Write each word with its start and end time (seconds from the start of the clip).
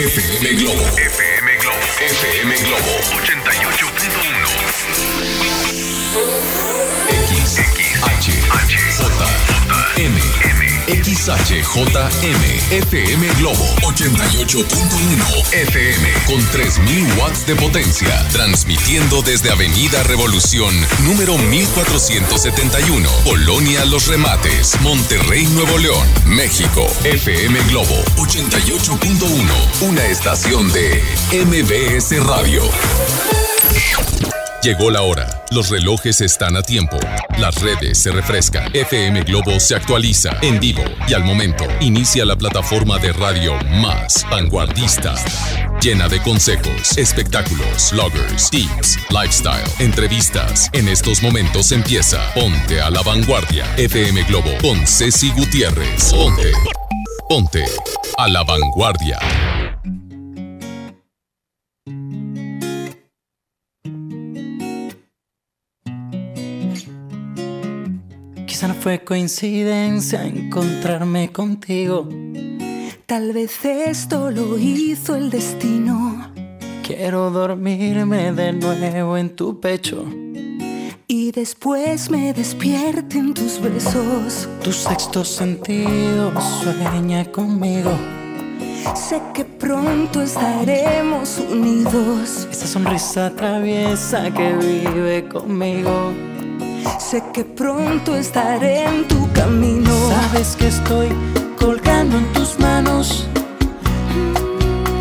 FM 0.00 0.56
Globo. 0.56 0.82
FM 0.96 1.46
Globo. 1.60 1.76
FM 2.00 2.50
Globo. 2.64 2.92
88.1. 3.20 3.89
XHJM, 11.20 12.72
FM 12.72 13.28
Globo, 13.38 13.62
88.1 13.82 15.52
FM, 15.52 16.08
con 16.26 16.42
3000 16.50 17.18
watts 17.18 17.46
de 17.46 17.54
potencia, 17.56 18.26
transmitiendo 18.32 19.20
desde 19.20 19.50
Avenida 19.50 20.02
Revolución, 20.04 20.74
número 21.04 21.36
1471, 21.36 23.10
Colonia 23.22 23.84
Los 23.84 24.06
Remates, 24.06 24.80
Monterrey, 24.80 25.44
Nuevo 25.48 25.76
León, 25.76 26.08
México, 26.24 26.86
FM 27.04 27.60
Globo, 27.68 28.02
88.1, 28.16 29.82
una 29.82 30.06
estación 30.06 30.72
de 30.72 31.04
MBS 31.32 32.18
Radio. 32.24 32.62
Llegó 34.62 34.90
la 34.90 35.02
hora. 35.02 35.39
Los 35.50 35.68
relojes 35.68 36.20
están 36.20 36.56
a 36.56 36.62
tiempo. 36.62 36.96
Las 37.38 37.60
redes 37.60 37.98
se 37.98 38.12
refrescan. 38.12 38.70
FM 38.72 39.24
Globo 39.24 39.58
se 39.58 39.74
actualiza 39.74 40.38
en 40.42 40.60
vivo 40.60 40.84
y 41.08 41.14
al 41.14 41.24
momento. 41.24 41.64
Inicia 41.80 42.24
la 42.24 42.36
plataforma 42.36 42.98
de 42.98 43.12
radio 43.12 43.56
más 43.64 44.24
vanguardista. 44.30 45.16
Llena 45.82 46.08
de 46.08 46.22
consejos, 46.22 46.96
espectáculos, 46.96 47.90
bloggers, 47.90 48.48
tips, 48.50 48.96
lifestyle, 49.10 49.68
entrevistas. 49.80 50.70
En 50.72 50.86
estos 50.86 51.20
momentos 51.20 51.72
empieza 51.72 52.20
Ponte 52.32 52.80
a 52.80 52.88
la 52.88 53.02
vanguardia. 53.02 53.66
FM 53.76 54.22
Globo 54.24 54.50
con 54.62 54.86
Ceci 54.86 55.32
Gutiérrez. 55.32 56.12
Ponte. 56.12 56.52
Ponte 57.28 57.64
a 58.18 58.28
la 58.28 58.44
vanguardia. 58.44 59.18
Fue 68.90 69.04
coincidencia 69.04 70.24
encontrarme 70.24 71.30
contigo. 71.30 72.08
Tal 73.06 73.32
vez 73.32 73.64
esto 73.64 74.32
lo 74.32 74.58
hizo 74.58 75.14
el 75.14 75.30
destino. 75.30 76.32
Quiero 76.82 77.30
dormirme 77.30 78.32
de 78.32 78.52
nuevo 78.52 79.16
en 79.16 79.36
tu 79.36 79.60
pecho. 79.60 80.04
Y 81.06 81.30
después 81.30 82.10
me 82.10 82.32
despierte 82.32 83.18
en 83.18 83.32
tus 83.32 83.60
besos. 83.60 84.48
Tu 84.64 84.72
sexto 84.72 85.24
sentido 85.24 86.32
sueña 86.60 87.24
conmigo. 87.30 87.92
Sé 88.96 89.22
que 89.32 89.44
pronto 89.44 90.20
estaremos 90.20 91.38
unidos. 91.38 92.48
Esa 92.50 92.66
sonrisa 92.66 93.30
traviesa 93.36 94.34
que 94.34 94.52
vive 94.54 95.28
conmigo. 95.28 96.12
Sé 96.98 97.22
que 97.32 97.44
pronto 97.44 98.14
estaré 98.16 98.84
en 98.84 99.08
tu 99.08 99.30
camino. 99.32 99.92
Sabes 100.08 100.56
que 100.56 100.68
estoy 100.68 101.08
colgando 101.58 102.18
en 102.18 102.32
tus 102.32 102.58
manos. 102.58 103.26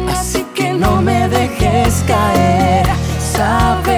Así 0.09 0.43
que 0.55 0.73
no 0.73 1.01
me 1.01 1.27
dejes 1.29 2.03
caer. 2.07 2.87
Sabes 3.19 3.88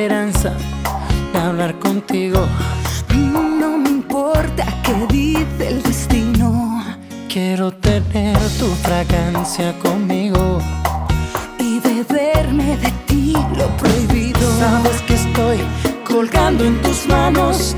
esperanza 0.00 0.54
de 1.30 1.38
hablar 1.38 1.78
contigo. 1.78 2.46
No 3.14 3.76
me 3.76 3.90
importa 3.90 4.64
qué 4.82 4.94
dice 5.10 5.68
el 5.68 5.82
destino. 5.82 6.82
Quiero 7.28 7.70
tener 7.70 8.38
tu 8.58 8.66
fragancia 8.82 9.74
conmigo 9.78 10.58
y 11.58 11.80
beberme 11.80 12.78
de 12.78 12.90
ti 13.06 13.34
lo 13.58 13.66
prohibido. 13.76 14.40
Sabes 14.58 15.02
que 15.02 15.14
estoy 15.14 15.58
colgando 16.08 16.64
en 16.64 16.80
tus 16.80 17.06
manos. 17.06 17.76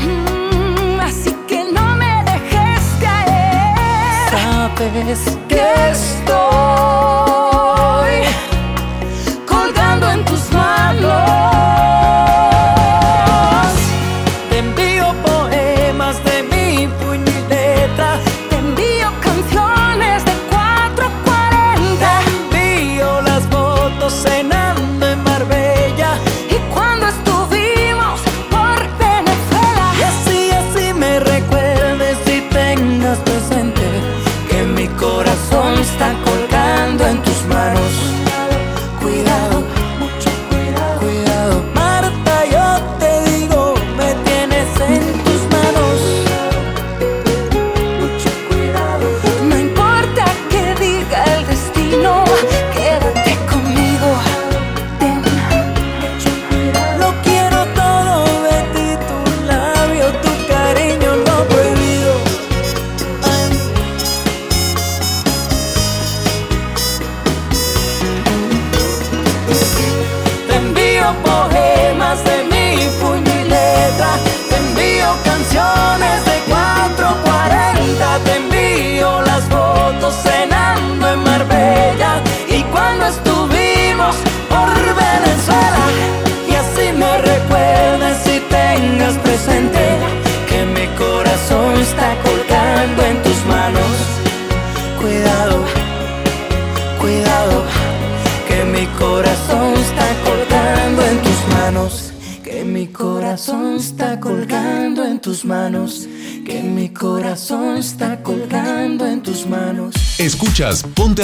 Mm, 0.00 1.00
Así 1.00 1.34
que 1.48 1.64
no 1.72 1.96
me 1.96 2.22
dejes 2.22 2.84
caer. 3.00 4.30
Sabes 4.30 5.18
que 5.48 5.90
estoy 5.90 7.31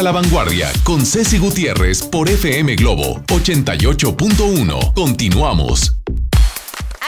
la 0.09 0.13
Vanguardia 0.13 0.73
con 0.85 1.05
Ceci 1.05 1.37
Gutiérrez 1.37 2.01
por 2.03 2.31
FM 2.31 2.77
Globo 2.77 3.21
88.1. 3.27 4.95
Continuamos. 4.95 5.97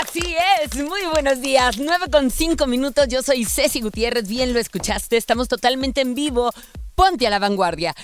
Así 0.02 0.37
es, 0.62 0.76
muy 0.76 1.06
buenos 1.11 1.41
días. 1.41 1.79
9 1.79 2.11
con 2.12 2.31
5 2.31 2.67
minutos, 2.67 3.08
yo 3.08 3.23
soy 3.23 3.47
Ceci 3.47 3.81
Gutiérrez, 3.81 4.29
bien 4.29 4.52
lo 4.52 4.58
escuchaste, 4.58 5.17
estamos 5.17 5.49
totalmente 5.49 6.02
en 6.02 6.14
vivo. 6.14 6.50
Ponte 6.94 7.26
a 7.26 7.31
la 7.31 7.38
vanguardia. 7.38 7.94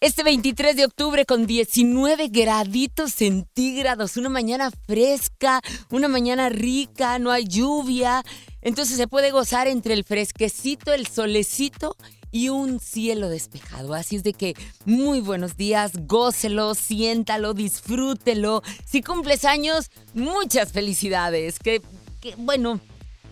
Este 0.00 0.24
23 0.24 0.74
de 0.74 0.86
octubre 0.86 1.24
con 1.24 1.46
19 1.46 2.26
graditos 2.26 3.12
centígrados, 3.12 4.16
una 4.16 4.28
mañana 4.28 4.72
fresca, 4.88 5.60
una 5.88 6.08
mañana 6.08 6.48
rica, 6.48 7.20
no 7.20 7.30
hay 7.30 7.44
lluvia. 7.44 8.24
Entonces 8.60 8.96
se 8.96 9.06
puede 9.06 9.30
gozar 9.30 9.68
entre 9.68 9.94
el 9.94 10.02
fresquecito, 10.02 10.92
el 10.92 11.06
solecito 11.06 11.94
y 12.00 12.21
un 12.32 12.80
cielo 12.80 13.28
despejado. 13.28 13.94
Así 13.94 14.16
es 14.16 14.22
de 14.22 14.32
que 14.32 14.54
muy 14.84 15.20
buenos 15.20 15.56
días, 15.56 15.92
gócelo, 16.06 16.74
siéntalo, 16.74 17.54
disfrútelo. 17.54 18.62
Si 18.84 19.02
cumples 19.02 19.44
años, 19.44 19.90
muchas 20.14 20.72
felicidades. 20.72 21.58
Que, 21.58 21.82
que 22.20 22.34
bueno, 22.36 22.80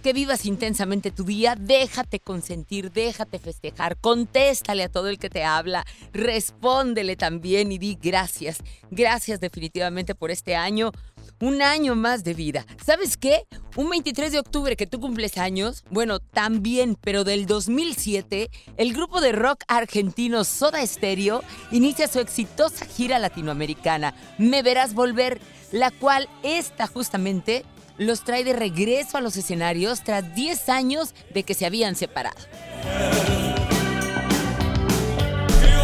que 0.03 0.13
vivas 0.13 0.47
intensamente 0.47 1.11
tu 1.11 1.25
día, 1.25 1.57
déjate 1.57 2.21
consentir, 2.21 2.91
déjate 2.91 3.39
festejar, 3.39 3.97
contéstale 3.99 4.85
a 4.85 4.89
todo 4.89 5.09
el 5.09 5.19
que 5.19 5.31
te 5.31 5.45
habla, 5.45 5.85
respóndele 6.13 7.17
también 7.17 7.71
y 7.73 7.79
di 7.79 7.99
gracias. 8.01 8.59
Gracias 8.91 9.41
definitivamente 9.41 10.15
por 10.15 10.31
este 10.31 10.57
año, 10.57 10.93
un 11.41 11.63
año 11.63 11.95
más 11.95 12.23
de 12.25 12.35
vida. 12.35 12.67
¿Sabes 12.85 13.17
qué? 13.17 13.47
Un 13.77 13.91
23 13.91 14.33
de 14.33 14.39
octubre 14.39 14.77
que 14.77 14.87
tú 14.87 15.01
cumples 15.01 15.39
años, 15.39 15.85
bueno, 15.91 16.19
también, 16.21 16.97
pero 17.01 17.25
del 17.25 17.47
2007, 17.47 18.51
el 18.77 18.93
grupo 18.93 19.21
de 19.21 19.33
rock 19.33 19.65
argentino 19.69 20.45
Soda 20.45 20.87
Stereo 20.87 21.43
inicia 21.71 22.09
su 22.09 22.21
exitosa 22.21 22.85
gira 22.85 23.19
latinoamericana, 23.19 24.15
Me 24.39 24.63
Verás 24.63 24.95
Volver, 24.95 25.41
la 25.73 25.91
cual 25.91 26.29
está 26.43 26.87
justamente 26.87 27.65
los 28.01 28.25
trae 28.25 28.45
de 28.45 28.55
regreso 28.55 29.19
a 29.19 29.21
los 29.21 29.37
escenarios 29.37 30.03
tras 30.03 30.35
10 30.35 30.71
años 30.71 31.15
de 31.35 31.43
que 31.43 31.53
se 31.53 31.67
habían 31.67 31.97
separado. 31.97 32.41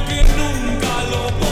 Que 0.08 0.22
nunca 0.22 1.02
lo 1.10 1.45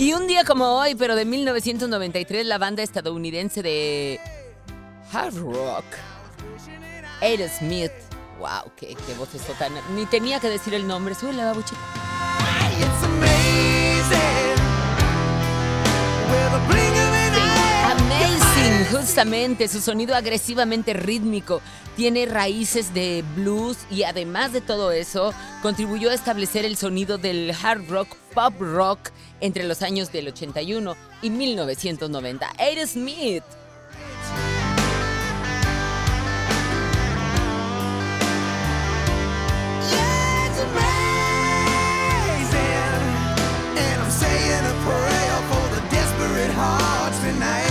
Y 0.00 0.14
un 0.14 0.26
día 0.26 0.44
como 0.44 0.78
hoy, 0.78 0.94
pero 0.94 1.14
de 1.14 1.26
1993, 1.26 2.46
la 2.46 2.56
banda 2.56 2.82
estadounidense 2.82 3.62
de 3.62 4.18
hard 5.12 5.36
rock, 5.36 5.84
Aerosmith. 7.20 7.92
¡Wow! 8.38 8.72
¡Qué, 8.76 8.96
qué 9.06 9.14
voz 9.18 9.34
es 9.34 9.42
tan... 9.58 9.74
Ni 9.94 10.06
tenía 10.06 10.40
que 10.40 10.48
decir 10.48 10.72
el 10.72 10.88
nombre. 10.88 11.14
Sube 11.14 11.34
la 11.34 11.44
babuchita. 11.44 11.76
Amazing, 17.84 18.86
justamente, 18.90 19.68
su 19.68 19.82
sonido 19.82 20.14
agresivamente 20.14 20.94
rítmico 20.94 21.60
tiene 21.94 22.24
raíces 22.24 22.94
de 22.94 23.22
blues 23.36 23.76
y 23.90 24.04
además 24.04 24.54
de 24.54 24.62
todo 24.62 24.92
eso, 24.92 25.34
contribuyó 25.60 26.08
a 26.08 26.14
establecer 26.14 26.64
el 26.64 26.78
sonido 26.78 27.18
del 27.18 27.54
hard 27.62 27.86
rock, 27.90 28.16
pop 28.32 28.54
rock 28.58 29.10
entre 29.40 29.64
los 29.64 29.82
años 29.82 30.12
del 30.12 30.28
81 30.28 30.96
y 31.22 31.30
1990. 31.30 32.52
Aerosmith. 32.58 33.42
It's 39.92 40.60
amazing. 40.60 41.00
And 43.76 44.02
I'm 44.02 44.10
saying 44.10 44.64
a 44.64 44.74
prayer 44.84 45.38
for 45.50 45.64
the 45.74 45.82
desperate 45.90 46.52
hearts 46.54 47.18
tonight. 47.20 47.70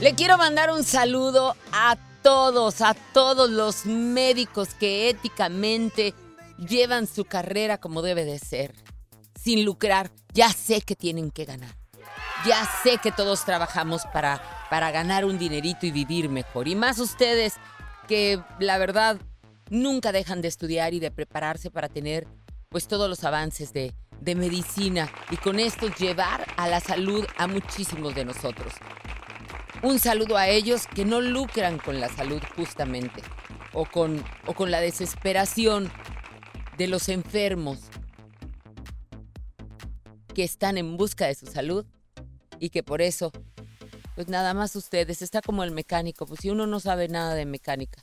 Le 0.00 0.14
quiero 0.14 0.38
mandar 0.38 0.70
un 0.70 0.82
saludo 0.84 1.54
a 1.72 1.96
todos, 2.22 2.80
a 2.80 2.94
todos 3.12 3.50
los 3.50 3.86
médicos 3.86 4.74
que 4.74 5.08
éticamente 5.10 6.14
llevan 6.60 7.06
su 7.06 7.24
carrera 7.24 7.78
como 7.78 8.02
debe 8.02 8.24
de 8.24 8.38
ser, 8.38 8.74
sin 9.40 9.64
lucrar. 9.64 10.10
Ya 10.32 10.50
sé 10.50 10.80
que 10.82 10.94
tienen 10.94 11.30
que 11.30 11.44
ganar. 11.44 11.74
Ya 12.46 12.64
sé 12.82 12.98
que 12.98 13.12
todos 13.12 13.44
trabajamos 13.44 14.02
para, 14.12 14.42
para 14.70 14.90
ganar 14.90 15.24
un 15.24 15.38
dinerito 15.38 15.86
y 15.86 15.90
vivir 15.90 16.28
mejor. 16.28 16.68
Y 16.68 16.74
más 16.74 16.98
ustedes 16.98 17.54
que 18.08 18.40
la 18.58 18.78
verdad 18.78 19.18
nunca 19.68 20.12
dejan 20.12 20.40
de 20.40 20.48
estudiar 20.48 20.94
y 20.94 21.00
de 21.00 21.10
prepararse 21.10 21.70
para 21.70 21.88
tener 21.88 22.26
pues 22.68 22.86
todos 22.86 23.08
los 23.08 23.24
avances 23.24 23.72
de, 23.72 23.94
de 24.20 24.34
medicina 24.34 25.10
y 25.30 25.36
con 25.36 25.58
esto 25.58 25.88
llevar 25.88 26.46
a 26.56 26.68
la 26.68 26.80
salud 26.80 27.26
a 27.36 27.46
muchísimos 27.46 28.14
de 28.14 28.24
nosotros. 28.24 28.72
Un 29.82 29.98
saludo 29.98 30.36
a 30.36 30.48
ellos 30.48 30.86
que 30.94 31.04
no 31.04 31.20
lucran 31.20 31.78
con 31.78 32.00
la 32.00 32.08
salud 32.08 32.42
justamente 32.54 33.22
o 33.72 33.84
con, 33.86 34.22
o 34.46 34.54
con 34.54 34.70
la 34.70 34.80
desesperación 34.80 35.90
de 36.76 36.86
los 36.86 37.08
enfermos 37.08 37.78
que 40.34 40.44
están 40.44 40.78
en 40.78 40.96
busca 40.96 41.26
de 41.26 41.34
su 41.34 41.46
salud 41.46 41.84
y 42.58 42.70
que 42.70 42.82
por 42.82 43.02
eso, 43.02 43.32
pues 44.14 44.28
nada 44.28 44.54
más 44.54 44.76
ustedes, 44.76 45.22
está 45.22 45.42
como 45.42 45.64
el 45.64 45.70
mecánico, 45.70 46.26
pues 46.26 46.40
si 46.40 46.50
uno 46.50 46.66
no 46.66 46.80
sabe 46.80 47.08
nada 47.08 47.34
de 47.34 47.46
mecánica 47.46 48.02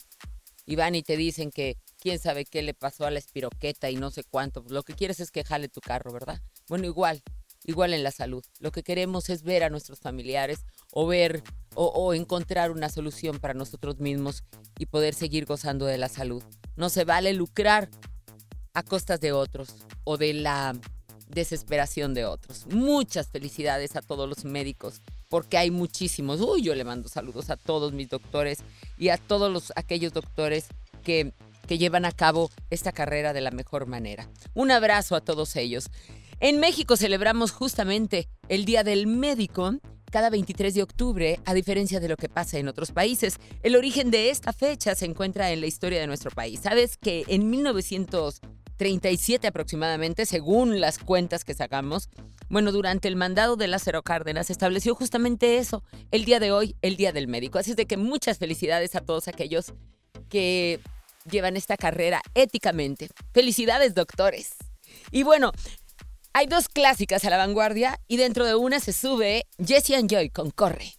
y 0.66 0.76
van 0.76 0.96
y 0.96 1.04
te 1.04 1.16
dicen 1.16 1.52
que 1.52 1.78
quién 2.00 2.20
sabe 2.20 2.46
qué 2.46 2.62
le 2.62 2.74
pasó 2.74 3.06
a 3.06 3.12
la 3.12 3.20
espiroqueta 3.20 3.90
y 3.90 3.96
no 3.96 4.12
sé 4.12 4.24
cuánto, 4.24 4.62
pues 4.62 4.74
lo 4.74 4.84
que 4.84 4.94
quieres 4.94 5.20
es 5.20 5.32
que 5.32 5.44
jale 5.44 5.70
tu 5.70 5.82
carro, 5.82 6.12
¿verdad? 6.12 6.42
Bueno, 6.68 6.86
igual, 6.86 7.24
igual 7.64 7.94
en 7.94 8.04
la 8.04 8.12
salud. 8.12 8.44
Lo 8.60 8.72
que 8.72 8.84
queremos 8.84 9.30
es 9.30 9.44
ver 9.44 9.64
a 9.64 9.70
nuestros 9.70 10.00
familiares 10.00 10.66
o 10.92 11.08
ver 11.08 11.44
o, 11.76 11.86
o 11.88 12.14
encontrar 12.14 12.72
una 12.72 12.90
solución 12.90 13.40
para 13.40 13.54
nosotros 13.54 14.00
mismos 14.00 14.44
y 14.78 14.88
poder 14.88 15.14
seguir 15.14 15.46
gozando 15.46 15.86
de 15.86 15.98
la 15.98 16.10
salud. 16.10 16.44
No 16.76 16.90
se 16.90 17.06
vale 17.06 17.34
lucrar 17.34 17.90
a 18.78 18.84
costas 18.84 19.20
de 19.20 19.32
otros 19.32 19.70
o 20.04 20.18
de 20.18 20.34
la 20.34 20.76
desesperación 21.30 22.14
de 22.14 22.26
otros. 22.26 22.68
Muchas 22.68 23.28
felicidades 23.28 23.96
a 23.96 24.04
todos 24.04 24.30
los 24.30 24.46
médicos, 24.46 25.02
porque 25.30 25.58
hay 25.58 25.72
muchísimos. 25.72 26.42
Uy, 26.42 26.62
yo 26.62 26.76
le 26.76 26.84
mando 26.84 27.10
saludos 27.10 27.50
a 27.50 27.58
todos 27.58 27.92
mis 27.92 28.08
doctores 28.08 28.60
y 29.00 29.10
a 29.10 29.18
todos 29.18 29.52
los, 29.52 29.74
aquellos 29.76 30.14
doctores 30.14 30.68
que, 31.04 31.34
que 31.68 31.80
llevan 31.80 32.06
a 32.06 32.12
cabo 32.12 32.52
esta 32.70 32.92
carrera 32.92 33.34
de 33.34 33.42
la 33.42 33.50
mejor 33.50 33.88
manera. 33.88 34.30
Un 34.54 34.70
abrazo 34.70 35.16
a 35.16 35.22
todos 35.22 35.56
ellos. 35.56 35.90
En 36.40 36.60
México 36.60 36.98
celebramos 36.98 37.52
justamente 37.52 38.30
el 38.48 38.66
Día 38.66 38.84
del 38.84 39.08
Médico 39.08 39.74
cada 40.12 40.30
23 40.30 40.74
de 40.74 40.84
octubre, 40.84 41.40
a 41.46 41.54
diferencia 41.54 42.00
de 42.00 42.10
lo 42.10 42.16
que 42.16 42.30
pasa 42.30 42.58
en 42.58 42.68
otros 42.68 42.92
países. 42.92 43.38
El 43.64 43.76
origen 43.76 44.12
de 44.12 44.30
esta 44.30 44.54
fecha 44.54 44.96
se 44.96 45.06
encuentra 45.06 45.52
en 45.52 45.62
la 45.62 45.68
historia 45.68 46.00
de 46.00 46.08
nuestro 46.08 46.32
país. 46.32 46.62
¿Sabes 46.62 46.98
que 46.98 47.26
en 47.28 47.50
1937 48.78 49.48
aproximadamente, 49.48 50.26
según 50.26 50.80
las 50.80 51.00
cuentas 51.00 51.44
que 51.44 51.54
sacamos, 51.54 52.10
bueno, 52.50 52.72
durante 52.72 53.08
el 53.08 53.16
mandado 53.16 53.56
de 53.56 53.68
Lázaro 53.68 54.04
Cárdenas 54.04 54.50
estableció 54.50 54.96
justamente 54.96 55.58
eso, 55.58 55.84
el 56.12 56.26
día 56.26 56.40
de 56.40 56.52
hoy, 56.52 56.76
el 56.82 56.96
Día 56.96 57.12
del 57.12 57.28
Médico. 57.28 57.60
Así 57.60 57.72
es 57.72 57.78
de 57.78 57.86
que 57.86 57.98
muchas 57.98 58.38
felicidades 58.38 58.96
a 58.96 59.02
todos 59.02 59.28
aquellos 59.28 59.74
que 60.30 60.80
llevan 61.30 61.58
esta 61.58 61.76
carrera 61.76 62.22
éticamente. 62.36 63.10
Felicidades, 63.34 63.94
doctores. 63.94 64.56
Y 65.12 65.24
bueno, 65.24 65.52
hay 66.34 66.48
dos 66.48 66.70
clásicas 66.70 67.26
a 67.26 67.30
la 67.30 67.38
vanguardia 67.38 68.00
y 68.08 68.18
dentro 68.18 68.46
de 68.46 68.56
una 68.56 68.80
se 68.80 68.94
sube 68.94 69.46
Jesse 69.58 69.92
and 69.92 70.10
Joy 70.10 70.30
con 70.30 70.52
Corre. 70.52 70.94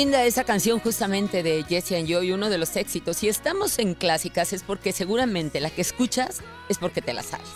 Linda 0.00 0.24
esa 0.24 0.44
canción 0.44 0.78
justamente 0.78 1.42
de 1.42 1.62
Jesse 1.62 1.92
and 1.92 2.08
Joy, 2.08 2.32
uno 2.32 2.48
de 2.48 2.56
los 2.56 2.74
éxitos. 2.74 3.18
Si 3.18 3.28
estamos 3.28 3.78
en 3.78 3.92
clásicas 3.92 4.54
es 4.54 4.62
porque 4.62 4.92
seguramente 4.92 5.60
la 5.60 5.68
que 5.68 5.82
escuchas 5.82 6.40
es 6.70 6.78
porque 6.78 7.02
te 7.02 7.12
la 7.12 7.22
sabes. 7.22 7.50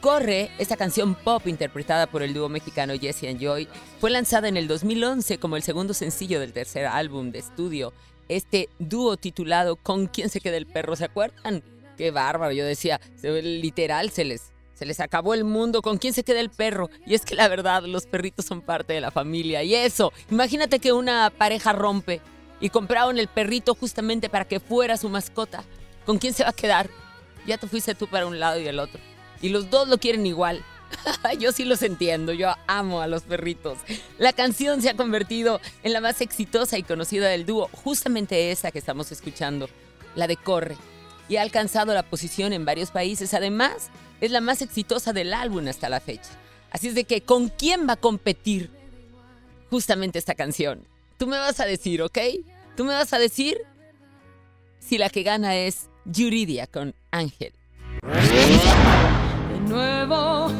Corre, 0.00 0.50
esta 0.58 0.78
canción 0.78 1.14
pop 1.14 1.46
interpretada 1.46 2.06
por 2.06 2.22
el 2.22 2.32
dúo 2.32 2.48
mexicano 2.48 2.94
Jesse 2.98 3.24
and 3.24 3.38
Joy, 3.38 3.68
fue 4.00 4.08
lanzada 4.08 4.48
en 4.48 4.56
el 4.56 4.66
2011 4.66 5.36
como 5.36 5.56
el 5.56 5.62
segundo 5.62 5.92
sencillo 5.92 6.40
del 6.40 6.54
tercer 6.54 6.86
álbum 6.86 7.32
de 7.32 7.40
estudio. 7.40 7.92
Este 8.30 8.70
dúo 8.78 9.18
titulado 9.18 9.76
¿Con 9.76 10.06
quién 10.06 10.30
se 10.30 10.40
queda 10.40 10.56
el 10.56 10.64
perro? 10.64 10.96
¿Se 10.96 11.04
acuerdan? 11.04 11.62
Qué 11.98 12.10
bárbaro, 12.10 12.52
yo 12.52 12.64
decía, 12.64 12.98
literal 13.22 14.08
se 14.08 14.24
les, 14.24 14.53
se 14.74 14.86
les 14.86 15.00
acabó 15.00 15.34
el 15.34 15.44
mundo, 15.44 15.82
¿con 15.82 15.98
quién 15.98 16.12
se 16.12 16.24
queda 16.24 16.40
el 16.40 16.50
perro? 16.50 16.90
Y 17.06 17.14
es 17.14 17.24
que 17.24 17.34
la 17.34 17.48
verdad, 17.48 17.84
los 17.84 18.06
perritos 18.06 18.44
son 18.44 18.60
parte 18.60 18.92
de 18.92 19.00
la 19.00 19.10
familia. 19.10 19.62
Y 19.62 19.74
eso, 19.74 20.12
imagínate 20.30 20.78
que 20.78 20.92
una 20.92 21.30
pareja 21.30 21.72
rompe 21.72 22.20
y 22.60 22.70
compraron 22.70 23.18
el 23.18 23.28
perrito 23.28 23.74
justamente 23.74 24.28
para 24.28 24.46
que 24.46 24.60
fuera 24.60 24.96
su 24.96 25.08
mascota. 25.08 25.64
¿Con 26.04 26.18
quién 26.18 26.34
se 26.34 26.44
va 26.44 26.50
a 26.50 26.54
quedar? 26.54 26.90
Ya 27.46 27.58
te 27.58 27.66
fuiste 27.66 27.94
tú 27.94 28.08
para 28.08 28.26
un 28.26 28.40
lado 28.40 28.60
y 28.60 28.66
el 28.66 28.78
otro. 28.78 29.00
Y 29.40 29.50
los 29.50 29.70
dos 29.70 29.88
lo 29.88 29.98
quieren 29.98 30.26
igual. 30.26 30.64
yo 31.38 31.52
sí 31.52 31.64
los 31.64 31.82
entiendo, 31.82 32.32
yo 32.32 32.54
amo 32.66 33.00
a 33.00 33.06
los 33.06 33.22
perritos. 33.22 33.78
La 34.18 34.32
canción 34.32 34.82
se 34.82 34.90
ha 34.90 34.96
convertido 34.96 35.60
en 35.82 35.92
la 35.92 36.00
más 36.00 36.20
exitosa 36.20 36.78
y 36.78 36.82
conocida 36.82 37.28
del 37.28 37.46
dúo, 37.46 37.68
justamente 37.72 38.50
esa 38.50 38.70
que 38.70 38.78
estamos 38.78 39.12
escuchando, 39.12 39.68
la 40.14 40.26
de 40.26 40.36
Corre. 40.36 40.76
Y 41.28 41.36
ha 41.36 41.42
alcanzado 41.42 41.94
la 41.94 42.02
posición 42.02 42.52
en 42.52 42.64
varios 42.64 42.90
países. 42.90 43.34
Además, 43.34 43.90
es 44.20 44.30
la 44.30 44.40
más 44.40 44.62
exitosa 44.62 45.12
del 45.12 45.32
álbum 45.34 45.66
hasta 45.68 45.88
la 45.88 46.00
fecha. 46.00 46.30
Así 46.70 46.88
es 46.88 46.94
de 46.94 47.04
que, 47.04 47.22
¿con 47.22 47.48
quién 47.48 47.88
va 47.88 47.94
a 47.94 47.96
competir 47.96 48.70
justamente 49.70 50.18
esta 50.18 50.34
canción? 50.34 50.86
Tú 51.18 51.26
me 51.26 51.38
vas 51.38 51.60
a 51.60 51.66
decir, 51.66 52.02
¿ok? 52.02 52.18
Tú 52.76 52.84
me 52.84 52.92
vas 52.92 53.12
a 53.12 53.18
decir 53.18 53.58
si 54.80 54.98
la 54.98 55.08
que 55.08 55.22
gana 55.22 55.56
es 55.56 55.88
Yuridia 56.04 56.66
con 56.66 56.94
Ángel. 57.10 57.52
De 58.02 59.60
nuevo 59.68 60.50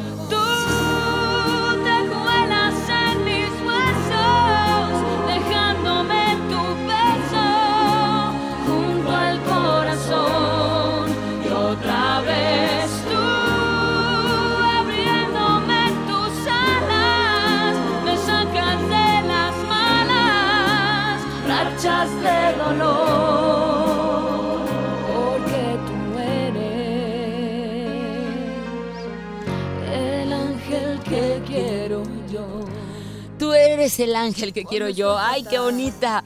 Eres 33.94 34.08
el 34.08 34.16
ángel 34.16 34.52
que 34.52 34.64
quiero 34.64 34.88
yo. 34.88 35.16
¡Ay, 35.16 35.44
qué 35.44 35.58
bonita! 35.60 36.24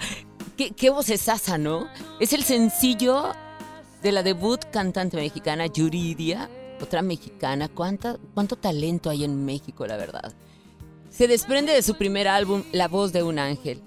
Qué, 0.57 0.71
qué 0.71 0.89
vocesaza, 0.89 1.59
¿no? 1.59 1.87
Es 2.19 2.33
el 2.33 2.43
sencillo 2.43 3.35
de 4.03 4.13
la 4.13 4.23
debut 4.23 4.65
cantante 4.71 5.19
mexicana 5.19 5.67
Yuridia, 5.67 6.49
otra 6.81 7.03
mexicana. 7.03 7.69
¿Cuánta, 7.69 8.17
¿Cuánto 8.33 8.57
talento 8.57 9.11
hay 9.11 9.25
en 9.25 9.45
México, 9.45 9.87
la 9.87 9.99
verdad? 9.99 10.33
Se 11.11 11.29
desprende 11.29 11.73
de 11.73 11.83
su 11.83 11.97
primer 11.97 12.27
álbum, 12.27 12.63
La 12.73 12.89
voz 12.89 13.13
de 13.13 13.23
un 13.23 13.39
ángel. 13.39 13.83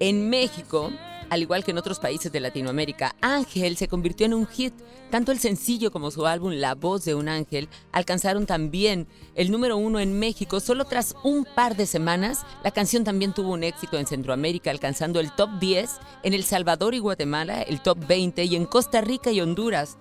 En 0.00 0.28
México, 0.28 0.90
al 1.30 1.42
igual 1.42 1.64
que 1.64 1.70
en 1.70 1.78
otros 1.78 2.00
países 2.00 2.30
de 2.32 2.40
Latinoamérica, 2.40 3.14
Ángel 3.20 3.76
se 3.76 3.88
convirtió 3.88 4.26
en 4.26 4.34
un 4.34 4.46
hit. 4.46 4.74
Tanto 5.10 5.32
el 5.32 5.38
sencillo 5.38 5.90
como 5.90 6.10
su 6.10 6.26
álbum 6.26 6.52
La 6.52 6.74
voz 6.74 7.04
de 7.04 7.14
un 7.14 7.28
ángel 7.28 7.68
alcanzaron 7.92 8.46
también 8.46 9.06
el 9.34 9.50
número 9.50 9.76
uno 9.76 10.00
en 10.00 10.18
México. 10.18 10.60
Solo 10.60 10.84
tras 10.84 11.14
un 11.24 11.44
par 11.44 11.76
de 11.76 11.86
semanas, 11.86 12.44
la 12.62 12.72
canción 12.72 13.04
también 13.04 13.32
tuvo 13.32 13.52
un 13.52 13.64
éxito 13.64 13.98
en 13.98 14.06
Centroamérica, 14.06 14.70
alcanzando 14.70 15.20
el 15.20 15.32
top 15.32 15.50
10 15.60 15.90
en 16.24 16.34
El 16.34 16.44
Salvador 16.44 16.94
y 16.94 16.98
Guatemala, 16.98 17.62
el 17.62 17.80
top 17.80 17.98
20 18.06 18.44
y 18.44 18.56
en 18.56 18.66
Costa 18.66 19.00
Rica 19.00 19.30
y 19.30 19.40
Honduras. 19.40 19.96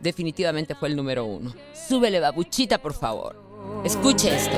Definitivamente 0.00 0.74
fue 0.74 0.88
el 0.88 0.96
número 0.96 1.24
uno. 1.24 1.52
Súbele, 1.88 2.20
babuchita, 2.20 2.78
por 2.78 2.94
favor. 2.94 3.36
Escuche 3.84 4.34
esto. 4.34 4.56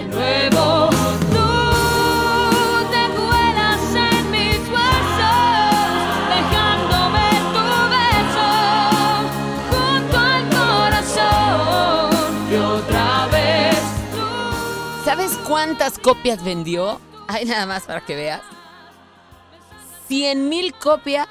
¿Sabes 15.31 15.47
cuántas 15.47 15.99
copias 15.99 16.43
vendió? 16.43 17.01
Ay, 17.29 17.45
nada 17.45 17.65
más 17.65 17.85
para 17.85 18.05
que 18.05 18.17
veas. 18.17 18.43
100 20.09 20.49
mil 20.49 20.75
copias. 20.75 21.29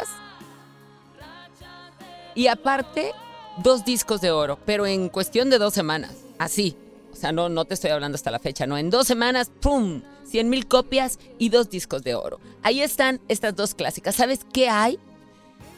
Y 2.34 2.48
aparte, 2.48 3.12
dos 3.58 3.84
discos 3.84 4.22
de 4.22 4.32
oro, 4.32 4.58
pero 4.65 4.86
en 4.86 5.10
cuestión 5.10 5.50
de 5.50 5.58
dos 5.58 5.74
semanas. 5.74 6.13
Así. 6.38 6.77
O 7.12 7.15
sea, 7.18 7.34
no, 7.34 7.50
no 7.50 7.65
te 7.65 7.74
estoy 7.74 7.91
hablando 7.91 8.15
hasta 8.15 8.32
la 8.32 8.39
fecha, 8.39 8.65
no. 8.65 8.77
En 8.77 8.89
dos 8.89 9.06
semanas, 9.06 9.51
¡pum! 9.60 10.01
100 10.24 10.50
mil 10.50 10.65
copias 10.68 11.20
y 11.38 11.50
dos 11.50 11.70
discos 11.70 12.01
de 12.03 12.15
oro. 12.15 12.39
Ahí 12.63 12.82
están 12.82 13.20
estas 13.27 13.53
dos 13.53 13.74
clásicas. 13.74 14.15
¿Sabes 14.15 14.46
qué 14.53 14.70
hay? 14.70 14.98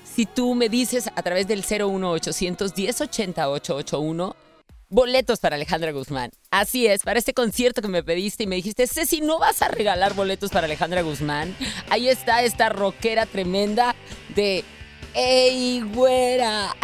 Si 0.04 0.28
tú 0.28 0.54
me 0.54 0.70
dices 0.70 1.10
a 1.16 1.24
través 1.24 1.48
del 1.48 1.64
01800 1.64 2.78
1080 2.78 3.50
881 3.50 4.36
boletos 4.92 5.40
para 5.40 5.56
Alejandra 5.56 5.92
Guzmán. 5.92 6.30
Así 6.52 6.86
es, 6.86 7.02
para 7.02 7.18
este 7.18 7.34
concierto 7.34 7.82
que 7.82 7.88
me 7.88 8.04
pediste 8.04 8.44
y 8.44 8.48
me 8.48 8.58
dijiste, 8.58 8.86
Ceci, 8.86 9.22
¿no 9.22 9.40
vas 9.40 9.62
a 9.64 9.70
regalar 9.70 10.14
boletos 10.14 10.52
para 10.52 10.66
Alejandra 10.66 11.02
Guzmán? 11.02 11.56
Ahí 11.90 12.10
está 12.10 12.44
esta 12.44 12.70
rockera 12.70 13.26
tremenda 13.26 13.96
de 14.36 14.64
¡Ey, 15.14 15.82
güera! 15.94 16.76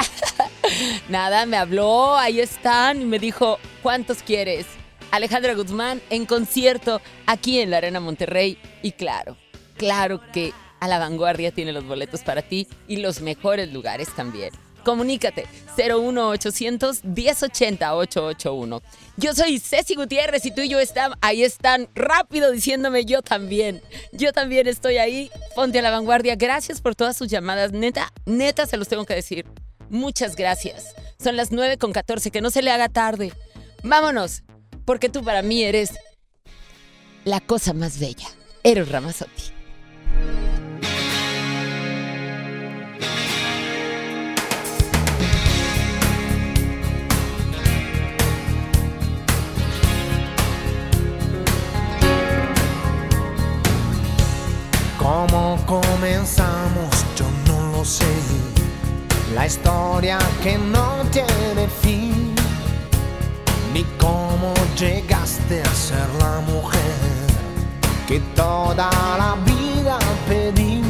Nada, 1.10 1.46
me 1.46 1.58
habló, 1.58 2.16
ahí 2.18 2.40
están, 2.40 3.02
y 3.02 3.06
me 3.06 3.20
dijo, 3.20 3.60
¿cuántos 3.84 4.24
quieres? 4.24 4.66
Alejandra 5.12 5.54
Guzmán 5.54 6.02
en 6.10 6.26
concierto 6.26 7.02
aquí 7.26 7.60
en 7.60 7.72
la 7.72 7.78
Arena 7.78 8.00
Monterrey. 8.00 8.58
Y 8.82 8.94
claro, 8.94 9.38
claro 9.78 10.22
que 10.34 10.54
a 10.80 10.88
la 10.88 11.00
vanguardia 11.00 11.52
tiene 11.52 11.72
los 11.72 11.86
boletos 11.86 12.22
para 12.22 12.42
ti 12.42 12.68
y 12.88 12.98
los 12.98 13.22
mejores 13.22 13.72
lugares 13.72 14.14
también. 14.16 14.52
Comunícate 14.88 15.46
01800 15.76 17.04
1080 17.04 17.94
881. 17.94 18.82
Yo 19.18 19.34
soy 19.34 19.60
Ceci 19.60 19.96
Gutiérrez 19.96 20.46
y 20.46 20.52
tú 20.52 20.62
y 20.62 20.70
yo 20.70 20.80
están 20.80 21.12
ahí 21.20 21.44
están 21.44 21.90
rápido 21.94 22.52
diciéndome 22.52 23.04
yo 23.04 23.22
también. 23.22 23.82
Yo 24.14 24.32
también 24.32 24.66
estoy 24.66 24.98
ahí. 24.98 25.30
Ponte 25.56 25.80
a 25.80 25.82
la 25.82 25.92
vanguardia. 25.92 26.38
Gracias 26.38 26.80
por 26.80 26.96
todas 26.96 27.18
sus 27.18 27.28
llamadas. 27.28 27.74
Neta, 27.74 28.14
neta 28.26 28.66
se 28.66 28.78
los 28.78 28.88
tengo 28.88 29.04
que 29.04 29.16
decir. 29.16 29.46
Muchas 29.90 30.38
gracias. 30.38 30.96
Son 31.22 31.36
las 31.36 31.52
9 31.52 31.78
con 31.78 31.92
14, 31.92 32.32
que 32.32 32.40
no 32.40 32.50
se 32.50 32.62
le 32.62 32.72
haga 32.72 32.88
tarde. 32.88 33.34
Vámonos, 33.84 34.44
porque 34.86 35.10
tú 35.10 35.22
para 35.22 35.42
mí 35.42 35.64
eres 35.64 35.92
la 37.26 37.42
cosa 37.42 37.74
más 37.74 38.00
bella. 38.00 38.30
Eros 38.64 38.88
Ramazotti. 38.88 39.52
¿Cómo 55.08 55.58
comenzamos? 55.66 56.90
Yo 57.16 57.26
no 57.48 57.72
lo 57.72 57.86
sé. 57.86 58.14
La 59.34 59.46
historia 59.46 60.18
que 60.44 60.58
no 60.58 60.98
tiene 61.14 61.70
fin. 61.82 62.36
Ni 63.74 63.86
cómo 63.98 64.54
llegaste 64.78 65.62
a 65.62 65.74
ser 65.74 66.10
la 66.20 66.42
mujer 66.42 66.82
que 68.06 68.20
toda 68.36 68.90
la 69.18 69.38
vida 69.46 69.98
pedí. 70.28 70.82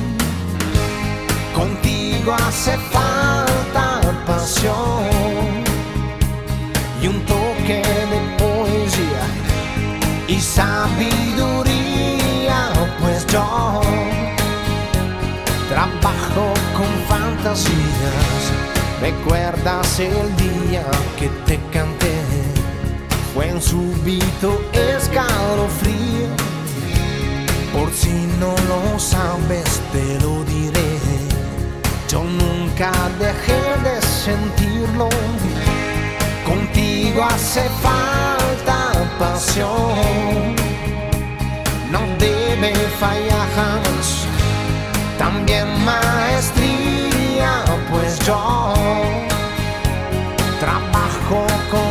Contigo 1.54 2.34
hace 2.34 2.76
falta 2.90 4.02
pasión 4.26 5.64
y 7.04 7.08
un 7.08 7.24
toque 7.28 7.84
de 8.12 8.20
poesía 8.40 9.26
y 10.28 10.42
sabiduría, 10.42 11.70
pues 13.00 13.28
yo 13.28 14.07
trabajo 16.00 16.54
con 16.76 16.88
fantasías. 17.08 18.52
¿Recuerdas 19.02 20.00
el 20.00 20.36
día 20.38 20.84
que 21.20 21.30
te 21.46 21.60
canté? 21.72 22.16
Fue 23.34 23.50
en 23.50 23.62
súbito 23.62 24.62
escalofrío. 24.74 26.28
Por 27.74 27.92
si 27.94 28.14
no 28.40 28.56
lo 28.68 29.00
sabes, 29.00 29.82
te 29.92 30.20
lo 30.22 30.44
diré. 30.46 30.98
Yo 32.10 32.24
nunca 32.24 32.92
dejé 33.20 33.62
de 33.84 34.02
sentirlo. 34.02 35.10
Contigo 36.46 37.24
hace 37.24 37.70
falta 37.82 38.94
pasión 39.20 40.56
no 41.92 42.00
debe 42.20 42.74
fallar 43.00 43.48
jamás. 43.56 44.37
También 45.28 45.68
maestría, 45.84 47.66
pues 47.92 48.18
yo 48.20 48.74
trabajo 50.62 51.46
con 51.70 51.87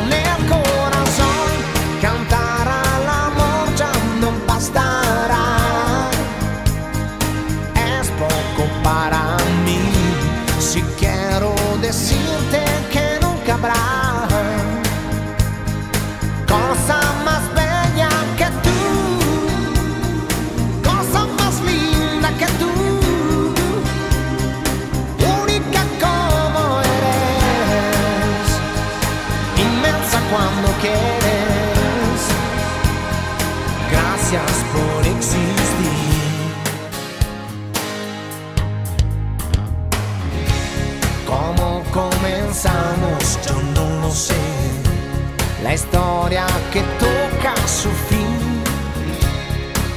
La 45.67 45.75
historia 45.75 46.47
que 46.73 46.81
toca 47.01 47.57
su 47.67 47.91
fin. 48.09 48.63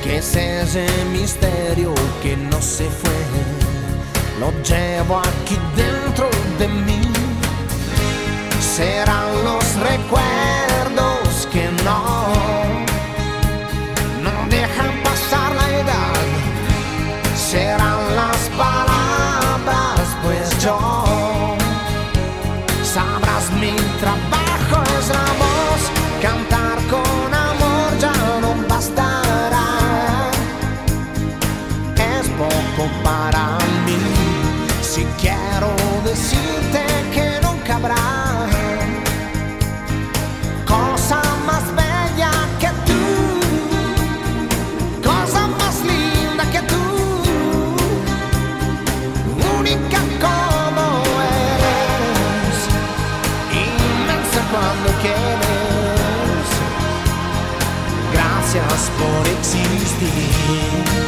Que 0.04 0.18
es 0.18 0.36
ese 0.36 0.88
misterio 1.12 1.94
que 2.24 2.36
no 2.36 2.60
se 2.60 2.90
fue. 2.90 3.20
Lo 4.40 4.50
llevo 4.64 5.20
aquí 5.20 5.60
dentro 5.76 6.28
de 6.58 6.68
mí. 6.70 7.02
Serán 8.60 9.28
los 9.44 9.64
recuerdos 9.76 11.48
que 11.54 11.70
no, 11.84 12.00
no 12.34 12.49
por 59.00 59.28
existir. 59.28 60.99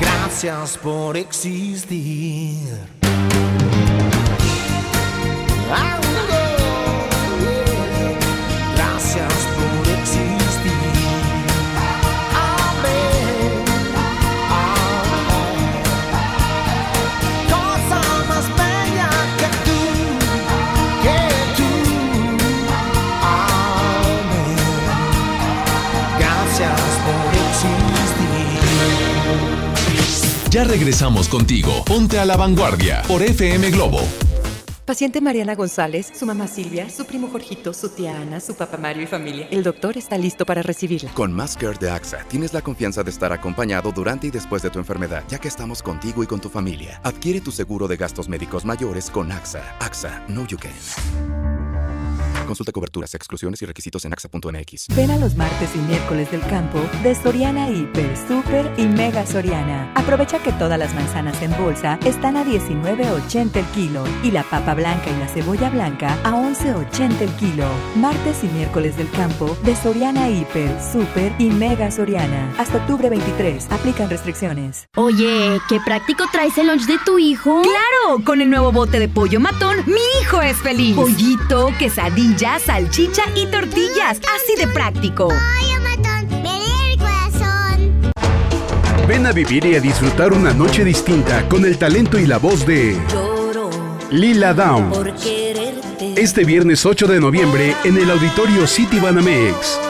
Gracias 0.00 0.78
por 0.78 1.16
existir. 1.16 2.25
Ya 30.56 30.64
regresamos 30.64 31.28
contigo. 31.28 31.84
Ponte 31.84 32.18
a 32.18 32.24
la 32.24 32.34
vanguardia 32.34 33.02
por 33.06 33.22
FM 33.22 33.70
Globo. 33.72 34.00
Paciente 34.86 35.20
Mariana 35.20 35.54
González, 35.54 36.10
su 36.18 36.24
mamá 36.24 36.48
Silvia, 36.48 36.88
su 36.88 37.04
primo 37.04 37.28
Jorgito, 37.28 37.74
su 37.74 37.90
tía 37.90 38.18
Ana, 38.18 38.40
su 38.40 38.54
papá 38.54 38.78
Mario 38.78 39.02
y 39.02 39.06
familia. 39.06 39.48
El 39.50 39.62
doctor 39.62 39.98
está 39.98 40.16
listo 40.16 40.46
para 40.46 40.62
recibirla. 40.62 41.12
Con 41.12 41.36
Care 41.36 41.76
de 41.78 41.90
AXA 41.90 42.24
tienes 42.28 42.54
la 42.54 42.62
confianza 42.62 43.02
de 43.02 43.10
estar 43.10 43.34
acompañado 43.34 43.92
durante 43.92 44.28
y 44.28 44.30
después 44.30 44.62
de 44.62 44.70
tu 44.70 44.78
enfermedad, 44.78 45.24
ya 45.28 45.38
que 45.38 45.48
estamos 45.48 45.82
contigo 45.82 46.22
y 46.22 46.26
con 46.26 46.40
tu 46.40 46.48
familia. 46.48 47.02
Adquiere 47.04 47.42
tu 47.42 47.52
seguro 47.52 47.86
de 47.86 47.98
gastos 47.98 48.26
médicos 48.26 48.64
mayores 48.64 49.10
con 49.10 49.30
AXA. 49.30 49.76
AXA, 49.78 50.24
Know 50.28 50.46
You 50.46 50.56
Can. 50.56 51.65
Consulta 52.46 52.72
coberturas, 52.72 53.14
exclusiones 53.14 53.60
y 53.62 53.66
requisitos 53.66 54.04
en 54.04 54.12
AXA.mx. 54.12 54.86
Ven 54.94 55.10
a 55.10 55.18
los 55.18 55.34
martes 55.36 55.70
y 55.74 55.78
miércoles 55.78 56.30
del 56.30 56.40
campo 56.42 56.80
de 57.02 57.14
Soriana 57.14 57.68
Hiper, 57.68 58.16
Super 58.16 58.72
y 58.76 58.86
Mega 58.86 59.26
Soriana. 59.26 59.92
Aprovecha 59.94 60.38
que 60.38 60.52
todas 60.52 60.78
las 60.78 60.94
manzanas 60.94 61.42
en 61.42 61.50
bolsa 61.58 61.98
están 62.04 62.36
a 62.36 62.44
19.80 62.44 63.56
el 63.56 63.64
kilo 63.66 64.04
y 64.22 64.30
la 64.30 64.44
papa 64.44 64.74
blanca 64.74 65.10
y 65.10 65.18
la 65.18 65.26
cebolla 65.26 65.70
blanca 65.70 66.18
a 66.22 66.32
11.80 66.32 67.20
el 67.20 67.30
kilo. 67.36 67.68
Martes 67.96 68.44
y 68.44 68.48
miércoles 68.48 68.96
del 68.96 69.10
campo 69.10 69.56
de 69.64 69.74
Soriana 69.74 70.30
Hiper, 70.30 70.70
Super 70.92 71.34
y 71.38 71.50
Mega 71.50 71.90
Soriana. 71.90 72.54
Hasta 72.58 72.78
octubre 72.78 73.10
23. 73.10 73.66
Aplican 73.70 74.08
restricciones. 74.08 74.88
Oye, 74.94 75.58
qué 75.68 75.80
práctico 75.84 76.24
traes 76.30 76.56
el 76.58 76.68
lunch 76.68 76.86
de 76.86 76.98
tu 77.04 77.18
hijo. 77.18 77.62
¡Claro! 77.62 78.24
Con 78.24 78.40
el 78.40 78.50
nuevo 78.50 78.70
bote 78.70 79.00
de 79.00 79.08
pollo 79.08 79.40
matón, 79.40 79.78
mi 79.86 80.00
hijo 80.22 80.40
es 80.42 80.56
feliz. 80.58 80.94
Pollito, 80.94 81.72
quesadilla, 81.78 82.35
salchicha 82.38 83.22
y 83.34 83.46
tortillas. 83.46 84.20
Así 84.34 84.56
de 84.58 84.68
práctico. 84.68 85.28
Ven 89.08 89.26
a 89.26 89.32
vivir 89.32 89.64
y 89.64 89.76
a 89.76 89.80
disfrutar 89.80 90.32
una 90.32 90.52
noche 90.52 90.84
distinta 90.84 91.48
con 91.48 91.64
el 91.64 91.78
talento 91.78 92.18
y 92.18 92.26
la 92.26 92.38
voz 92.38 92.66
de 92.66 92.96
Lila 94.10 94.52
Down. 94.52 95.14
Este 96.16 96.44
viernes 96.44 96.84
8 96.84 97.06
de 97.06 97.20
noviembre 97.20 97.74
en 97.84 97.96
el 97.96 98.10
auditorio 98.10 98.66
City 98.66 98.98
Banamex. 98.98 99.80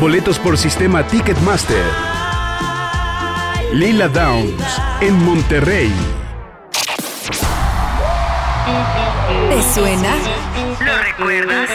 Boletos 0.00 0.38
por 0.38 0.58
sistema 0.58 1.06
Ticketmaster. 1.06 1.84
Lila 3.72 4.08
Downs 4.08 4.62
en 5.00 5.24
Monterrey. 5.24 5.92
¿Te 9.48 9.62
suena? 9.74 10.35
¿Lo 11.18 11.26
recuerdas? 11.26 11.70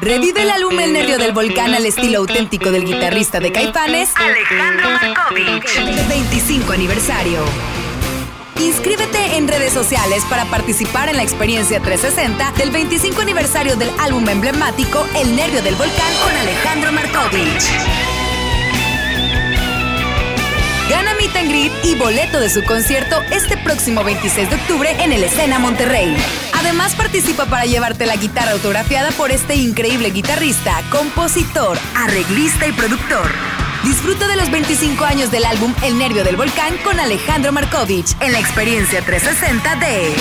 Revive 0.00 0.42
el 0.42 0.50
álbum 0.50 0.78
El 0.80 0.92
Nervio 0.92 1.18
del 1.18 1.32
Volcán 1.32 1.74
al 1.74 1.84
estilo 1.84 2.18
auténtico 2.18 2.70
del 2.70 2.84
guitarrista 2.84 3.40
de 3.40 3.52
Caifanes, 3.52 4.10
Alejandro 4.16 4.90
Markovich. 4.90 6.08
25 6.08 6.72
aniversario. 6.72 7.44
Inscríbete 8.58 9.36
en 9.36 9.48
redes 9.48 9.72
sociales 9.72 10.22
para 10.28 10.44
participar 10.46 11.08
en 11.08 11.16
la 11.16 11.22
experiencia 11.22 11.80
360 11.80 12.52
del 12.58 12.70
25 12.70 13.20
aniversario 13.20 13.76
del 13.76 13.90
álbum 13.98 14.28
emblemático 14.28 15.06
El 15.16 15.34
Nervio 15.34 15.62
del 15.62 15.74
Volcán 15.76 16.12
con 16.22 16.36
Alejandro 16.36 16.92
Markovich. 16.92 18.19
Gana 20.90 21.14
meet 21.14 21.36
and 21.36 21.48
greet 21.48 21.72
y 21.84 21.94
boleto 21.94 22.40
de 22.40 22.50
su 22.50 22.64
concierto 22.64 23.22
este 23.30 23.56
próximo 23.56 24.02
26 24.02 24.50
de 24.50 24.56
octubre 24.56 24.90
en 24.98 25.12
el 25.12 25.22
Escena 25.22 25.60
Monterrey. 25.60 26.16
Además 26.52 26.96
participa 26.96 27.46
para 27.46 27.64
llevarte 27.64 28.06
la 28.06 28.16
guitarra 28.16 28.50
autografiada 28.50 29.12
por 29.12 29.30
este 29.30 29.54
increíble 29.54 30.10
guitarrista, 30.10 30.82
compositor, 30.90 31.78
arreglista 31.94 32.66
y 32.66 32.72
productor. 32.72 33.30
Disfruta 33.84 34.26
de 34.26 34.34
los 34.34 34.50
25 34.50 35.04
años 35.04 35.30
del 35.30 35.44
álbum 35.44 35.72
El 35.84 35.96
Nervio 35.96 36.24
del 36.24 36.34
Volcán 36.34 36.76
con 36.78 36.98
Alejandro 36.98 37.52
Markovich 37.52 38.16
en 38.20 38.32
la 38.32 38.40
experiencia 38.40 39.00
360 39.00 39.76
de 39.76 40.12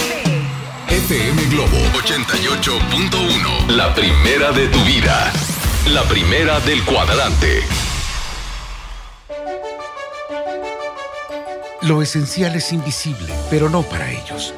FM 0.87 1.45
Globo 1.45 1.77
88.1. 1.93 3.69
La 3.69 3.91
primera 3.95 4.51
de 4.51 4.67
tu 4.67 4.79
vida. 4.83 5.33
La 5.87 6.03
primera 6.03 6.59
del 6.59 6.85
cuadrante. 6.85 7.63
Lo 11.81 12.01
esencial 12.01 12.57
es 12.57 12.73
invisible, 12.73 13.33
pero 13.49 13.69
no 13.69 13.83
para 13.83 14.11
ellos. 14.11 14.53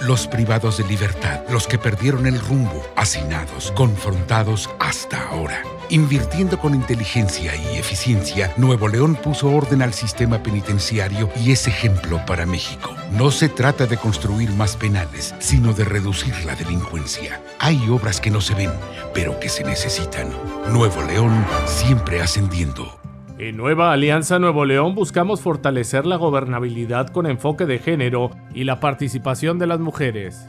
Los 0.00 0.26
privados 0.26 0.78
de 0.78 0.84
libertad, 0.84 1.42
los 1.50 1.66
que 1.66 1.78
perdieron 1.78 2.26
el 2.26 2.40
rumbo, 2.40 2.82
hacinados, 2.96 3.70
confrontados 3.72 4.70
hasta 4.78 5.28
ahora. 5.28 5.62
Invirtiendo 5.90 6.58
con 6.58 6.74
inteligencia 6.74 7.54
y 7.54 7.76
eficiencia, 7.76 8.54
Nuevo 8.56 8.88
León 8.88 9.14
puso 9.14 9.50
orden 9.50 9.82
al 9.82 9.92
sistema 9.92 10.42
penitenciario 10.42 11.28
y 11.36 11.52
es 11.52 11.66
ejemplo 11.66 12.24
para 12.24 12.46
México. 12.46 12.96
No 13.12 13.30
se 13.30 13.50
trata 13.50 13.84
de 13.84 13.98
construir 13.98 14.50
más 14.50 14.74
penales, 14.74 15.34
sino 15.40 15.74
de 15.74 15.84
reducir 15.84 16.34
la 16.46 16.54
delincuencia. 16.54 17.42
Hay 17.58 17.90
obras 17.90 18.22
que 18.22 18.30
no 18.30 18.40
se 18.40 18.54
ven, 18.54 18.72
pero 19.12 19.38
que 19.38 19.50
se 19.50 19.64
necesitan. 19.64 20.30
Nuevo 20.70 21.02
León 21.02 21.44
siempre 21.66 22.22
ascendiendo. 22.22 23.03
En 23.38 23.56
Nueva 23.56 23.92
Alianza 23.92 24.38
Nuevo 24.38 24.64
León 24.64 24.94
buscamos 24.94 25.40
fortalecer 25.40 26.06
la 26.06 26.16
gobernabilidad 26.16 27.08
con 27.08 27.26
enfoque 27.26 27.66
de 27.66 27.80
género 27.80 28.30
y 28.54 28.62
la 28.62 28.78
participación 28.78 29.58
de 29.58 29.66
las 29.66 29.80
mujeres. 29.80 30.46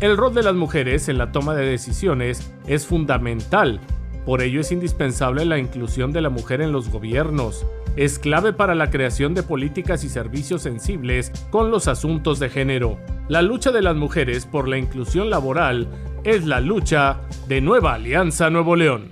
El 0.00 0.16
rol 0.16 0.34
de 0.34 0.42
las 0.42 0.54
mujeres 0.54 1.08
en 1.08 1.18
la 1.18 1.30
toma 1.30 1.54
de 1.54 1.64
decisiones 1.64 2.52
es 2.66 2.84
fundamental, 2.84 3.80
por 4.26 4.42
ello 4.42 4.60
es 4.60 4.72
indispensable 4.72 5.44
la 5.44 5.56
inclusión 5.56 6.12
de 6.12 6.20
la 6.20 6.28
mujer 6.28 6.60
en 6.60 6.72
los 6.72 6.90
gobiernos. 6.90 7.64
Es 7.94 8.18
clave 8.18 8.52
para 8.52 8.74
la 8.74 8.90
creación 8.90 9.34
de 9.34 9.44
políticas 9.44 10.02
y 10.02 10.08
servicios 10.08 10.62
sensibles 10.62 11.30
con 11.50 11.70
los 11.70 11.86
asuntos 11.86 12.40
de 12.40 12.48
género. 12.48 12.98
La 13.28 13.40
lucha 13.40 13.70
de 13.70 13.82
las 13.82 13.94
mujeres 13.94 14.44
por 14.44 14.66
la 14.66 14.78
inclusión 14.78 15.30
laboral 15.30 15.86
es 16.24 16.44
la 16.44 16.60
lucha 16.60 17.20
de 17.46 17.60
Nueva 17.60 17.94
Alianza 17.94 18.50
Nuevo 18.50 18.74
León. 18.74 19.10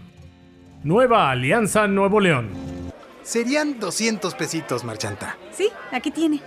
Nueva 0.82 1.30
Alianza 1.30 1.86
Nuevo 1.86 2.18
León. 2.18 2.63
Serían 3.24 3.80
200 3.80 4.34
pesitos, 4.34 4.84
Marchanta. 4.84 5.38
Sí, 5.50 5.70
aquí 5.90 6.10
tiene. 6.10 6.42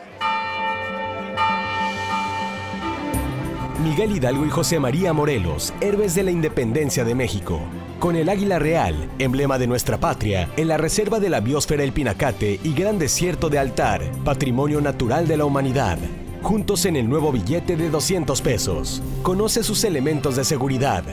Miguel 3.84 4.16
Hidalgo 4.16 4.46
y 4.46 4.50
José 4.50 4.80
María 4.80 5.12
Morelos, 5.12 5.74
héroes 5.82 6.14
de 6.14 6.24
la 6.24 6.32
independencia 6.32 7.04
de 7.04 7.16
México. 7.16 7.60
Con 8.00 8.16
el 8.16 8.30
águila 8.30 8.60
real, 8.60 9.10
emblema 9.18 9.58
de 9.58 9.66
nuestra 9.66 10.00
patria, 10.00 10.50
en 10.56 10.68
la 10.68 10.78
reserva 10.78 11.20
de 11.20 11.30
la 11.30 11.40
biosfera 11.40 11.84
El 11.84 11.94
Pinacate 11.94 12.60
y 12.64 12.74
Gran 12.74 13.00
Desierto 13.00 13.50
de 13.50 13.58
Altar, 13.58 14.04
patrimonio 14.24 14.80
natural 14.80 15.28
de 15.28 15.38
la 15.38 15.46
humanidad. 15.46 15.98
Juntos 16.44 16.86
en 16.86 16.96
el 16.96 17.10
nuevo 17.10 17.32
billete 17.32 17.76
de 17.76 17.90
200 17.90 18.40
pesos. 18.42 19.02
Conoce 19.24 19.64
sus 19.64 19.84
elementos 19.84 20.36
de 20.36 20.44
seguridad. 20.44 21.04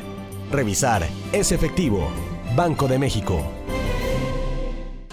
Revisar. 0.50 1.06
Es 1.32 1.52
efectivo. 1.52 2.06
Banco 2.54 2.86
de 2.86 2.98
México. 2.98 3.42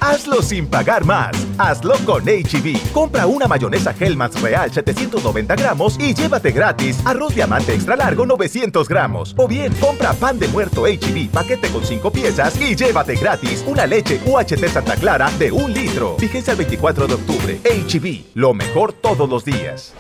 Hazlo 0.01 0.41
sin 0.41 0.65
pagar 0.65 1.05
más. 1.05 1.31
Hazlo 1.59 1.93
con 2.07 2.23
HB. 2.23 2.91
Compra 2.91 3.27
una 3.27 3.47
mayonesa 3.47 3.93
Hellmann's 3.97 4.41
Real 4.41 4.71
790 4.73 5.55
gramos 5.55 5.95
y 5.99 6.15
llévate 6.15 6.51
gratis 6.51 6.99
arroz 7.05 7.35
diamante 7.35 7.75
extra 7.75 7.95
largo 7.95 8.25
900 8.25 8.89
gramos. 8.89 9.35
O 9.37 9.47
bien, 9.47 9.71
compra 9.75 10.13
pan 10.13 10.39
de 10.39 10.47
muerto 10.47 10.85
HB 10.87 11.29
paquete 11.31 11.69
con 11.69 11.85
5 11.85 12.11
piezas 12.11 12.59
y 12.59 12.75
llévate 12.75 13.15
gratis 13.15 13.63
una 13.67 13.85
leche 13.85 14.19
UHT 14.25 14.67
Santa 14.69 14.95
Clara 14.95 15.29
de 15.37 15.51
un 15.51 15.71
litro. 15.71 16.15
Fíjense 16.17 16.49
el 16.49 16.57
24 16.57 17.05
de 17.05 17.13
octubre. 17.13 17.59
HB, 17.63 18.33
lo 18.33 18.55
mejor 18.55 18.93
todos 18.93 19.29
los 19.29 19.45
días. 19.45 19.93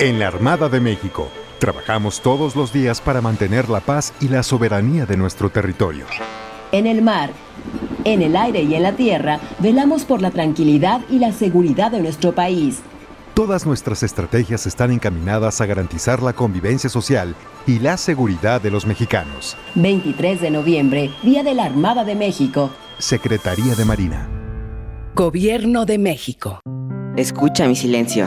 En 0.00 0.18
la 0.18 0.26
Armada 0.26 0.68
de 0.68 0.80
México, 0.80 1.30
trabajamos 1.60 2.20
todos 2.20 2.54
los 2.54 2.74
días 2.74 3.00
para 3.00 3.22
mantener 3.22 3.70
la 3.70 3.80
paz 3.80 4.12
y 4.20 4.28
la 4.28 4.42
soberanía 4.42 5.06
de 5.06 5.16
nuestro 5.16 5.48
territorio. 5.48 6.04
En 6.74 6.88
el 6.88 7.02
mar, 7.02 7.30
en 8.02 8.20
el 8.20 8.34
aire 8.34 8.62
y 8.64 8.74
en 8.74 8.82
la 8.82 8.96
tierra, 8.96 9.38
velamos 9.60 10.04
por 10.04 10.20
la 10.20 10.32
tranquilidad 10.32 11.02
y 11.08 11.20
la 11.20 11.30
seguridad 11.30 11.92
de 11.92 12.00
nuestro 12.00 12.34
país. 12.34 12.80
Todas 13.32 13.64
nuestras 13.64 14.02
estrategias 14.02 14.66
están 14.66 14.90
encaminadas 14.90 15.60
a 15.60 15.66
garantizar 15.66 16.20
la 16.20 16.32
convivencia 16.32 16.90
social 16.90 17.36
y 17.64 17.78
la 17.78 17.96
seguridad 17.96 18.60
de 18.60 18.72
los 18.72 18.86
mexicanos. 18.86 19.56
23 19.76 20.40
de 20.40 20.50
noviembre, 20.50 21.12
Día 21.22 21.44
de 21.44 21.54
la 21.54 21.66
Armada 21.66 22.02
de 22.02 22.16
México. 22.16 22.70
Secretaría 22.98 23.76
de 23.76 23.84
Marina. 23.84 24.28
Gobierno 25.14 25.86
de 25.86 25.98
México. 25.98 26.58
Escucha 27.16 27.68
mi 27.68 27.76
silencio. 27.76 28.26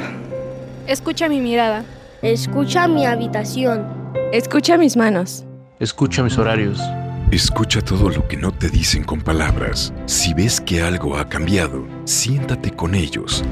Escucha 0.88 1.27
mi 1.27 1.41
mirada. 1.41 1.83
Escucha 2.21 2.88
mi 2.88 3.05
habitación. 3.05 3.86
Escucha 4.31 4.77
mis 4.77 4.95
manos. 4.95 5.43
Escucha 5.81 6.23
mis 6.23 6.38
horarios. 6.38 6.79
Escucha 7.31 7.81
todo 7.81 8.09
lo 8.09 8.25
que 8.29 8.37
no 8.37 8.53
te 8.53 8.69
dicen 8.69 9.03
con 9.03 9.19
palabras. 9.19 9.93
Si 10.05 10.33
ves 10.33 10.61
que 10.61 10.81
algo 10.81 11.17
ha 11.17 11.27
cambiado, 11.27 11.85
siéntate 12.05 12.71
con 12.71 12.95
ellos. 12.95 13.43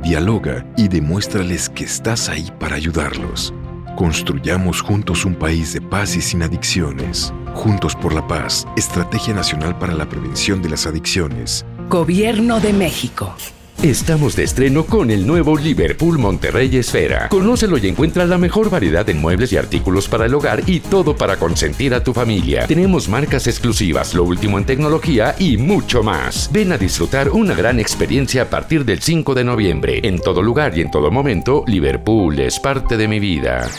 Dialoga 0.00 0.64
y 0.76 0.86
demuéstrales 0.86 1.68
que 1.68 1.82
estás 1.82 2.28
ahí 2.28 2.52
para 2.60 2.76
ayudarlos. 2.76 3.52
Construyamos 3.96 4.80
juntos 4.80 5.24
un 5.24 5.34
país 5.34 5.72
de 5.72 5.80
paz 5.80 6.14
y 6.14 6.20
sin 6.20 6.44
adicciones. 6.44 7.32
Juntos 7.54 7.96
por 7.96 8.14
la 8.14 8.24
paz, 8.28 8.64
Estrategia 8.76 9.34
Nacional 9.34 9.76
para 9.76 9.94
la 9.94 10.08
Prevención 10.08 10.62
de 10.62 10.68
las 10.68 10.86
Adicciones. 10.86 11.66
Gobierno 11.88 12.60
de 12.60 12.72
México. 12.74 13.34
Estamos 13.82 14.34
de 14.34 14.44
estreno 14.44 14.86
con 14.86 15.10
el 15.10 15.26
nuevo 15.26 15.56
Liverpool 15.56 16.18
Monterrey 16.18 16.74
Esfera. 16.76 17.28
Conócelo 17.28 17.76
y 17.76 17.86
encuentra 17.86 18.24
la 18.24 18.38
mejor 18.38 18.70
variedad 18.70 19.04
de 19.04 19.12
muebles 19.12 19.52
y 19.52 19.58
artículos 19.58 20.08
para 20.08 20.24
el 20.24 20.34
hogar 20.34 20.62
y 20.66 20.80
todo 20.80 21.14
para 21.14 21.36
consentir 21.36 21.92
a 21.92 22.02
tu 22.02 22.14
familia. 22.14 22.66
Tenemos 22.66 23.08
marcas 23.08 23.46
exclusivas, 23.46 24.14
lo 24.14 24.24
último 24.24 24.58
en 24.58 24.64
tecnología 24.64 25.36
y 25.38 25.58
mucho 25.58 26.02
más. 26.02 26.48
Ven 26.52 26.72
a 26.72 26.78
disfrutar 26.78 27.28
una 27.28 27.54
gran 27.54 27.78
experiencia 27.78 28.42
a 28.42 28.50
partir 28.50 28.84
del 28.84 29.02
5 29.02 29.34
de 29.34 29.44
noviembre. 29.44 30.00
En 30.02 30.18
todo 30.18 30.42
lugar 30.42 30.76
y 30.76 30.80
en 30.80 30.90
todo 30.90 31.10
momento, 31.10 31.62
Liverpool 31.66 32.40
es 32.40 32.58
parte 32.58 32.96
de 32.96 33.06
mi 33.06 33.20
vida. 33.20 33.70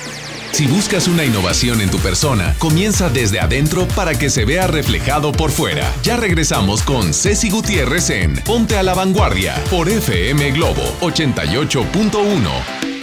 Si 0.52 0.66
buscas 0.66 1.08
una 1.08 1.24
innovación 1.24 1.82
en 1.82 1.92
tu 1.92 2.00
persona, 2.00 2.56
comienza 2.58 3.10
desde 3.10 3.40
adentro 3.40 3.88
para 3.90 4.18
que 4.18 4.30
se 4.30 4.46
vea 4.46 4.68
reflejado 4.68 5.32
por 5.32 5.52
fuera. 5.52 5.94
Ya 6.04 6.18
regresamos 6.18 6.82
con 6.84 7.14
Ceci 7.14 7.50
Gutiérrez 7.50 8.10
en 8.10 8.36
Ponte 8.44 8.78
a 8.78 8.84
la 8.84 8.94
Vanguardia 8.94 9.56
por 9.70 9.88
FM 9.90 10.52
Globo 10.52 10.84
88.1. 11.02 12.97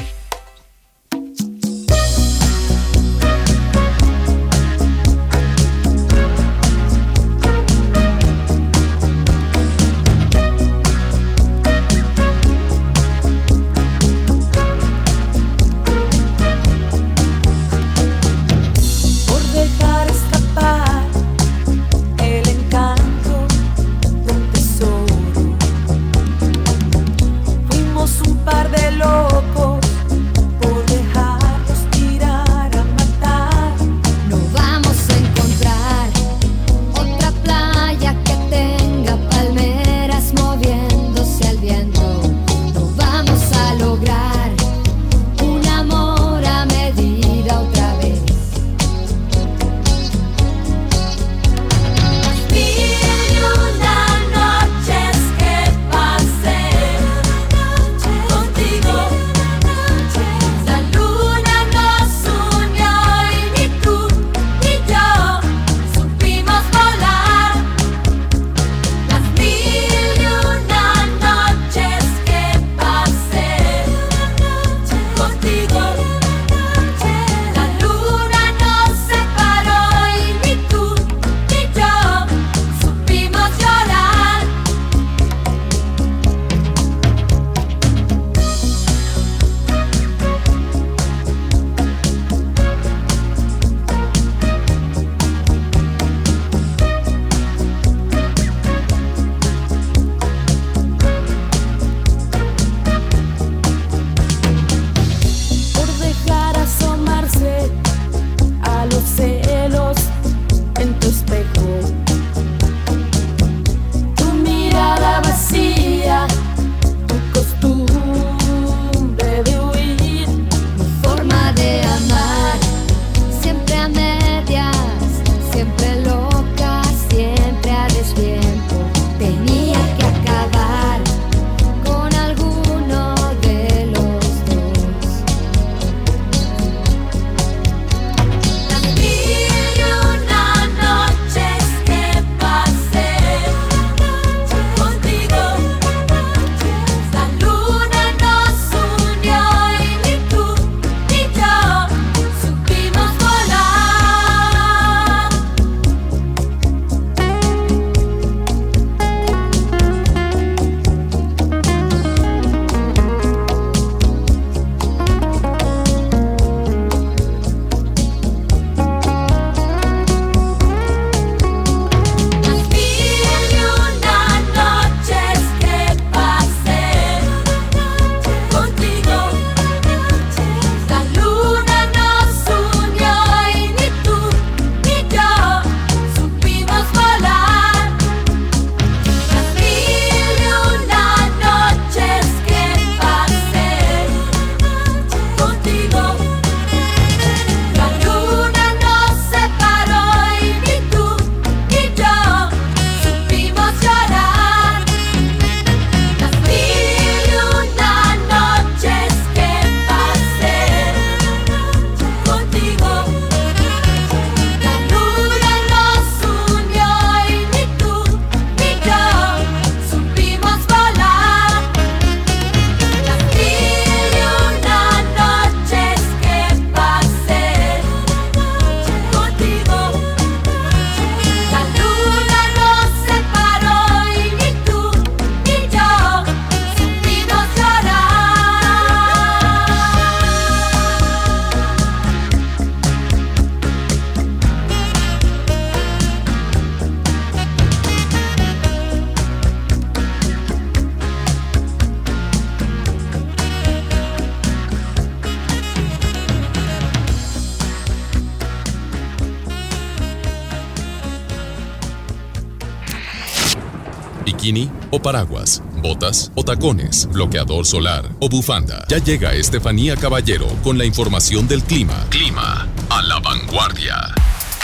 paraguas, 265.05 265.63
botas 265.83 266.33
o 266.35 266.43
tacones, 266.43 267.07
bloqueador 267.13 267.67
solar 267.67 268.07
o 268.21 268.29
bufanda. 268.31 268.87
Ya 268.89 268.99
llega 268.99 269.35
Estefanía 269.35 269.97
Caballero 269.97 270.47
con 270.65 270.79
la 270.79 270.87
información 270.87 271.47
del 271.47 271.63
clima. 271.63 271.95
Clima 272.09 272.67
a 272.89 273.03
la 273.03 273.21
vanguardia. 273.21 273.97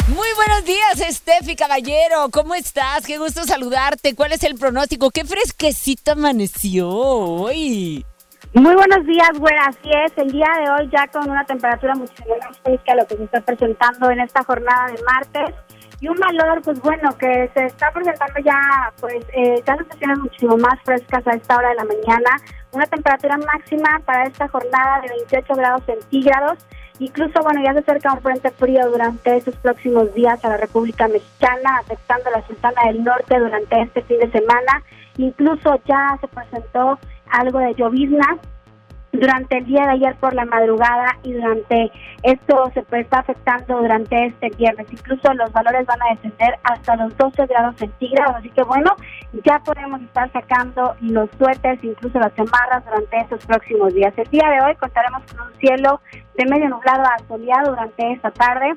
Muy 0.08 0.28
buenos 0.34 0.64
días, 0.64 1.14
Steffi 1.14 1.54
Caballero. 1.54 2.30
¿Cómo 2.32 2.54
estás? 2.54 3.06
Qué 3.06 3.18
gusto 3.18 3.44
saludarte. 3.44 4.14
¿Cuál 4.14 4.32
es 4.32 4.42
el 4.42 4.54
pronóstico? 4.54 5.10
Qué 5.10 5.26
fresquecito 5.26 6.12
amaneció 6.12 6.88
hoy. 6.88 8.04
Muy 8.54 8.74
buenos 8.74 9.06
días, 9.06 9.30
güera. 9.38 9.66
Así 9.66 9.90
es, 10.06 10.12
el 10.16 10.32
día 10.32 10.48
de 10.58 10.70
hoy 10.70 10.90
ya 10.90 11.06
con 11.08 11.30
una 11.30 11.44
temperatura 11.44 11.94
muchísimo 11.94 12.34
más 12.40 12.58
fresca 12.64 12.92
a 12.92 12.96
lo 12.96 13.06
que 13.06 13.16
se 13.16 13.24
está 13.24 13.40
presentando 13.42 14.10
en 14.10 14.20
esta 14.20 14.42
jornada 14.42 14.86
de 14.86 15.02
martes 15.04 15.54
y 16.00 16.08
un 16.08 16.16
valor, 16.16 16.62
pues 16.62 16.80
bueno, 16.80 17.16
que 17.18 17.50
se 17.52 17.66
está 17.66 17.90
presentando 17.92 18.40
ya, 18.40 18.58
pues, 19.00 19.24
eh, 19.34 19.62
ya 19.66 19.74
estaciones 19.74 20.18
muchísimo 20.18 20.56
más 20.56 20.80
frescas 20.82 21.26
a 21.26 21.32
esta 21.32 21.58
hora 21.58 21.68
de 21.68 21.74
la 21.74 21.84
mañana. 21.84 22.30
Una 22.72 22.86
temperatura 22.86 23.36
máxima 23.36 24.00
para 24.06 24.24
esta 24.24 24.48
jornada 24.48 25.02
de 25.02 25.08
28 25.08 25.54
grados 25.54 25.82
centígrados. 25.84 26.58
Incluso, 27.00 27.42
bueno, 27.42 27.62
ya 27.62 27.74
se 27.74 27.80
acerca 27.80 28.14
un 28.14 28.22
frente 28.22 28.50
frío 28.50 28.90
durante 28.90 29.36
estos 29.36 29.56
próximos 29.56 30.14
días 30.14 30.42
a 30.42 30.48
la 30.48 30.56
República 30.56 31.06
Mexicana, 31.06 31.78
afectando 31.80 32.30
la 32.30 32.46
Sultana 32.46 32.82
del 32.86 33.04
Norte 33.04 33.38
durante 33.38 33.82
este 33.82 34.02
fin 34.02 34.20
de 34.20 34.30
semana. 34.30 34.82
Incluso 35.18 35.80
ya 35.86 36.16
se 36.20 36.28
presentó 36.28 36.98
algo 37.30 37.58
de 37.58 37.74
llovizna 37.74 38.38
durante 39.12 39.58
el 39.58 39.66
día 39.66 39.82
de 39.82 39.92
ayer 39.92 40.14
por 40.16 40.34
la 40.34 40.44
madrugada 40.44 41.18
y 41.22 41.32
durante 41.32 41.90
esto 42.22 42.70
se 42.74 42.84
está 42.98 43.18
afectando 43.20 43.78
durante 43.78 44.26
este 44.26 44.50
viernes. 44.50 44.86
Incluso 44.90 45.32
los 45.34 45.52
valores 45.52 45.86
van 45.86 46.00
a 46.02 46.14
descender 46.14 46.58
hasta 46.64 46.96
los 46.96 47.16
12 47.16 47.46
grados 47.46 47.76
centígrados. 47.76 48.36
Así 48.36 48.50
que 48.50 48.62
bueno, 48.62 48.94
ya 49.44 49.58
podemos 49.60 50.00
estar 50.02 50.30
sacando 50.32 50.94
los 51.00 51.28
suéteres, 51.38 51.82
incluso 51.82 52.18
las 52.18 52.34
chamarras 52.34 52.84
durante 52.84 53.18
estos 53.18 53.44
próximos 53.46 53.94
días. 53.94 54.12
El 54.16 54.28
día 54.30 54.48
de 54.48 54.60
hoy 54.64 54.74
contaremos 54.76 55.22
con 55.32 55.46
un 55.46 55.54
cielo 55.58 56.00
de 56.36 56.46
medio 56.46 56.68
nublado 56.68 57.02
a 57.02 57.18
soleado 57.26 57.70
durante 57.70 58.12
esta 58.12 58.30
tarde 58.30 58.76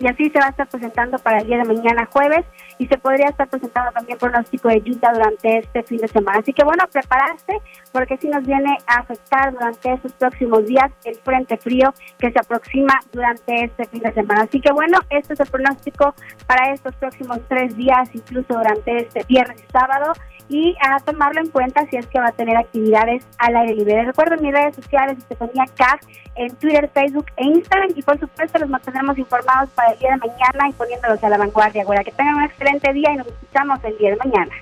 y 0.00 0.06
así 0.06 0.30
se 0.30 0.38
va 0.38 0.46
a 0.46 0.50
estar 0.50 0.68
presentando 0.68 1.18
para 1.18 1.38
el 1.38 1.46
día 1.46 1.58
de 1.58 1.64
mañana 1.64 2.08
jueves 2.12 2.44
y 2.78 2.86
se 2.86 2.98
podría 2.98 3.28
estar 3.28 3.48
presentando 3.48 3.90
también 3.92 4.18
pronóstico 4.18 4.68
de 4.68 4.80
lluvia 4.80 5.10
durante 5.12 5.58
este 5.58 5.82
fin 5.82 5.98
de 5.98 6.08
semana. 6.08 6.38
Así 6.38 6.52
que 6.52 6.64
bueno, 6.64 6.84
prepararse 6.90 7.60
porque 7.92 8.16
si 8.18 8.28
nos 8.28 8.44
viene 8.44 8.76
a 8.86 9.00
afectar 9.00 9.52
durante 9.52 9.92
estos 9.92 10.12
próximos 10.12 10.66
días 10.66 10.90
el 11.04 11.16
frente 11.16 11.56
frío 11.56 11.92
que 12.18 12.30
se 12.30 12.38
aproxima 12.38 13.00
durante 13.12 13.64
este 13.64 13.86
fin 13.86 14.00
de 14.00 14.12
semana. 14.12 14.42
Así 14.42 14.60
que 14.60 14.72
bueno, 14.72 14.98
este 15.10 15.34
es 15.34 15.40
el 15.40 15.48
pronóstico 15.48 16.14
para 16.46 16.72
estos 16.72 16.94
próximos 16.96 17.40
tres 17.48 17.76
días, 17.76 18.08
incluso 18.12 18.54
durante 18.54 18.96
este 18.98 19.24
viernes 19.28 19.62
y 19.62 19.72
sábado 19.72 20.12
y 20.48 20.74
a 20.80 20.98
tomarlo 21.00 21.40
en 21.40 21.48
cuenta 21.48 21.86
si 21.90 21.96
es 21.96 22.06
que 22.06 22.18
va 22.18 22.28
a 22.28 22.32
tener 22.32 22.56
actividades 22.56 23.24
al 23.38 23.56
aire 23.56 23.74
libre. 23.74 24.04
Recuerden 24.04 24.42
mis 24.42 24.52
redes 24.52 24.76
sociales, 24.76 25.18
Estefanía 25.18 25.64
Caf, 25.76 26.00
en 26.36 26.54
Twitter, 26.56 26.90
Facebook 26.92 27.26
e 27.36 27.44
Instagram 27.44 27.90
y 27.94 28.02
por 28.02 28.18
supuesto 28.18 28.58
los 28.58 28.68
mantendremos 28.68 29.18
informados 29.18 29.70
para 29.70 29.92
el 29.92 29.98
día 29.98 30.10
de 30.10 30.16
mañana 30.16 30.68
y 30.68 30.72
poniéndolos 30.72 31.22
a 31.22 31.28
la 31.28 31.38
vanguardia. 31.38 31.82
Ahora 31.82 32.04
que 32.04 32.12
tengan 32.12 32.36
un 32.36 32.44
excelente 32.44 32.92
día 32.92 33.12
y 33.12 33.16
nos 33.16 33.26
escuchamos 33.26 33.78
el 33.84 33.98
día 33.98 34.10
de 34.10 34.16
mañana. 34.16 34.54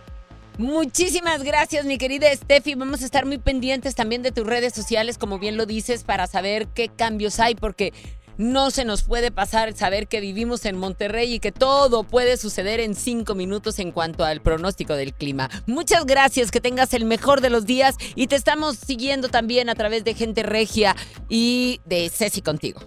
Muchísimas 0.59 1.43
gracias, 1.43 1.85
mi 1.85 1.99
querida 1.99 2.35
Steffi. 2.35 2.75
Vamos 2.75 3.03
a 3.03 3.05
estar 3.05 3.27
muy 3.27 3.37
pendientes 3.37 3.95
también 3.95 4.23
de 4.23 4.33
tus 4.33 4.47
redes 4.47 4.73
sociales, 4.73 5.19
como 5.19 5.39
bien 5.39 5.59
lo 5.59 5.67
dices, 5.67 6.03
para 6.03 6.27
saber 6.27 6.67
qué 6.69 6.89
cambios 6.89 7.41
hay, 7.41 7.55
porque 7.55 7.93
no 8.39 8.71
se 8.71 8.85
nos 8.85 9.03
puede 9.03 9.31
pasar 9.31 9.75
saber 9.75 10.09
que 10.09 10.21
vivimos 10.21 10.65
en 10.65 10.77
Monterrey 10.77 11.35
y 11.35 11.39
que 11.39 11.53
todo 11.53 12.05
puede 12.05 12.37
suceder 12.37 12.81
en 12.81 12.95
cinco 12.95 13.35
minutos 13.35 13.79
en 13.79 13.93
cuanto 13.93 14.25
al 14.25 14.41
pronóstico 14.41 14.95
del 14.95 15.15
clima. 15.15 15.51
Muchas 15.67 16.07
gracias, 16.07 16.51
que 16.51 16.61
tengas 16.61 16.95
el 16.95 17.05
mejor 17.05 17.41
de 17.41 17.51
los 17.51 17.67
días 17.67 17.97
y 18.15 18.27
te 18.27 18.37
estamos 18.37 18.77
siguiendo 18.77 19.29
también 19.29 19.69
a 19.69 19.75
través 19.75 20.05
de 20.05 20.15
Gente 20.15 20.43
Regia 20.43 20.97
y 21.29 21.81
de 21.85 22.09
Ceci 22.11 22.43
contigo. 22.43 22.81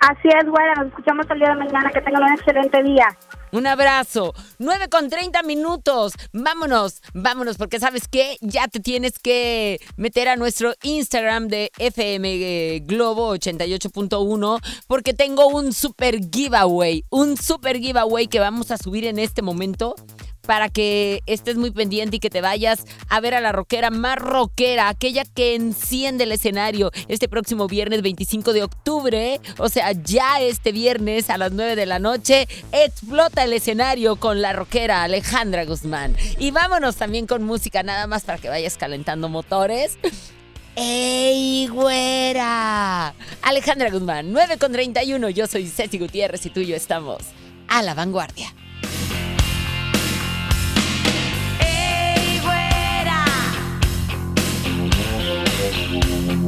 Así 0.00 0.28
es, 0.28 0.48
güera, 0.48 0.74
nos 0.76 0.86
escuchamos 0.86 1.26
el 1.28 1.38
día 1.38 1.50
de 1.50 1.56
mañana, 1.56 1.90
que 1.92 2.00
tengan 2.00 2.22
un 2.22 2.32
excelente 2.32 2.82
día. 2.82 3.06
Un 3.52 3.66
abrazo. 3.66 4.32
9 4.58 4.88
con 4.88 5.10
30 5.10 5.42
minutos. 5.42 6.14
Vámonos, 6.32 7.02
vámonos, 7.12 7.58
porque 7.58 7.78
sabes 7.78 8.08
qué, 8.08 8.38
ya 8.40 8.66
te 8.68 8.80
tienes 8.80 9.18
que 9.18 9.78
meter 9.98 10.28
a 10.28 10.36
nuestro 10.36 10.72
Instagram 10.82 11.48
de 11.48 11.70
FM 11.78 12.28
eh, 12.32 12.80
Globo 12.80 13.36
88.1, 13.36 14.60
porque 14.86 15.12
tengo 15.12 15.48
un 15.48 15.74
super 15.74 16.18
giveaway, 16.32 17.04
un 17.10 17.36
super 17.36 17.76
giveaway 17.76 18.26
que 18.26 18.40
vamos 18.40 18.70
a 18.70 18.78
subir 18.78 19.04
en 19.04 19.18
este 19.18 19.42
momento 19.42 19.96
para 20.46 20.68
que 20.68 21.20
estés 21.26 21.56
muy 21.56 21.70
pendiente 21.70 22.16
y 22.16 22.20
que 22.20 22.30
te 22.30 22.40
vayas 22.40 22.84
a 23.08 23.20
ver 23.20 23.34
a 23.34 23.40
la 23.40 23.52
rockera 23.52 23.90
más 23.90 24.16
rockera, 24.16 24.88
aquella 24.88 25.24
que 25.24 25.54
enciende 25.54 26.24
el 26.24 26.32
escenario 26.32 26.90
este 27.08 27.28
próximo 27.28 27.66
viernes 27.66 28.02
25 28.02 28.52
de 28.52 28.62
octubre, 28.62 29.40
o 29.58 29.68
sea, 29.68 29.92
ya 29.92 30.40
este 30.40 30.72
viernes 30.72 31.30
a 31.30 31.38
las 31.38 31.52
9 31.52 31.76
de 31.76 31.86
la 31.86 31.98
noche, 31.98 32.48
explota 32.72 33.44
el 33.44 33.52
escenario 33.52 34.16
con 34.16 34.42
la 34.42 34.52
rockera 34.52 35.02
Alejandra 35.02 35.64
Guzmán. 35.64 36.16
Y 36.38 36.50
vámonos 36.50 36.96
también 36.96 37.26
con 37.26 37.42
música 37.42 37.82
nada 37.82 38.06
más 38.06 38.24
para 38.24 38.38
que 38.38 38.48
vayas 38.48 38.76
calentando 38.76 39.28
motores. 39.28 39.98
¡Ey, 40.76 41.66
güera! 41.66 43.12
Alejandra 43.42 43.90
Guzmán, 43.90 44.32
9 44.32 44.56
con 44.58 44.72
31. 44.72 45.28
Yo 45.30 45.46
soy 45.46 45.66
Ceci 45.66 45.98
Gutiérrez 45.98 46.46
y 46.46 46.50
tú 46.50 46.60
y 46.60 46.66
yo 46.66 46.76
estamos 46.76 47.18
a 47.68 47.82
la 47.82 47.94
vanguardia. 47.94 48.54
Como 55.70 56.39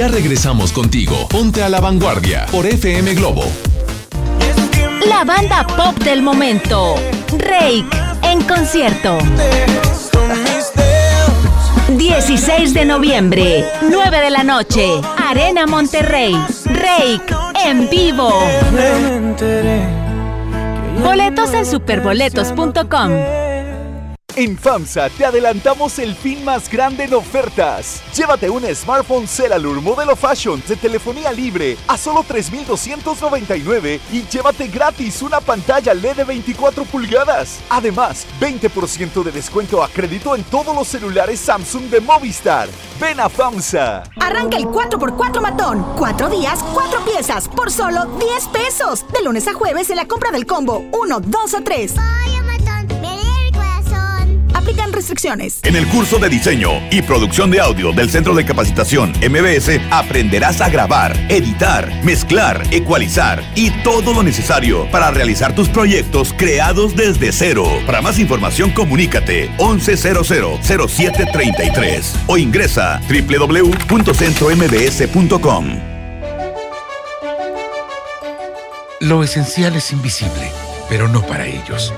Ya 0.00 0.08
regresamos 0.08 0.72
contigo. 0.72 1.28
Ponte 1.28 1.62
a 1.62 1.68
la 1.68 1.78
vanguardia 1.78 2.46
por 2.50 2.64
FM 2.64 3.12
Globo. 3.12 3.44
La 5.06 5.24
banda 5.26 5.66
pop 5.66 5.94
del 6.02 6.22
momento. 6.22 6.94
Rake 7.36 7.84
en 8.22 8.40
concierto. 8.44 9.18
16 11.98 12.72
de 12.72 12.86
noviembre, 12.86 13.66
9 13.90 14.20
de 14.22 14.30
la 14.30 14.42
noche, 14.42 14.86
Arena 15.18 15.66
Monterrey. 15.66 16.34
Rake 16.64 17.34
en 17.66 17.90
vivo. 17.90 18.32
Boletos 21.04 21.52
en 21.52 21.66
superboletos.com. 21.66 23.39
En 24.40 24.56
FAMSA 24.56 25.10
te 25.10 25.26
adelantamos 25.26 25.98
el 25.98 26.14
fin 26.16 26.42
más 26.46 26.70
grande 26.70 27.04
en 27.04 27.12
ofertas. 27.12 28.00
Llévate 28.16 28.48
un 28.48 28.64
smartphone 28.74 29.28
Celalur 29.28 29.82
modelo 29.82 30.16
Fashion 30.16 30.62
de 30.66 30.76
telefonía 30.76 31.30
libre 31.30 31.76
a 31.86 31.98
solo 31.98 32.24
3,299 32.26 34.00
y 34.10 34.22
llévate 34.22 34.68
gratis 34.68 35.20
una 35.20 35.42
pantalla 35.42 35.92
LED 35.92 36.16
de 36.16 36.24
24 36.24 36.86
pulgadas. 36.86 37.58
Además, 37.68 38.26
20% 38.40 39.22
de 39.24 39.30
descuento 39.30 39.82
a 39.82 39.88
crédito 39.90 40.34
en 40.34 40.42
todos 40.44 40.74
los 40.74 40.88
celulares 40.88 41.38
Samsung 41.38 41.90
de 41.90 42.00
Movistar. 42.00 42.70
Ven 42.98 43.20
a 43.20 43.28
FAMSA. 43.28 44.04
Arranca 44.20 44.56
el 44.56 44.64
4x4 44.64 45.42
matón. 45.42 45.84
Cuatro 45.98 46.30
días, 46.30 46.64
cuatro 46.72 47.04
piezas, 47.04 47.46
por 47.46 47.70
solo 47.70 48.06
10 48.18 48.48
pesos. 48.48 49.04
De 49.12 49.22
lunes 49.22 49.46
a 49.48 49.52
jueves 49.52 49.90
en 49.90 49.96
la 49.96 50.08
compra 50.08 50.30
del 50.30 50.46
combo 50.46 50.82
1, 50.92 51.20
2 51.20 51.54
o 51.54 51.62
3. 51.62 51.94
Restricciones. 55.00 55.60
En 55.62 55.76
el 55.76 55.88
curso 55.88 56.18
de 56.18 56.28
diseño 56.28 56.72
y 56.90 57.00
producción 57.00 57.50
de 57.50 57.58
audio 57.58 57.90
del 57.90 58.10
Centro 58.10 58.34
de 58.34 58.44
Capacitación 58.44 59.14
MBS 59.26 59.80
aprenderás 59.90 60.60
a 60.60 60.68
grabar, 60.68 61.16
editar, 61.30 61.90
mezclar, 62.04 62.62
ecualizar 62.70 63.42
y 63.54 63.70
todo 63.82 64.12
lo 64.12 64.22
necesario 64.22 64.86
para 64.90 65.10
realizar 65.10 65.54
tus 65.54 65.70
proyectos 65.70 66.34
creados 66.36 66.94
desde 66.94 67.32
cero. 67.32 67.64
Para 67.86 68.02
más 68.02 68.18
información 68.18 68.72
comunícate 68.72 69.48
11000733 69.56 72.02
o 72.26 72.36
ingresa 72.36 73.00
www.centrombs.com. 73.08 75.80
Lo 79.00 79.24
esencial 79.24 79.76
es 79.76 79.92
invisible, 79.92 80.52
pero 80.90 81.08
no 81.08 81.22
para 81.22 81.46
ellos. 81.46 81.94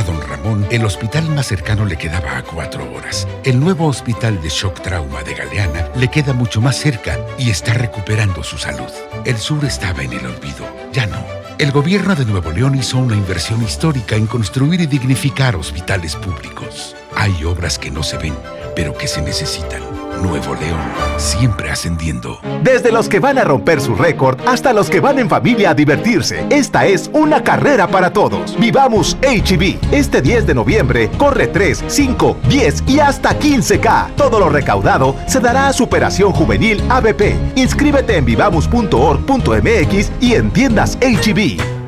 A 0.00 0.02
don 0.02 0.18
Ramón, 0.18 0.66
el 0.70 0.86
hospital 0.86 1.28
más 1.28 1.48
cercano 1.48 1.84
le 1.84 1.98
quedaba 1.98 2.38
a 2.38 2.42
cuatro 2.42 2.90
horas. 2.90 3.28
El 3.44 3.60
nuevo 3.60 3.86
hospital 3.86 4.40
de 4.40 4.48
shock 4.48 4.80
trauma 4.80 5.22
de 5.24 5.34
Galeana 5.34 5.90
le 5.94 6.08
queda 6.08 6.32
mucho 6.32 6.62
más 6.62 6.76
cerca 6.76 7.18
y 7.36 7.50
está 7.50 7.74
recuperando 7.74 8.42
su 8.42 8.56
salud. 8.56 8.88
El 9.26 9.36
sur 9.36 9.62
estaba 9.62 10.02
en 10.02 10.14
el 10.14 10.24
olvido, 10.24 10.66
ya 10.90 11.04
no. 11.06 11.22
El 11.58 11.70
gobierno 11.70 12.14
de 12.14 12.24
Nuevo 12.24 12.50
León 12.50 12.76
hizo 12.76 12.96
una 12.96 13.14
inversión 13.14 13.62
histórica 13.62 14.16
en 14.16 14.26
construir 14.26 14.80
y 14.80 14.86
dignificar 14.86 15.54
hospitales 15.54 16.16
públicos. 16.16 16.96
Hay 17.14 17.44
obras 17.44 17.78
que 17.78 17.90
no 17.90 18.02
se 18.02 18.16
ven, 18.16 18.34
pero 18.74 18.94
que 18.94 19.08
se 19.08 19.22
necesitan. 19.22 19.80
Nuevo 20.22 20.54
León, 20.54 20.80
siempre 21.16 21.70
ascendiendo. 21.70 22.40
Desde 22.62 22.92
los 22.92 23.08
que 23.08 23.20
van 23.20 23.38
a 23.38 23.44
romper 23.44 23.80
su 23.80 23.94
récord 23.94 24.38
hasta 24.46 24.72
los 24.72 24.90
que 24.90 25.00
van 25.00 25.18
en 25.18 25.28
familia 25.28 25.70
a 25.70 25.74
divertirse, 25.74 26.44
esta 26.50 26.86
es 26.86 27.10
una 27.14 27.42
carrera 27.42 27.88
para 27.88 28.12
todos. 28.12 28.58
Vivamos 28.58 29.16
HB. 29.22 29.78
Este 29.92 30.20
10 30.20 30.46
de 30.46 30.54
noviembre 30.54 31.10
corre 31.16 31.46
3, 31.46 31.84
5, 31.86 32.36
10 32.48 32.84
y 32.86 33.00
hasta 33.00 33.38
15K. 33.38 34.14
Todo 34.16 34.38
lo 34.38 34.50
recaudado 34.50 35.16
se 35.26 35.40
dará 35.40 35.68
a 35.68 35.72
Superación 35.72 36.32
Juvenil 36.32 36.82
ABP. 36.88 37.36
Inscríbete 37.56 38.16
en 38.16 38.24
vivamos.org.mx 38.24 40.12
y 40.20 40.34
en 40.34 40.50
tiendas 40.50 40.98
HB. 41.00 41.79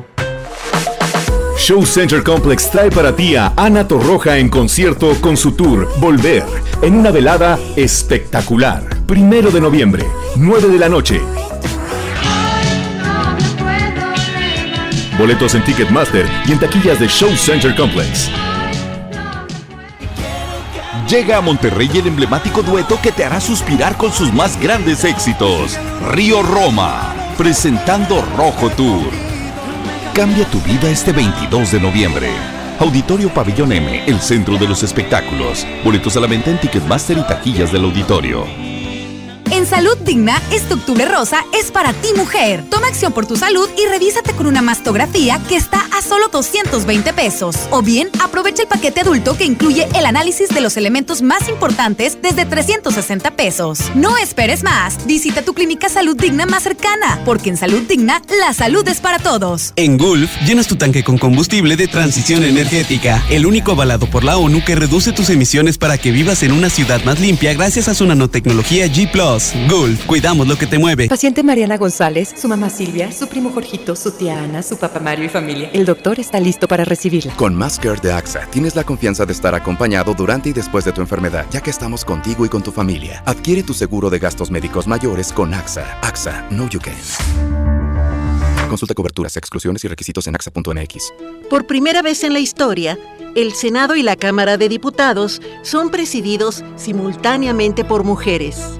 Show 1.63 1.85
Center 1.85 2.21
Complex 2.23 2.69
trae 2.69 2.91
para 2.91 3.15
ti 3.15 3.37
a 3.37 3.53
Ana 3.55 3.87
Torroja 3.87 4.37
en 4.37 4.49
concierto 4.49 5.15
con 5.21 5.37
su 5.37 5.53
tour 5.53 5.87
Volver, 6.01 6.43
en 6.81 6.93
una 6.93 7.09
velada 7.09 7.57
espectacular. 7.77 8.83
Primero 9.05 9.49
de 9.49 9.61
noviembre, 9.61 10.05
9 10.35 10.67
de 10.67 10.77
la 10.77 10.89
noche. 10.89 11.21
Boletos 15.17 15.55
en 15.55 15.63
Ticketmaster 15.63 16.29
y 16.45 16.51
en 16.51 16.59
taquillas 16.59 16.99
de 16.99 17.07
Show 17.07 17.33
Center 17.37 17.73
Complex. 17.77 18.29
Llega 21.07 21.37
a 21.37 21.41
Monterrey 21.41 21.89
el 21.93 22.07
emblemático 22.07 22.61
dueto 22.61 22.99
que 23.01 23.13
te 23.13 23.23
hará 23.23 23.39
suspirar 23.39 23.95
con 23.95 24.11
sus 24.11 24.33
más 24.33 24.59
grandes 24.59 25.05
éxitos. 25.05 25.79
Río 26.11 26.43
Roma, 26.43 27.15
presentando 27.37 28.21
Rojo 28.35 28.69
Tour. 28.71 29.32
Cambia 30.13 30.45
tu 30.45 30.61
vida 30.61 30.91
este 30.91 31.11
22 31.11 31.71
de 31.71 31.79
noviembre. 31.79 32.29
Auditorio 32.77 33.33
Pabellón 33.33 33.71
M, 33.71 34.03
el 34.05 34.19
centro 34.19 34.59
de 34.59 34.67
los 34.67 34.83
espectáculos. 34.83 35.65
Boletos 35.83 36.15
a 36.15 36.19
la 36.19 36.27
venta 36.27 36.51
en 36.51 36.59
Ticketmaster 36.59 37.17
y 37.17 37.23
taquillas 37.23 37.71
del 37.71 37.85
auditorio. 37.85 38.72
En 39.63 39.69
Salud 39.69 39.97
Digna, 39.99 40.41
este 40.51 40.73
octubre 40.73 41.05
rosa 41.05 41.45
es 41.57 41.71
para 41.71 41.93
ti 41.93 42.09
mujer. 42.17 42.65
Toma 42.69 42.87
acción 42.87 43.13
por 43.13 43.25
tu 43.25 43.37
salud 43.37 43.69
y 43.81 43.87
revísate 43.87 44.33
con 44.33 44.45
una 44.45 44.61
mastografía 44.61 45.39
que 45.47 45.55
está 45.55 45.87
a 45.97 46.01
solo 46.01 46.27
220 46.27 47.13
pesos. 47.13 47.55
O 47.69 47.81
bien, 47.81 48.09
aprovecha 48.21 48.63
el 48.63 48.67
paquete 48.67 48.99
adulto 48.99 49.37
que 49.37 49.45
incluye 49.45 49.87
el 49.95 50.05
análisis 50.05 50.49
de 50.49 50.59
los 50.59 50.75
elementos 50.75 51.21
más 51.21 51.47
importantes 51.47 52.17
desde 52.21 52.45
360 52.45 53.37
pesos. 53.37 53.79
No 53.95 54.17
esperes 54.17 54.63
más. 54.63 55.05
Visita 55.05 55.43
tu 55.43 55.53
clínica 55.53 55.87
Salud 55.87 56.17
Digna 56.17 56.45
más 56.45 56.63
cercana, 56.63 57.21
porque 57.23 57.47
en 57.47 57.55
Salud 57.55 57.83
Digna, 57.87 58.21
la 58.41 58.53
salud 58.53 58.85
es 58.89 58.99
para 58.99 59.19
todos. 59.19 59.71
En 59.77 59.97
Gulf, 59.97 60.29
llenas 60.45 60.67
tu 60.67 60.75
tanque 60.75 61.05
con 61.05 61.17
combustible 61.17 61.77
de 61.77 61.87
transición 61.87 62.43
energética, 62.43 63.23
el 63.29 63.45
único 63.45 63.71
avalado 63.71 64.07
por 64.07 64.25
la 64.25 64.35
ONU 64.35 64.61
que 64.65 64.75
reduce 64.75 65.13
tus 65.13 65.29
emisiones 65.29 65.77
para 65.77 65.97
que 65.97 66.11
vivas 66.11 66.43
en 66.43 66.51
una 66.51 66.69
ciudad 66.69 67.01
más 67.05 67.21
limpia 67.21 67.53
gracias 67.53 67.87
a 67.87 67.93
su 67.93 68.05
nanotecnología 68.05 68.87
G⁇ 68.87 69.09
Gulf, 69.69 70.05
cuidamos 70.07 70.47
lo 70.47 70.55
que 70.55 70.65
te 70.65 70.79
mueve. 70.79 71.07
Paciente 71.07 71.43
Mariana 71.43 71.77
González, 71.77 72.33
su 72.35 72.47
mamá 72.47 72.71
Silvia, 72.71 73.11
su 73.11 73.27
primo 73.27 73.51
Jorgito, 73.51 73.95
su 73.95 74.11
tía 74.11 74.41
Ana, 74.41 74.63
su 74.63 74.77
papá 74.77 74.99
Mario 74.99 75.25
y 75.25 75.29
familia. 75.29 75.69
El 75.73 75.85
doctor 75.85 76.19
está 76.19 76.39
listo 76.39 76.67
para 76.67 76.83
recibirla. 76.85 77.35
Con 77.35 77.59
Care 77.59 77.99
de 78.01 78.11
AXA, 78.11 78.47
tienes 78.49 78.75
la 78.75 78.83
confianza 78.83 79.25
de 79.25 79.33
estar 79.33 79.53
acompañado 79.53 80.15
durante 80.15 80.49
y 80.49 80.53
después 80.53 80.85
de 80.85 80.91
tu 80.91 81.01
enfermedad, 81.01 81.45
ya 81.51 81.61
que 81.61 81.69
estamos 81.69 82.03
contigo 82.03 82.45
y 82.45 82.49
con 82.49 82.63
tu 82.63 82.71
familia. 82.71 83.21
Adquiere 83.25 83.61
tu 83.61 83.73
seguro 83.73 84.09
de 84.09 84.17
gastos 84.17 84.49
médicos 84.49 84.87
mayores 84.87 85.31
con 85.31 85.53
AXA. 85.53 85.99
AXA, 86.01 86.47
no 86.49 86.67
you 86.69 86.79
can. 86.79 86.95
Consulta 88.69 88.95
coberturas, 88.95 89.37
exclusiones 89.37 89.83
y 89.83 89.87
requisitos 89.87 90.25
en 90.25 90.33
axa.mx. 90.33 91.13
Por 91.47 91.67
primera 91.67 92.01
vez 92.01 92.23
en 92.23 92.33
la 92.33 92.39
historia, 92.39 92.97
el 93.35 93.53
Senado 93.53 93.95
y 93.95 94.01
la 94.01 94.15
Cámara 94.15 94.57
de 94.57 94.67
Diputados 94.67 95.41
son 95.61 95.91
presididos 95.91 96.63
simultáneamente 96.75 97.85
por 97.85 98.03
mujeres. 98.03 98.79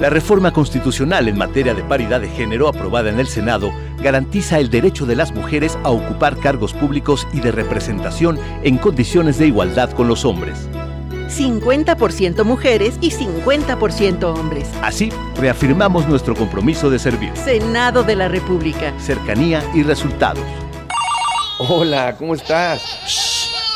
La 0.00 0.08
reforma 0.08 0.50
constitucional 0.50 1.28
en 1.28 1.36
materia 1.36 1.74
de 1.74 1.84
paridad 1.84 2.22
de 2.22 2.30
género 2.30 2.68
aprobada 2.68 3.10
en 3.10 3.20
el 3.20 3.26
Senado 3.26 3.70
garantiza 3.98 4.58
el 4.58 4.70
derecho 4.70 5.04
de 5.04 5.14
las 5.14 5.30
mujeres 5.32 5.78
a 5.82 5.90
ocupar 5.90 6.38
cargos 6.38 6.72
públicos 6.72 7.28
y 7.34 7.40
de 7.40 7.52
representación 7.52 8.38
en 8.62 8.78
condiciones 8.78 9.36
de 9.36 9.48
igualdad 9.48 9.90
con 9.90 10.08
los 10.08 10.24
hombres. 10.24 10.70
50% 11.28 12.44
mujeres 12.44 12.96
y 13.02 13.10
50% 13.10 14.24
hombres. 14.24 14.70
Así, 14.80 15.12
reafirmamos 15.36 16.08
nuestro 16.08 16.34
compromiso 16.34 16.88
de 16.88 16.98
servir. 16.98 17.36
Senado 17.36 18.02
de 18.02 18.16
la 18.16 18.28
República. 18.28 18.94
Cercanía 18.98 19.62
y 19.74 19.82
resultados. 19.82 20.42
Hola, 21.58 22.16
¿cómo 22.16 22.34
estás? 22.34 23.39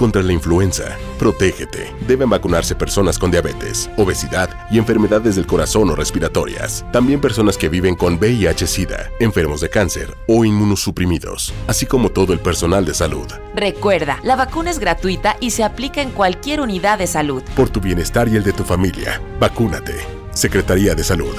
Contra 0.00 0.22
la 0.22 0.32
influenza, 0.32 0.96
protégete. 1.18 1.94
Deben 2.08 2.30
vacunarse 2.30 2.74
personas 2.74 3.18
con 3.18 3.30
diabetes, 3.30 3.90
obesidad 3.98 4.48
y 4.70 4.78
enfermedades 4.78 5.36
del 5.36 5.46
corazón 5.46 5.90
o 5.90 5.94
respiratorias. 5.94 6.86
También 6.90 7.20
personas 7.20 7.58
que 7.58 7.68
viven 7.68 7.96
con 7.96 8.18
VIH-Sida, 8.18 9.10
enfermos 9.20 9.60
de 9.60 9.68
cáncer 9.68 10.16
o 10.26 10.46
inmunosuprimidos, 10.46 11.52
así 11.66 11.84
como 11.84 12.08
todo 12.08 12.32
el 12.32 12.38
personal 12.38 12.86
de 12.86 12.94
salud. 12.94 13.26
Recuerda, 13.54 14.18
la 14.22 14.36
vacuna 14.36 14.70
es 14.70 14.78
gratuita 14.78 15.36
y 15.38 15.50
se 15.50 15.64
aplica 15.64 16.00
en 16.00 16.12
cualquier 16.12 16.62
unidad 16.62 16.96
de 16.96 17.06
salud. 17.06 17.42
Por 17.54 17.68
tu 17.68 17.78
bienestar 17.78 18.26
y 18.26 18.36
el 18.36 18.42
de 18.42 18.54
tu 18.54 18.64
familia, 18.64 19.20
vacúnate. 19.38 19.96
Secretaría 20.32 20.94
de 20.94 21.04
Salud. 21.04 21.34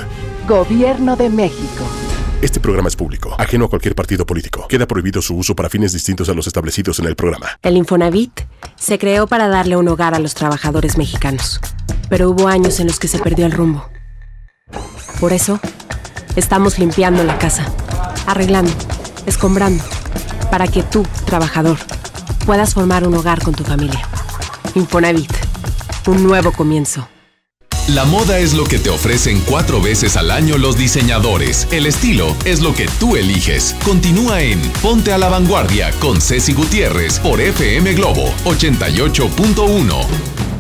Gobierno 0.48 1.16
de 1.16 1.32
México. 1.32 1.84
Este 2.42 2.60
programa 2.60 2.88
es 2.88 2.96
público, 2.96 3.36
ajeno 3.38 3.66
a 3.66 3.70
cualquier 3.70 3.94
partido 3.94 4.26
político. 4.26 4.68
Queda 4.68 4.88
prohibido 4.88 5.22
su 5.22 5.36
uso 5.36 5.56
para 5.56 5.70
fines 5.70 5.94
distintos 5.94 6.28
a 6.28 6.34
los 6.34 6.48
establecidos 6.48 6.98
en 6.98 7.06
el 7.06 7.16
programa. 7.16 7.60
El 7.62 7.78
Infonavit 7.78 8.32
se 8.76 8.98
creó 8.98 9.28
para 9.28 9.48
darle 9.48 9.78
un 9.78 9.88
hogar 9.88 10.16
a 10.16 10.20
los 10.20 10.34
trabajadores 10.34 10.98
mexicanos, 10.98 11.62
pero 12.10 12.32
hubo 12.32 12.48
años 12.48 12.80
en 12.80 12.88
los 12.88 12.98
que 12.98 13.08
se 13.08 13.20
perdió 13.20 13.46
el 13.46 13.52
rumbo. 13.52 13.88
Por 15.20 15.34
eso, 15.34 15.60
estamos 16.36 16.80
limpiando 16.80 17.24
la 17.24 17.38
casa, 17.38 17.72
arreglando, 18.26 18.74
escombrando, 19.28 19.84
para 20.50 20.66
que 20.66 20.82
tú, 20.82 21.06
trabajador, 21.26 21.78
puedas 22.48 22.74
formar 22.74 23.08
un 23.08 23.14
hogar 23.14 23.44
con 23.44 23.54
tu 23.54 23.64
familia. 23.64 24.02
Infonavit, 24.74 25.32
un 26.08 26.24
nuevo 26.24 26.52
comienzo. 26.52 27.08
La 27.88 28.06
moda 28.06 28.38
es 28.38 28.54
lo 28.54 28.64
que 28.64 28.80
te 28.80 28.90
ofrecen 28.90 29.42
cuatro 29.42 29.82
veces 29.82 30.16
al 30.16 30.32
año 30.32 30.58
los 30.58 30.78
diseñadores. 30.78 31.68
El 31.72 31.88
estilo 31.88 32.36
es 32.46 32.62
lo 32.62 32.74
que 32.74 32.88
tú 33.00 33.16
eliges. 33.16 33.76
Continúa 33.84 34.42
en 34.42 34.62
Ponte 34.82 35.12
a 35.12 35.18
la 35.18 35.30
Vanguardia 35.30 35.92
con 36.00 36.22
Ceci 36.22 36.54
Gutiérrez 36.54 37.20
por 37.20 37.42
FM 37.42 37.94
Globo 37.94 38.32
88.1. 38.46 40.51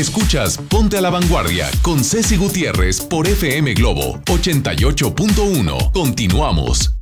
Escuchas 0.00 0.56
Ponte 0.56 0.96
a 0.96 1.02
la 1.02 1.10
Vanguardia 1.10 1.70
con 1.82 2.02
Ceci 2.02 2.38
Gutiérrez 2.38 3.02
por 3.02 3.28
FM 3.28 3.74
Globo 3.74 4.18
88.1. 4.24 5.92
Continuamos. 5.92 6.94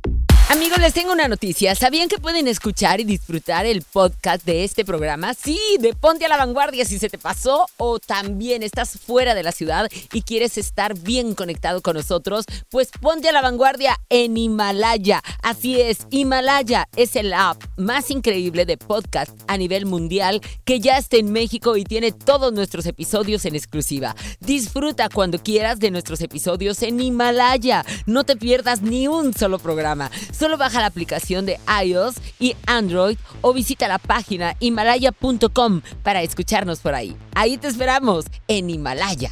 Amigos, 0.49 0.79
les 0.79 0.93
tengo 0.93 1.13
una 1.13 1.27
noticia. 1.29 1.75
¿Sabían 1.75 2.09
que 2.09 2.17
pueden 2.17 2.47
escuchar 2.47 2.99
y 2.99 3.05
disfrutar 3.05 3.65
el 3.65 3.83
podcast 3.83 4.43
de 4.45 4.65
este 4.65 4.83
programa? 4.83 5.33
Sí, 5.33 5.59
de 5.79 5.93
Ponte 5.93 6.25
a 6.25 6.27
la 6.27 6.37
Vanguardia 6.37 6.83
si 6.83 6.99
se 6.99 7.07
te 7.07 7.17
pasó 7.17 7.67
o 7.79 7.97
también 7.97 8.61
estás 8.61 8.99
fuera 8.99 9.33
de 9.33 9.41
la 9.41 9.51
ciudad 9.51 9.89
y 10.13 10.21
quieres 10.21 10.57
estar 10.57 10.97
bien 10.99 11.33
conectado 11.33 11.81
con 11.81 11.95
nosotros, 11.95 12.45
pues 12.69 12.89
Ponte 13.01 13.29
a 13.29 13.31
la 13.31 13.41
Vanguardia 13.41 13.97
en 14.09 14.37
Himalaya. 14.37 15.21
Así 15.41 15.79
es, 15.79 16.05
Himalaya 16.11 16.87
es 16.95 17.15
el 17.15 17.33
app 17.33 17.63
más 17.77 18.11
increíble 18.11 18.65
de 18.65 18.77
podcast 18.77 19.31
a 19.47 19.57
nivel 19.57 19.85
mundial 19.85 20.41
que 20.65 20.79
ya 20.79 20.97
está 20.97 21.17
en 21.17 21.31
México 21.31 21.77
y 21.77 21.85
tiene 21.85 22.11
todos 22.11 22.51
nuestros 22.51 22.85
episodios 22.85 23.45
en 23.45 23.55
exclusiva. 23.55 24.15
Disfruta 24.41 25.07
cuando 25.09 25.39
quieras 25.39 25.79
de 25.79 25.91
nuestros 25.91 26.21
episodios 26.21 26.83
en 26.83 26.99
Himalaya. 26.99 27.85
No 28.05 28.25
te 28.25 28.35
pierdas 28.35 28.81
ni 28.81 29.07
un 29.07 29.33
solo 29.33 29.57
programa. 29.57 30.11
Solo 30.37 30.57
baja 30.57 30.81
la 30.81 30.87
aplicación 30.87 31.45
de 31.45 31.57
iOS 31.83 32.15
y 32.39 32.55
Android 32.65 33.17
o 33.41 33.53
visita 33.53 33.87
la 33.87 33.97
página 33.97 34.55
himalaya.com 34.59 35.81
para 36.03 36.21
escucharnos 36.21 36.79
por 36.79 36.95
ahí. 36.95 37.15
Ahí 37.39 37.57
te 37.57 37.69
esperamos 37.69 38.25
en 38.49 38.69
Himalaya. 38.69 39.31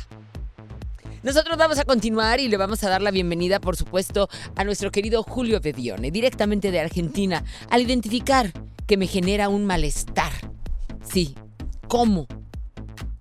Nosotros 1.23 1.57
vamos 1.57 1.77
a 1.77 1.83
continuar 1.83 2.39
y 2.39 2.47
le 2.47 2.55
vamos 2.55 2.81
a 2.85 2.89
dar 2.89 3.01
la 3.01 3.11
bienvenida, 3.11 3.59
por 3.59 3.75
supuesto, 3.75 4.29
a 4.55 4.63
nuestro 4.63 4.91
querido 4.91 5.23
Julio 5.23 5.59
Bedione, 5.59 6.09
directamente 6.09 6.71
de 6.71 6.79
Argentina, 6.79 7.43
al 7.69 7.81
identificar 7.81 8.53
que 8.85 8.95
me 8.95 9.07
genera 9.07 9.49
un 9.49 9.65
malestar. 9.65 10.31
Sí, 11.03 11.35
¿cómo? 11.89 12.27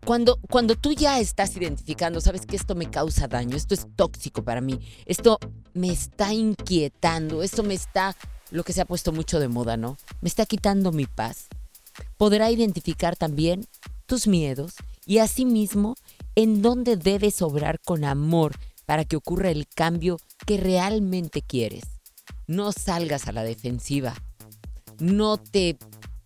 Cuando, 0.04 0.38
cuando 0.48 0.76
tú 0.76 0.92
ya 0.92 1.18
estás 1.18 1.56
identificando, 1.56 2.20
sabes 2.20 2.46
que 2.46 2.54
esto 2.54 2.76
me 2.76 2.88
causa 2.88 3.26
daño, 3.26 3.56
esto 3.56 3.74
es 3.74 3.88
tóxico 3.96 4.44
para 4.44 4.60
mí, 4.60 4.78
esto 5.04 5.40
me 5.74 5.90
está 5.90 6.32
inquietando, 6.32 7.42
esto 7.42 7.64
me 7.64 7.74
está, 7.74 8.14
lo 8.52 8.62
que 8.62 8.72
se 8.72 8.82
ha 8.82 8.84
puesto 8.84 9.10
mucho 9.10 9.40
de 9.40 9.48
moda, 9.48 9.76
¿no? 9.76 9.96
Me 10.20 10.28
está 10.28 10.46
quitando 10.46 10.92
mi 10.92 11.06
paz. 11.06 11.48
Podrá 12.16 12.52
identificar 12.52 13.16
también 13.16 13.66
tus 14.06 14.26
miedos 14.26 14.74
y 15.04 15.18
asimismo 15.18 15.94
en 16.34 16.62
dónde 16.62 16.96
debes 16.96 17.42
obrar 17.42 17.80
con 17.80 18.04
amor 18.04 18.56
para 18.86 19.04
que 19.04 19.16
ocurra 19.16 19.50
el 19.50 19.66
cambio 19.66 20.18
que 20.46 20.56
realmente 20.56 21.42
quieres. 21.42 21.84
No 22.46 22.72
salgas 22.72 23.28
a 23.28 23.32
la 23.32 23.42
defensiva. 23.42 24.14
No 24.98 25.36
te 25.36 25.76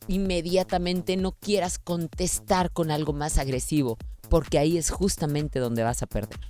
inmediatamente 0.07 1.17
no 1.17 1.33
quieras 1.33 1.79
contestar 1.79 2.73
con 2.73 2.91
algo 2.91 3.13
más 3.13 3.39
agresivo, 3.39 3.97
porque 4.29 4.59
ahí 4.59 4.77
es 4.77 4.91
justamente 4.91 5.59
donde 5.59 5.83
vas 5.83 6.03
a 6.03 6.07
perder. 6.07 6.41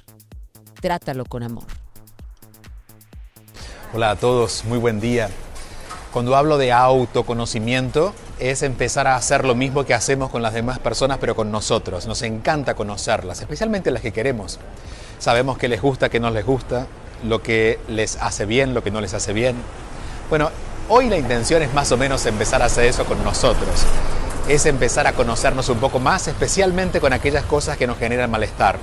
Trátalo 0.80 1.24
con 1.26 1.42
amor. 1.42 1.66
Hola 3.92 4.12
a 4.12 4.16
todos, 4.16 4.64
muy 4.64 4.78
buen 4.78 5.00
día. 5.00 5.30
Cuando 6.12 6.36
hablo 6.36 6.58
de 6.58 6.72
autoconocimiento, 6.72 8.14
es 8.40 8.62
empezar 8.62 9.06
a 9.06 9.16
hacer 9.16 9.44
lo 9.44 9.54
mismo 9.54 9.84
que 9.84 9.94
hacemos 9.94 10.30
con 10.30 10.42
las 10.42 10.54
demás 10.54 10.78
personas, 10.78 11.18
pero 11.20 11.36
con 11.36 11.52
nosotros. 11.52 12.06
Nos 12.06 12.22
encanta 12.22 12.74
conocerlas, 12.74 13.40
especialmente 13.40 13.90
las 13.90 14.02
que 14.02 14.12
queremos. 14.12 14.58
Sabemos 15.18 15.58
qué 15.58 15.68
les 15.68 15.82
gusta, 15.82 16.08
qué 16.08 16.18
no 16.18 16.30
les 16.30 16.44
gusta, 16.44 16.86
lo 17.22 17.42
que 17.42 17.78
les 17.88 18.16
hace 18.16 18.46
bien, 18.46 18.72
lo 18.72 18.82
que 18.82 18.90
no 18.90 19.02
les 19.02 19.12
hace 19.12 19.34
bien. 19.34 19.56
Bueno, 20.30 20.50
hoy 20.88 21.10
la 21.10 21.18
intención 21.18 21.62
es 21.62 21.74
más 21.74 21.92
o 21.92 21.98
menos 21.98 22.24
empezar 22.24 22.62
a 22.62 22.66
hacer 22.66 22.86
eso 22.86 23.04
con 23.04 23.22
nosotros. 23.22 23.84
Es 24.48 24.64
empezar 24.64 25.06
a 25.06 25.12
conocernos 25.12 25.68
un 25.68 25.78
poco 25.78 26.00
más, 26.00 26.26
especialmente 26.26 27.00
con 27.00 27.12
aquellas 27.12 27.44
cosas 27.44 27.76
que 27.76 27.86
nos 27.86 27.98
generan 27.98 28.30
malestar. 28.30 28.78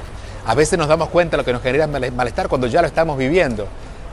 A 0.46 0.54
veces 0.54 0.78
nos 0.78 0.88
damos 0.88 1.10
cuenta 1.10 1.36
de 1.36 1.42
lo 1.42 1.46
que 1.46 1.54
nos 1.54 1.64
genera 1.64 1.88
malestar 1.88 2.48
cuando 2.48 2.68
ya 2.68 2.82
lo 2.82 2.88
estamos 2.88 3.18
viviendo. 3.18 3.68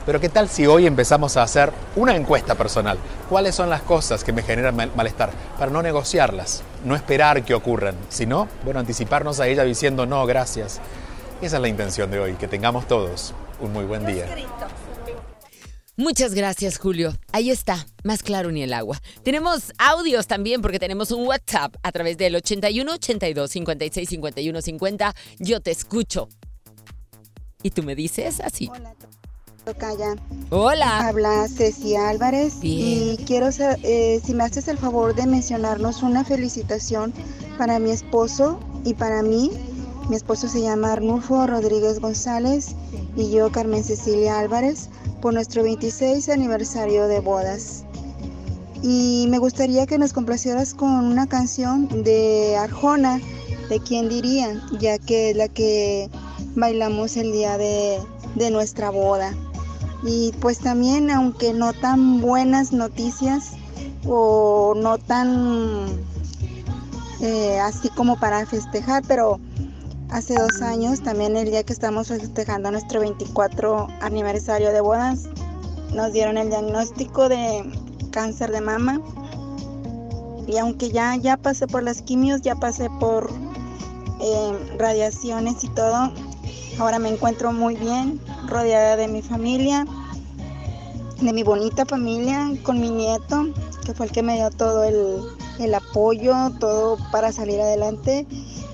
Pero 0.05 0.19
¿qué 0.19 0.29
tal 0.29 0.49
si 0.49 0.67
hoy 0.67 0.85
empezamos 0.85 1.35
a 1.35 1.43
hacer 1.43 1.71
una 1.95 2.15
encuesta 2.15 2.55
personal? 2.55 2.97
¿Cuáles 3.27 3.55
son 3.55 3.69
las 3.69 3.81
cosas 3.81 4.23
que 4.23 4.33
me 4.33 4.43
generan 4.43 4.75
malestar? 4.95 5.31
Para 5.57 5.71
no 5.71 5.81
negociarlas, 5.81 6.63
no 6.83 6.95
esperar 6.95 7.43
que 7.43 7.55
ocurran, 7.55 7.95
sino, 8.09 8.47
bueno, 8.63 8.79
anticiparnos 8.79 9.39
a 9.39 9.47
ella 9.47 9.63
diciendo 9.63 10.05
no, 10.05 10.25
gracias. 10.27 10.79
Esa 11.41 11.55
es 11.55 11.61
la 11.61 11.67
intención 11.67 12.11
de 12.11 12.19
hoy, 12.19 12.33
que 12.33 12.47
tengamos 12.47 12.87
todos 12.87 13.33
un 13.59 13.73
muy 13.73 13.85
buen 13.85 14.05
día. 14.05 14.25
Muchas 15.97 16.33
gracias, 16.33 16.77
Julio. 16.77 17.13
Ahí 17.31 17.49
está, 17.49 17.87
más 18.03 18.21
claro 18.21 18.51
ni 18.51 18.61
el 18.61 18.73
agua. 18.73 19.01
Tenemos 19.23 19.71
audios 19.77 20.27
también 20.27 20.61
porque 20.61 20.77
tenemos 20.77 21.11
un 21.11 21.25
WhatsApp 21.25 21.73
a 21.83 21.91
través 21.91 22.17
del 22.17 22.35
81 22.35 22.91
82 22.91 23.49
56 23.49 24.09
51 24.09 24.61
50. 24.61 25.15
Yo 25.39 25.61
te 25.61 25.71
escucho. 25.71 26.27
Y 27.63 27.71
tú 27.71 27.81
me 27.81 27.95
dices 27.95 28.41
así. 28.41 28.69
Tocaya. 29.65 30.15
Hola. 30.51 31.07
Habla 31.07 31.47
Ceci 31.47 31.95
Álvarez. 31.95 32.57
Y 32.61 33.17
quiero 33.25 33.51
saber 33.51 33.79
eh, 33.81 34.21
si 34.23 34.35
me 34.35 34.43
haces 34.43 34.67
el 34.67 34.77
favor 34.77 35.15
de 35.15 35.25
mencionarnos 35.25 36.03
una 36.03 36.23
felicitación 36.23 37.11
para 37.57 37.79
mi 37.79 37.89
esposo 37.89 38.59
y 38.83 38.93
para 38.93 39.23
mí. 39.23 39.49
Mi 40.07 40.15
esposo 40.15 40.47
se 40.47 40.61
llama 40.61 40.93
Arnulfo 40.93 41.47
Rodríguez 41.47 41.99
González 41.99 42.75
y 43.15 43.31
yo 43.31 43.51
Carmen 43.51 43.83
Cecilia 43.83 44.37
Álvarez 44.37 44.89
por 45.19 45.33
nuestro 45.33 45.63
26 45.63 46.29
aniversario 46.29 47.07
de 47.07 47.19
bodas. 47.19 47.85
Y 48.83 49.25
me 49.29 49.39
gustaría 49.39 49.87
que 49.87 49.97
nos 49.97 50.13
complacieras 50.13 50.75
con 50.75 50.91
una 50.91 51.25
canción 51.25 52.03
de 52.03 52.55
Arjona, 52.55 53.19
de 53.67 53.79
quién 53.79 54.09
diría, 54.09 54.61
ya 54.79 54.99
que 54.99 55.31
es 55.31 55.35
la 55.35 55.47
que 55.47 56.07
bailamos 56.55 57.17
el 57.17 57.31
día 57.31 57.57
de, 57.57 57.97
de 58.35 58.51
nuestra 58.51 58.91
boda. 58.91 59.33
Y 60.05 60.33
pues 60.39 60.59
también, 60.59 61.09
aunque 61.09 61.51
no 61.53 61.73
tan 61.73 62.21
buenas 62.21 62.71
noticias 62.71 63.53
o 64.07 64.75
no 64.77 64.99
tan 64.99 65.87
eh, 67.21 67.59
así 67.59 67.89
como 67.89 68.19
para 68.19 68.45
festejar, 68.45 69.03
pero 69.07 69.39
hace 70.09 70.35
dos 70.35 70.61
años, 70.61 71.01
también 71.01 71.35
el 71.35 71.49
día 71.49 71.63
que 71.63 71.73
estamos 71.73 72.09
festejando 72.09 72.69
nuestro 72.69 72.99
24 72.99 73.87
aniversario 74.01 74.71
de 74.71 74.81
bodas, 74.81 75.23
nos 75.91 76.13
dieron 76.13 76.37
el 76.37 76.49
diagnóstico 76.49 77.27
de 77.27 77.63
cáncer 78.11 78.51
de 78.51 78.61
mama. 78.61 79.01
Y 80.47 80.57
aunque 80.57 80.91
ya, 80.91 81.15
ya 81.15 81.37
pasé 81.37 81.65
por 81.65 81.81
las 81.81 82.03
quimios, 82.03 82.41
ya 82.41 82.53
pasé 82.55 82.91
por 82.99 83.31
eh, 84.21 84.75
radiaciones 84.77 85.63
y 85.63 85.69
todo, 85.69 86.11
ahora 86.79 86.99
me 86.99 87.09
encuentro 87.09 87.51
muy 87.51 87.75
bien, 87.75 88.19
rodeada 88.47 88.95
de 88.95 89.07
mi 89.07 89.21
familia, 89.21 89.85
de 91.21 91.33
mi 91.33 91.43
bonita 91.43 91.85
familia, 91.85 92.51
con 92.63 92.79
mi 92.79 92.89
nieto, 92.89 93.47
que 93.85 93.93
fue 93.93 94.07
el 94.07 94.11
que 94.11 94.23
me 94.23 94.35
dio 94.35 94.49
todo 94.51 94.83
el, 94.83 95.73
apoyo, 95.73 96.51
todo 96.59 96.97
para 97.11 97.31
salir 97.31 97.61
adelante. 97.61 98.27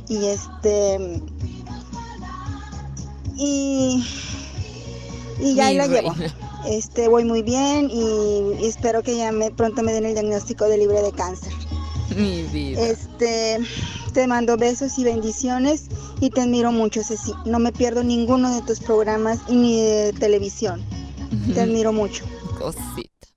Y 0.07 0.25
este. 0.25 1.21
Y. 3.37 4.05
Y 5.39 5.55
ya 5.55 5.67
ahí 5.67 5.77
la 5.77 5.87
llevo. 5.87 6.13
Este, 6.67 7.07
voy 7.07 7.25
muy 7.25 7.41
bien 7.41 7.89
y, 7.89 8.65
espero 8.65 9.01
que 9.01 9.17
ya 9.17 9.31
me, 9.31 9.49
pronto 9.49 9.81
me 9.81 9.93
den 9.93 10.05
el 10.05 10.13
diagnóstico 10.13 10.65
de 10.65 10.77
libre 10.77 11.01
de 11.01 11.11
cáncer. 11.11 11.51
Mi 12.15 12.43
vida. 12.43 12.81
Este, 12.81 13.59
te 14.11 14.27
mando 14.27 14.57
besos 14.57 14.97
y 14.97 15.03
bendiciones 15.03 15.87
y 16.19 16.29
te 16.29 16.41
admiro 16.41 16.71
mucho, 16.71 17.03
Ceci. 17.03 17.33
No 17.45 17.59
me 17.59 17.71
pierdo 17.71 18.03
ninguno 18.03 18.53
de 18.53 18.61
tus 18.61 18.79
programas 18.79 19.49
ni 19.49 19.79
de 19.79 20.13
televisión. 20.13 20.83
Te 21.53 21.61
admiro 21.61 21.93
mucho. 21.93 22.25
Cosita. 22.57 23.27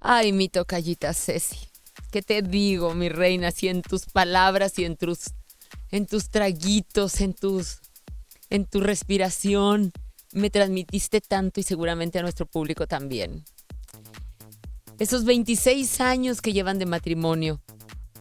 Ay, 0.00 0.32
mi 0.32 0.48
tocallita 0.48 1.12
Ceci. 1.12 1.68
¿Qué 2.10 2.22
te 2.22 2.42
digo, 2.42 2.94
mi 2.94 3.08
reina? 3.08 3.50
Si 3.50 3.68
en 3.68 3.82
tus 3.82 4.06
palabras 4.06 4.78
y 4.78 4.84
en 4.84 4.96
tus, 4.96 5.32
en 5.90 6.06
tus 6.06 6.28
traguitos, 6.28 7.20
en 7.20 7.34
tus, 7.34 7.80
en 8.48 8.64
tu 8.64 8.80
respiración, 8.80 9.92
me 10.32 10.50
transmitiste 10.50 11.20
tanto 11.20 11.60
y 11.60 11.62
seguramente 11.62 12.18
a 12.18 12.22
nuestro 12.22 12.46
público 12.46 12.86
también. 12.86 13.44
Esos 14.98 15.24
26 15.24 16.00
años 16.00 16.40
que 16.40 16.52
llevan 16.52 16.78
de 16.78 16.86
matrimonio, 16.86 17.60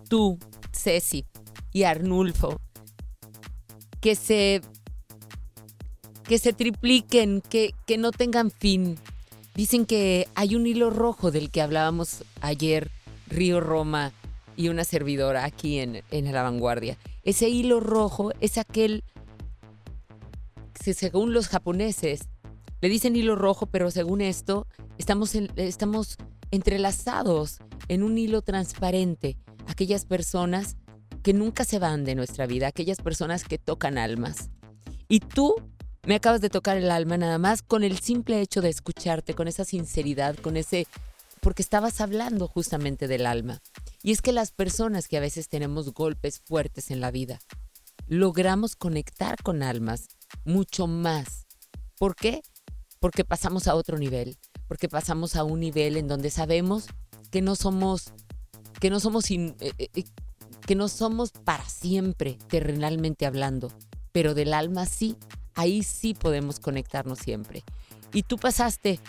tú, 0.07 0.39
Ceci 0.79 1.25
y 1.71 1.83
Arnulfo, 1.83 2.59
que 4.01 4.15
se 4.15 4.61
que 6.29 6.37
se 6.37 6.53
tripliquen, 6.53 7.41
que, 7.41 7.73
que 7.87 7.97
no 7.97 8.11
tengan 8.11 8.51
fin. 8.51 8.99
Dicen 9.55 9.87
que 9.87 10.27
hay 10.35 10.55
un 10.55 10.67
hilo 10.67 10.91
rojo 10.91 11.31
del 11.31 11.49
que 11.49 11.61
hablábamos 11.61 12.23
ayer, 12.39 12.91
Río 13.27 13.59
Roma 13.59 14.13
y 14.55 14.69
una 14.69 14.83
servidora 14.83 15.43
aquí 15.43 15.79
en, 15.79 16.03
en 16.11 16.31
la 16.31 16.43
vanguardia. 16.43 16.97
Ese 17.23 17.49
hilo 17.49 17.79
rojo 17.79 18.31
es 18.41 18.59
aquel, 18.59 19.03
según 20.75 21.33
los 21.33 21.47
japoneses, 21.47 22.29
le 22.79 22.89
dicen 22.89 23.15
hilo 23.15 23.35
rojo, 23.35 23.65
pero 23.65 23.89
según 23.89 24.21
esto, 24.21 24.67
estamos, 24.99 25.33
estamos 25.33 26.17
entrelazados 26.51 27.57
en 27.87 28.03
un 28.03 28.17
hilo 28.17 28.43
transparente. 28.43 29.35
Aquellas 29.69 30.05
personas 30.05 30.75
que 31.23 31.33
nunca 31.33 31.63
se 31.63 31.79
van 31.79 32.03
de 32.03 32.15
nuestra 32.15 32.47
vida, 32.47 32.67
aquellas 32.67 32.97
personas 32.97 33.43
que 33.43 33.57
tocan 33.57 33.97
almas. 33.97 34.49
Y 35.07 35.19
tú 35.19 35.55
me 36.05 36.15
acabas 36.15 36.41
de 36.41 36.49
tocar 36.49 36.75
el 36.75 36.89
alma 36.89 37.17
nada 37.17 37.37
más 37.37 37.61
con 37.61 37.83
el 37.83 37.99
simple 37.99 38.41
hecho 38.41 38.61
de 38.61 38.69
escucharte, 38.69 39.35
con 39.35 39.47
esa 39.47 39.63
sinceridad, 39.63 40.35
con 40.37 40.57
ese... 40.57 40.87
porque 41.39 41.61
estabas 41.61 42.01
hablando 42.01 42.47
justamente 42.47 43.07
del 43.07 43.25
alma. 43.25 43.61
Y 44.01 44.11
es 44.11 44.21
que 44.21 44.31
las 44.31 44.51
personas 44.51 45.07
que 45.07 45.17
a 45.17 45.21
veces 45.21 45.49
tenemos 45.49 45.93
golpes 45.93 46.39
fuertes 46.39 46.89
en 46.89 46.99
la 46.99 47.11
vida, 47.11 47.39
logramos 48.07 48.75
conectar 48.75 49.37
con 49.43 49.61
almas 49.61 50.07
mucho 50.45 50.87
más. 50.87 51.45
¿Por 51.99 52.15
qué? 52.15 52.41
Porque 52.99 53.23
pasamos 53.23 53.67
a 53.67 53.75
otro 53.75 53.99
nivel, 53.99 54.37
porque 54.67 54.89
pasamos 54.89 55.35
a 55.35 55.43
un 55.43 55.59
nivel 55.59 55.95
en 55.95 56.07
donde 56.07 56.31
sabemos 56.31 56.87
que 57.29 57.41
no 57.41 57.55
somos, 57.55 58.13
que 58.79 58.89
no 58.89 58.99
somos, 58.99 59.29
eh, 59.31 59.53
eh, 59.59 60.03
que 60.65 60.75
no 60.75 60.87
somos 60.87 61.31
para 61.31 61.67
siempre, 61.67 62.37
terrenalmente 62.47 63.25
hablando, 63.25 63.71
pero 64.11 64.33
del 64.33 64.53
alma 64.53 64.85
sí, 64.85 65.15
ahí 65.55 65.83
sí 65.83 66.13
podemos 66.13 66.59
conectarnos 66.59 67.19
siempre. 67.19 67.63
Y 68.13 68.23
tú 68.23 68.37
pasaste 68.37 68.99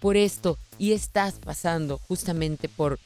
por 0.00 0.16
esto 0.16 0.58
y 0.78 0.92
estás 0.92 1.34
pasando 1.38 1.98
justamente 1.98 2.68
por, 2.68 2.98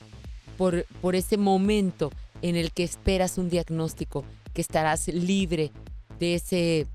por, 0.57 0.85
por 1.01 1.15
ese 1.15 1.37
momento 1.37 2.11
en 2.43 2.57
el 2.57 2.73
que 2.73 2.85
esperas 2.85 3.39
un 3.39 3.49
diagnóstico, 3.49 4.25
que 4.53 4.61
estarás 4.61 5.09
libre 5.09 5.73
de 6.19 6.35
ese 6.35 6.87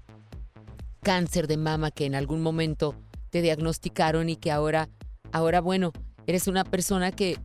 cáncer 1.02 1.48
de 1.48 1.58
mama 1.58 1.92
que 1.92 2.06
en 2.06 2.16
algún 2.16 2.42
momento 2.42 2.96
te 3.30 3.42
diagnosticaron 3.42 4.30
y 4.30 4.36
que 4.36 4.52
ahora, 4.52 4.90
ahora 5.32 5.62
bueno, 5.62 5.92
eres 6.28 6.48
una 6.48 6.64
persona 6.64 7.12
que, 7.12 7.38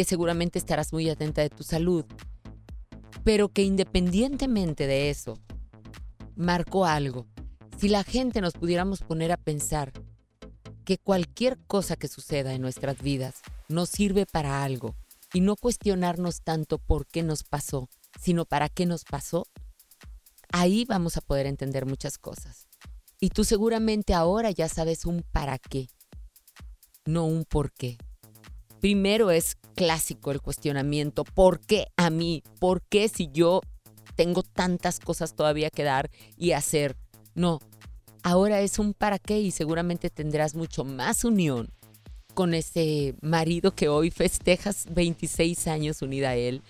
que 0.00 0.04
seguramente 0.04 0.58
estarás 0.58 0.94
muy 0.94 1.10
atenta 1.10 1.42
de 1.42 1.50
tu 1.50 1.62
salud, 1.62 2.06
pero 3.22 3.50
que 3.50 3.64
independientemente 3.64 4.86
de 4.86 5.10
eso, 5.10 5.38
marcó 6.36 6.86
algo. 6.86 7.26
Si 7.78 7.90
la 7.90 8.02
gente 8.02 8.40
nos 8.40 8.54
pudiéramos 8.54 9.00
poner 9.00 9.30
a 9.30 9.36
pensar 9.36 9.92
que 10.86 10.96
cualquier 10.96 11.58
cosa 11.66 11.96
que 11.96 12.08
suceda 12.08 12.54
en 12.54 12.62
nuestras 12.62 13.02
vidas 13.02 13.42
nos 13.68 13.90
sirve 13.90 14.24
para 14.24 14.64
algo 14.64 14.96
y 15.34 15.42
no 15.42 15.54
cuestionarnos 15.54 16.40
tanto 16.40 16.78
por 16.78 17.06
qué 17.06 17.22
nos 17.22 17.42
pasó, 17.42 17.90
sino 18.18 18.46
para 18.46 18.70
qué 18.70 18.86
nos 18.86 19.04
pasó, 19.04 19.46
ahí 20.50 20.86
vamos 20.86 21.18
a 21.18 21.20
poder 21.20 21.44
entender 21.44 21.84
muchas 21.84 22.16
cosas. 22.16 22.68
Y 23.20 23.28
tú 23.28 23.44
seguramente 23.44 24.14
ahora 24.14 24.50
ya 24.50 24.70
sabes 24.70 25.04
un 25.04 25.22
para 25.30 25.58
qué, 25.58 25.90
no 27.04 27.26
un 27.26 27.44
por 27.44 27.70
qué. 27.70 27.98
Primero 28.80 29.30
es 29.30 29.56
clásico 29.74 30.30
el 30.30 30.40
cuestionamiento, 30.40 31.24
¿por 31.24 31.60
qué 31.60 31.88
a 31.96 32.08
mí? 32.08 32.42
¿Por 32.58 32.82
qué 32.82 33.08
si 33.08 33.28
yo 33.30 33.60
tengo 34.16 34.42
tantas 34.42 35.00
cosas 35.00 35.34
todavía 35.34 35.70
que 35.70 35.84
dar 35.84 36.10
y 36.36 36.52
hacer? 36.52 36.96
No, 37.34 37.60
ahora 38.22 38.60
es 38.60 38.78
un 38.78 38.94
para 38.94 39.18
qué 39.18 39.38
y 39.38 39.50
seguramente 39.50 40.08
tendrás 40.08 40.54
mucho 40.54 40.84
más 40.84 41.24
unión 41.24 41.68
con 42.32 42.54
ese 42.54 43.14
marido 43.20 43.74
que 43.74 43.88
hoy 43.88 44.10
festejas 44.10 44.86
26 44.90 45.66
años 45.66 46.00
unida 46.00 46.30
a 46.30 46.36
él 46.36 46.62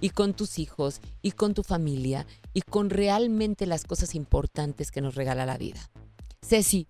y 0.00 0.10
con 0.10 0.32
tus 0.32 0.58
hijos 0.58 1.00
y 1.20 1.32
con 1.32 1.52
tu 1.52 1.62
familia 1.62 2.26
y 2.54 2.62
con 2.62 2.88
realmente 2.88 3.66
las 3.66 3.84
cosas 3.84 4.14
importantes 4.14 4.90
que 4.90 5.02
nos 5.02 5.16
regala 5.16 5.44
la 5.44 5.58
vida. 5.58 5.90
Ceci, 6.40 6.86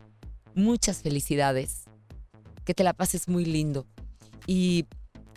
muchas 0.55 1.03
felicidades. 1.03 1.85
Que 2.65 2.75
te 2.75 2.85
la 2.85 2.93
pases 2.93 3.29
muy 3.29 3.47
lindo. 3.47 3.87
Y, 4.49 4.87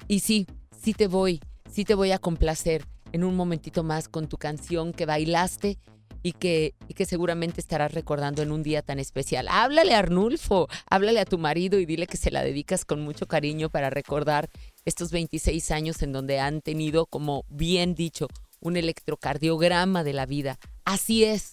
y 0.07 0.21
sí, 0.21 0.47
sí 0.81 0.93
te 0.93 1.07
voy, 1.07 1.41
sí 1.69 1.83
te 1.83 1.95
voy 1.95 2.11
a 2.11 2.17
complacer 2.17 2.85
en 3.11 3.25
un 3.25 3.35
momentito 3.35 3.83
más 3.83 4.07
con 4.07 4.29
tu 4.29 4.37
canción 4.37 4.93
que 4.93 5.05
bailaste 5.05 5.77
y 6.23 6.31
que, 6.31 6.75
y 6.87 6.93
que 6.93 7.05
seguramente 7.05 7.59
estarás 7.59 7.93
recordando 7.93 8.41
en 8.41 8.53
un 8.53 8.63
día 8.63 8.81
tan 8.81 8.99
especial. 8.99 9.49
Háblale 9.49 9.95
a 9.95 9.99
Arnulfo, 9.99 10.69
háblale 10.89 11.19
a 11.19 11.25
tu 11.25 11.37
marido 11.37 11.77
y 11.77 11.85
dile 11.85 12.07
que 12.07 12.15
se 12.15 12.31
la 12.31 12.41
dedicas 12.41 12.85
con 12.85 13.01
mucho 13.01 13.27
cariño 13.27 13.69
para 13.69 13.89
recordar 13.89 14.49
estos 14.85 15.11
26 15.11 15.71
años 15.71 16.01
en 16.03 16.13
donde 16.13 16.39
han 16.39 16.61
tenido, 16.61 17.05
como 17.05 17.43
bien 17.49 17.95
dicho, 17.95 18.29
un 18.61 18.77
electrocardiograma 18.77 20.05
de 20.05 20.13
la 20.13 20.25
vida. 20.25 20.57
Así 20.85 21.25
es. 21.25 21.51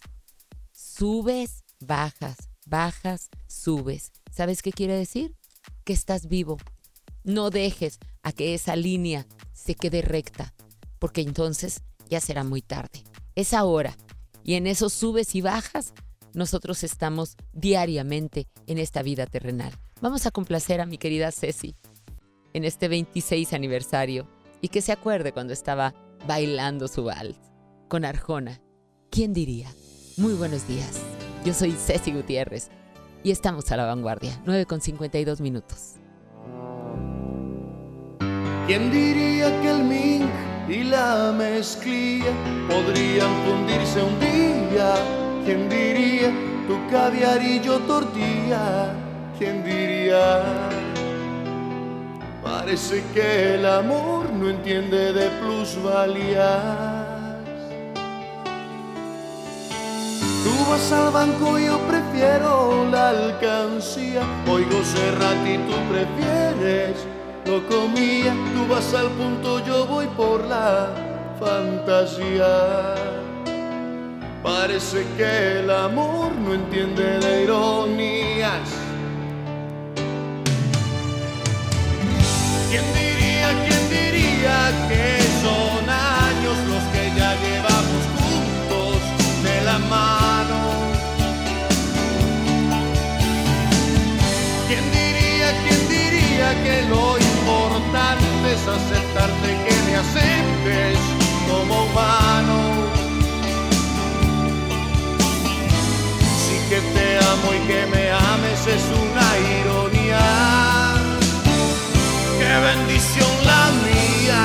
Subes, 0.70 1.64
bajas, 1.80 2.36
bajas, 2.66 3.30
subes. 3.48 4.12
¿Sabes 4.30 4.62
qué 4.62 4.70
quiere 4.70 4.94
decir? 4.94 5.34
Que 5.82 5.92
estás 5.92 6.28
vivo. 6.28 6.58
No 7.24 7.50
dejes 7.50 7.98
a 8.22 8.32
que 8.32 8.54
esa 8.54 8.76
línea 8.76 9.26
se 9.52 9.74
quede 9.74 10.02
recta, 10.02 10.54
porque 10.98 11.20
entonces 11.20 11.82
ya 12.08 12.20
será 12.20 12.44
muy 12.44 12.62
tarde. 12.62 13.04
Es 13.34 13.52
ahora. 13.52 13.96
Y 14.44 14.54
en 14.54 14.66
esos 14.66 14.92
subes 14.92 15.34
y 15.34 15.40
bajas, 15.42 15.92
nosotros 16.32 16.82
estamos 16.84 17.36
diariamente 17.52 18.48
en 18.66 18.78
esta 18.78 19.02
vida 19.02 19.26
terrenal. 19.26 19.72
Vamos 20.00 20.26
a 20.26 20.30
complacer 20.30 20.80
a 20.80 20.86
mi 20.86 20.96
querida 20.96 21.32
Ceci 21.32 21.74
en 22.54 22.64
este 22.64 22.88
26 22.88 23.52
aniversario 23.52 24.26
y 24.60 24.68
que 24.68 24.80
se 24.80 24.92
acuerde 24.92 25.32
cuando 25.32 25.52
estaba 25.52 25.94
bailando 26.26 26.88
su 26.88 27.04
vals 27.04 27.38
con 27.88 28.04
Arjona. 28.04 28.60
¿Quién 29.10 29.32
diría? 29.32 29.70
Muy 30.16 30.34
buenos 30.34 30.66
días. 30.68 31.00
Yo 31.44 31.54
soy 31.54 31.72
Ceci 31.72 32.12
Gutiérrez 32.12 32.68
y 33.22 33.30
estamos 33.30 33.70
a 33.72 33.76
la 33.76 33.86
vanguardia, 33.86 34.40
9 34.46 34.66
con 34.66 34.80
52 34.80 35.40
minutos. 35.40 35.94
¿Quién 38.68 38.90
diría 38.90 39.48
que 39.62 39.70
el 39.70 39.82
mink 39.82 40.28
y 40.68 40.84
la 40.84 41.32
mezclilla 41.32 42.32
podrían 42.68 43.30
fundirse 43.46 44.02
un 44.02 44.20
día? 44.20 44.94
¿Quién 45.42 45.70
diría 45.70 46.30
tu 46.66 46.76
caviar 46.90 47.42
y 47.42 47.60
yo 47.60 47.78
tortilla? 47.78 48.92
¿Quién 49.38 49.64
diría? 49.64 50.42
Parece 52.44 53.02
que 53.14 53.54
el 53.54 53.64
amor 53.64 54.30
no 54.34 54.50
entiende 54.50 55.14
de 55.14 55.30
plusvalías. 55.40 56.60
Tú 60.44 60.70
vas 60.70 60.92
al 60.92 61.10
banco, 61.10 61.58
yo 61.58 61.78
prefiero 61.88 62.86
la 62.90 63.08
alcancía. 63.08 64.20
Oigo 64.46 64.84
Serrat 64.84 65.46
y 65.46 65.56
tú 65.56 65.74
prefieres 65.90 67.17
comía. 67.68 68.34
Tú 68.54 68.66
vas 68.68 68.92
al 68.94 69.08
punto, 69.12 69.64
yo 69.64 69.86
voy 69.86 70.06
por 70.08 70.44
la 70.44 70.90
fantasía. 71.40 72.94
Parece 74.42 75.04
que 75.16 75.60
el 75.60 75.70
amor 75.70 76.30
no 76.32 76.54
entiende 76.54 77.18
de 77.18 77.42
ironías. 77.44 78.68
¿Quién 82.70 82.84
diría, 82.94 83.48
quién 83.66 83.82
diría 83.98 84.58
que 84.88 85.18
son 85.42 85.88
años 85.88 86.56
los 86.70 86.84
que 86.92 87.04
ya 87.18 87.34
llevamos 87.44 88.02
juntos 88.18 88.98
de 89.42 89.64
la 89.64 89.78
mano? 89.78 90.58
¿Quién 94.68 94.84
diría, 94.92 95.48
quién 95.64 95.88
diría 95.88 96.62
que 96.62 96.88
lo 96.88 97.27
aceptarte 98.74 99.48
que 99.64 99.74
me 99.86 99.96
aceptes 99.96 100.98
como 101.48 101.84
humano? 101.84 102.56
Sí 106.44 106.56
que 106.68 106.80
te 106.94 107.18
amo 107.32 107.48
y 107.54 107.66
que 107.66 107.86
me 107.86 108.10
ames 108.10 108.66
es 108.66 108.84
una 109.04 109.28
ironía 109.60 110.78
qué 112.38 112.58
bendición 112.60 113.30
la 113.44 113.70
mía, 113.86 114.42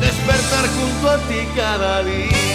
despertar 0.00 0.64
junto 0.76 1.10
a 1.10 1.18
ti 1.28 1.40
cada 1.54 2.02
día. 2.02 2.47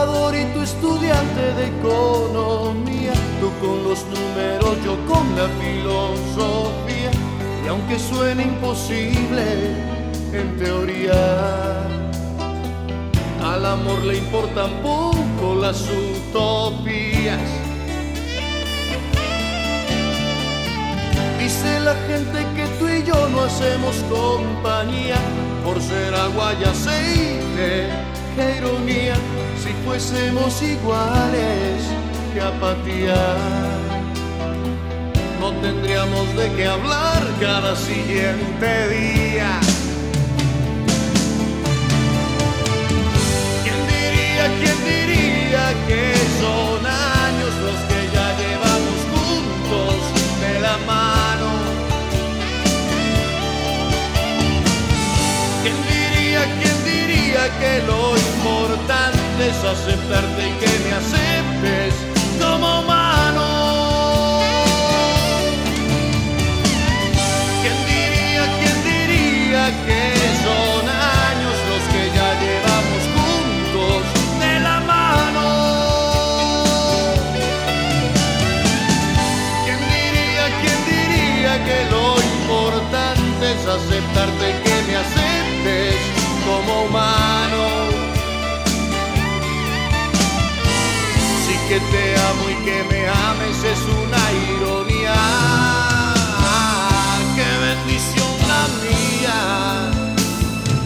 Y 0.00 0.44
tu 0.54 0.62
estudiante 0.62 1.52
de 1.56 1.66
economía, 1.66 3.12
tú 3.38 3.50
con 3.60 3.84
los 3.84 4.02
números, 4.06 4.78
yo 4.82 4.96
con 5.06 5.36
la 5.36 5.46
filosofía. 5.60 7.10
Y 7.62 7.68
aunque 7.68 7.98
suene 7.98 8.44
imposible 8.44 9.74
en 10.32 10.56
teoría, 10.58 11.82
al 13.44 13.66
amor 13.66 14.02
le 14.02 14.16
importan 14.16 14.70
poco 14.82 15.56
las 15.60 15.82
utopías. 15.82 17.42
Dice 21.38 21.80
la 21.80 21.94
gente 22.08 22.46
que 22.56 22.66
tú 22.78 22.88
y 22.88 23.02
yo 23.04 23.28
no 23.28 23.42
hacemos 23.42 23.96
compañía 24.08 25.16
por 25.62 25.78
ser 25.82 26.14
agua 26.14 26.54
y 26.58 26.64
aceite. 26.64 28.09
Qué 28.36 28.56
ironía 28.58 29.14
si 29.62 29.72
fuésemos 29.84 30.62
iguales, 30.62 31.82
qué 32.32 32.40
apatía 32.40 33.60
no 35.40 35.52
tendríamos 35.62 36.36
de 36.36 36.52
qué 36.52 36.66
hablar 36.66 37.22
cada 37.40 37.74
siguiente 37.74 38.88
día. 38.88 39.58
¿Quién 43.64 43.80
diría, 43.86 44.44
quién 44.60 44.78
diría 44.84 45.64
que 45.88 46.12
son 46.40 46.86
años 46.86 47.52
los 47.64 47.78
que 47.88 48.00
ya 48.14 48.28
llevamos 48.40 48.98
juntos 49.12 49.96
de 50.42 50.60
la 50.60 50.76
mano? 50.86 51.19
Es 59.42 59.64
aceptarte 59.64 60.48
y 60.48 60.52
que 60.60 60.72
me 60.84 60.92
aceptes 60.92 61.94
como 62.38 62.80
humano. 62.80 63.46
¿Quién 67.62 67.78
diría, 67.86 68.44
quién 68.60 68.76
diría 68.84 69.64
que 69.86 70.02
son 70.44 70.84
años 70.88 71.56
los 71.70 71.82
que 71.92 72.02
ya 72.16 72.30
llevamos 72.42 73.02
juntos 73.16 74.00
de 74.40 74.60
la 74.60 74.80
mano? 74.80 75.46
¿Quién 79.64 79.80
diría, 79.96 80.44
quién 80.60 80.78
diría 80.92 81.52
que 81.64 81.78
lo 81.90 82.06
importante 82.36 83.44
es 83.52 83.66
aceptarte 83.66 84.46
que 84.64 84.69
como 86.60 86.82
humano? 86.84 87.62
Sí 91.46 91.54
que 91.68 91.80
te 91.80 92.20
amo 92.28 92.50
y 92.50 92.64
que 92.64 92.84
me 92.90 93.08
ames 93.08 93.64
es 93.64 93.80
una 94.02 94.22
ironía. 94.54 95.20
Qué 97.36 97.50
bendición 97.66 98.32
la 98.48 98.62
mía, 98.84 99.90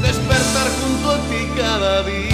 despertar 0.02 0.68
junto 0.80 1.10
a 1.10 1.18
ti 1.28 1.48
cada 1.56 2.02
día. 2.02 2.33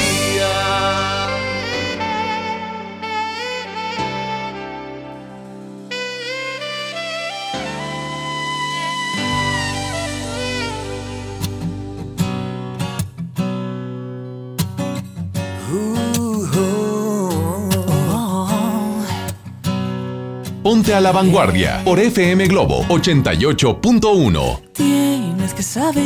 Ponte 20.71 20.95
a 20.95 21.01
la 21.01 21.11
vanguardia 21.11 21.83
por 21.85 21.99
FM 21.99 22.47
Globo 22.47 22.85
88.1. 22.85 24.61
Tienes 24.73 25.53
que 25.53 25.65
saber 25.65 26.05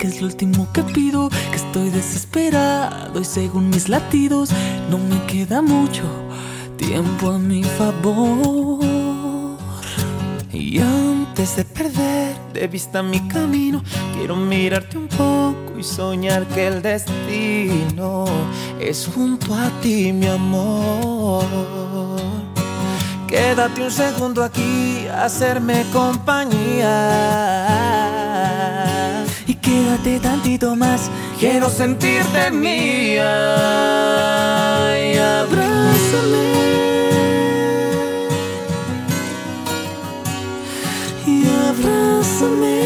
que 0.00 0.08
es 0.08 0.20
lo 0.20 0.26
último 0.26 0.66
que 0.72 0.82
pido, 0.82 1.28
que 1.28 1.56
estoy 1.56 1.90
desesperado 1.90 3.20
y 3.20 3.24
según 3.24 3.70
mis 3.70 3.88
latidos 3.88 4.50
no 4.90 4.98
me 4.98 5.24
queda 5.26 5.62
mucho 5.62 6.02
tiempo 6.76 7.30
a 7.30 7.38
mi 7.38 7.62
favor. 7.62 8.80
Y 10.52 10.80
antes 10.80 11.54
de 11.54 11.64
perder 11.64 12.34
de 12.52 12.66
vista 12.66 13.04
mi 13.04 13.20
camino, 13.28 13.80
quiero 14.18 14.34
mirarte 14.34 14.98
un 14.98 15.06
poco 15.06 15.78
y 15.78 15.84
soñar 15.84 16.48
que 16.48 16.66
el 16.66 16.82
destino 16.82 18.24
es 18.80 19.08
junto 19.14 19.54
a 19.54 19.70
ti, 19.80 20.12
mi 20.12 20.26
amor. 20.26 21.89
Quédate 23.30 23.80
un 23.80 23.92
segundo 23.92 24.42
aquí, 24.42 25.06
a 25.06 25.26
hacerme 25.26 25.86
compañía. 25.92 26.96
Y 29.46 29.54
quédate 29.54 30.18
tantito 30.18 30.74
más, 30.74 31.08
quiero 31.38 31.70
sentirte 31.70 32.50
mía. 32.50 33.30
Y 35.12 35.16
abrázame. 35.16 36.42
Y 41.24 41.46
abrázame. 41.68 42.79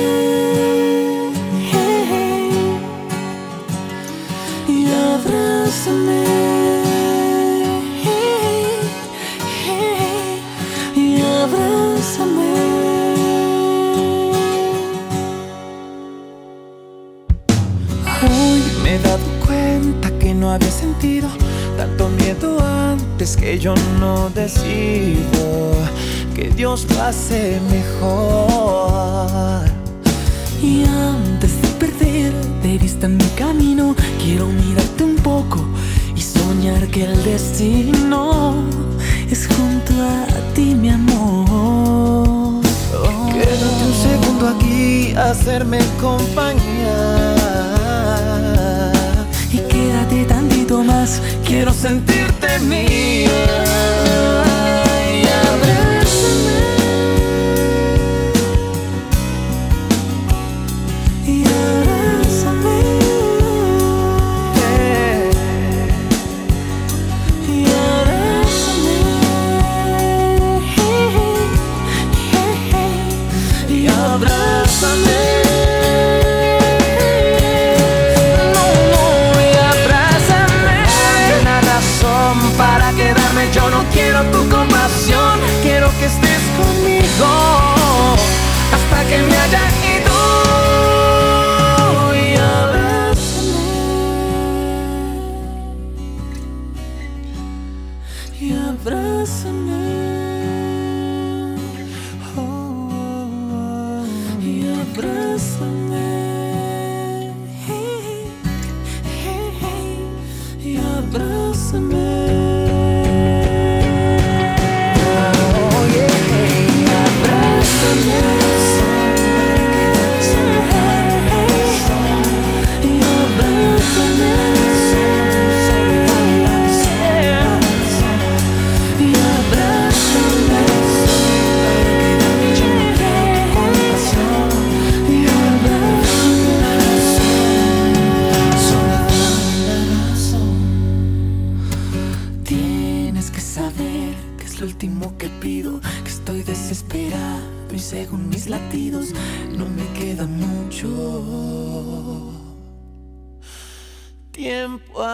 Que 20.24 20.34
no 20.34 20.50
había 20.50 20.70
sentido 20.70 21.28
tanto 21.76 22.08
miedo 22.08 22.58
antes 22.64 23.36
que 23.36 23.58
yo 23.58 23.74
no 24.00 24.30
decido 24.30 25.72
que 26.34 26.48
Dios 26.48 26.86
lo 26.90 27.02
hace 27.02 27.60
mejor. 27.70 29.64
Y 30.62 30.84
antes 30.84 31.60
de 31.60 31.68
perder 31.78 32.32
de 32.62 32.78
vista 32.78 33.06
mi 33.06 33.28
camino, 33.36 33.94
quiero 34.22 34.46
mirarte 34.46 35.04
un 35.04 35.16
poco 35.16 35.58
y 36.16 36.22
soñar 36.22 36.86
que 36.88 37.04
el 37.04 37.22
destino 37.22 38.54
es 39.30 39.46
junto 39.46 39.92
a 40.02 40.26
ti, 40.26 40.43
mi 40.62 40.90
amor. 40.90 42.62
Quédate 43.32 43.84
un 43.84 43.94
segundo 43.94 44.48
aquí, 44.48 45.12
a 45.16 45.30
hacerme 45.30 45.78
compañía. 46.00 47.34
Y 49.52 49.58
quédate 49.58 50.24
tantito 50.24 50.84
más, 50.84 51.20
quiero 51.44 51.72
sentirte 51.72 52.58
mía. 52.60 54.53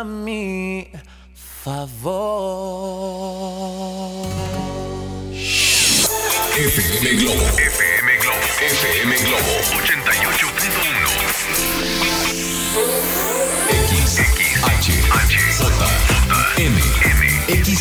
Mi 0.05 0.91
favor. 1.35 2.70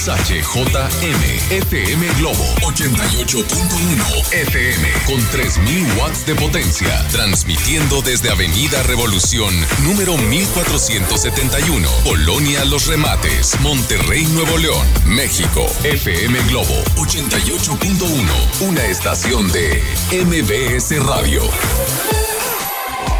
XHJM 0.09 1.51
FM 1.51 2.07
Globo 2.17 2.43
88.1 2.61 4.33
FM 4.33 4.89
con 5.05 5.23
3000 5.29 5.97
watts 5.99 6.25
de 6.25 6.33
potencia, 6.33 7.07
transmitiendo 7.11 8.01
desde 8.01 8.31
Avenida 8.31 8.81
Revolución 8.83 9.53
número 9.83 10.17
1471, 10.17 11.87
Colonia 12.03 12.65
Los 12.65 12.87
Remates, 12.87 13.59
Monterrey, 13.61 14.25
Nuevo 14.33 14.57
León, 14.57 14.87
México. 15.05 15.67
FM 15.83 16.39
Globo 16.47 16.83
88.1, 16.95 18.67
una 18.67 18.85
estación 18.85 19.51
de 19.51 19.83
MBS 20.11 21.05
Radio. 21.05 21.43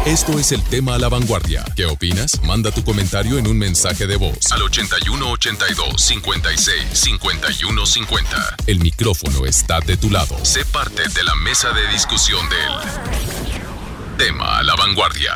Esto 0.06 0.38
es 0.38 0.50
el 0.52 0.64
tema 0.64 0.94
a 0.94 0.98
la 0.98 1.10
vanguardia. 1.10 1.62
¿Qué 1.76 1.84
opinas? 1.84 2.42
Manda 2.42 2.70
tu 2.70 2.82
comentario 2.82 3.36
en 3.36 3.46
un 3.46 3.58
mensaje 3.58 4.06
de 4.06 4.16
voz 4.16 4.50
al 4.50 4.62
8182 4.62 6.00
56 6.00 6.86
51 6.90 7.84
50. 7.84 8.56
El 8.66 8.80
micrófono 8.80 9.44
está 9.44 9.80
de 9.80 9.98
tu 9.98 10.08
lado. 10.08 10.42
Sé 10.42 10.64
parte 10.64 11.02
de 11.02 11.22
la 11.22 11.34
mesa 11.34 11.72
de 11.72 11.86
discusión 11.88 12.40
del 12.48 14.16
tema 14.16 14.60
a 14.60 14.62
la 14.62 14.74
vanguardia. 14.74 15.34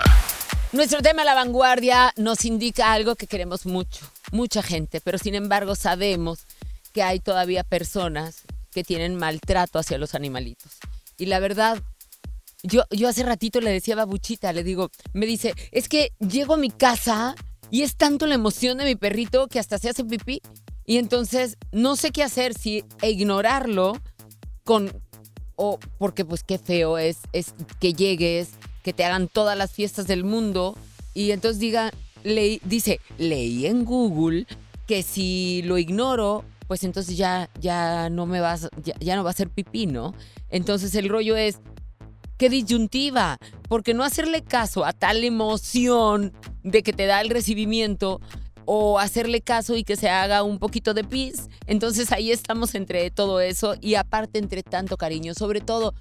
Nuestro 0.72 1.02
tema 1.02 1.22
a 1.22 1.26
la 1.26 1.34
vanguardia 1.34 2.14
nos 2.16 2.46
indica 2.46 2.94
algo 2.94 3.16
que 3.16 3.26
queremos 3.26 3.66
mucho, 3.66 4.06
mucha 4.32 4.62
gente, 4.62 5.02
pero 5.02 5.18
sin 5.18 5.34
embargo 5.34 5.74
sabemos 5.74 6.46
que 6.94 7.02
hay 7.02 7.20
todavía 7.20 7.64
personas 7.64 8.44
que 8.72 8.82
tienen 8.82 9.14
maltrato 9.16 9.78
hacia 9.78 9.98
los 9.98 10.14
animalitos. 10.14 10.72
Y 11.18 11.26
la 11.26 11.38
verdad, 11.38 11.82
yo, 12.64 12.82
yo 12.90 13.08
hace 13.08 13.22
ratito 13.22 13.60
le 13.60 13.70
decía 13.70 13.94
a 13.94 13.98
Babuchita, 13.98 14.52
le 14.52 14.64
digo, 14.64 14.90
me 15.12 15.26
dice, 15.26 15.54
es 15.70 15.88
que 15.88 16.12
llego 16.18 16.54
a 16.54 16.58
mi 16.58 16.70
casa 16.70 17.36
y 17.70 17.82
es 17.82 17.96
tanto 17.96 18.26
la 18.26 18.34
emoción 18.34 18.78
de 18.78 18.84
mi 18.84 18.96
perrito 18.96 19.46
que 19.48 19.58
hasta 19.58 19.78
se 19.78 19.90
hace 19.90 20.04
pipí. 20.04 20.40
Y 20.86 20.96
entonces 20.96 21.56
no 21.72 21.96
sé 21.96 22.10
qué 22.10 22.22
hacer, 22.22 22.54
si 22.54 22.84
ignorarlo 23.02 24.00
con... 24.64 24.90
O 25.56 25.78
porque 25.98 26.24
pues 26.24 26.42
qué 26.42 26.58
feo 26.58 26.98
es, 26.98 27.18
es 27.32 27.54
que 27.78 27.92
llegues, 27.92 28.50
que 28.82 28.92
te 28.92 29.04
hagan 29.04 29.28
todas 29.28 29.56
las 29.56 29.70
fiestas 29.70 30.08
del 30.08 30.24
mundo 30.24 30.76
y 31.14 31.30
entonces 31.30 31.60
diga, 31.60 31.92
leí, 32.24 32.60
dice, 32.64 32.98
leí 33.18 33.66
en 33.66 33.84
Google 33.84 34.46
que 34.88 35.04
si 35.04 35.62
lo 35.62 35.78
ignoro, 35.78 36.44
pues 36.66 36.82
entonces 36.82 37.16
ya, 37.16 37.50
ya 37.60 38.10
no 38.10 38.26
me 38.26 38.40
vas, 38.40 38.68
ya, 38.82 38.94
ya 38.98 39.14
no 39.14 39.22
va 39.22 39.30
a 39.30 39.34
ser 39.34 39.48
pipí, 39.48 39.86
¿no? 39.86 40.12
Entonces 40.50 40.92
el 40.96 41.08
rollo 41.08 41.36
es, 41.36 41.60
qué 42.36 42.48
disyuntiva, 42.48 43.38
porque 43.68 43.94
no 43.94 44.04
hacerle 44.04 44.42
caso 44.42 44.84
a 44.84 44.92
tal 44.92 45.24
emoción 45.24 46.32
de 46.62 46.82
que 46.82 46.92
te 46.92 47.06
da 47.06 47.20
el 47.20 47.30
recibimiento 47.30 48.20
o 48.66 48.98
hacerle 48.98 49.40
caso 49.40 49.76
y 49.76 49.84
que 49.84 49.96
se 49.96 50.08
haga 50.08 50.42
un 50.42 50.58
poquito 50.58 50.94
de 50.94 51.04
pis. 51.04 51.48
Entonces 51.66 52.12
ahí 52.12 52.30
estamos 52.30 52.74
entre 52.74 53.10
todo 53.10 53.40
eso 53.40 53.74
y 53.80 53.94
aparte 53.94 54.38
entre 54.38 54.62
tanto 54.62 54.96
cariño, 54.96 55.34
sobre 55.34 55.60
todo 55.60 55.94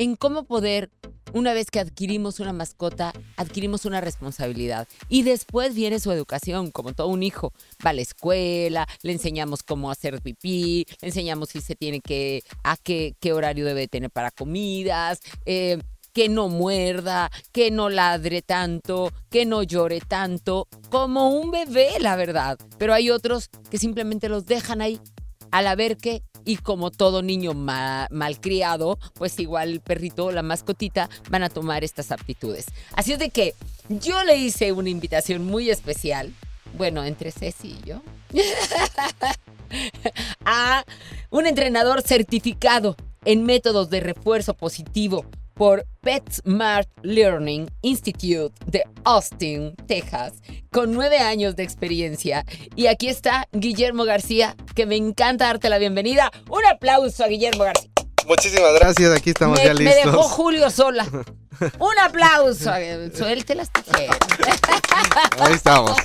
en 0.00 0.16
cómo 0.16 0.44
poder, 0.44 0.90
una 1.34 1.52
vez 1.52 1.70
que 1.70 1.78
adquirimos 1.78 2.40
una 2.40 2.54
mascota, 2.54 3.12
adquirimos 3.36 3.84
una 3.84 4.00
responsabilidad. 4.00 4.88
Y 5.10 5.24
después 5.24 5.74
viene 5.74 6.00
su 6.00 6.10
educación, 6.10 6.70
como 6.70 6.94
todo 6.94 7.08
un 7.08 7.22
hijo. 7.22 7.52
Va 7.84 7.90
a 7.90 7.92
la 7.92 8.00
escuela, 8.00 8.88
le 9.02 9.12
enseñamos 9.12 9.62
cómo 9.62 9.90
hacer 9.90 10.22
pipí, 10.22 10.86
le 11.02 11.08
enseñamos 11.08 11.50
si 11.50 11.60
se 11.60 11.76
tiene 11.76 12.00
que, 12.00 12.42
a 12.64 12.78
qué, 12.78 13.14
qué 13.20 13.34
horario 13.34 13.66
debe 13.66 13.88
tener 13.88 14.10
para 14.10 14.30
comidas. 14.30 15.20
Eh, 15.44 15.78
que 16.14 16.28
no 16.28 16.48
muerda, 16.48 17.30
que 17.52 17.70
no 17.70 17.88
ladre 17.88 18.42
tanto, 18.42 19.12
que 19.30 19.46
no 19.46 19.62
llore 19.62 20.00
tanto, 20.00 20.66
como 20.88 21.28
un 21.28 21.50
bebé, 21.52 22.00
la 22.00 22.16
verdad. 22.16 22.58
Pero 22.78 22.94
hay 22.94 23.10
otros 23.10 23.48
que 23.70 23.78
simplemente 23.78 24.28
los 24.28 24.44
dejan 24.46 24.80
ahí 24.80 24.98
a 25.50 25.62
la 25.62 25.76
que 25.76 26.22
y 26.44 26.56
como 26.56 26.90
todo 26.90 27.22
niño 27.22 27.52
malcriado, 27.54 28.98
pues 29.14 29.38
igual 29.38 29.70
el 29.70 29.80
perrito 29.80 30.26
o 30.26 30.32
la 30.32 30.42
mascotita 30.42 31.08
van 31.28 31.42
a 31.42 31.48
tomar 31.48 31.84
estas 31.84 32.12
aptitudes. 32.12 32.66
Así 32.94 33.12
es 33.12 33.18
de 33.18 33.30
que 33.30 33.54
yo 33.88 34.22
le 34.24 34.36
hice 34.36 34.72
una 34.72 34.90
invitación 34.90 35.44
muy 35.44 35.70
especial, 35.70 36.32
bueno, 36.76 37.04
entre 37.04 37.30
Ceci 37.30 37.78
y 37.82 37.88
yo, 37.88 38.02
a 40.44 40.84
un 41.30 41.46
entrenador 41.46 42.02
certificado 42.02 42.96
en 43.24 43.44
métodos 43.44 43.90
de 43.90 44.00
refuerzo 44.00 44.54
positivo 44.54 45.26
por 45.60 45.84
PetSmart 46.00 46.88
Learning 47.02 47.70
Institute 47.82 48.54
de 48.64 48.82
Austin, 49.04 49.74
Texas, 49.86 50.40
con 50.72 50.90
nueve 50.90 51.18
años 51.18 51.54
de 51.54 51.64
experiencia. 51.64 52.46
Y 52.76 52.86
aquí 52.86 53.08
está 53.08 53.46
Guillermo 53.52 54.06
García, 54.06 54.56
que 54.74 54.86
me 54.86 54.96
encanta 54.96 55.44
darte 55.44 55.68
la 55.68 55.76
bienvenida. 55.76 56.30
Un 56.48 56.64
aplauso 56.64 57.24
a 57.24 57.28
Guillermo 57.28 57.64
García. 57.64 57.89
Muchísimas 58.26 58.74
gracias, 58.74 59.12
aquí 59.16 59.30
estamos 59.30 59.62
ya 59.62 59.74
listos. 59.74 60.04
Me 60.04 60.10
dejó 60.10 60.22
Julio 60.22 60.70
sola. 60.70 61.06
Un 61.78 61.98
aplauso. 61.98 62.70
Suelte 63.14 63.54
las 63.54 63.70
tijeras. 63.70 64.16
Ahí 65.38 65.52
estamos. 65.52 65.96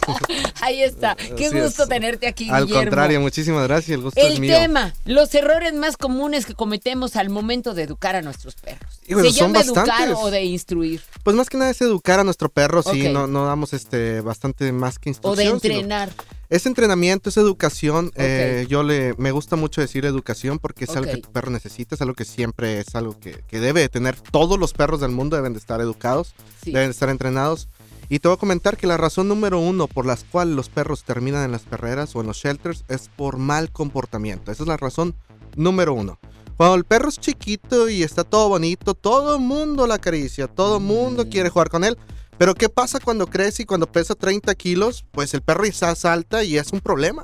Ahí 0.61 0.83
está. 0.83 1.15
Qué 1.15 1.49
gusto 1.49 1.87
tenerte 1.87 2.27
aquí, 2.27 2.49
Al 2.49 2.69
contrario, 2.69 3.21
muchísimas 3.21 3.67
gracias. 3.67 3.95
El 3.95 4.01
gusto 4.01 4.19
es 4.19 4.39
mío. 4.39 4.53
El 4.55 4.61
tema, 4.63 4.93
los 5.05 5.33
errores 5.33 5.73
más 5.73 5.97
comunes 5.97 6.45
que 6.45 6.55
cometemos 6.55 7.15
al 7.15 7.29
momento 7.29 7.73
de 7.73 7.83
educar 7.83 8.15
a 8.15 8.21
nuestros 8.21 8.55
perros. 8.55 8.99
¿Se 9.07 9.31
llama 9.31 9.61
educar 9.61 10.13
o 10.15 10.29
de 10.29 10.43
instruir? 10.43 11.01
Pues 11.23 11.35
más 11.35 11.49
que 11.49 11.57
nada 11.57 11.71
es 11.71 11.81
educar 11.81 12.19
a 12.19 12.23
nuestro 12.23 12.49
perro, 12.49 12.83
sí, 12.83 13.07
no, 13.09 13.27
no 13.27 13.45
damos 13.45 13.73
este 13.73 14.21
bastante 14.21 14.71
más 14.71 14.99
que 14.99 15.09
instrucción. 15.09 15.47
O 15.55 15.59
de 15.59 15.67
entrenar. 15.67 16.09
Es 16.55 16.65
entrenamiento, 16.65 17.27
es 17.27 17.35
educación. 17.35 18.13
Eh, 18.15 18.65
yo 18.69 18.81
le 18.81 19.13
me 19.17 19.31
gusta 19.31 19.57
mucho 19.57 19.81
decir 19.81 20.05
educación 20.05 20.57
porque 20.57 20.85
es 20.85 20.95
algo 20.95 21.11
que 21.11 21.17
tu 21.17 21.29
perro 21.29 21.51
necesita, 21.51 21.95
es 21.95 22.01
algo 22.01 22.13
que 22.13 22.23
siempre 22.23 22.79
es 22.79 22.95
algo 22.95 23.19
que, 23.19 23.43
debe 23.59 23.89
tener. 23.89 24.15
Todos 24.15 24.57
los 24.57 24.71
perros 24.71 25.01
del 25.01 25.11
mundo 25.11 25.35
deben 25.35 25.51
de 25.51 25.59
estar 25.59 25.81
educados, 25.81 26.33
deben 26.63 26.85
de 26.87 26.91
estar 26.91 27.09
entrenados. 27.09 27.67
Y 28.07 28.19
te 28.19 28.29
voy 28.29 28.35
a 28.35 28.39
comentar 28.39 28.77
que 28.77 28.87
la 28.87 28.95
razón 28.95 29.27
número 29.27 29.59
uno 29.59 29.87
por 29.87 30.05
la 30.05 30.17
cual 30.31 30.55
los 30.55 30.69
perros 30.69 31.03
terminan 31.03 31.43
en 31.43 31.51
las 31.51 31.63
perreras 31.63 32.15
o 32.15 32.21
en 32.21 32.27
los 32.27 32.37
shelters 32.37 32.85
es 32.87 33.09
por 33.13 33.35
mal 33.35 33.69
comportamiento. 33.69 34.49
Esa 34.49 34.63
es 34.63 34.69
la 34.69 34.77
razón 34.77 35.13
número 35.57 35.93
uno. 35.93 36.19
Cuando 36.55 36.75
el 36.75 36.85
perro 36.85 37.09
es 37.09 37.19
chiquito 37.19 37.89
y 37.89 38.01
está 38.01 38.23
todo 38.23 38.47
bonito, 38.47 38.93
todo 38.93 39.35
el 39.35 39.41
mundo 39.41 39.87
la 39.87 39.95
acaricia, 39.95 40.47
todo 40.47 40.77
el 40.77 40.83
mundo 40.83 41.25
mm. 41.25 41.29
quiere 41.29 41.49
jugar 41.49 41.69
con 41.69 41.83
él. 41.83 41.97
Pero 42.37 42.53
¿qué 42.53 42.67
pasa 42.67 42.99
cuando 42.99 43.27
crece 43.27 43.63
y 43.63 43.65
cuando 43.65 43.89
pesa 43.91 44.13
30 44.13 44.53
kilos? 44.55 45.05
Pues 45.11 45.33
el 45.33 45.41
perro 45.41 45.65
ya 45.65 45.95
salta 45.95 46.43
y 46.43 46.57
es 46.57 46.73
un 46.73 46.81
problema. 46.81 47.23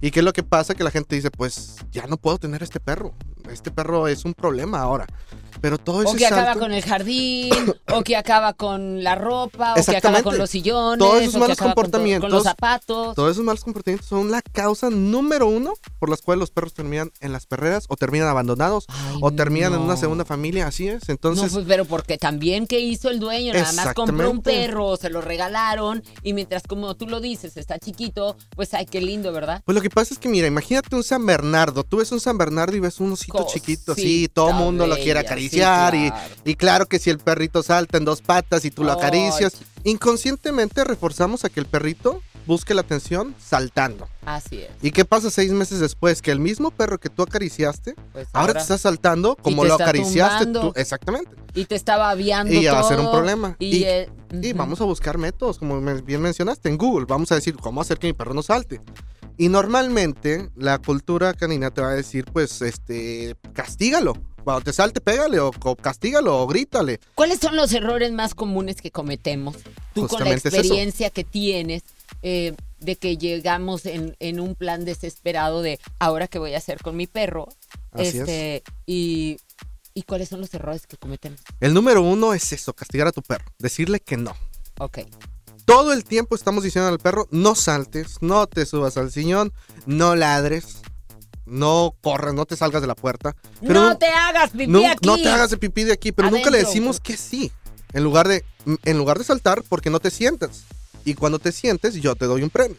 ¿Y 0.00 0.10
qué 0.10 0.20
es 0.20 0.24
lo 0.24 0.32
que 0.32 0.42
pasa? 0.42 0.74
Que 0.74 0.84
la 0.84 0.90
gente 0.90 1.14
dice, 1.14 1.30
pues 1.30 1.76
ya 1.90 2.06
no 2.06 2.16
puedo 2.16 2.38
tener 2.38 2.62
este 2.62 2.80
perro. 2.80 3.14
Este 3.50 3.70
perro 3.70 4.08
es 4.08 4.24
un 4.24 4.34
problema 4.34 4.80
ahora. 4.80 5.06
Pero 5.60 5.78
todo 5.78 6.02
eso. 6.02 6.12
O 6.12 6.14
que 6.14 6.26
acaba 6.26 6.54
con 6.54 6.72
el 6.72 6.82
jardín, 6.82 7.50
o 7.92 8.02
que 8.02 8.16
acaba 8.16 8.52
con 8.52 9.02
la 9.02 9.14
ropa, 9.14 9.74
o 9.74 9.84
que 9.84 9.96
acaba 9.96 10.22
con 10.22 10.38
los 10.38 10.50
sillones. 10.50 10.98
Todos 10.98 11.22
esos 11.22 11.36
malos 11.36 11.58
comportamientos. 11.58 12.28
Con, 12.28 12.36
los 12.36 12.44
zapatos. 12.44 13.14
Todos 13.14 13.32
esos 13.32 13.44
malos 13.44 13.64
comportamientos 13.64 14.08
son 14.08 14.30
la 14.30 14.42
causa 14.42 14.90
número 14.90 15.46
uno 15.46 15.74
por 15.98 16.10
las 16.10 16.22
cuales 16.22 16.40
los 16.40 16.50
perros 16.50 16.74
terminan 16.74 17.10
en 17.20 17.32
las 17.32 17.46
perreras, 17.46 17.86
o 17.88 17.96
terminan 17.96 18.28
abandonados, 18.28 18.86
o 19.20 19.32
terminan 19.32 19.74
en 19.74 19.80
una 19.80 19.96
segunda 19.96 20.24
familia. 20.24 20.66
Así 20.66 20.88
es. 20.88 21.08
Entonces. 21.08 21.52
No, 21.52 21.58
pues, 21.58 21.66
pero 21.66 21.84
porque 21.84 22.18
también, 22.18 22.66
¿qué 22.66 22.80
hizo 22.80 23.10
el 23.10 23.18
dueño? 23.18 23.52
Nada 23.52 23.72
más 23.72 23.94
compró 23.94 24.30
un 24.30 24.42
perro, 24.42 24.96
se 24.96 25.10
lo 25.10 25.20
regalaron, 25.20 26.02
y 26.22 26.32
mientras, 26.32 26.64
como 26.64 26.94
tú 26.96 27.06
lo 27.06 27.20
dices, 27.20 27.56
está 27.56 27.78
chiquito, 27.78 28.36
pues 28.54 28.74
ay, 28.74 28.86
qué 28.86 29.00
lindo, 29.00 29.32
¿verdad? 29.32 29.62
Pues 29.64 29.74
lo 29.74 29.82
que 29.82 29.90
pasa 29.90 30.14
es 30.14 30.20
que, 30.20 30.28
mira, 30.28 30.46
imagínate 30.46 30.94
un 30.94 31.02
San 31.02 31.24
Bernardo. 31.24 31.84
Tú 31.84 31.98
ves 31.98 32.12
un 32.12 32.20
San 32.20 32.38
Bernardo 32.38 32.76
y 32.76 32.80
ves 32.80 33.00
un 33.00 33.12
osito 33.12 33.35
chiquito, 33.44 33.94
sí, 33.94 34.28
todo 34.32 34.50
el 34.50 34.56
mundo 34.56 34.86
lo 34.86 34.96
quiere 34.96 35.20
acariciar 35.20 35.94
y, 36.44 36.54
claro 36.56 36.86
que 36.86 36.98
si 36.98 37.10
el 37.10 37.18
perrito 37.18 37.62
salta 37.62 37.98
en 37.98 38.04
dos 38.04 38.22
patas 38.22 38.64
y 38.64 38.70
tú 38.70 38.84
lo 38.84 38.92
acaricias, 38.92 39.54
inconscientemente 39.84 40.84
reforzamos 40.84 41.44
a 41.44 41.48
que 41.48 41.60
el 41.60 41.66
perrito 41.66 42.22
busque 42.46 42.74
la 42.74 42.80
atención 42.80 43.34
saltando. 43.38 44.08
Así 44.24 44.60
es. 44.60 44.70
¿Y 44.80 44.92
qué 44.92 45.04
pasa 45.04 45.30
seis 45.30 45.52
meses 45.52 45.80
después? 45.80 46.22
Que 46.22 46.30
el 46.30 46.40
mismo 46.40 46.70
perro 46.70 46.98
que 46.98 47.10
tú 47.10 47.22
acariciaste, 47.22 47.94
pues 48.12 48.28
ahora, 48.32 48.54
te 48.54 48.60
está 48.60 48.78
saltando 48.78 49.36
como 49.36 49.64
lo 49.64 49.74
acariciaste 49.74 50.46
tú. 50.46 50.72
Exactamente. 50.76 51.30
Y 51.54 51.64
te 51.64 51.74
estaba 51.74 52.10
aviando. 52.10 52.52
Y 52.52 52.62
ya 52.62 52.72
va 52.72 52.80
a 52.80 52.88
ser 52.88 53.00
un 53.00 53.10
problema. 53.10 53.56
Y, 53.58 53.84
y 54.32 54.52
vamos 54.52 54.80
a 54.80 54.84
buscar 54.84 55.18
métodos, 55.18 55.58
como 55.58 55.80
bien 55.80 56.22
mencionaste, 56.22 56.68
en 56.68 56.78
Google. 56.78 57.06
Vamos 57.06 57.32
a 57.32 57.34
decir, 57.34 57.56
¿cómo 57.56 57.80
hacer 57.80 57.98
que 57.98 58.06
mi 58.06 58.12
perro 58.12 58.34
no 58.34 58.42
salte? 58.42 58.80
Y 59.38 59.48
normalmente 59.48 60.50
la 60.56 60.78
cultura 60.78 61.34
canina 61.34 61.70
te 61.70 61.80
va 61.80 61.90
a 61.90 61.94
decir, 61.94 62.24
pues, 62.32 62.62
este, 62.62 63.36
castígalo. 63.52 64.14
Cuando 64.44 64.62
te 64.62 64.72
salte, 64.72 65.00
pégale 65.00 65.40
o, 65.40 65.50
castígalo 65.50 66.40
o 66.40 66.46
grítale. 66.46 67.00
¿Cuáles 67.14 67.40
son 67.40 67.56
los 67.56 67.72
errores 67.72 68.12
más 68.12 68.34
comunes 68.34 68.80
que 68.80 68.92
cometemos? 68.92 69.56
Tú 69.92 70.06
con 70.06 70.22
la 70.22 70.32
experiencia 70.32 71.10
que 71.10 71.24
tienes 71.24 71.82
eh, 72.22 72.54
de 72.78 72.96
que 72.96 73.16
llegamos 73.16 73.86
en, 73.86 74.40
un 74.40 74.54
plan 74.54 74.84
desesperado 74.84 75.62
de 75.62 75.80
ahora 75.98 76.28
qué 76.28 76.38
voy 76.38 76.54
a 76.54 76.58
hacer 76.58 76.80
con 76.80 76.96
mi 76.96 77.06
perro. 77.06 77.48
este, 77.94 78.62
y, 78.86 79.38
y 79.94 80.02
cuáles 80.02 80.28
son 80.28 80.40
los 80.40 80.54
errores 80.54 80.86
que 80.86 80.96
cometemos. 80.96 81.40
El 81.58 81.74
número 81.74 82.02
uno 82.02 82.32
es 82.32 82.52
eso, 82.52 82.72
castigar 82.72 83.08
a 83.08 83.12
tu 83.12 83.22
perro, 83.22 83.46
decirle 83.58 83.98
que 83.98 84.16
no. 84.16 84.36
Ok. 84.78 84.98
Todo 85.66 85.92
el 85.92 86.04
tiempo 86.04 86.34
estamos 86.34 86.64
diciendo 86.64 86.88
al 86.88 86.98
perro, 86.98 87.28
no 87.30 87.54
saltes, 87.54 88.16
no 88.22 88.46
te 88.46 88.64
subas 88.64 88.96
al 88.96 89.10
sillón, 89.10 89.52
no 89.84 90.14
ladres, 90.14 90.78
no 91.44 91.94
corras, 92.00 92.34
no 92.34 92.46
te 92.46 92.56
salgas 92.56 92.80
de 92.80 92.88
la 92.88 92.94
puerta. 92.94 93.36
no 93.60 93.98
te 93.98 94.06
hagas 94.06 94.50
pipí 94.50 94.84
aquí. 94.84 95.06
No 95.06 95.16
te 95.16 95.28
hagas 95.28 95.50
de 95.50 95.58
pipí 95.58 95.84
de 95.84 95.92
aquí, 95.92 96.12
pero 96.12 96.30
nunca 96.30 96.50
le 96.50 96.58
decimos 96.58 97.00
que 97.00 97.16
sí. 97.16 97.52
En 97.92 98.04
lugar 98.04 98.28
de, 98.28 98.44
en 98.84 98.96
lugar 98.96 99.18
de 99.18 99.24
saltar, 99.24 99.62
porque 99.68 99.90
no 99.90 100.00
te 100.00 100.10
sientas. 100.10 100.64
Y 101.04 101.14
cuando 101.14 101.38
te 101.38 101.52
sientes, 101.52 101.94
yo 101.94 102.14
te 102.14 102.26
doy 102.26 102.42
un 102.42 102.50
premio. 102.50 102.76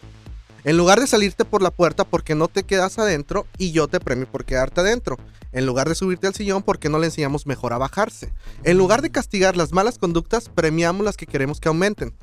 En 0.63 0.75
lugar 0.75 0.99
de 0.99 1.07
salirte 1.07 1.45
por 1.45 1.61
la 1.61 1.71
puerta 1.71 2.03
porque 2.03 2.35
no 2.35 2.47
te 2.47 2.63
quedas 2.63 2.99
adentro 2.99 3.45
y 3.57 3.71
yo 3.71 3.87
te 3.87 3.99
premio 3.99 4.29
por 4.29 4.43
quedarte 4.43 4.81
adentro. 4.81 5.17
En 5.53 5.65
lugar 5.65 5.87
de 5.87 5.95
subirte 5.95 6.27
al 6.27 6.35
sillón 6.35 6.61
porque 6.61 6.89
no 6.89 6.99
le 6.99 7.05
enseñamos 7.05 7.47
mejor 7.47 7.73
a 7.73 7.77
bajarse. 7.77 8.33
En 8.63 8.77
lugar 8.77 9.01
de 9.01 9.09
castigar 9.09 9.55
las 9.55 9.71
malas 9.71 9.97
conductas, 9.97 10.49
premiamos 10.49 11.05
las 11.05 11.15
que 11.15 11.25
queremos 11.25 11.59
que 11.59 11.69
aumenten. 11.69 12.13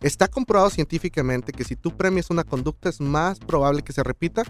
Está 0.00 0.28
comprobado 0.28 0.70
científicamente 0.70 1.52
que 1.52 1.64
si 1.64 1.76
tú 1.76 1.96
premias 1.96 2.30
una 2.30 2.44
conducta 2.44 2.88
es 2.88 3.00
más 3.00 3.38
probable 3.38 3.82
que 3.82 3.92
se 3.92 4.02
repita 4.02 4.44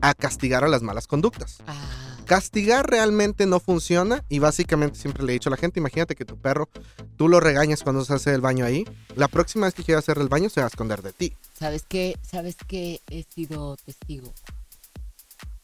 a 0.00 0.14
castigar 0.14 0.64
a 0.64 0.68
las 0.68 0.82
malas 0.82 1.06
conductas. 1.06 1.58
Ah. 1.66 2.22
Castigar 2.24 2.88
realmente 2.88 3.46
no 3.46 3.58
funciona 3.58 4.24
y 4.28 4.38
básicamente 4.38 4.98
siempre 4.98 5.24
le 5.24 5.32
he 5.32 5.34
dicho 5.34 5.48
a 5.48 5.50
la 5.50 5.56
gente, 5.56 5.80
imagínate 5.80 6.14
que 6.14 6.24
tu 6.24 6.36
perro, 6.36 6.68
tú 7.16 7.28
lo 7.28 7.40
regañas 7.40 7.82
cuando 7.82 8.04
se 8.04 8.14
hace 8.14 8.32
el 8.32 8.40
baño 8.40 8.64
ahí, 8.64 8.84
la 9.16 9.26
próxima 9.26 9.66
vez 9.66 9.74
que 9.74 9.82
quiera 9.82 9.98
hacer 9.98 10.18
el 10.18 10.28
baño 10.28 10.48
se 10.48 10.60
va 10.60 10.66
a 10.66 10.68
esconder 10.68 11.02
de 11.02 11.12
ti. 11.12 11.32
¿Sabes 11.58 11.84
qué? 11.88 12.16
¿Sabes 12.22 12.56
qué? 12.66 13.00
He 13.10 13.24
sido 13.24 13.76
testigo. 13.76 14.32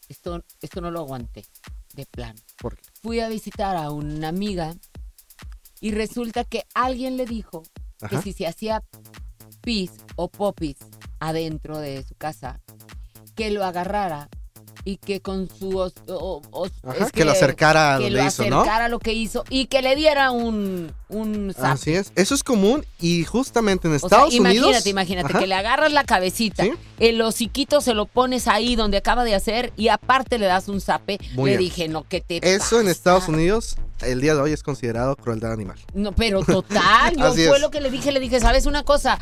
Esto, 0.09 0.43
esto 0.61 0.81
no 0.81 0.91
lo 0.91 0.99
aguanté, 0.99 1.45
de 1.95 2.05
plan. 2.05 2.35
¿Por 2.61 2.75
qué? 2.75 2.83
Fui 3.01 3.21
a 3.21 3.29
visitar 3.29 3.77
a 3.77 3.89
una 3.89 4.27
amiga 4.27 4.75
y 5.79 5.91
resulta 5.91 6.43
que 6.43 6.65
alguien 6.73 7.15
le 7.15 7.25
dijo 7.25 7.63
que 8.09 8.21
si 8.21 8.33
se 8.33 8.47
hacía 8.47 8.83
pis 9.61 9.91
o 10.15 10.27
popis 10.27 10.77
adentro 11.19 11.77
de 11.77 12.03
su 12.03 12.15
casa, 12.15 12.59
que 13.35 13.51
lo 13.51 13.63
agarrara 13.63 14.29
y 14.85 14.97
que 14.97 15.21
con 15.21 15.49
su 15.49 15.69
que, 17.13 17.25
lo 17.25 17.31
acercara 17.31 17.95
a 17.95 17.99
lo 17.99 18.21
acercara 18.21 18.87
lo 18.87 18.99
que 18.99 19.13
hizo 19.13 19.43
y 19.49 19.65
que 19.65 19.81
le 19.81 19.95
diera 19.95 20.31
un 20.31 20.91
un 21.09 21.53
Así 21.57 21.93
es, 21.93 22.11
eso 22.15 22.35
es 22.35 22.43
común 22.43 22.85
y 22.99 23.23
justamente 23.25 23.87
en 23.87 23.95
Estados 23.95 24.33
Unidos. 24.33 24.55
Imagínate, 24.55 24.89
imagínate 24.89 25.33
que 25.33 25.47
le 25.47 25.55
agarras 25.55 25.91
la 25.91 26.03
cabecita, 26.03 26.65
el 26.99 27.21
hociquito 27.21 27.81
se 27.81 27.93
lo 27.93 28.05
pones 28.05 28.47
ahí 28.47 28.75
donde 28.75 28.97
acaba 28.97 29.23
de 29.23 29.35
hacer 29.35 29.73
y 29.75 29.89
aparte 29.89 30.37
le 30.37 30.45
das 30.45 30.67
un 30.67 30.81
zape. 30.81 31.19
le 31.35 31.57
dije, 31.57 31.87
"No, 31.87 32.07
que 32.07 32.21
te 32.21 32.39
Eso 32.55 32.79
en 32.79 32.87
Estados 32.87 33.27
Unidos 33.27 33.75
el 34.01 34.21
día 34.21 34.35
de 34.35 34.41
hoy 34.41 34.51
es 34.51 34.63
considerado 34.63 35.15
crueldad 35.15 35.51
animal. 35.51 35.77
No, 35.93 36.13
pero 36.13 36.43
total, 36.43 37.15
yo 37.17 37.33
fue 37.33 37.59
lo 37.59 37.71
que 37.71 37.81
le 37.81 37.89
dije, 37.91 38.11
le 38.11 38.19
dije, 38.19 38.39
"¿Sabes 38.39 38.65
una 38.65 38.83
cosa? 38.83 39.19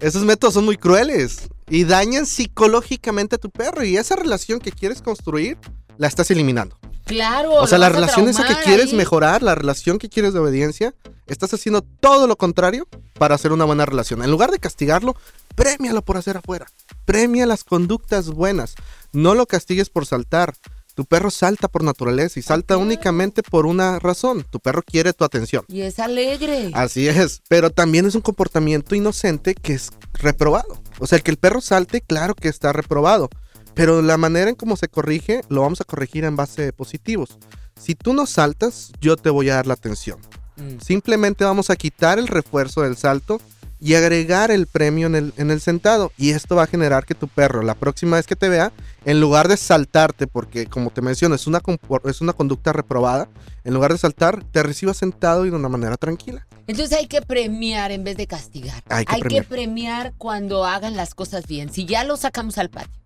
Esos 0.00 0.24
métodos 0.24 0.54
son 0.54 0.64
muy 0.64 0.76
crueles 0.76 1.48
y 1.68 1.84
dañan 1.84 2.26
psicológicamente 2.26 3.36
a 3.36 3.38
tu 3.38 3.50
perro 3.50 3.84
y 3.84 3.96
esa 3.96 4.16
relación 4.16 4.58
que 4.58 4.72
quieres 4.72 5.00
construir 5.00 5.58
la 5.96 6.08
estás 6.08 6.30
eliminando. 6.30 6.76
Claro. 7.04 7.54
O 7.54 7.66
sea, 7.66 7.78
la 7.78 7.88
relación 7.88 8.28
esa 8.28 8.46
que 8.46 8.56
quieres 8.64 8.92
mejorar, 8.92 9.42
la 9.42 9.54
relación 9.54 9.98
que 9.98 10.08
quieres 10.08 10.32
de 10.32 10.40
obediencia, 10.40 10.94
estás 11.26 11.52
haciendo 11.54 11.82
todo 11.82 12.26
lo 12.26 12.36
contrario 12.36 12.88
para 13.18 13.34
hacer 13.34 13.52
una 13.52 13.64
buena 13.64 13.86
relación. 13.86 14.22
En 14.22 14.30
lugar 14.30 14.50
de 14.50 14.58
castigarlo, 14.58 15.16
premialo 15.54 16.02
por 16.02 16.16
hacer 16.16 16.36
afuera. 16.36 16.66
Premia 17.04 17.46
las 17.46 17.64
conductas 17.64 18.28
buenas. 18.28 18.74
No 19.12 19.34
lo 19.34 19.46
castigues 19.46 19.90
por 19.90 20.06
saltar. 20.06 20.54
Tu 20.94 21.04
perro 21.06 21.30
salta 21.30 21.68
por 21.68 21.82
naturaleza 21.82 22.38
y 22.38 22.42
salta 22.42 22.76
únicamente 22.76 23.42
por 23.42 23.66
una 23.66 23.98
razón. 23.98 24.44
Tu 24.50 24.60
perro 24.60 24.82
quiere 24.82 25.12
tu 25.12 25.24
atención. 25.24 25.64
Y 25.68 25.80
es 25.80 25.98
alegre. 25.98 26.70
Así 26.74 27.08
es, 27.08 27.42
pero 27.48 27.70
también 27.70 28.06
es 28.06 28.14
un 28.14 28.20
comportamiento 28.20 28.94
inocente 28.94 29.54
que 29.54 29.74
es 29.74 29.90
reprobado. 30.12 30.82
O 30.98 31.06
sea, 31.06 31.16
el 31.16 31.22
que 31.22 31.30
el 31.30 31.38
perro 31.38 31.60
salte, 31.60 32.02
claro 32.02 32.34
que 32.34 32.48
está 32.48 32.72
reprobado. 32.72 33.30
Pero 33.74 34.02
la 34.02 34.18
manera 34.18 34.50
en 34.50 34.56
cómo 34.56 34.76
se 34.76 34.88
corrige, 34.88 35.40
lo 35.48 35.62
vamos 35.62 35.80
a 35.80 35.84
corregir 35.84 36.24
en 36.24 36.36
base 36.36 36.62
de 36.62 36.72
positivos. 36.74 37.38
Si 37.80 37.94
tú 37.94 38.12
no 38.12 38.26
saltas, 38.26 38.92
yo 39.00 39.16
te 39.16 39.30
voy 39.30 39.48
a 39.48 39.54
dar 39.54 39.66
la 39.66 39.74
atención. 39.74 40.18
Mm. 40.56 40.80
Simplemente 40.84 41.44
vamos 41.44 41.70
a 41.70 41.76
quitar 41.76 42.18
el 42.18 42.28
refuerzo 42.28 42.82
del 42.82 42.96
salto 42.96 43.40
y 43.82 43.96
agregar 43.96 44.52
el 44.52 44.68
premio 44.68 45.08
en 45.08 45.16
el, 45.16 45.34
en 45.36 45.50
el 45.50 45.60
sentado. 45.60 46.12
Y 46.16 46.30
esto 46.30 46.54
va 46.54 46.62
a 46.62 46.66
generar 46.68 47.04
que 47.04 47.16
tu 47.16 47.26
perro, 47.26 47.62
la 47.62 47.74
próxima 47.74 48.16
vez 48.16 48.28
que 48.28 48.36
te 48.36 48.48
vea, 48.48 48.72
en 49.04 49.20
lugar 49.20 49.48
de 49.48 49.56
saltarte, 49.56 50.28
porque 50.28 50.66
como 50.66 50.90
te 50.90 51.02
menciono, 51.02 51.34
es 51.34 51.48
una, 51.48 51.60
es 52.04 52.20
una 52.20 52.32
conducta 52.32 52.72
reprobada, 52.72 53.28
en 53.64 53.74
lugar 53.74 53.90
de 53.90 53.98
saltar, 53.98 54.44
te 54.44 54.62
reciba 54.62 54.94
sentado 54.94 55.46
y 55.46 55.50
de 55.50 55.56
una 55.56 55.68
manera 55.68 55.96
tranquila. 55.96 56.46
Entonces 56.68 56.96
hay 56.96 57.08
que 57.08 57.22
premiar 57.22 57.90
en 57.90 58.04
vez 58.04 58.16
de 58.16 58.28
castigar. 58.28 58.84
Hay 58.88 59.04
que, 59.04 59.18
premiar. 59.18 59.42
que 59.42 59.48
premiar 59.48 60.12
cuando 60.16 60.64
hagan 60.64 60.94
las 60.94 61.16
cosas 61.16 61.48
bien. 61.48 61.72
Si 61.72 61.84
ya 61.84 62.04
lo 62.04 62.16
sacamos 62.16 62.58
al 62.58 62.70
patio 62.70 63.02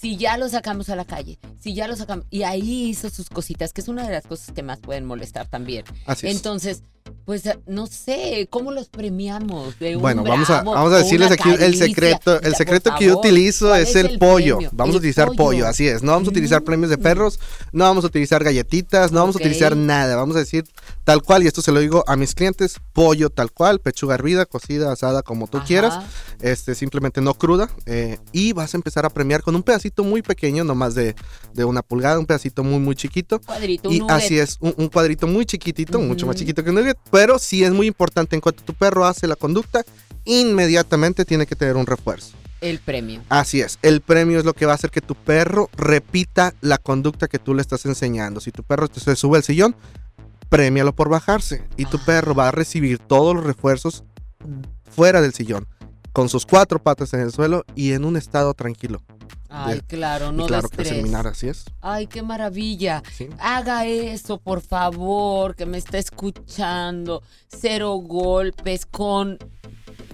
si 0.00 0.16
ya 0.16 0.38
lo 0.38 0.48
sacamos 0.48 0.88
a 0.88 0.96
la 0.96 1.04
calle, 1.04 1.38
si 1.58 1.74
ya 1.74 1.86
lo 1.86 1.94
sacamos, 1.94 2.24
y 2.30 2.44
ahí 2.44 2.88
hizo 2.88 3.10
sus 3.10 3.28
cositas, 3.28 3.74
que 3.74 3.82
es 3.82 3.88
una 3.88 4.06
de 4.06 4.12
las 4.12 4.26
cosas 4.26 4.54
que 4.54 4.62
más 4.62 4.80
pueden 4.80 5.04
molestar 5.04 5.46
también. 5.46 5.84
Así 6.06 6.26
Entonces, 6.26 6.84
pues 7.24 7.44
no 7.66 7.86
sé, 7.86 8.48
¿cómo 8.50 8.72
los 8.72 8.88
premiamos? 8.88 9.76
bueno, 10.00 10.24
vamos 10.24 10.50
a, 10.50 10.62
vamos 10.62 10.92
a 10.92 10.98
decirles 10.98 11.30
aquí 11.30 11.48
el 11.60 11.76
secreto. 11.76 12.40
El 12.40 12.56
secreto 12.56 12.92
que 12.98 13.06
yo 13.06 13.18
utilizo 13.18 13.72
es 13.74 13.94
el, 13.94 14.18
pollo. 14.18 14.58
Vamos 14.72 14.96
a 14.96 14.98
utilizar 14.98 15.30
pollo. 15.36 15.66
así 15.68 15.86
es. 15.86 16.02
No 16.02 16.12
vamos 16.12 16.26
a 16.26 16.30
utilizar 16.32 16.64
premios 16.64 16.90
de 16.90 16.98
perros, 16.98 17.38
no 17.72 17.84
vamos 17.84 18.02
a 18.02 18.08
utilizar 18.08 18.42
galletitas, 18.42 19.12
no 19.12 19.20
vamos 19.20 19.36
a 19.36 19.38
utilizar 19.38 19.76
nada. 19.76 20.16
Vamos 20.16 20.34
a 20.34 20.40
decir 20.40 20.64
tal 21.04 21.22
cual, 21.22 21.44
y 21.44 21.46
esto 21.46 21.62
se 21.62 21.70
lo 21.70 21.78
digo 21.78 22.02
a 22.08 22.16
mis 22.16 22.34
clientes, 22.34 22.80
pollo 22.92 23.30
tal 23.30 23.52
cual, 23.52 23.80
pechuga 23.80 24.16
hervida, 24.16 24.44
cocida, 24.46 24.90
asada, 24.90 25.22
como 25.22 25.46
tú 25.46 25.60
quieras. 25.64 26.00
Este, 26.40 26.74
simplemente 26.74 27.20
no 27.20 27.34
cruda. 27.34 27.70
Eh, 27.86 28.18
y 28.32 28.52
vas 28.54 28.74
a 28.74 28.76
empezar 28.76 29.06
a 29.06 29.10
premiar 29.10 29.42
con 29.42 29.54
un 29.54 29.62
pedacito 29.62 30.02
muy 30.02 30.22
pequeño, 30.22 30.64
no 30.64 30.74
más 30.74 30.94
de, 30.94 31.14
una 31.64 31.82
pulgada, 31.82 32.18
un 32.18 32.26
pedacito 32.26 32.64
muy, 32.64 32.80
muy 32.80 32.96
chiquito. 32.96 33.40
Cuadrito, 33.40 33.90
y 33.90 34.02
así 34.08 34.38
es, 34.38 34.56
un, 34.60 34.88
cuadrito 34.88 35.26
muy 35.26 35.44
chiquitito, 35.44 36.00
mucho 36.00 36.26
más 36.26 36.34
chiquito 36.34 36.64
que 36.64 36.70
un 36.70 36.76
nugget, 36.76 36.89
pero 37.10 37.38
sí 37.38 37.64
es 37.64 37.72
muy 37.72 37.86
importante 37.86 38.34
en 38.36 38.40
cuanto 38.40 38.62
tu 38.62 38.74
perro 38.74 39.04
hace 39.04 39.26
la 39.26 39.36
conducta, 39.36 39.84
inmediatamente 40.24 41.24
tiene 41.24 41.46
que 41.46 41.56
tener 41.56 41.76
un 41.76 41.86
refuerzo. 41.86 42.36
El 42.60 42.78
premio. 42.78 43.22
Así 43.30 43.60
es, 43.60 43.78
el 43.82 44.02
premio 44.02 44.38
es 44.38 44.44
lo 44.44 44.52
que 44.52 44.66
va 44.66 44.72
a 44.72 44.74
hacer 44.74 44.90
que 44.90 45.00
tu 45.00 45.14
perro 45.14 45.70
repita 45.76 46.54
la 46.60 46.76
conducta 46.76 47.26
que 47.26 47.38
tú 47.38 47.54
le 47.54 47.62
estás 47.62 47.86
enseñando. 47.86 48.40
Si 48.40 48.52
tu 48.52 48.62
perro 48.62 48.86
se 48.92 49.16
sube 49.16 49.38
al 49.38 49.44
sillón, 49.44 49.74
premialo 50.50 50.94
por 50.94 51.08
bajarse 51.08 51.64
y 51.76 51.86
tu 51.86 51.96
ah. 51.96 52.02
perro 52.04 52.34
va 52.34 52.48
a 52.48 52.52
recibir 52.52 52.98
todos 52.98 53.34
los 53.34 53.44
refuerzos 53.44 54.04
fuera 54.90 55.22
del 55.22 55.32
sillón, 55.32 55.66
con 56.12 56.28
sus 56.28 56.44
cuatro 56.44 56.82
patas 56.82 57.14
en 57.14 57.20
el 57.20 57.32
suelo 57.32 57.64
y 57.74 57.92
en 57.92 58.04
un 58.04 58.16
estado 58.16 58.52
tranquilo. 58.52 59.00
Ay, 59.50 59.80
claro, 59.80 60.32
no 60.32 60.46
claro 60.46 60.68
que 60.68 60.84
terminar 60.84 61.26
así 61.26 61.48
es. 61.48 61.64
Ay, 61.80 62.06
qué 62.06 62.22
maravilla. 62.22 63.02
Haga 63.38 63.84
eso, 63.84 64.38
por 64.38 64.60
favor, 64.60 65.56
que 65.56 65.66
me 65.66 65.78
está 65.78 65.98
escuchando. 65.98 67.22
Cero 67.48 67.94
golpes 67.96 68.86
con 68.86 69.38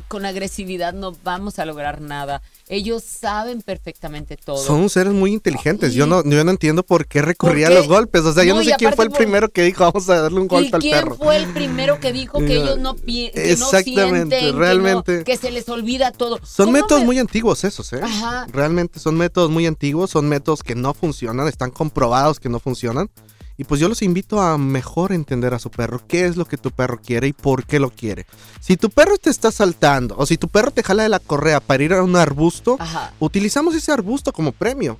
con 0.09 0.25
agresividad 0.25 0.93
no 0.93 1.17
vamos 1.25 1.59
a 1.59 1.65
lograr 1.65 2.01
nada. 2.01 2.43
Ellos 2.69 3.03
saben 3.05 3.63
perfectamente 3.63 4.37
todo. 4.37 4.59
Son 4.59 4.89
seres 4.89 5.13
muy 5.13 5.33
inteligentes. 5.33 5.95
Yo 5.95 6.07
no, 6.07 6.25
yo 6.25 6.45
no 6.45 6.51
entiendo 6.51 6.83
por 6.83 7.07
qué 7.07 7.23
recurría 7.23 7.69
a 7.69 7.71
los 7.71 7.87
golpes. 7.87 8.23
O 8.23 8.33
sea, 8.33 8.45
yo 8.45 8.55
no 8.55 8.65
sé 8.65 8.75
quién 8.79 8.93
fue 8.95 9.05
el 9.05 9.11
primero 9.11 9.49
que 9.49 9.63
dijo 9.63 9.85
vamos 9.85 10.09
a 10.09 10.23
darle 10.23 10.41
un 10.41 10.49
golpe 10.49 10.77
al 10.77 10.83
perro. 10.83 11.17
¿Quién 11.17 11.19
fue 11.19 11.37
el 11.37 11.47
primero 11.53 12.01
que 12.01 12.13
dijo 12.13 12.39
que 12.39 12.57
ellos 12.57 12.79
no, 12.79 12.95
piensan, 12.95 13.43
Exactamente, 13.45 14.53
realmente. 14.53 15.25
Que, 15.25 15.37
se 15.37 15.51
les 15.51 15.69
olvida 15.69 16.11
todo. 16.13 16.41
Son 16.45 16.73
métodos 16.73 17.05
muy 17.05 17.19
antiguos 17.19 17.65
esos, 17.65 17.93
¿eh? 17.93 18.01
Ajá. 18.03 18.47
Realmente 18.53 18.99
son 18.99 19.17
métodos 19.17 19.51
muy 19.51 19.67
antiguos, 19.67 20.11
son 20.11 20.29
métodos 20.29 20.63
que 20.63 20.75
no 20.75 20.95
funcionan, 20.95 21.47
están 21.49 21.71
comprobados 21.71 22.41
que 22.41 22.49
no 22.49 22.59
funcionan. 22.59 23.11
Y 23.59 23.65
pues 23.65 23.81
yo 23.81 23.89
los 23.89 24.03
invito 24.03 24.41
a 24.41 24.59
mejor 24.59 25.13
entender 25.13 25.55
a 25.55 25.59
su 25.59 25.71
perro, 25.71 26.03
qué 26.07 26.27
es 26.27 26.37
lo 26.37 26.45
que 26.45 26.59
tu 26.59 26.71
perro 26.71 27.01
quiere 27.01 27.29
y 27.29 27.33
por 27.33 27.65
qué 27.65 27.79
lo 27.79 27.91
quiere. 27.91 28.27
Si 28.61 28.77
tu 28.77 28.91
perro 28.91 29.17
te 29.17 29.31
está 29.31 29.51
saltando 29.51 30.15
o 30.19 30.27
si 30.27 30.37
tu 30.37 30.49
perro 30.49 30.71
te 30.71 30.83
jala 30.83 31.05
de 31.05 31.09
la 31.09 31.19
correa 31.19 31.61
para 31.61 31.83
ir 31.83 31.95
a 31.95 32.03
un 32.03 32.17
arbusto, 32.17 32.79
utilizamos 33.19 33.75
ese 33.75 33.93
arbusto 33.93 34.33
como 34.33 34.53
premio. 34.53 34.99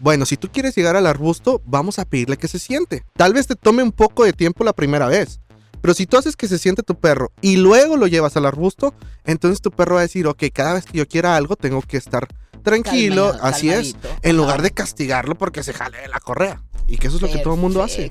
Bueno, 0.00 0.26
si 0.26 0.36
tú 0.36 0.48
quieres 0.50 0.74
llegar 0.76 0.96
al 0.96 1.06
arbusto, 1.06 1.60
vamos 1.66 1.98
a 1.98 2.04
pedirle 2.04 2.36
que 2.36 2.48
se 2.48 2.58
siente. 2.58 3.04
Tal 3.16 3.34
vez 3.34 3.46
te 3.46 3.56
tome 3.56 3.82
un 3.82 3.92
poco 3.92 4.24
de 4.24 4.32
tiempo 4.32 4.64
la 4.64 4.72
primera 4.72 5.06
vez. 5.06 5.40
Pero 5.80 5.94
si 5.94 6.06
tú 6.06 6.16
haces 6.16 6.36
que 6.36 6.48
se 6.48 6.58
siente 6.58 6.82
tu 6.82 6.94
perro 6.94 7.30
y 7.40 7.56
luego 7.56 7.96
lo 7.96 8.06
llevas 8.06 8.36
al 8.36 8.46
arbusto, 8.46 8.94
entonces 9.24 9.60
tu 9.60 9.70
perro 9.70 9.94
va 9.94 10.00
a 10.00 10.02
decir, 10.02 10.26
ok, 10.26 10.44
cada 10.52 10.74
vez 10.74 10.84
que 10.86 10.98
yo 10.98 11.06
quiera 11.06 11.36
algo, 11.36 11.56
tengo 11.56 11.82
que 11.82 11.96
estar 11.96 12.26
tranquilo, 12.62 13.36
así 13.40 13.70
es, 13.70 13.96
en 14.22 14.36
lugar 14.36 14.62
de 14.62 14.70
castigarlo 14.70 15.34
porque 15.34 15.62
se 15.62 15.72
jale 15.72 15.98
de 15.98 16.08
la 16.08 16.20
correa. 16.20 16.62
Y 16.90 16.96
que 16.96 17.08
eso 17.08 17.16
es 17.16 17.22
lo 17.22 17.28
que 17.28 17.38
todo 17.40 17.52
el 17.52 17.60
mundo 17.60 17.82
hace. 17.82 18.10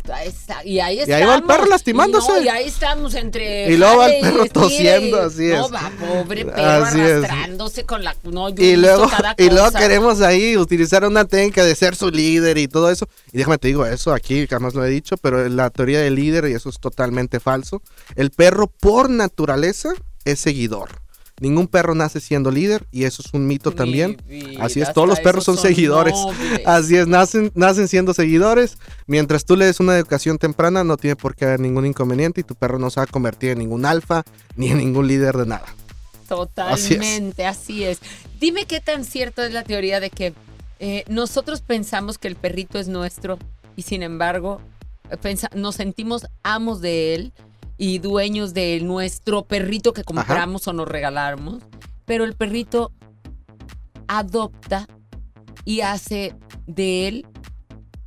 Y 0.64 0.78
ahí, 0.80 1.02
y 1.08 1.12
ahí 1.12 1.26
va 1.26 1.34
el 1.34 1.44
perro 1.44 1.66
lastimándose. 1.66 2.44
Y, 2.44 2.48
ahí 2.48 2.68
estamos 2.68 3.16
entre. 3.16 3.74
Y 3.74 3.76
luego 3.76 3.98
va 3.98 4.06
el 4.12 4.22
perro 4.22 4.46
tosiendo, 4.46 5.20
así 5.20 5.50
es. 5.50 5.58
No, 5.58 5.70
va, 5.72 5.92
pobre 6.00 6.46
perro 6.46 6.62
arrastrándose 6.62 7.86
con 7.86 8.04
la. 8.04 8.16
No, 8.22 8.50
y 8.50 8.76
luego, 8.76 9.10
y 9.40 9.50
luego 9.50 9.72
queremos 9.72 10.22
ahí 10.22 10.58
utilizar 10.58 11.04
una 11.06 11.26
técnica 11.26 11.66
de 11.66 11.74
ser 11.74 11.96
su 11.96 12.12
líder 12.12 12.60
y 12.60 12.68
todo 12.68 12.92
eso. 12.92 13.10
Y 13.32 13.40
déjame 13.40 13.58
te 13.58 13.70
digo, 13.70 13.84
eso 13.84 14.14
aquí 14.14 14.46
jamás 14.46 14.76
lo 14.76 14.86
he 14.86 14.90
dicho, 14.92 15.18
pero 15.18 15.50
la 15.50 15.72
teoría 15.72 16.02
del 16.02 16.14
líder, 16.14 16.48
y 16.48 16.54
eso 16.54 16.70
es 16.70 16.80
totalmente 16.80 17.40
falso. 17.40 17.82
El 18.16 18.30
perro 18.30 18.68
por 18.68 19.10
naturaleza 19.10 19.90
es 20.24 20.40
seguidor. 20.40 21.07
Ningún 21.40 21.68
perro 21.68 21.94
nace 21.94 22.20
siendo 22.20 22.50
líder 22.50 22.88
y 22.92 23.04
eso 23.04 23.22
es 23.24 23.32
un 23.34 23.46
mito 23.46 23.72
también. 23.72 24.22
Así 24.60 24.82
es, 24.82 24.92
todos 24.92 25.08
los 25.08 25.20
perros 25.20 25.44
son, 25.44 25.58
seguidores. 25.58 26.16
Así 26.66 26.96
es, 26.96 27.08
nacen, 27.08 27.52
nacen 27.54 27.88
siendo 27.88 28.14
seguidores. 28.16 28.78
Mientras 29.06 29.46
tú 29.46 29.56
le 29.56 29.66
des 29.66 29.80
una 29.80 29.96
educación 29.96 30.40
temprana, 30.40 30.84
no 30.84 30.98
tiene 30.98 31.16
por 31.16 31.36
qué 31.36 31.46
haber 31.46 31.60
ningún 31.60 31.86
inconveniente 31.86 32.42
y 32.42 32.44
tu 32.44 32.56
perro 32.56 32.80
no 32.80 32.90
se 32.90 33.00
va 33.00 33.04
a 33.04 33.08
convertir 33.08 33.52
en 33.52 33.60
ningún 33.60 33.86
alfa 33.86 34.24
ni 34.56 34.72
en 34.72 34.80
ningún 34.80 35.08
líder 35.08 35.38
de 35.38 35.46
nada. 35.46 35.66
Totalmente, 36.28 37.46
así 37.46 37.84
es. 37.84 38.00
Dime 38.40 38.66
qué 38.66 38.82
tan 38.82 39.06
cierto 39.06 39.44
es 39.44 39.54
la 39.54 39.64
teoría 39.64 40.00
de 40.00 40.10
que 40.10 40.34
eh, 40.80 41.04
nosotros 41.08 41.62
pensamos 41.62 42.18
que 42.18 42.28
el 42.28 42.36
perrito 42.36 42.80
es 42.80 42.88
nuestro 42.88 43.38
y 43.76 43.84
sin 43.84 44.04
embargo 44.04 44.60
nos 45.56 45.76
sentimos 45.76 46.28
amos 46.44 46.82
de 46.82 47.16
él 47.16 47.34
y 47.78 48.00
dueños 48.00 48.54
de 48.54 48.80
nuestro 48.82 49.46
perrito 49.46 49.94
que 49.94 50.04
compramos 50.04 50.68
o 50.68 50.74
nos 50.74 50.88
regalamos, 50.88 51.64
pero 52.06 52.24
el 52.24 52.34
perrito 52.34 52.92
adopta 54.08 54.88
y 55.66 55.82
hace 55.82 56.36
de 56.66 57.08
él 57.08 57.28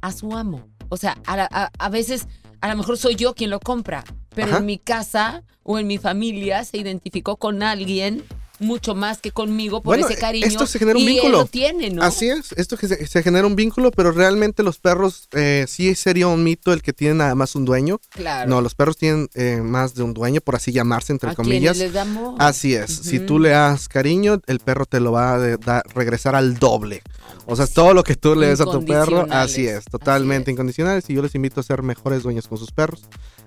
a 0.01 0.13
su 0.13 0.35
amo. 0.35 0.67
O 0.89 0.97
sea, 0.97 1.19
a, 1.27 1.89
veces 1.89 2.27
a 2.61 2.69
lo 2.69 2.77
mejor 2.77 2.99
soy 2.99 3.15
yo 3.15 3.35
quien 3.35 3.51
lo 3.51 3.61
compra, 3.61 4.03
pero 4.35 4.57
en 4.57 4.67
mi 4.67 4.79
casa 4.79 5.45
o 5.63 5.79
en 5.79 5.87
mi 5.87 5.99
familia 5.99 6.65
se 6.65 6.79
identificó 6.79 7.37
con 7.37 7.63
alguien 7.63 8.25
mucho 8.61 8.95
más 8.95 9.21
que 9.21 9.33
conmigo 9.33 9.83
por 9.83 9.99
ese 9.99 10.17
cariño. 10.17 10.47
Esto 10.47 10.67
se 10.67 10.79
genera 10.79 10.99
un 10.99 11.07
vínculo. 11.07 11.47
tiene, 11.47 11.91
¿no? 11.91 12.03
Así 12.03 12.29
es, 12.29 12.53
esto 12.53 12.77
que 12.77 12.89
se, 12.89 13.23
genera 13.23 13.47
un 13.47 13.57
vínculo, 13.57 13.91
pero 13.91 14.13
realmente 14.13 14.63
los 14.63 14.79
perros 14.79 15.29
eh, 15.33 15.65
sí 15.69 15.95
sería 15.95 16.29
un 16.29 16.45
mito 16.45 16.73
el 16.73 16.83
que 16.83 16.93
tienen 16.93 17.19
nada 17.19 17.35
más 17.35 17.55
un 17.55 17.65
dueño. 17.65 18.01
Claro. 18.11 18.49
No, 18.49 18.61
los 18.61 18.75
perros 18.75 18.97
tienen 18.97 19.29
eh, 19.35 19.61
más 19.63 19.95
de 19.95 20.03
un 20.03 20.15
dueño, 20.15 20.41
por 20.41 20.57
así 20.57 20.73
llamarse, 20.73 21.13
entre 21.13 21.35
comillas. 21.35 21.79
Les? 21.79 21.93
Así 22.39 22.75
es. 22.75 22.91
Si 22.91 23.19
tú 23.19 23.39
le 23.39 23.51
das 23.51 23.89
cariño, 23.89 24.41
el 24.47 24.61
perro 24.61 24.87
te 24.87 25.01
lo 25.01 25.13
va 25.13 25.35
a 25.35 25.83
regresar 25.95 26.35
al 26.35 26.59
doble. 26.59 27.03
O 27.47 27.57
sea, 27.57 27.67
todo 27.67 27.95
lo 27.95 28.03
que 28.03 28.17
tú 28.17 28.35
le 28.35 28.49
des 28.49 28.61
a 28.61 28.65
tu 28.65 28.85
perro, 28.85 29.27
así 29.31 29.67
es, 29.67 29.85
totalmente 29.85 30.51
incondicionales. 30.51 31.09
Y 31.09 31.15
yo 31.15 31.23
les 31.23 31.35
invito 31.35 31.61
a 31.61 31.63
ser 31.63 31.83
mejores 31.83 32.23
dueños 32.23 32.49
con 32.49 32.59
sus 32.59 32.71
perros 32.71 33.03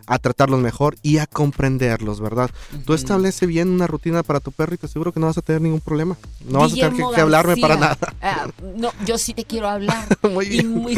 a 0.05 0.19
tratarlos 0.19 0.59
mejor 0.59 0.95
y 1.01 1.17
a 1.17 1.27
comprenderlos, 1.27 2.19
¿verdad? 2.19 2.49
Tú 2.85 2.93
establece 2.93 3.45
bien 3.45 3.69
una 3.69 3.87
rutina 3.87 4.23
para 4.23 4.39
tu 4.39 4.51
perro 4.51 4.75
y 4.75 4.77
te 4.77 4.85
aseguro 4.85 5.11
que 5.11 5.19
no 5.19 5.27
vas 5.27 5.37
a 5.37 5.41
tener 5.41 5.61
ningún 5.61 5.81
problema. 5.81 6.17
No 6.45 6.59
vas 6.59 6.73
a 6.73 6.75
tener 6.75 6.93
que, 6.93 7.21
hablarme 7.21 7.57
para 7.57 7.75
nada. 7.75 7.97
Ah, 8.21 8.47
no, 8.75 8.91
yo 9.05 9.17
sí 9.17 9.33
te 9.33 9.45
quiero 9.45 9.69
hablar. 9.69 10.05
muy 10.29 10.47
Y 10.47 10.63
muy 10.63 10.97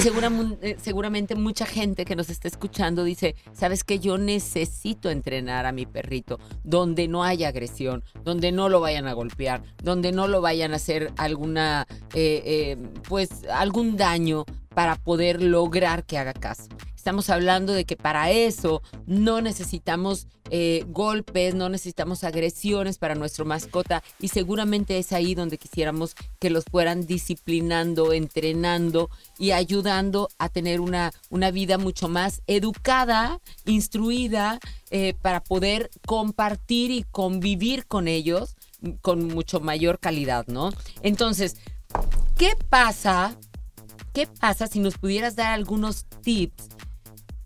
eh, 0.62 0.78
seguramente 0.82 1.36
mucha 1.36 1.66
gente 1.66 2.06
que 2.06 2.16
nos 2.16 2.30
está 2.30 2.48
escuchando 2.48 3.04
dice, 3.04 3.36
sabes 3.54 3.84
que 3.84 4.00
yo 4.00 4.18
necesito 4.18 5.10
entrenar 5.10 5.66
a 5.66 5.72
mi 5.72 5.86
perrito 5.86 6.40
donde 6.64 7.08
no 7.08 7.24
haya 7.24 7.50
agresión, 7.50 8.04
donde 8.24 8.52
no 8.52 8.70
lo 8.70 8.80
vayan 8.80 9.08
a 9.08 9.14
golpear, 9.14 9.64
donde 9.84 10.12
no 10.12 10.28
lo 10.28 10.42
vayan 10.42 10.74
a 10.74 10.78
hacer 10.78 11.12
alguna, 11.18 11.88
eh, 12.14 12.42
eh, 12.46 12.75
pues 13.08 13.30
algún 13.52 13.98
daño 13.98 14.46
para 14.74 14.96
poder 14.96 15.42
lograr 15.42 16.04
que 16.06 16.18
haga 16.18 16.34
caso. 16.34 16.68
Estamos 17.06 17.30
hablando 17.30 17.74
de 17.74 17.86
que 17.86 17.96
para 17.96 18.32
eso 18.32 18.82
no 19.06 19.40
necesitamos 19.40 20.28
eh, 20.50 20.86
golpes, 20.88 21.54
no 21.54 21.70
necesitamos 21.70 22.24
agresiones 22.24 22.98
para 22.98 23.14
nuestro 23.14 23.46
mascota 23.46 24.02
y 24.20 24.30
seguramente 24.30 24.98
es 24.98 25.12
ahí 25.12 25.36
donde 25.36 25.60
quisiéramos 25.60 26.16
que 26.40 26.50
los 26.50 26.66
fueran 26.66 27.06
disciplinando, 27.06 28.12
entrenando 28.12 29.12
y 29.38 29.52
ayudando 29.52 30.30
a 30.40 30.50
tener 30.50 30.82
una, 30.82 31.14
una 31.30 31.52
vida 31.52 31.78
mucho 31.78 32.10
más 32.10 32.42
educada, 32.48 33.40
instruida, 33.66 34.60
eh, 34.90 35.14
para 35.22 35.44
poder 35.44 35.92
compartir 36.08 36.90
y 36.90 37.04
convivir 37.04 37.86
con 37.86 38.08
ellos 38.08 38.56
con 39.02 39.28
mucho 39.28 39.60
mayor 39.60 40.00
calidad, 40.00 40.48
¿no? 40.48 40.72
Entonces, 41.02 41.58
¿qué 42.38 42.54
pasa? 42.70 43.36
¿Qué 44.14 44.28
pasa 44.28 44.68
si 44.68 44.80
nos 44.80 44.98
pudieras 44.98 45.36
dar 45.36 45.52
algunos 45.52 46.06
tips 46.22 46.70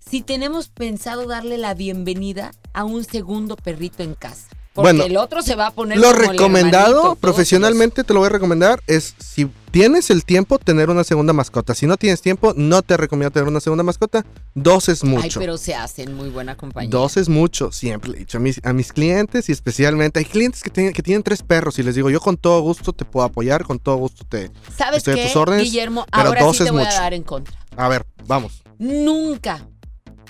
si 0.09 0.21
tenemos 0.21 0.69
pensado 0.69 1.27
darle 1.27 1.59
la 1.59 1.75
bienvenida 1.75 2.51
a 2.73 2.83
un 2.83 3.03
segundo 3.03 3.55
perrito 3.55 4.01
en 4.01 4.15
casa. 4.15 4.47
Porque 4.81 4.93
bueno, 4.93 5.05
el 5.05 5.17
otro 5.17 5.41
se 5.41 5.55
va 5.55 5.67
a 5.67 5.71
poner. 5.71 5.97
Lo 5.97 6.13
recomendado, 6.13 7.15
profesionalmente 7.15 8.03
te 8.03 8.13
lo 8.13 8.19
voy 8.19 8.27
a 8.27 8.29
recomendar, 8.29 8.81
es 8.87 9.13
si 9.19 9.49
tienes 9.71 10.09
el 10.09 10.25
tiempo, 10.25 10.57
tener 10.57 10.89
una 10.89 11.03
segunda 11.03 11.33
mascota. 11.33 11.75
Si 11.75 11.85
no 11.85 11.97
tienes 11.97 12.21
tiempo, 12.21 12.53
no 12.55 12.81
te 12.81 12.97
recomiendo 12.97 13.31
tener 13.31 13.47
una 13.47 13.59
segunda 13.59 13.83
mascota. 13.83 14.25
Dos 14.55 14.89
es 14.89 15.03
mucho. 15.03 15.39
Ay, 15.39 15.45
pero 15.45 15.57
se 15.57 15.75
hacen 15.75 16.13
muy 16.13 16.29
buena 16.29 16.55
compañía. 16.55 16.89
Dos 16.89 17.17
es 17.17 17.29
mucho, 17.29 17.71
siempre 17.71 18.11
he 18.11 18.15
dicho 18.19 18.37
a 18.37 18.41
mis, 18.41 18.61
a 18.63 18.73
mis 18.73 18.93
clientes 18.93 19.49
y 19.49 19.51
especialmente 19.51 20.19
hay 20.19 20.25
clientes 20.25 20.63
que, 20.63 20.69
tienen, 20.69 20.93
que 20.93 21.03
tienen 21.03 21.23
tres 21.23 21.43
perros 21.43 21.77
y 21.79 21.83
les 21.83 21.95
digo, 21.95 22.09
yo 22.09 22.19
con 22.19 22.37
todo 22.37 22.61
gusto 22.61 22.93
te 22.93 23.05
puedo 23.05 23.25
apoyar, 23.25 23.63
con 23.63 23.79
todo 23.79 23.97
gusto 23.97 24.25
te 24.27 24.51
¿Sabes 24.75 24.99
estoy 24.99 25.15
qué, 25.15 25.23
a 25.23 25.27
tus 25.27 25.35
órdenes. 25.35 25.65
Guillermo, 25.65 26.05
ahora 26.11 26.53
sí 26.53 26.63
te 26.63 26.71
voy 26.71 26.83
a 26.83 26.93
dar 26.93 27.13
en 27.13 27.23
contra. 27.23 27.55
A 27.75 27.87
ver, 27.89 28.05
vamos. 28.25 28.63
Nunca 28.77 29.67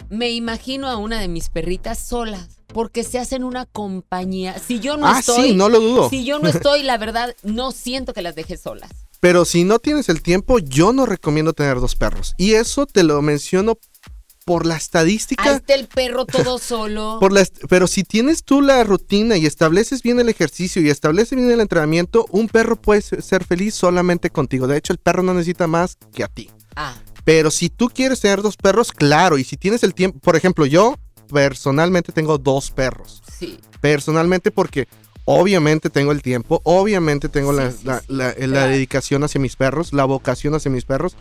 me 0.09 0.31
imagino 0.31 0.87
a 0.87 0.97
una 0.97 1.19
de 1.19 1.27
mis 1.27 1.49
perritas 1.49 1.99
solas. 1.99 2.58
Porque 2.73 3.03
se 3.03 3.19
hacen 3.19 3.43
una 3.43 3.65
compañía. 3.65 4.57
Si 4.59 4.79
yo 4.79 4.97
no 4.97 5.07
ah, 5.07 5.19
estoy. 5.19 5.49
Sí, 5.49 5.55
no 5.55 5.69
lo 5.69 5.79
dudo. 5.79 6.09
Si 6.09 6.23
yo 6.23 6.39
no 6.39 6.49
estoy, 6.49 6.83
la 6.83 6.97
verdad, 6.97 7.35
no 7.43 7.71
siento 7.71 8.13
que 8.13 8.21
las 8.21 8.35
deje 8.35 8.57
solas. 8.57 8.91
Pero 9.19 9.43
si 9.45 9.63
no 9.63 9.79
tienes 9.79 10.07
el 10.09 10.21
tiempo, 10.21 10.59
yo 10.59 10.93
no 10.93 11.05
recomiendo 11.05 11.53
tener 11.53 11.79
dos 11.79 11.95
perros. 11.95 12.33
Y 12.37 12.53
eso 12.53 12.85
te 12.85 13.03
lo 13.03 13.21
menciono 13.21 13.77
por 14.45 14.65
la 14.65 14.77
estadística. 14.77 15.43
Ahí 15.43 15.57
está 15.57 15.75
el 15.75 15.87
perro 15.87 16.25
todo 16.25 16.57
solo. 16.59 17.17
por 17.19 17.31
pero 17.69 17.85
si 17.85 18.03
tienes 18.03 18.43
tú 18.43 18.61
la 18.61 18.83
rutina 18.83 19.37
y 19.37 19.45
estableces 19.45 20.01
bien 20.01 20.19
el 20.19 20.27
ejercicio 20.27 20.81
y 20.81 20.89
estableces 20.89 21.37
bien 21.37 21.51
el 21.51 21.59
entrenamiento, 21.59 22.25
un 22.31 22.47
perro 22.47 22.75
puede 22.75 23.01
ser 23.01 23.43
feliz 23.43 23.75
solamente 23.75 24.31
contigo. 24.31 24.65
De 24.65 24.77
hecho, 24.77 24.91
el 24.91 24.97
perro 24.97 25.21
no 25.21 25.33
necesita 25.33 25.67
más 25.67 25.97
que 26.13 26.23
a 26.23 26.27
ti. 26.29 26.49
Ah. 26.75 26.95
Pero 27.25 27.51
si 27.51 27.69
tú 27.69 27.89
quieres 27.93 28.21
tener 28.21 28.41
dos 28.41 28.57
perros, 28.57 28.91
claro, 28.91 29.37
y 29.37 29.43
si 29.43 29.55
tienes 29.55 29.83
el 29.83 29.93
tiempo, 29.93 30.17
por 30.17 30.35
ejemplo, 30.35 30.65
yo 30.65 30.95
personalmente 31.31 32.11
tengo 32.11 32.37
dos 32.37 32.71
perros. 32.71 33.21
Sí. 33.37 33.59
Personalmente 33.81 34.51
porque 34.51 34.87
obviamente 35.25 35.89
tengo 35.89 36.11
el 36.11 36.21
tiempo, 36.21 36.61
obviamente 36.63 37.29
tengo 37.29 37.53
la, 37.53 37.71
dedicación 38.67 39.23
hacia 39.23 39.39
mis 39.39 39.55
perros, 39.55 39.93
la 39.93 40.05
vocación 40.05 40.55
hacia 40.55 40.71
mis 40.71 40.85
perros, 40.85 41.15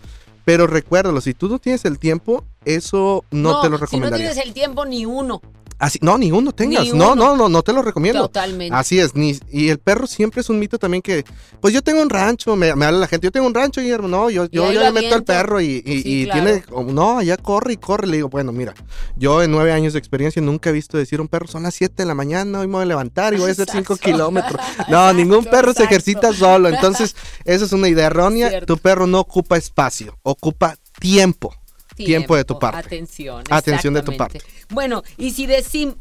pero 0.45 0.67
recuérdalo, 0.67 1.21
si 1.21 1.35
tú 1.35 1.49
no 1.49 1.59
tienes 1.59 1.85
el 1.85 1.99
tiempo, 1.99 2.43
eso 2.65 3.23
no, 3.31 3.61
te 3.61 3.69
lo 3.69 3.77
recomendaría. 3.77 4.17
Si 4.17 4.25
no 4.25 4.31
tienes 4.33 4.47
el 4.49 4.55
tiempo, 4.55 4.87
ni 4.87 5.05
uno. 5.05 5.43
Así, 5.79 6.01
no, 6.03 6.19
ni 6.19 6.33
uno 6.33 6.53
tengas. 6.53 6.93
No, 6.93 7.15
no, 7.15 7.37
no, 7.37 7.49
no 7.49 7.63
te 7.63 7.73
lo 7.73 7.83
recomiendo. 7.83 8.23
Totalmente. 8.23 8.75
Así 8.75 8.99
es. 8.99 9.15
Ni, 9.15 9.39
y 9.49 9.69
el 9.69 9.79
perro 9.79 10.09
siempre 10.09 10.41
es 10.41 10.51
un 10.51 10.59
mito 10.59 10.77
también 10.79 11.03
que, 11.03 11.25
pues 11.61 11.73
yo 11.73 11.83
tengo 11.83 12.03
un 12.03 12.11
rancho, 12.11 12.57
me, 12.57 12.71
habla 12.71 12.91
la 12.91 13.07
gente, 13.07 13.29
yo 13.29 13.31
tengo 13.31 13.47
un 13.47 13.55
rancho, 13.55 13.81
Guillermo. 13.81 14.09
No, 14.09 14.29
yo, 14.29 14.47
yo, 14.47 14.73
le 14.73 14.91
meto 14.91 15.15
al 15.15 15.23
perro 15.23 15.61
y, 15.61 15.83
tiene, 15.83 16.65
no, 16.89 17.19
allá 17.19 17.37
corre 17.37 17.75
y 17.75 17.77
corre. 17.77 18.09
Le 18.09 18.17
digo, 18.17 18.29
bueno, 18.29 18.51
mira, 18.51 18.75
yo 19.17 19.43
en 19.43 19.53
nueve 19.53 19.73
años 19.73 19.93
de 19.93 20.01
experiencia 20.01 20.43
nunca 20.43 20.71
he 20.71 20.73
visto 20.73 20.99
decir 20.99 21.21
un 21.21 21.29
perro, 21.29 21.47
son 21.47 21.63
las 21.63 21.75
siete 21.75 22.03
de 22.03 22.07
la 22.07 22.15
mañana, 22.15 22.61
hoy 22.61 22.67
me 22.67 22.75
voy 22.75 22.83
a 22.83 22.87
levantar 22.87 23.35
y 23.35 23.39
voy 23.39 23.51
a 23.51 23.53
hacer 23.53 23.69
cinco 23.71 23.97
kilómetros. 23.97 24.61
No, 24.89 25.13
ningún 25.13 25.45
perro 25.45 25.75
se 25.75 25.85
ejercita 25.85 26.33
solo. 26.33 26.69
Entonces, 26.69 27.15
esa 27.45 27.65
es 27.65 27.73
una 27.73 27.89
idea 27.89 28.07
errónea. 28.07 28.63
Tu 28.63 28.79
perro 28.79 29.07
no 29.07 29.21
ocupa 29.21 29.57
espacio, 29.57 30.17
ocupa 30.23 30.77
tiempo 30.99 31.55
tiempo, 32.05 32.37
de 32.37 32.45
tu 32.45 32.59
parte. 32.59 32.79
Atención. 32.79 33.45
Atención 33.51 33.95
de 33.95 34.03
tu 34.03 34.17
parte. 34.17 34.41
Bueno, 34.71 35.03
y 35.17 35.33
si, 35.33 35.49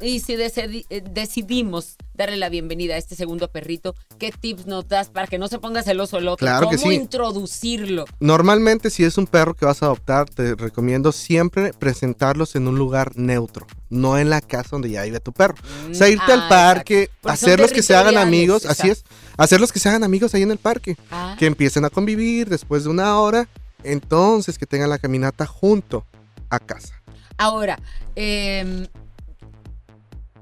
y 0.01 0.19
si 0.19 0.33
eh, 0.33 1.03
decidimos 1.11 1.95
darle 2.13 2.37
la 2.37 2.49
bienvenida 2.49 2.95
a 2.95 2.97
este 2.97 3.15
segundo 3.15 3.49
perrito, 3.49 3.95
¿qué 4.17 4.31
tips 4.31 4.65
nos 4.65 4.87
das 4.87 5.09
para 5.09 5.27
que 5.27 5.37
no 5.37 5.47
se 5.47 5.59
ponga 5.59 5.83
celoso 5.83 6.17
el 6.17 6.27
otro? 6.27 6.45
Claro 6.45 6.65
¿Cómo 6.65 6.71
que 6.71 6.77
sí. 6.77 6.93
introducirlo? 6.93 8.05
Normalmente, 8.19 8.89
si 8.89 9.03
es 9.03 9.17
un 9.17 9.27
perro 9.27 9.53
que 9.53 9.65
vas 9.65 9.83
a 9.83 9.87
adoptar, 9.87 10.29
te 10.29 10.55
recomiendo 10.55 11.11
siempre 11.11 11.73
presentarlos 11.73 12.55
en 12.55 12.67
un 12.67 12.77
lugar 12.77 13.15
neutro, 13.15 13.67
no 13.89 14.17
en 14.17 14.29
la 14.29 14.41
casa 14.41 14.69
donde 14.71 14.89
ya 14.89 15.03
vive 15.03 15.19
tu 15.19 15.31
perro. 15.31 15.55
o 15.89 15.93
sea, 15.93 16.09
irte 16.09 16.31
al 16.31 16.41
ah, 16.41 16.49
parque, 16.49 17.09
hacerlos 17.23 17.71
que 17.71 17.83
se 17.83 17.95
hagan 17.95 18.17
amigos, 18.17 18.65
así 18.65 18.89
es, 18.89 19.03
hacerlos 19.37 19.71
que 19.71 19.79
se 19.79 19.89
hagan 19.89 20.03
amigos 20.03 20.33
ahí 20.33 20.41
en 20.41 20.51
el 20.51 20.57
parque, 20.57 20.97
ah. 21.11 21.35
que 21.37 21.45
empiecen 21.45 21.85
a 21.85 21.89
convivir 21.89 22.49
después 22.49 22.83
de 22.83 22.89
una 22.89 23.19
hora 23.19 23.47
entonces 23.91 24.57
que 24.57 24.65
tengan 24.65 24.89
la 24.89 24.99
caminata 24.99 25.45
junto 25.45 26.05
a 26.49 26.59
casa. 26.59 27.01
Ahora, 27.37 27.79
em, 28.15 28.87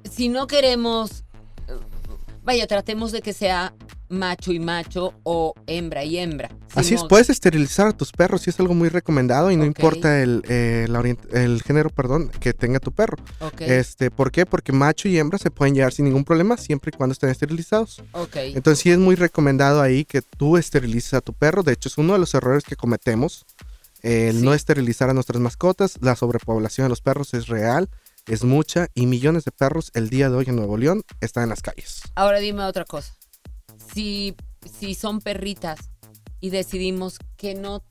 si 0.09 0.29
no 0.29 0.47
queremos, 0.47 1.24
vaya, 2.45 2.67
tratemos 2.67 3.11
de 3.11 3.21
que 3.21 3.33
sea 3.33 3.73
macho 4.07 4.53
y 4.53 4.59
macho 4.59 5.13
o 5.23 5.53
hembra 5.65 6.03
y 6.03 6.17
hembra. 6.19 6.49
Así 6.75 6.93
es, 6.93 7.03
puedes 7.03 7.29
esterilizar 7.29 7.87
a 7.87 7.91
tus 7.91 8.11
perros 8.11 8.45
y 8.45 8.51
es 8.51 8.59
algo 8.59 8.73
muy 8.73 8.89
recomendado 8.89 9.49
y 9.49 9.55
no 9.55 9.65
importa 9.65 10.21
el, 10.21 10.43
eh, 10.47 10.85
el, 11.33 11.63
género 11.63 11.89
perdón, 11.89 12.29
que 12.39 12.53
tenga 12.53 12.79
tu 12.79 12.91
perro. 12.91 13.17
Este, 13.59 14.11
¿Por 14.11 14.31
qué? 14.31 14.45
Porque 14.45 14.71
macho 14.71 15.07
y 15.07 15.17
hembra 15.17 15.39
se 15.39 15.51
pueden 15.51 15.73
llevar 15.73 15.91
sin 15.91 16.05
ningún 16.05 16.23
problema 16.23 16.57
siempre 16.57 16.91
y 16.93 16.97
cuando 16.97 17.13
estén 17.13 17.29
esterilizados. 17.29 18.03
Entonces 18.35 18.79
sí 18.79 18.91
es 18.91 18.99
muy 18.99 19.15
recomendado 19.15 19.81
ahí 19.81 20.05
que 20.05 20.21
tú 20.21 20.57
esterilices 20.57 21.15
a 21.15 21.21
tu 21.21 21.33
perro. 21.33 21.63
De 21.63 21.73
hecho 21.73 21.89
es 21.89 21.97
uno 21.97 22.13
de 22.13 22.19
los 22.19 22.33
errores 22.35 22.63
que 22.63 22.75
cometemos. 22.75 23.45
El 24.03 24.43
no 24.43 24.53
esterilizar 24.53 25.09
a 25.09 25.13
nuestras 25.13 25.41
mascotas. 25.41 25.97
La 26.01 26.15
sobrepoblación 26.15 26.85
de 26.85 26.89
los 26.89 27.01
perros 27.01 27.33
es 27.33 27.47
real 27.47 27.89
es 28.27 28.43
mucha 28.43 28.87
y 28.93 29.05
millones 29.05 29.45
de 29.45 29.51
perros 29.51 29.91
el 29.93 30.09
día 30.09 30.29
de 30.29 30.35
hoy 30.35 30.45
en 30.47 30.55
Nuevo 30.55 30.77
León 30.77 31.03
están 31.21 31.43
en 31.43 31.49
las 31.49 31.61
calles. 31.61 32.01
Ahora 32.15 32.39
dime 32.39 32.63
otra 32.63 32.85
cosa. 32.85 33.13
si, 33.93 34.35
si 34.79 34.95
son 34.95 35.21
perritas 35.21 35.79
y 36.39 36.49
decidimos 36.49 37.19
que 37.37 37.55
no, 37.55 37.83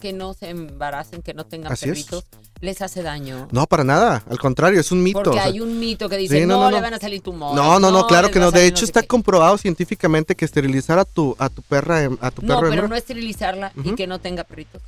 que 0.00 0.12
no 0.12 0.34
se 0.34 0.50
embaracen, 0.50 1.22
que 1.22 1.34
no 1.34 1.44
tengan 1.46 1.74
perritos, 1.76 2.24
les 2.60 2.80
hace 2.82 3.02
daño. 3.02 3.48
No, 3.50 3.66
para 3.66 3.84
nada. 3.84 4.22
Al 4.28 4.38
contrario, 4.38 4.80
es 4.80 4.90
un 4.92 5.02
mito. 5.02 5.22
Porque 5.22 5.40
hay 5.40 5.60
un 5.60 5.78
mito 5.78 6.08
que 6.08 6.16
dice, 6.16 6.46
no, 6.46 6.70
le 6.70 6.80
van 6.80 6.94
a 6.94 6.98
salir 6.98 7.20
tumores. 7.20 7.56
No, 7.56 7.78
no, 7.78 7.90
no, 7.90 8.06
claro 8.06 8.30
que 8.30 8.38
no. 8.38 8.50
De 8.50 8.66
hecho, 8.66 8.84
está 8.84 9.02
comprobado 9.02 9.58
científicamente 9.58 10.34
que 10.34 10.44
esterilizar 10.44 10.98
a 10.98 11.04
tu, 11.04 11.36
a 11.38 11.48
tu 11.48 11.62
perra, 11.62 12.08
a 12.20 12.30
tu 12.30 12.42
No, 12.42 12.60
pero 12.60 12.88
no 12.88 12.96
esterilizarla 12.96 13.72
y 13.82 13.94
que 13.94 14.06
no 14.06 14.18
tenga 14.18 14.44
perritos. 14.44 14.82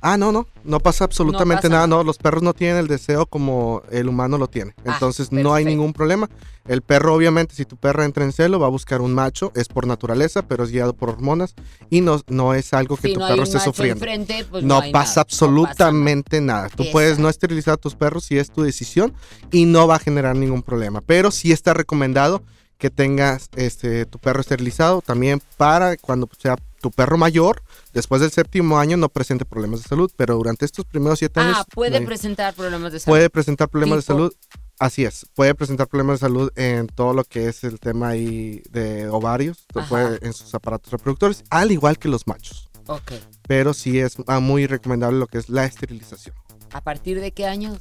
Ah, 0.00 0.16
no, 0.16 0.32
no, 0.32 0.46
no 0.64 0.80
pasa 0.80 1.04
absolutamente 1.04 1.68
nada, 1.68 1.86
no, 1.86 2.02
los 2.02 2.16
perros 2.16 2.42
no 2.42 2.54
tienen 2.54 2.78
el 2.78 2.86
deseo 2.86 3.26
como 3.26 3.82
el 3.90 4.08
humano 4.08 4.38
lo 4.38 4.48
tiene, 4.48 4.74
ah, 4.78 4.92
entonces 4.94 5.30
no 5.30 5.52
hay 5.52 5.64
ningún 5.64 5.92
problema. 5.92 6.28
El 6.66 6.82
perro, 6.82 7.14
obviamente, 7.14 7.54
si 7.54 7.64
tu 7.64 7.76
perra 7.76 8.04
entra 8.04 8.24
en 8.24 8.32
celo, 8.32 8.60
va 8.60 8.66
a 8.66 8.70
buscar 8.70 9.00
un 9.00 9.12
macho, 9.12 9.50
es 9.56 9.68
por 9.68 9.86
naturaleza, 9.86 10.42
pero 10.42 10.62
es 10.62 10.70
guiado 10.70 10.94
por 10.94 11.08
hormonas 11.08 11.54
y 11.88 12.00
no, 12.00 12.20
no 12.28 12.54
es 12.54 12.72
algo 12.72 12.96
que 12.96 13.12
tu 13.12 13.18
perro 13.18 13.42
esté 13.42 13.58
sufriendo. 13.58 14.06
Pues 14.50 14.62
no, 14.62 14.80
pasa 14.92 15.22
absolutamente 15.22 16.40
nada. 16.40 16.68
Tú 16.68 16.84
puedes 16.92 17.18
no 17.18 17.28
esterilizar 17.28 17.74
a 17.74 17.76
tus 17.76 17.94
perros 17.94 18.24
si 18.24 18.38
es 18.38 18.50
tu 18.50 18.62
decisión 18.62 19.12
y 19.50 19.64
no 19.64 19.86
va 19.86 19.96
a 19.96 19.98
generar 19.98 20.36
ningún 20.36 20.62
problema, 20.62 21.00
pero 21.00 21.30
sí 21.30 21.50
está 21.50 21.74
recomendado 21.74 22.42
que 22.78 22.88
tengas 22.88 23.50
este 23.56 24.06
tu 24.06 24.18
perro 24.18 24.40
esterilizado 24.40 25.02
también 25.02 25.42
para 25.56 25.96
cuando 25.96 26.28
sea 26.38 26.56
tu 26.80 26.90
perro 26.90 27.16
mayor, 27.16 27.62
después 27.92 28.20
del 28.20 28.30
séptimo 28.30 28.78
año, 28.78 28.96
no 28.96 29.08
presente 29.08 29.44
problemas 29.44 29.82
de 29.82 29.88
salud, 29.88 30.10
pero 30.16 30.36
durante 30.36 30.64
estos 30.64 30.84
primeros 30.84 31.18
siete 31.18 31.40
años... 31.40 31.58
Ah, 31.58 31.64
puede 31.72 32.00
presentar 32.00 32.54
problemas 32.54 32.92
de 32.92 33.00
salud. 33.00 33.12
Puede 33.12 33.30
presentar 33.30 33.68
problemas 33.68 33.98
de 33.98 34.02
salud. 34.02 34.32
Así 34.78 35.04
es, 35.04 35.26
puede 35.34 35.54
presentar 35.54 35.88
problemas 35.88 36.20
de 36.20 36.26
salud 36.26 36.50
en 36.56 36.86
todo 36.86 37.12
lo 37.12 37.24
que 37.24 37.48
es 37.48 37.64
el 37.64 37.78
tema 37.78 38.08
ahí 38.08 38.62
de 38.70 39.08
ovarios, 39.08 39.66
puede, 39.88 40.18
en 40.26 40.32
sus 40.32 40.54
aparatos 40.54 40.90
reproductores, 40.90 41.44
al 41.50 41.70
igual 41.70 41.98
que 41.98 42.08
los 42.08 42.26
machos. 42.26 42.70
Ok. 42.86 43.12
Pero 43.46 43.74
sí 43.74 43.98
es 43.98 44.16
ah, 44.26 44.40
muy 44.40 44.66
recomendable 44.66 45.18
lo 45.18 45.26
que 45.26 45.36
es 45.38 45.50
la 45.50 45.66
esterilización. 45.66 46.34
¿A 46.72 46.80
partir 46.80 47.20
de 47.20 47.32
qué 47.32 47.46
años? 47.46 47.78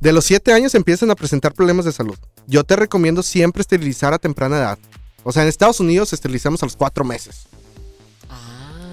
De 0.00 0.12
los 0.12 0.24
siete 0.24 0.52
años 0.52 0.74
empiezan 0.74 1.10
a 1.10 1.16
presentar 1.16 1.52
problemas 1.52 1.84
de 1.84 1.92
salud. 1.92 2.16
Yo 2.46 2.64
te 2.64 2.76
recomiendo 2.76 3.22
siempre 3.22 3.62
esterilizar 3.62 4.14
a 4.14 4.18
temprana 4.18 4.58
edad. 4.58 4.78
O 5.24 5.32
sea, 5.32 5.42
en 5.42 5.48
Estados 5.48 5.80
Unidos 5.80 6.12
esterilizamos 6.12 6.62
a 6.62 6.66
los 6.66 6.76
cuatro 6.76 7.04
meses. 7.04 7.48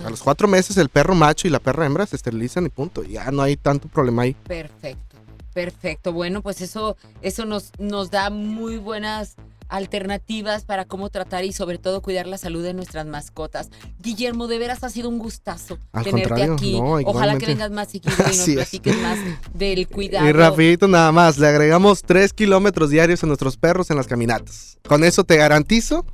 A 0.05 0.09
los 0.09 0.21
cuatro 0.21 0.47
meses 0.47 0.77
el 0.77 0.89
perro 0.89 1.15
macho 1.15 1.47
y 1.47 1.51
la 1.51 1.59
perra 1.59 1.85
hembra 1.85 2.05
se 2.05 2.15
esterilizan 2.15 2.65
y 2.65 2.69
punto. 2.69 3.03
Ya 3.03 3.31
no 3.31 3.41
hay 3.41 3.55
tanto 3.55 3.87
problema 3.87 4.23
ahí. 4.23 4.33
Perfecto, 4.47 5.17
perfecto. 5.53 6.13
Bueno, 6.13 6.41
pues 6.41 6.61
eso, 6.61 6.97
eso 7.21 7.45
nos, 7.45 7.71
nos 7.79 8.11
da 8.11 8.29
muy 8.29 8.77
buenas 8.77 9.35
alternativas 9.73 10.65
para 10.65 10.85
cómo 10.85 11.09
tratar 11.09 11.45
y 11.45 11.51
sobre 11.51 11.79
todo 11.79 12.01
cuidar 12.01 12.27
la 12.27 12.37
salud 12.37 12.63
de 12.63 12.73
nuestras 12.73 13.07
mascotas. 13.07 13.69
Guillermo, 13.99 14.47
de 14.47 14.59
veras 14.59 14.83
ha 14.83 14.89
sido 14.89 15.09
un 15.09 15.17
gustazo 15.17 15.79
tenerte 16.03 16.43
aquí. 16.43 16.79
Ojalá 17.05 17.37
que 17.37 17.47
vengas 17.47 17.71
más 17.71 17.89
seguido 17.89 18.15
y 18.31 18.37
nos 18.37 18.49
platiques 18.53 18.97
más 19.01 19.17
del 19.53 19.87
cuidado. 19.89 20.27
Y 20.27 20.31
rapidito 20.31 20.87
nada 20.87 21.11
más, 21.11 21.39
le 21.39 21.47
agregamos 21.47 22.03
tres 22.03 22.33
kilómetros 22.33 22.91
diarios 22.91 23.23
a 23.23 23.27
nuestros 23.27 23.57
perros 23.57 23.89
en 23.89 23.97
las 23.97 24.05
caminatas. 24.05 24.77
Con 24.87 25.03
eso 25.03 25.23
te 25.23 25.37
garantizo, 25.37 26.05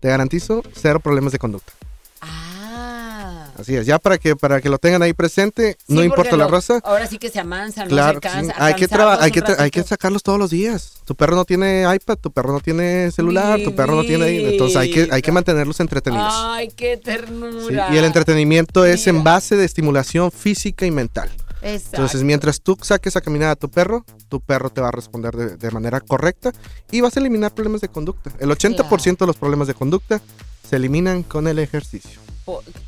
te 0.00 0.08
garantizo 0.08 0.62
cero 0.74 1.00
problemas 1.00 1.32
de 1.32 1.38
conducta. 1.38 1.72
Así 3.58 3.74
es, 3.74 3.86
ya 3.86 3.98
para 3.98 4.18
que 4.18 4.36
para 4.36 4.60
que 4.60 4.68
lo 4.68 4.78
tengan 4.78 5.02
ahí 5.02 5.12
presente, 5.12 5.76
no 5.88 6.04
importa 6.04 6.36
la 6.36 6.46
raza. 6.46 6.80
Ahora 6.84 7.06
sí 7.06 7.18
que 7.18 7.28
se 7.28 7.40
amansan, 7.40 7.88
claro, 7.88 8.20
no 8.22 8.30
se 8.30 8.52
Hay 8.56 8.74
que 8.74 8.88
hay 8.90 9.32
que 9.32 9.42
hay 9.58 9.70
que 9.70 9.82
sacarlos 9.82 10.22
todos 10.22 10.38
los 10.38 10.50
días. 10.50 11.02
Tu 11.04 11.14
perro 11.14 11.34
no 11.34 11.44
tiene 11.44 11.84
iPad, 11.92 12.18
tu 12.18 12.30
perro 12.30 12.52
no 12.52 12.60
tiene 12.60 13.10
celular, 13.10 13.60
tu 13.64 13.74
perro 13.74 13.96
no 13.96 14.04
tiene 14.04 14.50
entonces 14.50 14.76
hay 14.76 14.90
que 14.90 15.08
hay 15.10 15.22
que 15.22 15.32
mantenerlos 15.32 15.80
entretenidos. 15.80 16.32
Ay, 16.32 16.68
qué 16.68 16.96
ternura. 16.96 17.88
y 17.92 17.96
el 17.96 18.04
entretenimiento 18.04 18.84
es 18.84 19.06
en 19.06 19.24
base 19.24 19.56
de 19.56 19.64
estimulación 19.64 20.30
física 20.30 20.86
y 20.86 20.90
mental. 20.90 21.30
Exacto. 21.62 21.96
Entonces, 21.96 22.22
mientras 22.22 22.60
tú 22.60 22.78
saques 22.80 23.16
a 23.16 23.20
caminar 23.20 23.50
a 23.50 23.56
tu 23.56 23.68
perro, 23.68 24.04
tu 24.28 24.40
perro 24.40 24.70
te 24.70 24.80
va 24.80 24.88
a 24.88 24.92
responder 24.92 25.34
de, 25.58 25.70
manera 25.70 26.00
correcta 26.00 26.52
y 26.90 27.00
vas 27.00 27.16
a 27.16 27.20
eliminar 27.20 27.52
problemas 27.52 27.80
de 27.80 27.88
conducta. 27.88 28.30
El 28.38 28.50
80% 28.50 29.18
de 29.18 29.26
los 29.26 29.36
problemas 29.36 29.66
de 29.66 29.74
conducta 29.74 30.20
se 30.68 30.76
eliminan 30.76 31.22
con 31.22 31.48
el 31.48 31.58
ejercicio. 31.58 32.20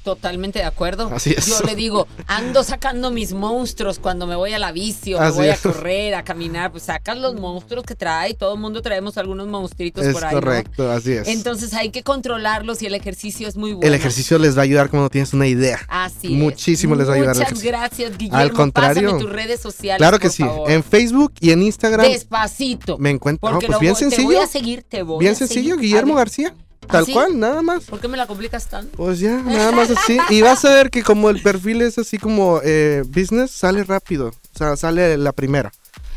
Totalmente 0.02 0.60
de 0.60 0.64
acuerdo. 0.64 1.10
Así 1.12 1.34
es. 1.36 1.46
Yo 1.46 1.60
le 1.66 1.74
digo, 1.74 2.06
ando 2.26 2.64
sacando 2.64 3.10
mis 3.10 3.32
monstruos 3.32 3.98
cuando 3.98 4.26
me 4.26 4.36
voy 4.36 4.52
a 4.52 4.58
la 4.58 4.72
bici 4.72 5.14
o 5.14 5.20
me 5.20 5.30
voy 5.30 5.48
a 5.48 5.56
correr, 5.56 6.14
a 6.14 6.24
caminar, 6.24 6.70
pues 6.70 6.84
sacas 6.84 7.18
los 7.18 7.34
monstruos 7.34 7.84
que 7.84 7.94
trae, 7.94 8.34
todo 8.34 8.54
el 8.54 8.60
mundo 8.60 8.82
traemos 8.82 9.18
algunos 9.18 9.46
monstruitos 9.48 10.06
por 10.08 10.24
ahí. 10.24 10.34
Correcto, 10.34 10.90
así 10.90 11.12
es. 11.12 11.28
Entonces 11.28 11.74
hay 11.74 11.90
que 11.90 12.02
controlarlos 12.02 12.82
y 12.82 12.86
el 12.86 12.94
ejercicio 12.94 13.48
es 13.48 13.56
muy 13.56 13.72
bueno. 13.72 13.86
El 13.86 13.94
ejercicio 13.94 14.38
les 14.38 14.56
va 14.56 14.60
a 14.60 14.64
ayudar 14.64 14.90
cuando 14.90 15.10
tienes 15.10 15.32
una 15.32 15.46
idea. 15.46 15.80
Así 15.88 16.30
Muchísimo 16.30 16.94
les 16.94 17.08
va 17.08 17.12
a 17.12 17.16
ayudar. 17.16 17.36
Muchas 17.36 17.62
gracias, 17.62 18.16
Guillermo. 18.16 18.38
Al 18.38 18.52
contrario. 18.52 19.02
Pásame 19.02 19.22
tus 19.22 19.32
redes 19.32 19.60
sociales. 19.60 19.98
Claro 19.98 20.18
que 20.18 20.30
sí. 20.30 20.44
En 20.68 20.82
Facebook 20.82 21.32
y 21.40 21.50
en 21.50 21.62
Instagram. 21.62 22.06
Despacito. 22.06 22.98
Me 22.98 23.10
encuentro. 23.10 23.58
pues 23.58 23.78
bien 23.78 23.94
sencillo. 23.94 24.28
Te 24.28 24.34
voy 24.34 24.44
a 24.44 24.46
seguir, 24.46 24.82
te 24.82 25.02
voy 25.02 25.18
Bien 25.20 25.36
sencillo, 25.36 25.76
Guillermo 25.76 26.14
García. 26.14 26.54
Tal 26.90 27.04
¿Ah, 27.08 27.12
cual, 27.12 27.38
nada 27.38 27.62
más. 27.62 27.84
¿Por 27.84 28.00
qué 28.00 28.08
me 28.08 28.16
la 28.16 28.26
complicas 28.26 28.68
tanto? 28.68 28.96
Pues 28.96 29.20
ya, 29.20 29.40
nada 29.42 29.72
más 29.72 29.90
así. 29.90 30.18
Y 30.30 30.42
vas 30.42 30.64
a 30.64 30.74
ver 30.74 30.90
que 30.90 31.02
como 31.02 31.30
el 31.30 31.40
perfil 31.42 31.82
es 31.82 31.98
así 31.98 32.18
como 32.18 32.60
eh, 32.64 33.02
business, 33.06 33.50
sale 33.50 33.84
rápido. 33.84 34.28
O 34.28 34.58
sea, 34.58 34.76
sale 34.76 35.16
la 35.16 35.32
primera. 35.32 35.72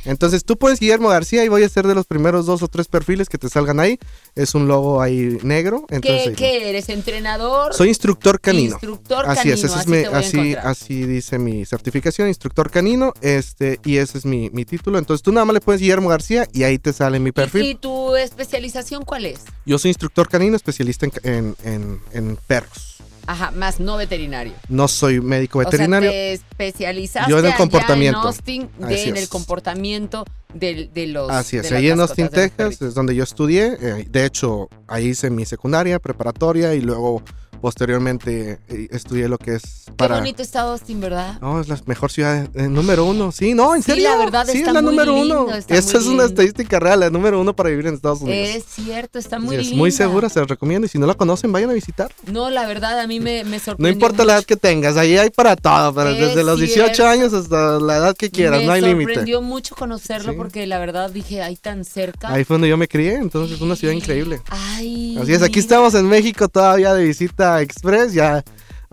Entonces 0.06 0.44
tú 0.44 0.58
puedes 0.58 0.80
Guillermo 0.80 1.10
García 1.10 1.44
y 1.44 1.48
voy 1.48 1.64
a 1.64 1.70
ser 1.70 1.88
de 1.88 1.96
los 1.96 2.06
primeros 2.06 2.46
dos 2.46 2.62
o 2.64 2.68
tres 2.68 2.88
perfiles 2.88 3.30
que 3.30 3.38
te 3.38 3.50
salgan 3.50 3.80
ahí. 3.80 4.00
Es 4.36 4.56
un 4.56 4.68
logo 4.68 5.02
ahí 5.02 5.38
negro. 5.44 5.86
Entonces, 5.90 6.36
¿Qué, 6.36 6.70
eres? 6.70 6.90
¿Entrenador? 6.90 7.74
Soy 7.74 7.90
instructor 7.90 8.40
canino. 8.40 8.74
Instructor 8.74 9.26
así 9.28 9.50
Es, 9.50 9.64
así, 9.66 10.56
así, 10.56 11.06
dice 11.06 11.40
mi 11.40 11.66
certificación, 11.66 12.28
instructor 12.28 12.70
canino. 12.70 13.14
Este, 13.22 13.80
y 13.84 13.98
ese 13.98 14.18
es 14.18 14.26
mi, 14.26 14.50
título. 14.66 14.98
Entonces 14.98 15.24
tú 15.24 15.32
nada 15.32 15.46
más 15.46 15.54
le 15.54 15.62
pones 15.62 15.82
Guillermo 15.82 16.10
García 16.10 16.48
y 16.54 16.64
ahí 16.64 16.80
te 16.80 16.94
sale 16.94 17.20
mi 17.20 17.32
perfil. 17.32 17.64
¿Y, 17.64 17.76
tu 17.76 18.16
especialización 18.16 19.04
cuál 19.04 19.26
es? 19.26 19.42
Yo 19.66 19.78
soy 19.78 19.90
instructor 19.90 20.30
canino, 20.30 20.56
especialista 20.56 21.08
en, 21.24 21.56
en 21.64 22.38
perros. 22.48 23.03
Ajá, 23.26 23.52
más 23.52 23.80
no 23.80 23.98
veterinario. 23.98 24.54
No 24.68 24.88
soy 24.88 25.22
médico 25.22 25.60
veterinario. 25.60 26.10
O 26.10 26.14
sea, 26.14 26.22
te 26.22 26.34
especializaste 26.34 27.32
Yo 27.32 27.40
en 27.40 27.46
el 27.46 27.56
comportamiento. 27.56 28.20
en 28.20 28.26
Austin, 28.26 28.70
en 28.80 29.18
el 29.18 29.30
comportamiento 29.30 30.26
de, 30.54 30.90
de 30.94 31.08
los. 31.08 31.30
Así 31.30 31.58
es, 31.58 31.72
ahí 31.72 31.90
en 31.90 32.00
Austin, 32.00 32.30
Texas, 32.30 32.82
es 32.82 32.94
donde 32.94 33.16
yo 33.16 33.24
estudié. 33.24 33.78
Eh, 33.80 34.06
de 34.10 34.26
hecho, 34.26 34.70
ahí 34.88 35.08
hice 35.10 35.30
mi 35.30 35.46
secundaria, 35.46 36.00
preparatoria 36.00 36.74
y 36.74 36.82
luego 36.82 37.24
Posteriormente 37.64 38.60
eh, 38.68 38.90
estudié 38.92 39.30
lo 39.30 39.38
que 39.38 39.56
es 39.56 39.86
para... 39.96 40.16
Qué 40.16 40.20
bonito 40.20 40.42
está 40.42 40.64
Austin, 40.64 41.00
¿verdad? 41.00 41.40
No, 41.40 41.62
es 41.62 41.70
la 41.70 41.80
mejor 41.86 42.12
ciudad, 42.12 42.50
eh, 42.56 42.68
número 42.68 43.06
uno. 43.06 43.32
Sí, 43.32 43.54
no, 43.54 43.74
en 43.74 43.82
serio. 43.82 44.04
Sí, 44.04 44.12
la 44.12 44.18
verdad 44.18 44.46
sí, 44.46 44.58
está 44.58 44.72
es 44.72 44.74
la 44.74 44.82
muy 44.82 44.92
número 44.92 45.16
lindo, 45.16 45.46
uno. 45.46 45.56
Esa 45.56 45.98
es 45.98 46.06
una 46.08 46.26
estadística 46.26 46.78
real, 46.78 47.00
la 47.00 47.10
número 47.10 47.40
uno 47.40 47.56
para 47.56 47.70
vivir 47.70 47.88
en 47.88 47.94
Estados 47.94 48.20
Unidos. 48.20 48.50
Es 48.58 48.66
cierto, 48.66 49.18
está 49.18 49.40
muy 49.40 49.56
Es 49.56 49.72
muy 49.72 49.92
segura, 49.92 50.28
se 50.28 50.42
los 50.42 50.50
recomiendo. 50.50 50.88
Y 50.88 50.90
si 50.90 51.00
no 51.00 51.08
la 51.08 51.14
conocen, 51.14 51.54
vayan 51.54 51.70
a 51.70 51.74
visitar. 51.74 52.12
No, 52.30 52.50
la 52.50 52.68
verdad, 52.68 53.00
a 53.00 53.08
mí 53.08 53.22
me, 53.22 53.46
me 53.46 53.60
sorprendió 53.60 53.82
No 53.82 53.88
importa 53.88 54.26
la 54.26 54.34
edad 54.34 54.44
que 54.44 54.58
tengas, 54.58 54.98
ahí 54.98 55.18
hay 55.18 55.30
para 55.30 55.56
todo, 55.56 55.94
desde 56.04 56.44
los 56.44 56.60
18 56.60 57.08
años 57.08 57.32
hasta 57.32 57.80
la 57.80 57.96
edad 57.96 58.18
que 58.18 58.30
quieras, 58.30 58.62
no 58.62 58.74
hay 58.74 58.82
límite. 58.82 58.98
Me 58.98 59.14
sorprendió 59.14 59.42
mucho 59.42 59.74
conocerlo 59.74 60.36
porque 60.36 60.68
la 60.68 60.80
verdad 60.80 61.10
dije, 61.12 61.42
ahí 61.42 61.56
tan 61.56 61.86
cerca. 61.86 62.28
Ahí 62.28 62.44
fue 62.44 62.56
donde 62.56 62.68
yo 62.68 62.76
me 62.76 62.90
crié, 62.90 63.14
entonces 63.14 63.56
es 63.56 63.62
una 63.62 63.78
ciudad 63.78 63.94
increíble. 63.94 64.42
Ay. 64.50 65.18
Así 65.18 65.32
es, 65.32 65.42
aquí 65.42 65.60
estamos 65.60 65.94
en 65.94 66.10
México 66.10 66.50
todavía 66.50 66.94
de 66.94 67.06
visita 67.06 67.53
express, 67.62 68.14
ya 68.14 68.44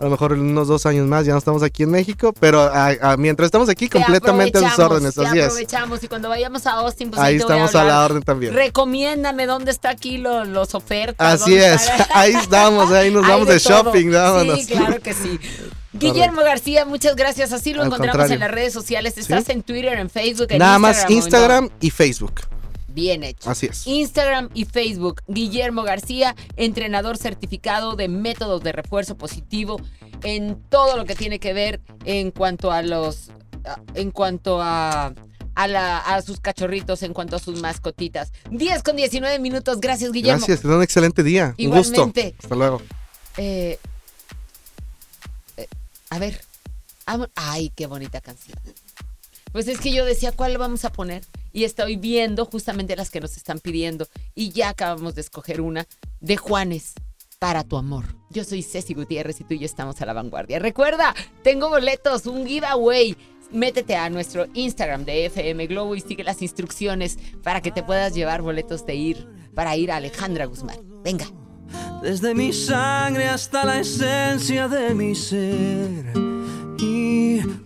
a 0.01 0.05
lo 0.05 0.09
mejor 0.09 0.33
en 0.33 0.39
unos 0.39 0.67
dos 0.67 0.87
años 0.87 1.05
más 1.05 1.27
ya 1.27 1.33
no 1.33 1.37
estamos 1.37 1.61
aquí 1.61 1.83
en 1.83 1.91
México, 1.91 2.33
pero 2.39 2.71
mientras 3.19 3.45
estamos 3.45 3.69
aquí 3.69 3.87
completamente 3.87 4.57
a 4.57 4.67
sus 4.67 4.79
órdenes. 4.79 5.15
Así 5.15 5.37
es. 5.37 5.45
aprovechamos 5.45 6.03
y 6.03 6.07
cuando 6.07 6.27
vayamos 6.27 6.65
a 6.65 6.71
Austin, 6.71 7.11
pues 7.11 7.21
ahí, 7.21 7.35
estamos 7.35 7.75
a, 7.75 7.83
la 7.83 8.03
orden 8.03 8.23
también. 8.23 8.51
Recomiéndame 8.51 9.45
dónde 9.45 9.69
está 9.69 9.91
aquí 9.91 10.17
los 10.17 10.73
ofertas. 10.73 11.41
Así 11.41 11.55
es, 11.55 11.87
ahí 12.15 12.33
estamos, 12.33 12.91
ahí 12.91 13.11
nos 13.11 13.27
vamos 13.27 13.47
de, 13.47 13.59
shopping, 13.59 14.11
vámonos. 14.11 14.59
Sí, 14.59 14.73
claro 14.73 14.99
que 14.99 15.13
sí. 15.13 15.39
Guillermo 15.93 16.41
García, 16.41 16.85
muchas 16.85 17.15
gracias. 17.15 17.51
Así 17.51 17.73
lo 17.73 17.83
encontramos 17.83 18.31
en 18.31 18.39
las 18.39 18.49
redes 18.49 18.73
sociales. 18.73 19.19
Estás 19.19 19.49
en 19.49 19.61
Twitter, 19.61 19.99
en 19.99 20.09
Facebook, 20.09 20.47
en 20.49 20.57
Nada 20.57 20.79
más 20.79 21.07
Instagram 21.09 21.69
y 21.79 21.91
Facebook. 21.91 22.41
Bien 22.93 23.23
hecho. 23.23 23.49
Así 23.49 23.67
es. 23.67 23.87
Instagram 23.87 24.49
y 24.53 24.65
Facebook. 24.65 25.21
Guillermo 25.27 25.83
García, 25.83 26.35
entrenador 26.55 27.17
certificado 27.17 27.95
de 27.95 28.07
métodos 28.07 28.63
de 28.63 28.71
refuerzo 28.71 29.17
positivo 29.17 29.79
en 30.23 30.61
todo 30.69 30.97
lo 30.97 31.05
que 31.05 31.15
tiene 31.15 31.39
que 31.39 31.53
ver 31.53 31.81
en 32.05 32.31
cuanto 32.31 32.71
a 32.71 32.81
los. 32.81 33.31
En 33.95 34.11
cuanto 34.11 34.61
a. 34.61 35.13
A, 35.53 36.21
sus 36.23 36.39
cachorritos, 36.39 37.03
en 37.03 37.13
cuanto 37.13 37.35
a 37.35 37.39
sus 37.39 37.61
mascotitas. 37.61 38.31
10 38.49 38.81
con 38.81 38.95
19 38.95 39.37
minutos. 39.37 39.79
Gracias, 39.79 40.11
Guillermo. 40.11 40.43
Gracias, 40.43 40.65
un 40.65 40.81
excelente 40.81 41.21
día. 41.21 41.53
Igualmente. 41.57 41.99
Un 41.99 42.05
gusto. 42.07 42.35
Hasta 42.41 42.55
luego. 42.55 42.81
Eh, 43.37 43.77
eh, 45.57 45.67
a 46.09 46.17
ver. 46.17 46.41
Ay, 47.35 47.71
qué 47.75 47.85
bonita 47.85 48.21
canción. 48.21 48.57
Pues 49.51 49.67
es 49.67 49.79
que 49.79 49.91
yo 49.91 50.05
decía, 50.05 50.31
¿cuál 50.31 50.57
vamos 50.57 50.85
a 50.85 50.91
poner? 50.91 51.23
Y 51.51 51.63
estoy 51.65 51.97
viendo 51.97 52.45
justamente 52.45 52.95
las 52.95 53.09
que 53.09 53.19
nos 53.19 53.35
están 53.37 53.59
pidiendo. 53.59 54.07
Y 54.35 54.51
ya 54.51 54.69
acabamos 54.69 55.15
de 55.15 55.21
escoger 55.21 55.61
una 55.61 55.87
de 56.19 56.37
Juanes. 56.37 56.93
para 57.39 57.63
tu 57.63 57.75
amor. 57.75 58.05
Yo 58.29 58.43
soy 58.43 58.61
Ceci 58.61 58.93
Gutiérrez 58.93 59.41
y 59.41 59.43
tú 59.43 59.55
y 59.55 59.59
yo 59.59 59.65
estamos 59.65 59.99
a 59.99 60.05
la 60.05 60.13
vanguardia. 60.13 60.59
Recuerda, 60.59 61.15
tengo 61.43 61.69
boletos, 61.69 62.27
un 62.27 62.45
giveaway. 62.45 63.17
Métete 63.51 63.95
a 63.95 64.11
nuestro 64.11 64.45
Instagram 64.53 65.05
de 65.05 65.25
FM 65.25 65.65
Globo 65.65 65.95
y 65.95 66.01
sigue 66.01 66.23
las 66.23 66.43
instrucciones 66.43 67.17
para 67.43 67.61
que 67.61 67.71
te 67.71 67.81
puedas 67.81 68.13
llevar 68.13 68.43
boletos 68.43 68.85
de 68.85 68.93
ir 68.93 69.27
para 69.55 69.75
ir 69.75 69.91
a 69.91 69.95
Alejandra 69.97 70.45
Guzmán. 70.45 70.77
Venga. 71.03 71.25
Desde 72.01 72.33
mi 72.35 72.53
sangre 72.53 73.27
hasta 73.27 73.65
la 73.65 73.79
esencia 73.79 74.67
de 74.67 74.93
mi 74.93 75.15
ser. 75.15 76.13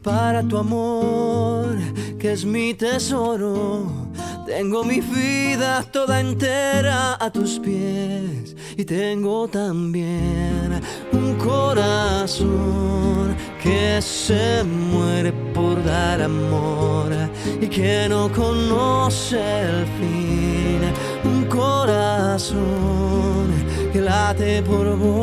Para 0.04 0.44
tu 0.44 0.58
amor, 0.58 1.78
que 2.20 2.34
es 2.34 2.46
mi 2.46 2.74
tesoro 2.74 4.06
tengo 4.46 4.84
mi 4.84 5.02
vida 5.02 5.82
toda 5.92 6.20
entera 6.20 7.18
a 7.20 7.32
tus 7.32 7.58
pies 7.58 8.56
y 8.78 8.86
tengo 8.86 9.48
también 9.48 10.80
un 11.12 11.34
corazón 11.36 13.36
que 13.64 14.00
se 14.04 14.64
muere 14.64 15.34
por 15.52 15.84
dar 15.84 16.22
amor 16.22 17.12
y 17.60 17.66
que 17.68 18.08
no 18.08 18.32
conoce 18.32 19.42
el 19.62 19.88
fin. 19.98 20.94
Un 21.24 21.46
corazón 21.46 22.56
que 23.92 24.00
late 24.00 24.62
por 24.62 24.96
vos. 24.96 25.18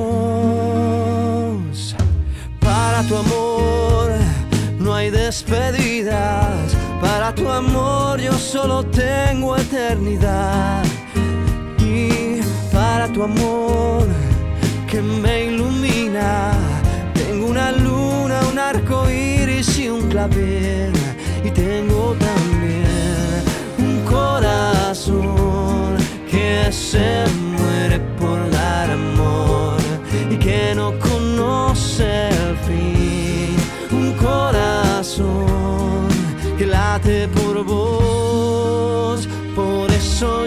Para 2.59 3.05
tu 3.05 3.17
amor 3.17 4.11
no 4.93 4.97
hay 4.99 5.11
despedidas 5.11 6.77
para 7.01 7.35
tu 7.35 7.49
amor 7.49 8.21
yo 8.21 8.35
solo 8.35 8.85
tengo 8.85 9.57
eternidad. 9.57 10.85
Y 11.79 12.41
para 12.71 13.09
tu 13.09 13.23
amor 13.23 14.07
que 14.91 15.01
me 15.01 15.45
ilumina, 15.47 16.53
tengo 17.15 17.47
una 17.47 17.73
luna, 17.73 18.41
un 18.53 18.59
arco 18.59 19.09
iris 19.09 19.79
y 19.79 19.89
un 19.89 20.11
clavel. 20.11 20.93
Y 21.43 21.51
tengo 21.51 22.15
también 22.29 23.43
un 23.79 24.05
corazón 24.05 25.97
que 26.31 26.71
se 26.71 27.25
muere 27.57 27.99
por 28.21 28.39
dar 28.51 28.91
amor 28.91 29.79
y 30.31 30.37
que 30.37 30.75
no 30.75 30.93
conoce. 30.99 32.42
Corazón 34.23 35.43
late 36.67 37.29
por 37.29 37.65
vos. 37.65 39.29
Por 39.55 39.91
eso 39.91 40.47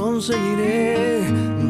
conseguiré 0.00 1.20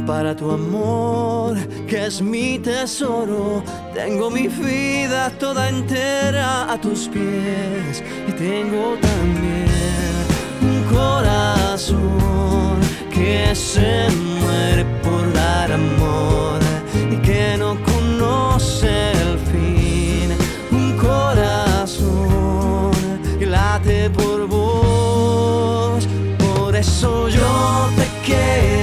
para 0.07 0.37
tu 0.37 0.51
amor, 0.53 1.57
que 1.89 2.07
es 2.07 2.23
mi 2.23 2.59
tesoro. 2.59 3.63
Tengo 3.93 4.31
mi 4.31 4.47
vida 4.47 5.31
toda 5.45 5.69
entera 5.69 6.73
a 6.73 6.81
tus 6.81 7.09
pies 7.09 8.03
y 8.29 8.33
tengo 8.33 8.85
también 9.09 10.25
un 10.71 10.81
corazón 10.97 12.77
que 13.13 13.53
se 13.55 14.09
muere 14.41 14.85
por 15.05 15.23
dar 15.33 15.73
amor 15.73 16.61
y 17.15 17.17
que 17.27 17.57
no 17.59 17.71
conoce 17.91 19.30
yo 28.31 28.80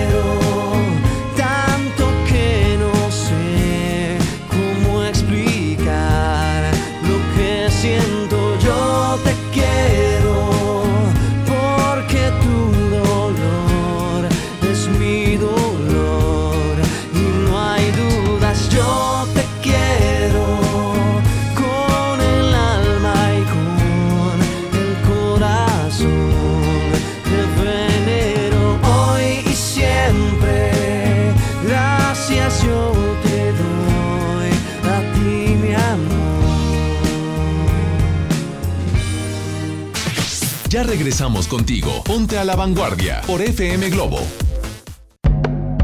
contigo. 41.48 42.03
Ponte 42.03 42.38
a 42.38 42.45
la 42.45 42.56
vanguardia 42.56 43.22
por 43.26 43.41
FM 43.41 43.89
Globo. 43.89 44.19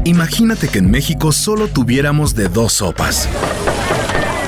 Imagínate 0.04 0.68
que 0.68 0.78
en 0.78 0.90
México 0.90 1.32
solo 1.32 1.66
tuviéramos 1.66 2.36
de 2.36 2.48
dos 2.48 2.74
sopas. 2.74 3.28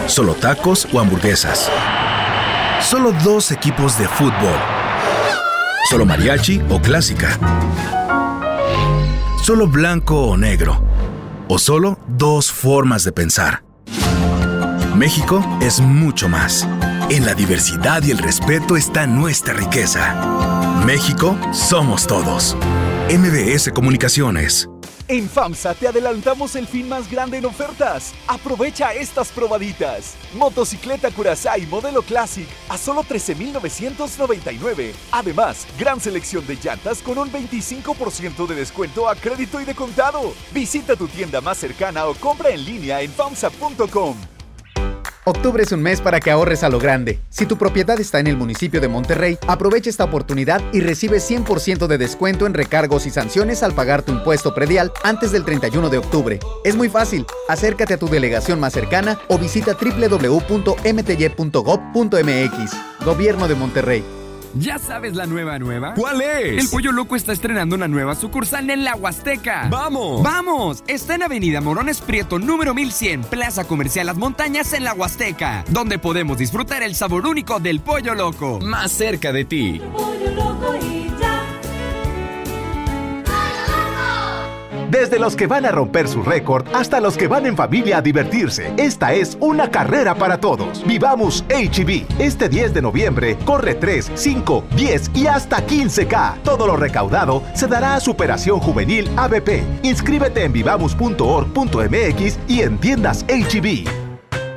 Solo 0.06 0.34
tacos 0.34 0.86
o 0.92 1.00
hamburguesas. 1.00 1.70
Solo 2.80 3.12
dos 3.24 3.50
equipos 3.50 3.98
de 3.98 4.06
fútbol. 4.06 4.58
Solo 5.90 6.06
mariachi 6.06 6.60
o 6.68 6.80
clásica. 6.80 7.36
Solo 9.42 9.66
blanco 9.66 10.22
o 10.22 10.36
negro. 10.36 10.80
O 11.48 11.58
solo 11.58 11.98
dos 12.06 12.52
formas 12.52 13.02
de 13.02 13.10
pensar. 13.10 13.64
México 14.94 15.44
es 15.60 15.80
mucho 15.80 16.28
más. 16.28 16.66
En 17.10 17.26
la 17.26 17.34
diversidad 17.34 18.04
y 18.04 18.12
el 18.12 18.18
respeto 18.18 18.76
está 18.76 19.06
nuestra 19.06 19.52
riqueza. 19.52 20.35
México 20.86 21.36
somos 21.52 22.06
todos. 22.06 22.56
MBS 23.10 23.72
Comunicaciones. 23.72 24.70
En 25.08 25.28
FAMSA 25.28 25.74
te 25.74 25.88
adelantamos 25.88 26.54
el 26.54 26.68
fin 26.68 26.88
más 26.88 27.10
grande 27.10 27.38
en 27.38 27.46
ofertas. 27.46 28.14
Aprovecha 28.28 28.94
estas 28.94 29.32
probaditas. 29.32 30.14
Motocicleta 30.34 31.10
Curaçao 31.10 31.60
modelo 31.68 32.02
Classic 32.02 32.46
a 32.68 32.78
solo 32.78 33.02
13,999. 33.02 34.94
Además, 35.10 35.66
gran 35.76 35.98
selección 35.98 36.46
de 36.46 36.54
llantas 36.54 37.02
con 37.02 37.18
un 37.18 37.32
25% 37.32 38.46
de 38.46 38.54
descuento 38.54 39.08
a 39.08 39.16
crédito 39.16 39.60
y 39.60 39.64
de 39.64 39.74
contado. 39.74 40.34
Visita 40.54 40.94
tu 40.94 41.08
tienda 41.08 41.40
más 41.40 41.58
cercana 41.58 42.06
o 42.06 42.14
compra 42.14 42.50
en 42.50 42.64
línea 42.64 43.02
en 43.02 43.10
FAMSA.com. 43.10 44.35
Octubre 45.28 45.60
es 45.60 45.72
un 45.72 45.82
mes 45.82 46.00
para 46.00 46.20
que 46.20 46.30
ahorres 46.30 46.62
a 46.62 46.68
lo 46.68 46.78
grande. 46.78 47.18
Si 47.30 47.46
tu 47.46 47.58
propiedad 47.58 47.98
está 47.98 48.20
en 48.20 48.28
el 48.28 48.36
municipio 48.36 48.80
de 48.80 48.86
Monterrey, 48.86 49.36
aprovecha 49.48 49.90
esta 49.90 50.04
oportunidad 50.04 50.62
y 50.72 50.78
recibe 50.78 51.18
100% 51.18 51.88
de 51.88 51.98
descuento 51.98 52.46
en 52.46 52.54
recargos 52.54 53.06
y 53.06 53.10
sanciones 53.10 53.64
al 53.64 53.74
pagar 53.74 54.02
tu 54.02 54.12
impuesto 54.12 54.54
predial 54.54 54.92
antes 55.02 55.32
del 55.32 55.44
31 55.44 55.90
de 55.90 55.98
octubre. 55.98 56.38
Es 56.62 56.76
muy 56.76 56.88
fácil. 56.88 57.26
Acércate 57.48 57.94
a 57.94 57.98
tu 57.98 58.06
delegación 58.06 58.60
más 58.60 58.72
cercana 58.72 59.18
o 59.26 59.36
visita 59.36 59.72
www.mty.gov.mx. 59.74 60.24
Gobierno 63.04 63.48
de 63.48 63.54
Monterrey. 63.56 64.25
¿Ya 64.58 64.78
sabes 64.78 65.14
la 65.14 65.26
nueva 65.26 65.58
nueva? 65.58 65.92
¿Cuál 65.94 66.22
es? 66.22 66.64
El 66.64 66.68
Pollo 66.70 66.90
Loco 66.90 67.14
está 67.14 67.32
estrenando 67.32 67.76
una 67.76 67.88
nueva 67.88 68.14
sucursal 68.14 68.70
en 68.70 68.84
la 68.84 68.94
Huasteca. 68.94 69.68
¡Vamos! 69.70 70.22
¡Vamos! 70.22 70.82
Está 70.86 71.16
en 71.16 71.24
Avenida 71.24 71.60
Morones 71.60 72.00
Prieto, 72.00 72.38
número 72.38 72.72
1100, 72.72 73.24
Plaza 73.24 73.64
Comercial 73.64 74.06
Las 74.06 74.16
Montañas 74.16 74.72
en 74.72 74.84
la 74.84 74.94
Huasteca, 74.94 75.64
donde 75.68 75.98
podemos 75.98 76.38
disfrutar 76.38 76.82
el 76.82 76.94
sabor 76.94 77.26
único 77.26 77.60
del 77.60 77.80
Pollo 77.80 78.14
Loco. 78.14 78.58
Más 78.60 78.92
cerca 78.92 79.30
de 79.30 79.44
ti. 79.44 79.82
Pollo 79.92 80.30
Loco 80.34 80.65
Desde 84.98 85.18
los 85.18 85.36
que 85.36 85.46
van 85.46 85.66
a 85.66 85.70
romper 85.70 86.08
su 86.08 86.22
récord 86.22 86.64
hasta 86.72 87.00
los 87.00 87.18
que 87.18 87.28
van 87.28 87.44
en 87.44 87.54
familia 87.54 87.98
a 87.98 88.00
divertirse. 88.00 88.72
Esta 88.78 89.12
es 89.12 89.36
una 89.40 89.70
carrera 89.70 90.14
para 90.14 90.40
todos. 90.40 90.82
Vivamos 90.86 91.44
HB. 91.50 92.06
Este 92.18 92.48
10 92.48 92.72
de 92.72 92.80
noviembre 92.80 93.36
corre 93.44 93.74
3, 93.74 94.12
5, 94.14 94.64
10 94.74 95.10
y 95.12 95.26
hasta 95.26 95.66
15K. 95.66 96.40
Todo 96.42 96.66
lo 96.66 96.76
recaudado 96.76 97.42
se 97.52 97.66
dará 97.66 97.96
a 97.96 98.00
Superación 98.00 98.58
Juvenil 98.58 99.10
ABP. 99.18 99.62
Inscríbete 99.82 100.44
en 100.44 100.54
vivamos.org.mx 100.54 102.38
y 102.48 102.62
en 102.62 102.78
tiendas 102.78 103.26
HB. 103.28 103.95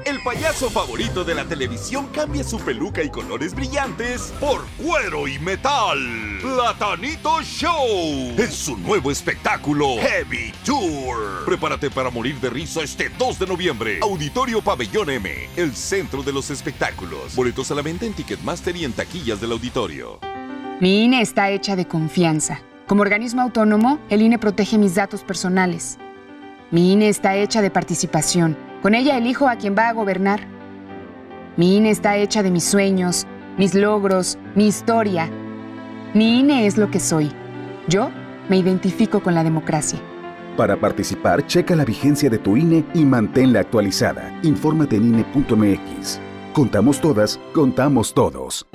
El 0.10 0.24
payaso 0.24 0.72
favorito 0.72 1.24
de 1.24 1.36
la 1.36 1.46
televisión 1.46 2.08
cambia 2.08 2.44
su 2.44 2.58
peluca 2.58 3.04
y 3.04 3.12
colores 3.12 3.54
brillantes 3.54 4.34
por 4.40 4.66
cuero 4.84 5.28
y 5.28 5.38
metal. 5.38 6.00
Platanito 6.42 7.44
Show 7.44 8.34
es 8.36 8.56
su 8.56 8.76
nuevo 8.76 9.12
espectáculo 9.12 9.98
Heavy 10.00 10.52
Tour. 10.66 11.46
Prepárate 11.46 11.92
para 11.92 12.10
morir 12.10 12.40
de 12.40 12.50
risa 12.50 12.82
este 12.82 13.10
2 13.20 13.38
de 13.38 13.46
noviembre. 13.46 14.00
Auditorio 14.02 14.64
Pabellón 14.64 15.12
M, 15.12 15.30
el 15.56 15.76
centro 15.76 16.24
de 16.24 16.34
los 16.34 16.50
espectáculos. 16.50 17.36
Boletos 17.36 17.70
a 17.70 17.76
la 17.76 17.84
venta 17.84 18.08
en 18.08 18.14
Ticketmaster 18.14 18.76
y 18.78 18.86
en 18.86 18.94
taquillas 18.94 19.40
del 19.40 19.52
auditorio. 19.52 20.20
Mi 20.82 21.04
INE 21.04 21.22
está 21.22 21.52
hecha 21.52 21.76
de 21.76 21.88
confianza. 21.88 22.62
Como 22.88 23.04
organismo 23.04 23.44
autónomo, 23.44 24.00
el 24.10 24.24
INE 24.24 24.40
protege 24.40 24.80
mis 24.80 24.96
datos 24.96 25.24
personales. 25.24 26.00
Mi 26.72 26.94
INE 26.94 27.10
está 27.10 27.36
hecha 27.36 27.62
de 27.62 27.70
participación. 27.70 28.69
Con 28.82 28.96
ella 28.96 29.18
elijo 29.18 29.48
a 29.48 29.58
quien 29.58 29.76
va 29.78 29.90
a 29.90 29.94
gobernar. 29.94 30.40
Mi 31.58 31.76
INE 31.76 31.90
está 31.90 32.16
hecha 32.16 32.44
de 32.44 32.52
mis 32.52 32.64
sueños, 32.64 33.28
mis 33.58 33.74
logros, 33.76 34.38
mi 34.56 34.68
historia. 34.68 35.30
Mi 36.14 36.40
INE 36.40 36.66
es 36.66 36.78
lo 36.78 36.90
que 36.90 37.00
soy. 37.00 37.32
Yo 37.88 38.10
me 38.48 38.58
identifico 38.58 39.22
con 39.22 39.36
la 39.36 39.44
democracia. 39.44 40.00
Para 40.56 40.78
participar, 40.78 41.46
checa 41.46 41.76
la 41.76 41.86
vigencia 41.86 42.30
de 42.30 42.38
tu 42.38 42.56
INE 42.56 42.86
y 42.94 43.06
manténla 43.06 43.62
actualizada. 43.62 44.40
Infórmate 44.44 44.96
en 44.96 45.14
INE.mx. 45.14 46.20
Contamos 46.54 47.00
todas, 47.00 47.40
contamos 47.54 48.14
todos. 48.14 48.66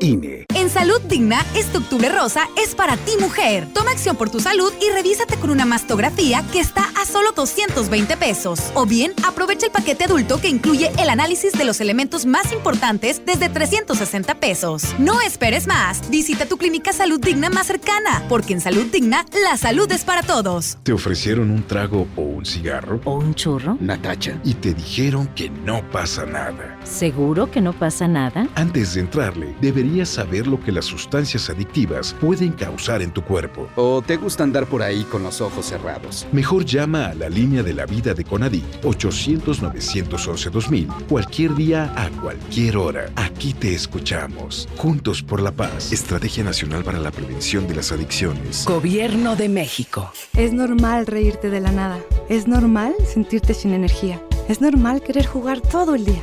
INE. 0.00 0.45
En 0.66 0.72
Salud 0.72 1.00
Digna, 1.02 1.46
este 1.54 1.78
octubre 1.78 2.08
rosa 2.08 2.48
es 2.60 2.74
para 2.74 2.96
ti 2.96 3.12
mujer. 3.20 3.68
Toma 3.72 3.92
acción 3.92 4.16
por 4.16 4.30
tu 4.30 4.40
salud 4.40 4.72
y 4.82 4.92
revísate 4.92 5.36
con 5.36 5.50
una 5.50 5.64
mastografía 5.64 6.44
que 6.50 6.58
está 6.58 6.90
a 7.00 7.06
solo 7.06 7.30
220 7.30 8.16
pesos. 8.16 8.72
O 8.74 8.84
bien, 8.84 9.12
aprovecha 9.24 9.66
el 9.66 9.70
paquete 9.70 10.06
adulto 10.06 10.40
que 10.40 10.48
incluye 10.48 10.90
el 10.98 11.08
análisis 11.08 11.52
de 11.52 11.64
los 11.64 11.80
elementos 11.80 12.26
más 12.26 12.52
importantes 12.52 13.22
desde 13.24 13.48
360 13.48 14.40
pesos. 14.40 14.92
No 14.98 15.20
esperes 15.20 15.68
más. 15.68 16.10
Visita 16.10 16.46
tu 16.46 16.56
clínica 16.56 16.92
Salud 16.92 17.20
Digna 17.20 17.48
más 17.48 17.68
cercana, 17.68 18.24
porque 18.28 18.54
en 18.54 18.60
Salud 18.60 18.86
Digna, 18.86 19.24
la 19.44 19.56
salud 19.56 19.88
es 19.92 20.02
para 20.02 20.24
todos. 20.24 20.78
¿Te 20.82 20.92
ofrecieron 20.92 21.52
un 21.52 21.62
trago 21.62 22.08
o 22.16 22.22
un 22.22 22.44
cigarro? 22.44 23.00
¿O 23.04 23.18
un 23.18 23.36
churro? 23.36 23.78
Natacha. 23.78 24.40
Y 24.42 24.54
te 24.54 24.74
dijeron 24.74 25.28
que 25.36 25.48
no 25.48 25.88
pasa 25.92 26.26
nada. 26.26 26.76
¿Seguro 26.82 27.52
que 27.52 27.60
no 27.60 27.72
pasa 27.72 28.08
nada? 28.08 28.48
Antes 28.56 28.94
de 28.94 29.02
entrarle, 29.02 29.54
deberías 29.60 30.08
saber 30.08 30.55
lo 30.56 30.64
que 30.64 30.72
las 30.72 30.86
sustancias 30.86 31.50
adictivas 31.50 32.16
pueden 32.20 32.52
causar 32.52 33.02
en 33.02 33.12
tu 33.12 33.22
cuerpo. 33.22 33.68
¿O 33.76 34.02
te 34.02 34.16
gusta 34.16 34.42
andar 34.42 34.66
por 34.66 34.82
ahí 34.82 35.04
con 35.04 35.22
los 35.22 35.40
ojos 35.40 35.66
cerrados? 35.66 36.26
Mejor 36.32 36.64
llama 36.64 37.06
a 37.06 37.14
la 37.14 37.28
línea 37.28 37.62
de 37.62 37.74
la 37.74 37.86
vida 37.86 38.12
de 38.14 38.24
Conadic 38.24 38.64
800-911-2000 38.82 41.06
cualquier 41.08 41.54
día 41.54 41.92
a 41.96 42.10
cualquier 42.20 42.76
hora. 42.76 43.12
Aquí 43.16 43.52
te 43.52 43.74
escuchamos. 43.74 44.68
Juntos 44.76 45.22
por 45.22 45.42
la 45.42 45.52
paz. 45.52 45.92
Estrategia 45.92 46.44
Nacional 46.44 46.84
para 46.84 46.98
la 46.98 47.10
Prevención 47.10 47.68
de 47.68 47.74
las 47.74 47.92
Adicciones. 47.92 48.64
Gobierno 48.66 49.36
de 49.36 49.48
México. 49.48 50.12
Es 50.34 50.52
normal 50.52 51.06
reírte 51.06 51.48
de 51.50 51.60
la 51.60 51.72
nada. 51.72 51.98
Es 52.28 52.48
normal 52.48 52.94
sentirte 53.06 53.54
sin 53.54 53.72
energía. 53.72 54.20
Es 54.48 54.60
normal 54.60 55.02
querer 55.02 55.26
jugar 55.26 55.60
todo 55.60 55.94
el 55.94 56.04
día. 56.04 56.22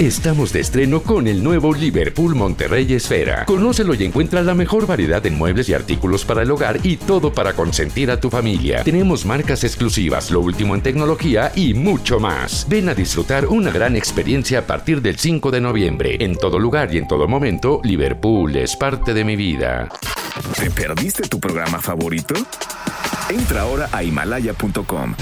Estamos 0.00 0.54
de 0.54 0.60
estreno 0.60 1.02
con 1.02 1.28
el 1.28 1.42
nuevo 1.42 1.74
Liverpool 1.74 2.34
Monterrey 2.34 2.90
Esfera. 2.90 3.44
Conócelo 3.44 3.92
y 3.92 4.04
encuentra 4.04 4.40
la 4.40 4.54
mejor 4.54 4.86
variedad 4.86 5.20
de 5.20 5.30
muebles 5.30 5.68
y 5.68 5.74
artículos 5.74 6.24
para 6.24 6.40
el 6.40 6.50
hogar 6.50 6.80
y 6.82 6.96
todo 6.96 7.34
para 7.34 7.52
consentir 7.52 8.10
a 8.10 8.18
tu 8.18 8.30
familia. 8.30 8.82
Tenemos 8.82 9.26
marcas 9.26 9.62
exclusivas, 9.62 10.30
lo 10.30 10.40
último 10.40 10.74
en 10.74 10.80
tecnología 10.80 11.52
y 11.54 11.74
mucho 11.74 12.18
más. 12.18 12.66
Ven 12.66 12.88
a 12.88 12.94
disfrutar 12.94 13.44
una 13.48 13.70
gran 13.70 13.94
experiencia 13.94 14.60
a 14.60 14.66
partir 14.66 15.02
del 15.02 15.18
5 15.18 15.50
de 15.50 15.60
noviembre. 15.60 16.16
En 16.18 16.34
todo 16.34 16.58
lugar 16.58 16.94
y 16.94 16.96
en 16.96 17.06
todo 17.06 17.28
momento, 17.28 17.82
Liverpool 17.84 18.56
es 18.56 18.76
parte 18.76 19.12
de 19.12 19.22
mi 19.22 19.36
vida. 19.36 19.90
¿Te 20.56 20.70
perdiste 20.70 21.28
tu 21.28 21.38
programa 21.38 21.78
favorito? 21.78 22.32
Entra 23.28 23.60
ahora 23.60 23.90
a 23.92 24.02
himalaya.com 24.02 25.14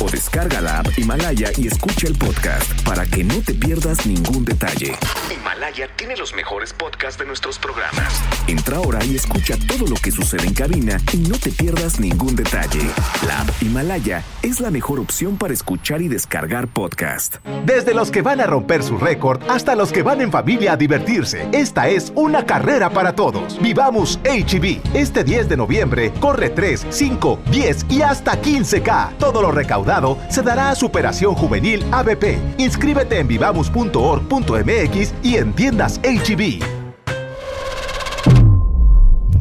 o 0.00 0.10
descarga 0.10 0.60
la 0.60 0.80
app 0.80 0.98
Himalaya 0.98 1.50
y 1.56 1.66
escucha 1.68 2.08
el 2.08 2.16
podcast 2.16 2.82
para 2.82 3.06
que 3.06 3.22
no 3.22 3.40
te 3.42 3.54
pierdas 3.54 4.06
ningún 4.06 4.44
detalle. 4.44 4.96
Himalaya 5.30 5.88
tiene 5.96 6.16
los 6.16 6.34
mejores 6.34 6.72
podcasts 6.72 7.18
de 7.18 7.26
nuestros 7.26 7.58
programas. 7.58 8.20
Entra 8.46 8.78
ahora 8.78 9.04
y 9.04 9.14
escucha 9.14 9.56
todo 9.68 9.86
lo 9.86 9.96
que 9.96 10.10
sucede 10.10 10.46
en 10.46 10.54
cabina 10.54 10.98
y 11.12 11.18
no 11.18 11.38
te 11.38 11.50
pierdas 11.50 12.00
ningún 12.00 12.34
detalle. 12.34 12.80
La 13.26 13.42
app 13.42 13.62
Himalaya 13.62 14.22
es 14.42 14.60
la 14.60 14.70
mejor 14.70 14.98
opción 14.98 15.36
para 15.36 15.54
escuchar 15.54 16.02
y 16.02 16.08
descargar 16.08 16.66
podcast. 16.68 17.36
Desde 17.64 17.94
los 17.94 18.10
que 18.10 18.22
van 18.22 18.40
a 18.40 18.46
romper 18.46 18.82
su 18.82 18.98
récord 18.98 19.42
hasta 19.48 19.76
los 19.76 19.92
que 19.92 20.02
van 20.02 20.20
en 20.20 20.32
familia 20.32 20.72
a 20.72 20.76
divertirse. 20.76 21.48
Esta 21.52 21.88
es 21.88 22.12
una 22.16 22.46
carrera 22.46 22.90
para 22.90 23.14
todos. 23.14 23.60
Vivamos 23.60 24.18
HB. 24.24 24.80
Este 24.94 25.22
10 25.24 25.48
de 25.48 25.56
noviembre 25.56 26.12
corre 26.20 26.50
3, 26.50 26.86
5, 26.90 27.40
10 27.50 27.86
y 27.90 28.02
hasta 28.02 28.40
15K. 28.40 29.18
Todo 29.18 29.40
lo 29.40 29.52
recaudado 29.52 29.83
se 30.30 30.42
dará 30.42 30.70
a 30.70 30.74
Superación 30.74 31.34
Juvenil 31.34 31.84
ABP. 31.92 32.38
Inscríbete 32.58 33.18
en 33.18 33.28
vivamos.org.mx 33.28 35.14
y 35.22 35.36
en 35.36 35.52
tiendas 35.52 36.00
HB. 36.02 36.62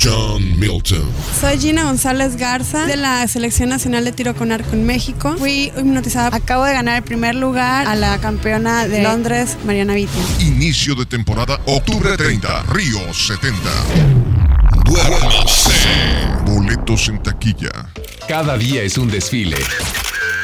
John 0.02 0.60
Milton. 0.60 1.10
Soy 1.40 1.58
Gina 1.60 1.84
González 1.84 2.36
Garza 2.36 2.86
de 2.86 2.98
la 2.98 3.26
Selección 3.30 3.70
Nacional 3.70 4.04
de 4.04 4.12
Tiro 4.12 4.36
con 4.36 4.52
Arco 4.52 4.74
en 4.74 4.86
México. 4.86 5.36
Fui 5.38 5.72
hipnotizada. 5.78 6.36
Acabo 6.36 6.66
de 6.66 6.74
ganar 6.74 6.98
el 6.98 7.04
primer 7.04 7.36
lugar 7.36 7.88
a 7.88 7.96
la 7.96 8.18
campeona 8.18 8.86
de 8.86 9.02
Londres, 9.02 9.58
Mariana 9.66 9.94
Vitti. 9.94 10.20
Inicio 10.42 10.94
de 10.96 11.06
temporada, 11.06 11.58
octubre 11.66 12.18
30, 12.18 12.64
Río 12.64 13.14
70. 13.14 13.58
Duérmase. 14.84 15.72
Boletos 16.46 17.08
en 17.08 17.24
taquilla. 17.24 17.72
Cada 18.28 18.58
día 18.58 18.82
es 18.84 18.98
un 18.98 19.10
desfile 19.10 19.58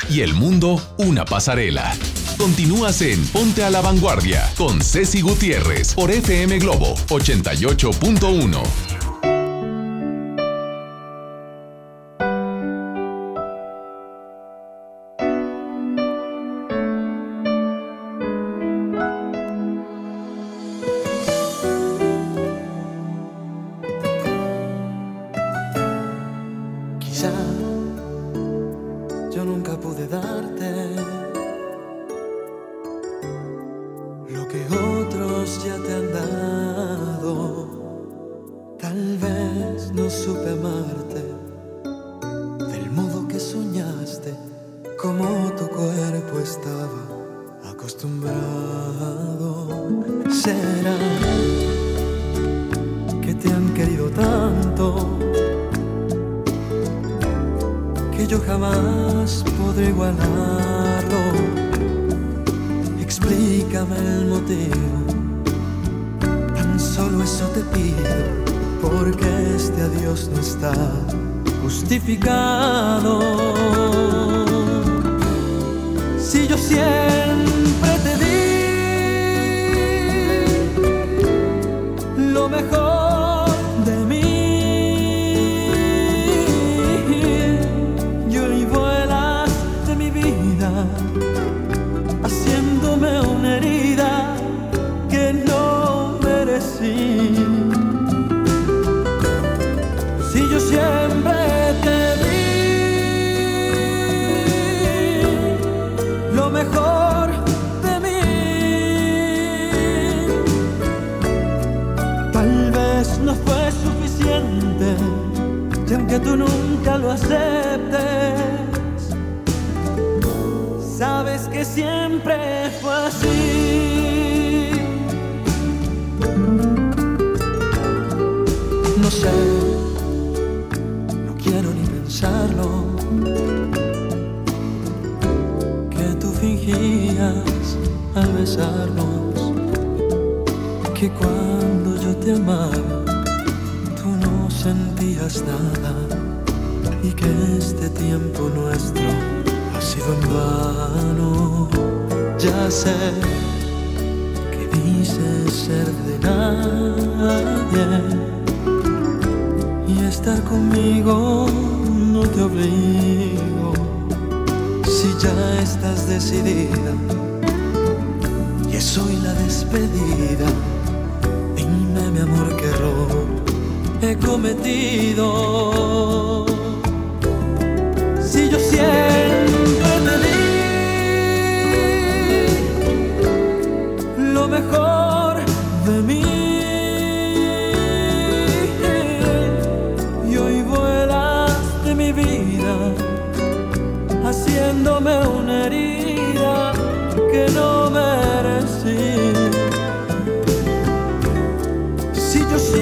y 0.09 0.21
el 0.21 0.33
mundo 0.33 0.81
una 0.97 1.25
pasarela. 1.25 1.95
Continúas 2.37 3.01
en 3.01 3.25
Ponte 3.27 3.63
a 3.63 3.69
la 3.69 3.81
Vanguardia 3.81 4.49
con 4.57 4.81
Ceci 4.81 5.21
Gutiérrez 5.21 5.93
por 5.93 6.09
FM 6.09 6.59
Globo 6.59 6.95
88.1. 7.09 8.88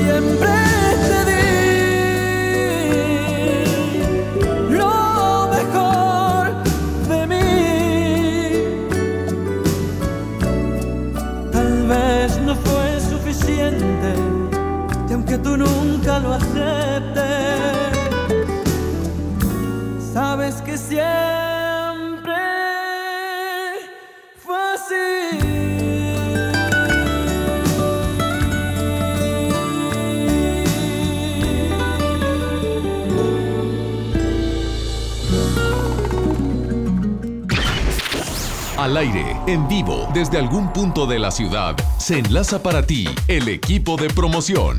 siempre 0.08 0.57
en 39.48 39.66
vivo, 39.70 40.10
desde 40.14 40.38
algún 40.38 40.74
punto 40.74 41.08
de 41.08 41.20
la 41.20 41.32
ciudad, 41.32 41.74
se 41.98 42.20
enlaza 42.20 42.62
para 42.62 42.86
ti 42.86 43.08
el 43.30 43.48
equipo 43.48 43.96
de 43.96 44.10
promoción. 44.10 44.78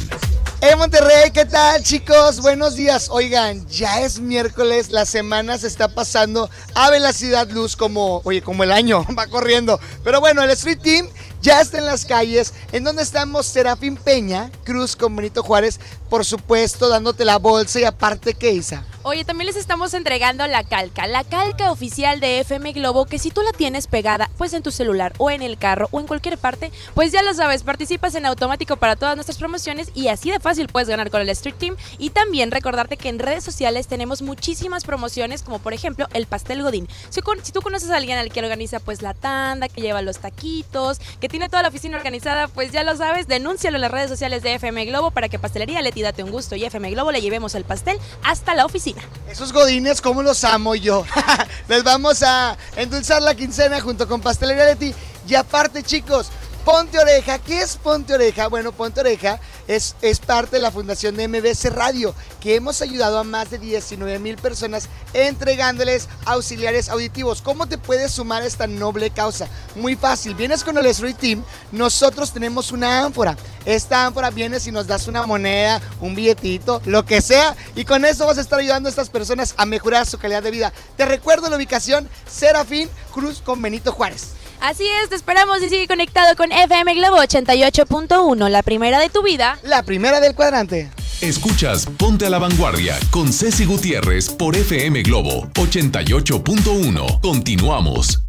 ¡Eh, 0.61 0.77
Monterrey! 0.77 1.31
¿Qué 1.33 1.47
tal, 1.47 1.83
chicos? 1.83 2.43
Buenos 2.43 2.75
días. 2.75 3.09
Oigan, 3.11 3.67
ya 3.69 4.03
es 4.03 4.21
miércoles, 4.21 4.91
la 4.91 5.07
semana 5.07 5.57
se 5.57 5.69
está 5.69 5.89
pasando 5.89 6.51
a 6.75 6.91
velocidad 6.91 7.49
luz 7.49 7.77
como, 7.77 8.21
oye, 8.25 8.43
como 8.43 8.63
el 8.63 8.73
año, 8.73 9.07
va 9.19 9.27
corriendo. 9.27 9.81
Pero 10.05 10.21
bueno, 10.21 10.43
el 10.43 10.51
Street 10.51 10.81
Team 10.83 11.09
ya 11.41 11.63
está 11.63 11.79
en 11.79 11.87
las 11.87 12.05
calles, 12.05 12.53
en 12.73 12.85
donde 12.85 13.03
estamos 13.05 13.47
Serafín 13.47 13.97
Peña, 13.97 14.51
Cruz 14.65 14.97
con 14.97 15.17
Benito 15.17 15.43
Juárez, 15.43 15.81
por 16.11 16.27
supuesto, 16.27 16.91
dándote 16.91 17.25
la 17.25 17.39
bolsa 17.39 17.81
y 17.81 17.85
aparte, 17.85 18.35
¿qué 18.35 18.53
Isa? 18.53 18.85
Oye, 19.11 19.25
también 19.25 19.47
les 19.47 19.57
estamos 19.57 19.95
entregando 19.95 20.47
la 20.47 20.65
calca, 20.65 21.07
la 21.07 21.25
calca 21.25 21.73
oficial 21.73 22.21
de 22.21 22.41
FM 22.41 22.75
Globo, 22.75 23.07
que 23.07 23.19
si 23.19 23.31
tú 23.31 23.41
la 23.41 23.53
tienes 23.53 23.87
pegada, 23.87 24.31
pues 24.37 24.53
en 24.53 24.63
tu 24.63 24.71
celular 24.71 25.15
o 25.17 25.31
en 25.31 25.41
el 25.41 25.57
carro 25.57 25.89
o 25.93 26.01
en 26.01 26.07
cualquier 26.07 26.37
parte, 26.37 26.71
pues 26.93 27.11
ya 27.11 27.23
lo 27.23 27.33
sabes, 27.33 27.63
participas 27.63 28.15
en 28.17 28.27
automático 28.27 28.77
para 28.77 28.97
todas 28.97 29.17
nuestras 29.17 29.39
promociones 29.39 29.93
y 29.95 30.09
así 30.09 30.31
de 30.31 30.41
fácil 30.41 30.69
puedes 30.69 30.91
ganar 30.91 31.11
con 31.11 31.23
el 31.23 31.31
Street 31.31 31.55
Team. 31.59 31.77
Y 31.97 32.11
también 32.11 32.51
recordarte 32.51 32.99
que 32.99 33.09
en 33.09 33.19
redes 33.19 33.45
sociales 33.45 33.87
tenemos 33.87 34.21
muchísimas 34.21 34.85
promociones, 34.85 35.43
como 35.43 35.59
por 35.59 35.73
ejemplo 35.73 36.07
el 36.13 36.27
pastel 36.27 36.63
Godín. 36.63 36.87
Si, 37.09 37.23
tú 37.51 37.63
conoces 37.63 37.89
a 37.89 37.97
alguien 37.97 38.19
al 38.19 38.31
que 38.31 38.41
organiza 38.41 38.79
pues 38.79 39.01
la 39.01 39.15
tanda, 39.15 39.71
que 39.71 39.81
lleva 39.81 40.03
los 40.03 40.19
taquitos, 40.19 40.99
que 41.19 41.31
tiene 41.31 41.49
toda 41.49 41.63
la 41.63 41.71
oficina 41.71 41.97
organizada, 41.97 42.47
pues 42.49 42.73
ya 42.73 42.85
lo 42.85 42.95
sabes, 42.95 43.27
denúncialo 43.27 43.79
en 43.79 43.81
las 43.81 43.91
redes 43.91 44.11
sociales 44.11 44.43
de 44.43 44.57
FM 44.57 44.85
Globo 44.85 45.13
para 45.13 45.31
que 45.31 45.39
Pastelería 45.39 45.81
Leti 45.81 46.03
date 46.03 46.23
un 46.23 46.31
gusto 46.31 46.57
y 46.57 46.65
FM 46.67 46.91
Globo 46.91 47.11
le 47.11 47.23
llevemos 47.23 47.55
el 47.55 47.65
pastel 47.65 47.99
hasta 48.23 48.55
la 48.55 48.67
oficina. 48.67 48.98
Esos 49.29 49.53
godines, 49.53 50.01
¿cómo 50.01 50.23
los 50.23 50.43
amo 50.45 50.75
yo? 50.75 51.05
Les 51.69 51.85
vamos 51.85 52.23
a 52.23 52.57
endulzar 52.77 53.23
la 53.23 53.35
quincena 53.35 53.81
junto 53.81 54.09
con 54.09 54.21
Pastelería 54.21 54.65
Leti. 54.65 54.95
Y 55.29 55.35
aparte, 55.35 55.83
chicos, 55.83 56.29
Ponte 56.69 56.99
Oreja. 56.99 57.39
¿Qué 57.39 57.63
es 57.63 57.79
Ponte 57.79 58.13
Oreja? 58.13 58.47
Bueno, 58.49 58.73
Ponte 58.73 59.01
Oreja 59.01 59.41
es, 59.69 59.97
es 60.03 60.19
parte 60.19 60.57
de 60.57 60.63
la 60.63 60.71
fundación 60.71 61.17
de 61.17 61.27
MBC 61.27 61.71
Radio, 61.71 62.15
que 62.43 62.57
hemos 62.57 62.83
ayudado 62.83 63.19
a 63.19 63.25
más 63.25 63.49
de 63.49 63.57
19 63.59 64.19
mil 64.19 64.37
personas 64.37 64.87
entregándoles 65.15 66.11
auxiliares 66.27 66.91
auditivos. 66.91 67.41
¿Cómo 67.41 67.69
te 67.69 67.79
puedes 67.79 68.13
sumar 68.13 68.43
a 68.43 68.47
esta 68.47 68.67
noble 68.67 69.09
causa? 69.09 69.49
Muy 69.77 69.97
fácil. 69.97 70.35
Vienes 70.35 70.63
con 70.63 70.77
el 70.77 70.85
Street 70.85 71.17
Team. 71.19 71.43
Nosotros 71.73 72.35
tenemos 72.35 72.71
una 72.71 73.03
ánfora. 73.03 73.35
Esta 73.65 74.05
ánfora 74.05 74.29
vienes 74.29 74.67
y 74.67 74.71
nos 74.71 74.87
das 74.87 75.09
una 75.09 75.25
moneda, 75.27 75.81
un 76.03 76.15
billetito, 76.15 76.83
lo 76.85 77.07
que 77.07 77.23
sea. 77.23 77.57
Y 77.77 77.87
con 77.87 78.05
eso 78.05 78.27
vas 78.27 78.37
a 78.37 78.43
estar 78.43 78.59
ayudando 78.59 78.89
a 78.89 78.91
estas 78.91 79.09
personas 79.09 79.55
a 79.57 79.65
mejorar 79.65 80.05
su 80.05 80.19
calidad 80.19 80.43
de 80.43 80.51
vida. 80.51 80.75
Te 80.99 81.07
recuerdo 81.07 81.49
la 81.49 81.57
ubicación 81.57 82.11
Serafín 82.31 82.91
Cruz 83.11 83.41
con 83.41 83.63
Benito 83.63 83.91
Juárez. 83.91 84.38
Así 84.61 84.85
es, 85.03 85.09
te 85.09 85.17
esperamos 85.17 85.63
y 85.63 85.69
sigue 85.69 85.87
conectado 85.87 86.35
con 86.37 86.51
FM 86.53 86.95
Globo 86.95 87.19
88.1, 87.19 88.49
la 88.49 88.63
primera 88.63 88.99
de 88.99 89.09
tu 89.09 89.23
vida. 89.23 89.59
La 89.63 89.83
primera 89.83 90.21
del 90.21 90.35
cuadrante. 90.35 90.91
Escuchas 91.21 91.87
Ponte 91.87 92.27
a 92.27 92.31
la 92.31 92.39
Vanguardia 92.39 92.97
con 93.11 93.33
Ceci 93.33 93.65
Gutiérrez 93.65 94.31
por 94.31 94.57
FM 94.57 95.03
Globo 95.03 95.49
88.1. 95.55 97.21
Continuamos. 97.21 98.23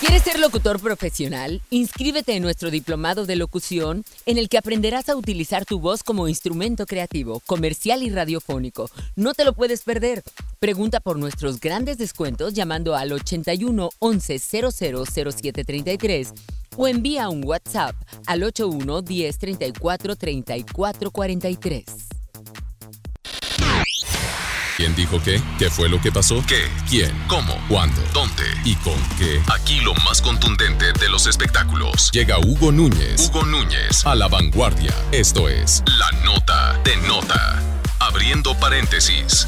¿Quieres 0.00 0.22
ser 0.22 0.38
locutor 0.38 0.80
profesional? 0.80 1.60
Inscríbete 1.68 2.34
en 2.34 2.42
nuestro 2.42 2.70
diplomado 2.70 3.26
de 3.26 3.36
locución 3.36 4.02
en 4.24 4.38
el 4.38 4.48
que 4.48 4.56
aprenderás 4.56 5.10
a 5.10 5.14
utilizar 5.14 5.66
tu 5.66 5.78
voz 5.78 6.02
como 6.02 6.26
instrumento 6.26 6.86
creativo, 6.86 7.40
comercial 7.40 8.02
y 8.02 8.08
radiofónico. 8.08 8.88
No 9.14 9.34
te 9.34 9.44
lo 9.44 9.52
puedes 9.52 9.82
perder. 9.82 10.22
Pregunta 10.58 11.00
por 11.00 11.18
nuestros 11.18 11.60
grandes 11.60 11.98
descuentos 11.98 12.54
llamando 12.54 12.96
al 12.96 13.12
81 13.12 13.90
11 13.98 14.38
000733 14.38 16.32
o 16.78 16.88
envía 16.88 17.28
un 17.28 17.44
WhatsApp 17.44 17.94
al 18.26 18.42
81 18.42 19.02
10 19.02 19.38
34 19.38 20.16
34 20.16 21.10
43. 21.10 21.84
¿Quién 24.80 24.96
dijo 24.96 25.20
qué? 25.22 25.42
¿Qué 25.58 25.68
fue 25.68 25.90
lo 25.90 26.00
que 26.00 26.10
pasó? 26.10 26.42
¿Qué? 26.46 26.66
¿Quién? 26.88 27.12
¿Cómo? 27.28 27.54
¿Cuándo? 27.68 28.00
¿Dónde? 28.14 28.44
¿Y 28.64 28.76
con 28.76 28.98
qué? 29.18 29.42
Aquí 29.52 29.78
lo 29.82 29.92
más 30.06 30.22
contundente 30.22 30.94
de 30.94 31.10
los 31.10 31.26
espectáculos. 31.26 32.10
Llega 32.12 32.38
Hugo 32.38 32.72
Núñez. 32.72 33.28
Hugo 33.28 33.44
Núñez 33.44 34.06
a 34.06 34.14
la 34.14 34.26
vanguardia. 34.28 34.94
Esto 35.12 35.50
es 35.50 35.82
La 35.98 36.10
Nota 36.24 36.80
de 36.82 36.96
Nota. 37.06 37.62
Abriendo 37.98 38.58
paréntesis. 38.58 39.46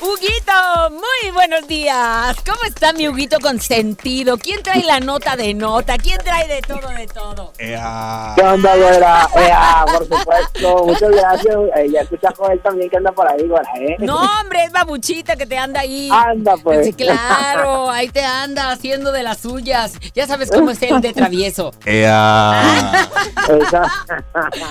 Huguito, 0.00 0.52
muy 0.90 1.32
buenos 1.32 1.66
días. 1.66 2.36
¿Cómo 2.46 2.62
está 2.64 2.92
mi 2.92 3.08
Huguito 3.08 3.40
consentido? 3.40 4.38
¿Quién 4.38 4.62
trae 4.62 4.84
la 4.84 5.00
nota 5.00 5.34
de 5.34 5.54
nota? 5.54 5.98
¿Quién 5.98 6.18
trae 6.18 6.46
de 6.46 6.60
todo, 6.60 6.88
de 6.90 7.06
todo? 7.08 7.52
¿Qué 7.58 7.76
onda, 7.76 8.76
güera? 8.76 9.28
Ea, 9.34 9.84
por 9.86 10.02
supuesto. 10.06 10.84
Muchas 10.84 11.10
gracias. 11.10 11.56
Eh, 11.76 11.90
ya 11.92 12.02
escucha 12.02 12.32
Joel 12.36 12.60
también 12.60 12.88
que 12.88 12.96
anda 12.96 13.10
por 13.10 13.28
ahí, 13.28 13.44
güera, 13.48 13.68
¿eh? 13.80 13.96
No, 13.98 14.20
hombre, 14.40 14.64
es 14.64 14.72
babuchita 14.72 15.34
que 15.34 15.46
te 15.46 15.58
anda 15.58 15.80
ahí. 15.80 16.08
Anda, 16.12 16.56
pues. 16.62 16.86
Sí, 16.86 16.92
claro, 16.92 17.90
ahí 17.90 18.08
te 18.08 18.24
anda 18.24 18.70
haciendo 18.70 19.10
de 19.10 19.24
las 19.24 19.38
suyas. 19.38 19.94
Ya 20.14 20.28
sabes 20.28 20.48
cómo 20.48 20.70
es 20.70 20.80
él 20.80 21.00
de 21.00 21.12
travieso. 21.12 21.72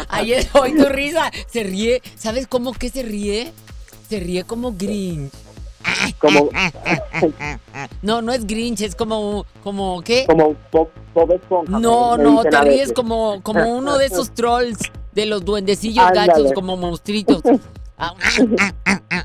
Ayer 0.07 0.47
hoy 0.53 0.77
tu 0.77 0.85
risa 0.85 1.29
se 1.51 1.63
ríe. 1.63 2.01
¿Sabes 2.15 2.47
cómo 2.47 2.71
que 2.71 2.87
se 2.89 3.03
ríe? 3.03 3.51
Se 4.09 4.19
ríe 4.19 4.43
como 4.43 4.73
Grinch. 4.73 5.31
Como, 6.19 6.49
No, 8.01 8.21
no 8.21 8.31
es 8.33 8.45
Grinch, 8.45 8.81
es 8.81 8.95
como, 8.95 9.45
como 9.63 10.01
¿qué? 10.01 10.25
como 10.27 10.55
Bob, 10.71 10.89
Bob 11.13 11.31
Esponja. 11.31 11.79
No, 11.79 12.17
no, 12.17 12.43
te 12.43 12.61
ríes 12.61 12.91
como, 12.93 13.41
como 13.41 13.77
uno 13.77 13.97
de 13.97 14.05
esos 14.05 14.31
trolls 14.33 14.77
de 15.13 15.25
los 15.25 15.43
duendecillos 15.45 16.05
Ándale. 16.05 16.33
gachos, 16.33 16.53
como 16.53 16.77
monstruitos. 16.77 17.41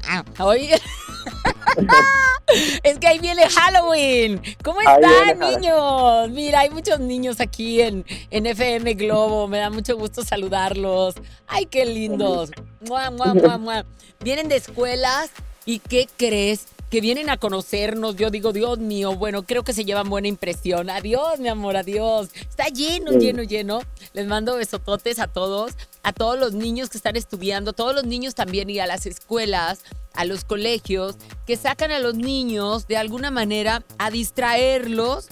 Ah, 0.09 0.25
Oye. 0.41 0.81
Es 2.83 2.99
que 2.99 3.07
ahí 3.07 3.19
viene 3.19 3.49
Halloween. 3.49 4.43
¿Cómo 4.63 4.81
están, 4.81 5.39
niños? 5.39 6.29
Mira, 6.31 6.61
hay 6.61 6.71
muchos 6.71 7.01
niños 7.01 7.41
aquí 7.41 7.81
en, 7.81 8.05
en 8.31 8.47
FM 8.47 8.95
Globo. 8.95 9.49
Me 9.49 9.59
da 9.59 9.71
mucho 9.71 9.97
gusto 9.97 10.23
saludarlos. 10.23 11.15
Ay, 11.47 11.67
qué 11.67 11.87
lindos. 11.87 12.51
Mua, 12.87 13.11
mua, 13.11 13.57
mua. 13.59 13.87
Vienen 14.21 14.49
de 14.49 14.57
escuelas 14.57 15.31
y 15.65 15.79
¿qué 15.79 16.09
crees? 16.17 16.67
Que 16.93 17.01
vienen 17.01 17.31
a 17.31 17.39
conocernos. 17.39 18.17
Yo 18.17 18.29
digo, 18.29 18.53
Dios 18.53 18.79
mío, 18.79 19.17
bueno, 19.17 19.45
creo 19.45 19.65
que 19.65 19.73
se 19.73 19.87
llevan 19.87 20.11
buena 20.11 20.29
impresión. 20.29 20.91
Adiós, 20.91 21.39
mi 21.39 21.49
amor, 21.49 21.79
adiós. 21.79 22.29
Está 22.35 22.67
lleno, 22.67 23.13
Sí. 23.13 23.19
lleno, 23.19 23.43
lleno. 23.43 23.81
Les 24.13 24.27
mando 24.27 24.57
besototes 24.57 25.19
a 25.19 25.27
todos, 25.27 25.73
a 26.03 26.13
todos 26.13 26.39
los 26.39 26.53
niños 26.53 26.91
que 26.91 26.99
están 26.99 27.17
estudiando, 27.17 27.73
todos 27.73 27.95
los 27.95 28.05
niños 28.05 28.35
también 28.35 28.69
y 28.69 28.79
a 28.79 28.87
las 28.87 29.07
escuelas, 29.07 29.81
a 30.13 30.27
los 30.27 30.45
colegios, 30.45 31.17
que 31.47 31.57
sacan 31.57 31.93
a 31.93 31.99
los 31.99 32.15
niños 32.15 32.87
de 32.87 32.99
alguna 32.99 33.31
manera 33.31 33.83
a 33.97 34.11
distraerlos, 34.11 35.29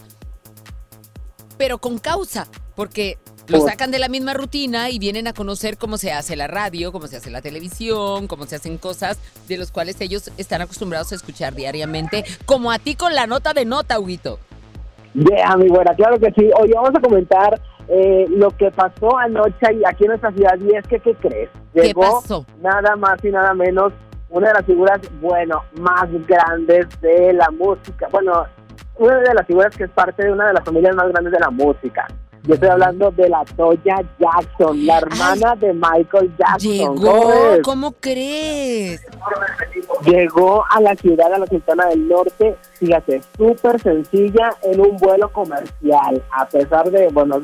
pero 1.58 1.76
con 1.76 1.98
causa, 1.98 2.48
porque 2.74 3.18
Por- 3.58 3.68
sacan 3.70 3.90
de 3.90 3.98
la 3.98 4.08
misma 4.08 4.34
rutina 4.34 4.90
y 4.90 4.98
vienen 4.98 5.26
a 5.26 5.32
conocer 5.32 5.76
cómo 5.78 5.96
se 5.98 6.12
hace 6.12 6.36
la 6.36 6.46
radio, 6.46 6.92
cómo 6.92 7.06
se 7.06 7.16
hace 7.16 7.30
la 7.30 7.40
televisión, 7.42 8.26
cómo 8.26 8.46
se 8.46 8.56
hacen 8.56 8.78
cosas 8.78 9.18
de 9.48 9.56
los 9.58 9.70
cuales 9.72 10.00
ellos 10.00 10.30
están 10.38 10.60
acostumbrados 10.62 11.12
a 11.12 11.14
escuchar 11.16 11.54
diariamente, 11.54 12.24
como 12.46 12.70
a 12.70 12.78
ti 12.78 12.94
con 12.94 13.14
la 13.14 13.26
nota 13.26 13.52
de 13.52 13.64
nota, 13.64 13.98
Huguito. 13.98 14.38
Yeah, 15.14 15.56
mi 15.56 15.68
güera, 15.68 15.94
claro 15.94 16.18
que 16.18 16.30
sí. 16.32 16.50
Hoy 16.60 16.70
vamos 16.72 16.90
a 16.94 17.00
comentar 17.00 17.60
eh, 17.88 18.26
lo 18.28 18.50
que 18.56 18.70
pasó 18.70 19.16
anoche 19.18 19.66
aquí 19.86 20.04
en 20.04 20.08
nuestra 20.10 20.30
ciudad. 20.32 20.56
Y 20.60 20.76
es 20.76 20.86
que, 20.86 21.00
¿qué 21.00 21.14
crees? 21.14 21.50
¿Qué 21.74 21.82
Llegó 21.82 22.20
pasó? 22.22 22.46
nada 22.62 22.94
más 22.96 23.22
y 23.24 23.30
nada 23.30 23.52
menos 23.54 23.92
una 24.28 24.48
de 24.48 24.54
las 24.54 24.64
figuras, 24.64 25.00
bueno, 25.20 25.64
más 25.80 26.06
grandes 26.28 26.86
de 27.00 27.32
la 27.32 27.50
música. 27.50 28.06
Bueno, 28.12 28.44
una 28.96 29.16
de 29.18 29.34
las 29.34 29.44
figuras 29.46 29.76
que 29.76 29.84
es 29.84 29.90
parte 29.90 30.24
de 30.24 30.32
una 30.32 30.46
de 30.46 30.52
las 30.52 30.64
familias 30.64 30.94
más 30.94 31.08
grandes 31.08 31.32
de 31.32 31.40
la 31.40 31.50
música. 31.50 32.06
Yo 32.44 32.54
estoy 32.54 32.70
hablando 32.70 33.10
de 33.10 33.28
la 33.28 33.44
Toya 33.44 34.02
Jackson, 34.18 34.86
la 34.86 34.98
hermana 34.98 35.54
de 35.56 35.74
Michael 35.74 36.32
Jackson. 36.38 36.96
¿Cómo 36.96 37.02
Llegó? 37.02 37.62
¿cómo 37.62 37.92
crees? 38.00 39.06
Llegó 40.06 40.64
a 40.70 40.80
la 40.80 40.94
ciudad, 40.96 41.32
a 41.32 41.38
la 41.38 41.46
Sultana 41.46 41.86
del 41.86 42.08
Norte, 42.08 42.56
fíjate, 42.74 43.20
súper 43.36 43.80
sencilla 43.80 44.54
en 44.62 44.80
un 44.80 44.96
vuelo 44.96 45.30
comercial, 45.30 46.22
a 46.32 46.46
pesar 46.46 46.90
de, 46.90 47.08
bueno, 47.08 47.42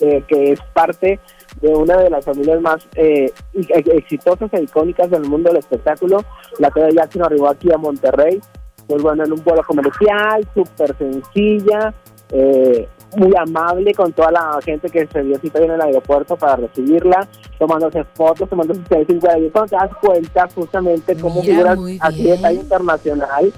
eh, 0.00 0.22
que 0.26 0.52
es 0.52 0.60
parte 0.72 1.20
de 1.60 1.68
una 1.68 1.98
de 1.98 2.08
las 2.08 2.24
familias 2.24 2.60
más 2.62 2.88
eh, 2.94 3.30
exitosas 3.52 4.50
e 4.54 4.62
icónicas 4.62 5.10
del 5.10 5.24
mundo 5.24 5.50
del 5.50 5.58
espectáculo. 5.58 6.24
La 6.58 6.70
Toya 6.70 6.90
Jackson 6.90 7.24
arribó 7.24 7.48
aquí 7.48 7.70
a 7.70 7.76
Monterrey, 7.76 8.40
pues 8.86 9.02
bueno, 9.02 9.24
en 9.24 9.32
un 9.32 9.44
vuelo 9.44 9.62
comercial, 9.64 10.48
súper 10.54 10.96
sencilla, 10.96 11.92
eh, 12.30 12.88
muy 13.16 13.32
amable 13.36 13.94
con 13.94 14.12
toda 14.12 14.30
la 14.30 14.58
gente 14.64 14.88
que 14.88 15.06
se 15.06 15.22
dio 15.22 15.38
cita 15.38 15.58
en 15.60 15.70
el 15.70 15.80
aeropuerto 15.80 16.36
para 16.36 16.56
recibirla, 16.56 17.26
tomándose 17.58 18.04
fotos, 18.14 18.48
tomándose 18.48 18.80
selfies, 18.88 19.20
güey, 19.20 19.46
y 19.46 19.50
cuando 19.50 19.70
te 19.70 19.76
das 19.76 19.96
cuenta 20.00 20.48
justamente 20.54 21.16
cómo 21.16 21.42
figuras 21.42 21.78
así 22.00 22.24
de 22.24 22.38
talla 22.38 22.60
internacional, 22.60 23.52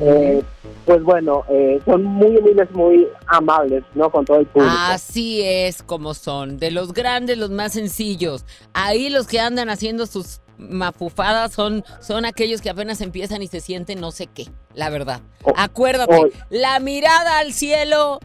eh, 0.00 0.42
pues 0.84 1.02
bueno, 1.02 1.44
eh, 1.48 1.80
son 1.84 2.04
muy 2.04 2.36
humildes, 2.36 2.70
muy 2.72 3.08
amables, 3.26 3.84
¿no? 3.94 4.10
Con 4.10 4.24
todo 4.24 4.38
el 4.38 4.46
público. 4.46 4.74
Así 4.88 5.42
es 5.42 5.82
como 5.82 6.14
son, 6.14 6.58
de 6.58 6.70
los 6.70 6.92
grandes, 6.92 7.38
los 7.38 7.50
más 7.50 7.72
sencillos. 7.72 8.44
Ahí 8.72 9.08
los 9.08 9.26
que 9.26 9.40
andan 9.40 9.70
haciendo 9.70 10.06
sus 10.06 10.40
mafufadas 10.58 11.52
son, 11.52 11.84
son 12.00 12.24
aquellos 12.24 12.60
que 12.60 12.70
apenas 12.70 13.00
empiezan 13.00 13.42
y 13.42 13.46
se 13.46 13.60
sienten 13.60 14.00
no 14.00 14.10
sé 14.10 14.26
qué, 14.26 14.46
la 14.74 14.90
verdad. 14.90 15.20
Acuérdate, 15.56 16.16
oh. 16.16 16.28
la 16.50 16.78
mirada 16.80 17.38
al 17.38 17.52
cielo, 17.52 18.20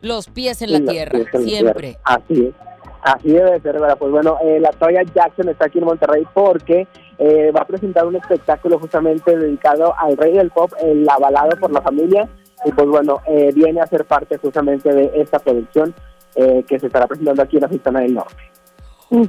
los 0.00 0.28
pies 0.28 0.62
en 0.62 0.72
la 0.72 0.90
tierra, 0.90 1.18
la 1.32 1.40
siempre. 1.40 1.88
tierra. 1.88 2.00
Así 2.04 2.46
es. 2.46 2.54
Así 3.02 3.28
debe 3.28 3.60
ser, 3.60 3.80
¿verdad? 3.80 3.96
Pues 3.98 4.10
bueno, 4.10 4.38
eh, 4.42 4.58
la 4.60 4.70
Toya 4.70 5.02
Jackson 5.14 5.48
está 5.48 5.66
aquí 5.66 5.78
en 5.78 5.84
Monterrey 5.84 6.24
porque 6.34 6.86
eh, 7.18 7.50
va 7.52 7.60
a 7.60 7.66
presentar 7.66 8.06
un 8.06 8.16
espectáculo 8.16 8.78
justamente 8.78 9.36
dedicado 9.36 9.94
al 9.98 10.16
rey 10.16 10.34
del 10.34 10.50
pop, 10.50 10.72
el 10.82 11.08
avalado 11.08 11.50
por 11.60 11.70
la 11.70 11.80
familia. 11.80 12.28
Y 12.64 12.72
pues 12.72 12.88
bueno, 12.88 13.20
eh, 13.26 13.50
viene 13.54 13.80
a 13.80 13.86
ser 13.86 14.04
parte 14.04 14.36
justamente 14.38 14.92
de 14.92 15.12
esta 15.14 15.38
producción 15.38 15.94
eh, 16.34 16.64
que 16.66 16.78
se 16.78 16.86
estará 16.86 17.06
presentando 17.06 17.42
aquí 17.42 17.56
en 17.56 17.92
la 17.92 18.00
del 18.00 18.14
Norte. 18.14 18.34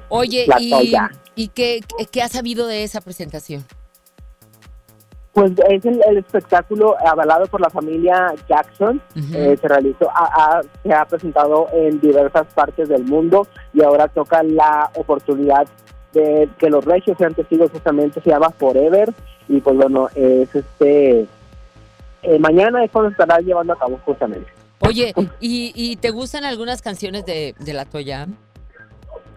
Oye, 0.09 0.45
La 0.47 0.57
¿y, 0.59 0.69
Toya. 0.71 1.11
¿y 1.35 1.47
qué, 1.49 1.81
qué 2.11 2.21
has 2.21 2.31
sabido 2.31 2.67
de 2.67 2.83
esa 2.83 3.01
presentación? 3.01 3.63
Pues 5.33 5.51
es 5.69 5.85
el, 5.85 6.01
el 6.07 6.17
espectáculo 6.17 6.95
avalado 7.05 7.45
por 7.47 7.61
la 7.61 7.69
familia 7.69 8.33
Jackson. 8.49 8.99
Eh, 9.33 9.55
se 9.61 9.67
realizó, 9.67 10.09
ha- 10.09 10.57
ha- 10.57 10.61
se 10.83 10.91
ha 10.93 11.05
presentado 11.05 11.67
en 11.71 11.99
diversas 12.01 12.47
partes 12.53 12.89
del 12.89 13.03
mundo 13.03 13.47
y 13.73 13.83
ahora 13.83 14.07
toca 14.07 14.41
la 14.43 14.89
oportunidad 14.95 15.67
de 16.13 16.49
que 16.57 16.69
los 16.69 16.83
regios 16.83 17.15
sean 17.19 17.35
testigos 17.35 17.69
justamente, 17.71 18.19
se 18.21 18.29
llama 18.31 18.49
Forever 18.49 19.13
y 19.47 19.61
pues 19.61 19.77
bueno, 19.77 20.07
es 20.15 20.53
este, 20.55 21.27
eh, 22.23 22.39
mañana 22.39 22.83
es 22.83 22.89
cuando 22.91 23.11
estará 23.11 23.37
llevando 23.39 23.73
a 23.73 23.77
cabo 23.77 23.99
justamente. 24.03 24.51
Oye, 24.79 25.13
¿y, 25.39 25.71
y 25.75 25.97
te 25.97 26.09
gustan 26.09 26.45
algunas 26.45 26.81
canciones 26.81 27.25
de, 27.25 27.53
de 27.59 27.73
La 27.73 27.85
Toya? 27.85 28.27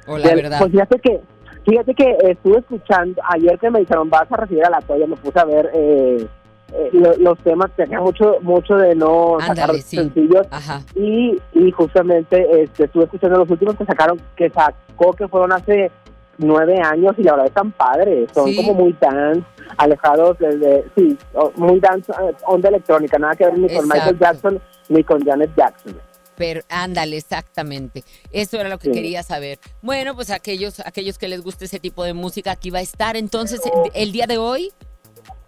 O 0.07 0.17
la 0.17 0.29
Del- 0.29 0.37
verdad. 0.43 0.59
Pues 0.61 0.73
fíjate 0.73 0.99
que, 1.01 1.21
fíjate 1.65 1.95
que 1.95 2.17
estuve 2.23 2.59
escuchando, 2.59 3.21
ayer 3.31 3.59
que 3.59 3.71
me 3.71 3.81
dijeron 3.81 4.11
vas 4.11 4.31
a 4.31 4.37
recibir 4.37 4.65
a 4.65 4.71
la 4.71 4.81
toalla, 4.81 5.07
me 5.07 5.17
puse 5.17 5.39
a 5.39 5.45
ver 5.45 5.71
eh, 5.75 6.27
eh, 6.75 6.89
lo- 6.93 7.17
los 7.19 7.39
temas, 7.41 7.71
tenía 7.77 8.01
mucho, 8.01 8.37
mucho 8.41 8.77
de 8.77 8.95
no 8.95 9.37
sacar 9.41 9.51
Ándale, 9.71 9.83
sí. 9.83 9.97
sencillos 9.97 10.47
Ajá. 10.51 10.81
y, 10.95 11.39
y 11.53 11.71
justamente 11.71 12.63
este, 12.63 12.85
estuve 12.85 13.05
escuchando 13.05 13.39
los 13.39 13.51
últimos 13.51 13.77
que 13.77 13.85
sacaron, 13.85 14.21
que 14.37 14.49
sacó 14.51 15.13
que 15.13 15.29
fueron 15.29 15.53
hace 15.53 15.91
nueve 16.39 16.81
años 16.83 17.15
y 17.19 17.23
la 17.23 17.33
verdad 17.33 17.47
están 17.49 17.73
padres, 17.73 18.31
son 18.33 18.47
Sí. 18.49 18.57
como 18.57 18.73
muy 18.75 18.97
dance, 19.01 19.43
alejados 19.77 20.39
desde, 20.39 20.85
sí, 20.97 21.17
muy 21.57 21.79
dance, 21.79 22.11
eh, 22.13 22.33
onda 22.47 22.71
electrónica, 22.71 23.19
nada 23.19 23.35
que 23.35 23.45
ver 23.45 23.59
ni 23.59 23.69
con 23.75 23.87
Michael. 23.87 24.19
Jackson 24.19 24.61
ni 24.89 25.05
con 25.05 25.23
Janet 25.25 25.51
Jackson. 25.57 25.95
Pero 26.43 26.61
ándale, 26.69 27.19
exactamente. 27.19 28.03
Eso 28.33 28.59
era 28.59 28.69
lo 28.69 28.77
que 28.77 28.89
Sí. 28.89 28.91
quería 28.95 29.23
saber. 29.23 29.61
Bueno, 29.81 30.17
pues 30.17 30.29
aquellos, 30.31 30.81
aquellos 30.81 31.17
que 31.17 31.29
les 31.29 31.41
guste 31.41 31.67
ese 31.67 31.79
tipo 31.79 32.03
de 32.03 32.15
música, 32.15 32.51
aquí 32.51 32.71
va 32.71 32.81
a 32.81 32.83
estar. 32.83 33.17
Entonces, 33.17 33.61
el, 33.95 34.11
día 34.11 34.27
de 34.27 34.39
hoy, 34.39 34.73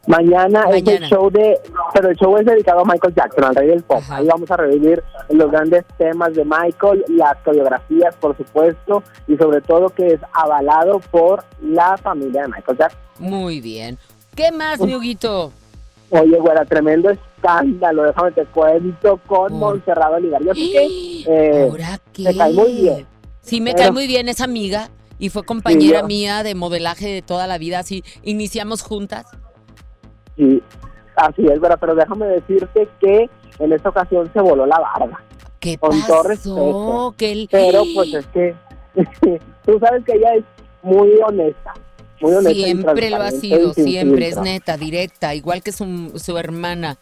Mañana, 0.07 0.67
es 0.73 0.87
el 0.87 1.03
show 1.09 1.31
de, 1.31 1.59
pero 1.93 2.11
el 2.11 2.17
show 2.17 2.37
es 2.37 2.47
dedicado 2.47 2.83
a 2.83 2.85
Michael 2.85 3.13
Jackson, 3.13 3.43
al 3.43 3.57
rey 3.57 3.67
del 3.67 3.83
pop. 3.83 4.05
Ahí 4.09 4.25
vamos 4.29 4.49
a 4.53 4.57
revivir 4.57 5.03
los 5.31 5.51
grandes 5.51 5.85
temas 5.99 6.33
de 6.33 6.45
Michael, 6.45 7.05
las 7.09 7.37
coreografías, 7.39 8.15
por 8.21 8.37
supuesto, 8.37 9.03
y 9.27 9.37
sobre 9.37 9.63
todo 9.63 9.89
que 9.89 10.07
es 10.07 10.21
avalado 10.33 11.01
por 11.11 11.45
la 11.61 11.97
familia 11.97 12.43
de 12.43 12.49
Michael 12.49 12.79
Jackson. 12.79 13.01
muy 13.19 13.61
bien. 13.61 13.99
¿Qué 14.37 14.53
más, 14.53 14.79
mi 14.79 14.95
Huguito? 14.95 15.53
Oye, 16.11 16.39
güera, 16.39 16.65
tremendo 16.65 17.11
escándalo, 17.11 18.05
déjame 18.05 18.33
te 18.33 18.45
cuento 18.47 19.19
con 19.27 19.53
Montserrat 19.55 20.13
Olivario. 20.13 20.53
Así 20.53 20.73
que, 20.73 21.25
eh, 21.67 21.71
me 22.19 22.37
cae 22.37 22.53
muy 22.53 22.73
bien. 22.75 23.07
Sí, 23.41 23.61
me 23.61 23.73
Pero- 23.73 23.83
cae 23.85 23.93
muy 23.93 24.07
bien 24.07 24.29
esa 24.29 24.45
amiga 24.45 24.91
y 25.19 25.29
fue 25.31 25.43
compañera 25.45 26.01
yo- 26.01 26.07
mía 26.07 26.43
de 26.43 26.55
modelaje 26.55 27.09
de 27.09 27.23
toda 27.23 27.47
la 27.47 27.59
vida. 27.59 27.81
Así 27.81 28.03
iniciamos 28.23 28.83
juntas. 28.83 29.27
Sí, 30.37 30.63
así 31.17 31.47
es, 31.47 31.59
güera, 31.59 31.77
pero 31.77 31.95
déjame 31.95 32.27
decirte 32.27 32.89
que 33.01 33.29
en 33.59 33.73
esta 33.73 33.89
ocasión 33.89 34.31
se 34.33 34.41
voló 34.41 34.67
la 34.67 34.79
barba. 34.79 35.21
¿Qué 35.61 35.79
con 35.79 35.91
pasó? 35.91 36.07
todo 36.07 36.23
respeto. 36.25 37.15
Que 37.17 37.33
el- 37.33 37.49
Pero 37.51 37.83
pues 37.95 38.15
es 38.15 38.27
que 38.29 38.55
tú 39.65 39.79
sabes 39.81 40.05
que 40.05 40.13
ella 40.15 40.35
es 40.37 40.45
muy 40.83 41.11
honesta. 41.27 41.73
Muy 42.25 42.33
honesta 42.35 42.51
y 42.53 42.65
Siempre 42.65 43.11
lo 43.11 43.17
ha 43.23 43.31
sido, 43.31 43.71
y 43.71 43.75
siempre 43.75 44.29
es 44.29 44.37
neta, 44.41 44.77
directa, 44.77 45.35
igual 45.35 45.63
que 45.63 45.73
su, 45.73 46.13
su 46.17 46.37
hermana, 46.39 46.97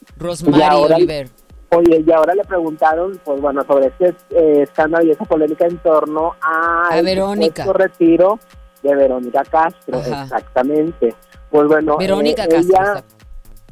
Y 0.00 0.20
Rosemary 0.22 0.62
ahora- 0.62 0.96
Oliver. 0.96 1.28
Oye, 1.74 2.04
y 2.06 2.12
ahora 2.12 2.34
le 2.34 2.44
preguntaron, 2.44 3.18
pues 3.24 3.40
bueno, 3.40 3.62
sobre 3.64 3.86
este 3.86 4.08
eh, 4.30 4.62
escándalo 4.62 5.06
y 5.06 5.10
esa 5.10 5.24
polémica 5.24 5.64
en 5.66 5.78
torno 5.78 6.32
a, 6.42 6.88
A 6.90 7.00
Verónica. 7.00 7.62
supuesto 7.64 7.72
retiro 7.72 8.38
de 8.82 8.94
Verónica 8.94 9.42
Castro, 9.44 9.98
Ajá. 9.98 10.24
exactamente. 10.24 11.14
Pues 11.50 11.66
bueno, 11.68 11.96
Verónica 11.96 12.44
eh, 12.44 12.48
Castro, 12.48 12.76
ella-. 12.78 13.04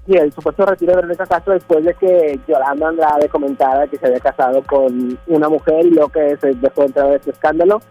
Sí, 0.06 0.14
el 0.16 0.32
supuesto 0.32 0.64
retiro 0.64 0.92
de 0.92 0.96
Verónica 0.96 1.26
Castro 1.26 1.52
después 1.52 1.84
de 1.84 1.92
que 1.92 2.40
Yolanda 2.48 2.88
Andrade 2.88 3.28
comentara 3.28 3.86
que 3.86 3.98
se 3.98 4.06
había 4.06 4.20
casado 4.20 4.62
con 4.66 5.18
una 5.26 5.48
mujer 5.50 5.84
y 5.84 5.90
luego 5.90 6.08
que 6.08 6.38
se 6.40 6.54
dejó 6.54 6.84
entrar 6.84 7.12
este 7.12 7.32
escándalo, 7.32 7.82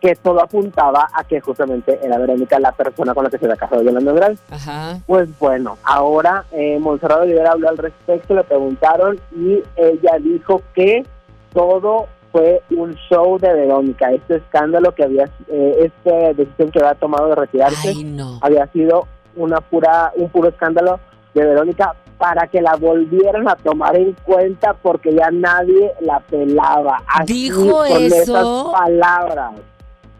que 0.00 0.16
todo 0.16 0.42
apuntaba 0.42 1.08
a 1.12 1.24
que 1.24 1.40
justamente 1.40 1.98
era 2.02 2.18
Verónica 2.18 2.58
la 2.58 2.72
persona 2.72 3.14
con 3.14 3.24
la 3.24 3.30
que 3.30 3.38
se 3.38 3.44
había 3.44 3.56
casado 3.56 3.82
Yolanda 3.82 4.10
Andrade. 4.10 4.38
Ajá. 4.50 4.98
Pues 5.06 5.28
bueno, 5.38 5.76
ahora 5.84 6.44
eh, 6.52 6.78
Monserrat 6.78 7.20
Olivera 7.20 7.52
habló 7.52 7.68
al 7.68 7.78
respecto, 7.78 8.34
le 8.34 8.44
preguntaron 8.44 9.20
y 9.36 9.62
ella 9.76 10.18
dijo 10.20 10.62
que 10.74 11.04
todo 11.52 12.06
fue 12.32 12.62
un 12.70 12.94
show 13.08 13.38
de 13.38 13.52
Verónica. 13.52 14.10
Este 14.12 14.36
escándalo 14.36 14.94
que 14.94 15.04
había, 15.04 15.24
eh, 15.48 15.90
esta 15.92 16.32
decisión 16.32 16.70
que 16.70 16.78
había 16.78 16.94
tomado 16.94 17.28
de 17.28 17.34
retirarse, 17.34 17.94
había 18.40 18.66
sido 18.68 19.06
una 19.36 19.60
pura, 19.60 20.12
un 20.16 20.30
puro 20.30 20.48
escándalo 20.48 20.98
de 21.34 21.44
Verónica 21.44 21.94
para 22.18 22.46
que 22.46 22.60
la 22.60 22.76
volvieran 22.76 23.48
a 23.48 23.56
tomar 23.56 23.96
en 23.96 24.14
cuenta 24.24 24.74
porque 24.74 25.14
ya 25.14 25.30
nadie 25.30 25.92
la 26.00 26.20
pelaba. 26.20 27.02
Así, 27.06 27.32
¿Dijo 27.32 27.78
con 27.78 28.02
eso? 28.02 28.14
esas 28.14 28.80
palabras 28.80 29.52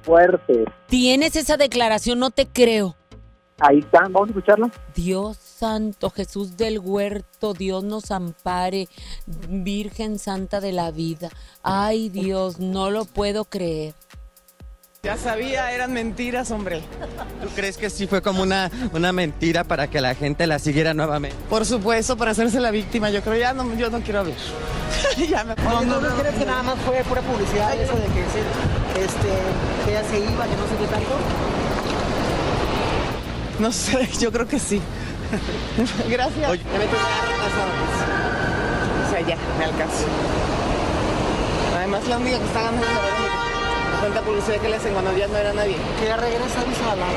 fuertes. 0.02 0.66
Tienes 0.86 1.36
esa 1.36 1.56
declaración, 1.56 2.18
no 2.18 2.30
te 2.30 2.46
creo. 2.46 2.96
Ahí 3.58 3.80
está, 3.80 4.00
vamos 4.02 4.28
a 4.28 4.32
escucharlo. 4.32 4.70
Dios 4.94 5.36
santo, 5.36 6.08
Jesús 6.08 6.56
del 6.56 6.78
huerto, 6.78 7.52
Dios 7.52 7.84
nos 7.84 8.10
ampare, 8.10 8.88
Virgen 9.26 10.18
Santa 10.18 10.60
de 10.60 10.72
la 10.72 10.90
vida. 10.90 11.28
Ay 11.62 12.08
Dios, 12.08 12.58
no 12.58 12.90
lo 12.90 13.04
puedo 13.04 13.44
creer. 13.44 13.94
Ya 15.02 15.16
sabía, 15.16 15.72
eran 15.72 15.94
mentiras, 15.94 16.50
hombre. 16.50 16.82
¿Tú 17.42 17.48
crees 17.54 17.78
que 17.78 17.88
sí 17.88 18.06
fue 18.06 18.20
como 18.20 18.42
una, 18.42 18.70
una 18.92 19.12
mentira 19.12 19.64
para 19.64 19.88
que 19.88 19.98
la 20.00 20.14
gente 20.14 20.46
la 20.46 20.58
siguiera 20.58 20.92
nuevamente? 20.92 21.38
Por 21.48 21.64
supuesto, 21.64 22.18
para 22.18 22.32
hacerse 22.32 22.60
la 22.60 22.70
víctima. 22.70 23.08
Yo 23.08 23.22
creo, 23.22 23.36
ya 23.36 23.54
no, 23.54 23.74
yo 23.76 23.88
no 23.88 24.00
quiero 24.00 24.20
hablar. 24.20 24.36
ya 25.30 25.42
me 25.44 25.52
Oye, 25.52 25.86
¿tú 25.86 26.00
no 26.02 26.16
crees 26.18 26.34
que 26.34 26.44
nada 26.44 26.62
más 26.62 26.78
fue 26.80 27.02
pura 27.04 27.22
publicidad 27.22 27.74
eso 27.80 27.94
de 27.94 28.02
que, 28.08 28.24
se- 28.28 28.69
este, 28.98 29.28
que 29.84 29.90
ella 29.90 30.04
se 30.04 30.18
iba, 30.18 30.44
que 30.44 30.56
no 30.56 30.66
sé 30.66 30.76
qué 30.78 30.86
tanto? 30.86 31.14
No 33.58 33.72
sé, 33.72 34.08
yo 34.18 34.32
creo 34.32 34.48
que 34.48 34.58
sí. 34.58 34.80
Gracias. 36.08 36.50
Oye, 36.50 36.62
me 36.72 36.78
meto. 36.78 36.96
O 39.06 39.10
sea, 39.10 39.20
ya, 39.20 39.36
me 39.58 39.64
alcanzo. 39.64 40.06
Además, 41.76 42.08
la 42.08 42.18
única 42.18 42.38
que 42.38 42.44
está 42.44 42.62
ganando 42.62 42.86
es 42.86 42.94
la 42.94 43.00
Verónica. 43.00 43.34
Tanta 44.00 44.22
publicidad 44.22 44.56
que 44.56 44.68
le 44.68 44.76
hacen 44.76 44.92
cuando 44.92 45.16
ya 45.16 45.28
no 45.28 45.36
era 45.36 45.52
nadie. 45.52 45.76
Que 45.98 46.06
ya 46.06 46.16
regresa 46.16 46.60
a 46.60 46.96
la... 46.96 47.06
A 47.06 47.06
la... 47.06 47.10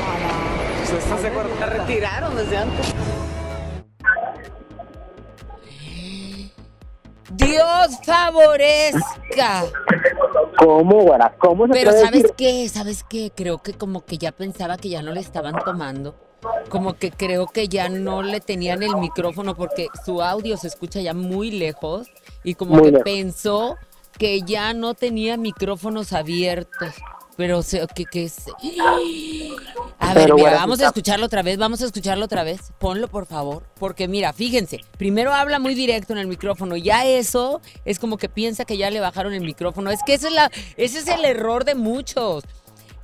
Pues, 0.90 1.02
¿Estás 1.02 1.22
de 1.22 1.28
acuerdo? 1.28 1.50
La 1.60 1.66
retiraron 1.66 2.36
desde 2.36 2.58
antes. 2.58 2.94
Dios 7.32 7.98
favorezca. 8.04 9.64
¿Cómo, 10.58 11.02
güera? 11.02 11.34
¿Cómo 11.38 11.66
se 11.66 11.72
Pero 11.72 11.90
puede 11.90 12.04
¿sabes 12.04 12.22
decir? 12.22 12.36
qué? 12.36 12.68
¿Sabes 12.68 13.04
qué? 13.08 13.32
Creo 13.34 13.58
que 13.62 13.72
como 13.74 14.04
que 14.04 14.18
ya 14.18 14.32
pensaba 14.32 14.76
que 14.76 14.88
ya 14.88 15.02
no 15.02 15.12
le 15.12 15.20
estaban 15.20 15.54
tomando. 15.64 16.14
Como 16.68 16.94
que 16.94 17.10
creo 17.10 17.46
que 17.46 17.68
ya 17.68 17.88
no 17.88 18.22
le 18.22 18.40
tenían 18.40 18.82
el 18.82 18.96
micrófono 18.96 19.54
porque 19.56 19.88
su 20.04 20.22
audio 20.22 20.56
se 20.58 20.68
escucha 20.68 21.00
ya 21.00 21.14
muy 21.14 21.50
lejos 21.50 22.08
y 22.42 22.54
como 22.54 22.74
Muy 22.74 22.82
que 22.84 22.90
lejos. 22.90 23.04
pensó 23.04 23.76
que 24.18 24.42
ya 24.42 24.74
no 24.74 24.94
tenía 24.94 25.36
micrófonos 25.36 26.12
abiertos. 26.12 26.94
Pero 27.36 27.62
se, 27.62 27.84
que, 27.94 28.04
que 28.04 28.28
se- 28.28 28.52
A 29.98 30.14
ver, 30.14 30.24
Pero, 30.24 30.36
mira, 30.36 30.52
vamos 30.54 30.80
a 30.80 30.86
escucharlo 30.86 31.26
otra 31.26 31.42
vez, 31.42 31.58
vamos 31.58 31.82
a 31.82 31.86
escucharlo 31.86 32.24
otra 32.26 32.44
vez. 32.44 32.60
Ponlo, 32.78 33.08
por 33.08 33.26
favor. 33.26 33.64
Porque 33.78 34.06
mira, 34.06 34.32
fíjense, 34.32 34.80
primero 34.98 35.32
habla 35.32 35.58
muy 35.58 35.74
directo 35.74 36.12
en 36.12 36.20
el 36.20 36.26
micrófono. 36.28 36.76
Ya 36.76 37.06
eso 37.06 37.60
es 37.84 37.98
como 37.98 38.18
que 38.18 38.28
piensa 38.28 38.64
que 38.64 38.76
ya 38.76 38.90
le 38.90 39.00
bajaron 39.00 39.32
el 39.32 39.40
micrófono. 39.42 39.90
Es 39.90 40.00
que 40.06 40.14
ese 40.14 40.28
es, 40.28 40.32
la, 40.32 40.50
ese 40.76 40.98
es 41.00 41.08
el 41.08 41.24
error 41.24 41.64
de 41.64 41.74
muchos. 41.74 42.44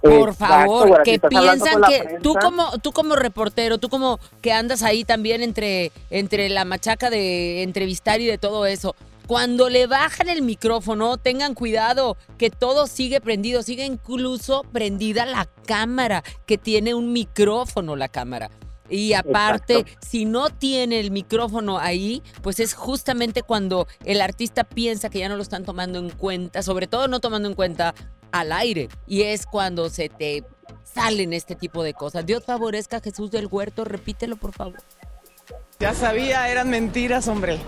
Por 0.02 0.30
Exacto, 0.30 0.36
favor, 0.64 1.02
que 1.02 1.18
piensan 1.20 1.82
que 1.82 2.18
tú 2.22 2.34
como 2.40 2.78
tú 2.78 2.90
como 2.90 3.16
reportero, 3.16 3.76
tú 3.76 3.90
como 3.90 4.18
que 4.40 4.50
andas 4.50 4.82
ahí 4.82 5.04
también 5.04 5.42
entre 5.42 5.92
entre 6.08 6.48
la 6.48 6.64
machaca 6.64 7.10
de 7.10 7.62
entrevistar 7.62 8.18
y 8.18 8.24
de 8.26 8.38
todo 8.38 8.64
eso. 8.64 8.96
Cuando 9.30 9.68
le 9.68 9.86
bajan 9.86 10.28
el 10.28 10.42
micrófono, 10.42 11.16
tengan 11.16 11.54
cuidado 11.54 12.16
que 12.36 12.50
todo 12.50 12.88
sigue 12.88 13.20
prendido, 13.20 13.62
sigue 13.62 13.84
incluso 13.84 14.62
prendida 14.72 15.24
la 15.24 15.48
cámara, 15.66 16.24
que 16.46 16.58
tiene 16.58 16.94
un 16.94 17.12
micrófono 17.12 17.94
la 17.94 18.08
cámara. 18.08 18.50
Y 18.88 19.12
aparte, 19.12 19.78
Exacto. 19.78 20.04
si 20.04 20.24
no 20.24 20.50
tiene 20.50 20.98
el 20.98 21.12
micrófono 21.12 21.78
ahí, 21.78 22.24
pues 22.42 22.58
es 22.58 22.74
justamente 22.74 23.44
cuando 23.44 23.86
el 24.04 24.20
artista 24.20 24.64
piensa 24.64 25.10
que 25.10 25.20
ya 25.20 25.28
no 25.28 25.36
lo 25.36 25.42
están 25.42 25.64
tomando 25.64 26.00
en 26.00 26.10
cuenta, 26.10 26.64
sobre 26.64 26.88
todo 26.88 27.06
no 27.06 27.20
tomando 27.20 27.48
en 27.48 27.54
cuenta 27.54 27.94
al 28.32 28.50
aire. 28.50 28.88
Y 29.06 29.22
es 29.22 29.46
cuando 29.46 29.90
se 29.90 30.08
te 30.08 30.42
salen 30.82 31.32
este 31.34 31.54
tipo 31.54 31.84
de 31.84 31.94
cosas. 31.94 32.26
Dios 32.26 32.42
favorezca 32.44 32.96
a 32.96 33.00
Jesús 33.00 33.30
del 33.30 33.46
Huerto, 33.46 33.84
repítelo 33.84 34.34
por 34.34 34.52
favor. 34.52 34.82
Ya 35.78 35.94
sabía, 35.94 36.46
eran 36.50 36.68
mentiras, 36.68 37.26
hombre. 37.26 37.58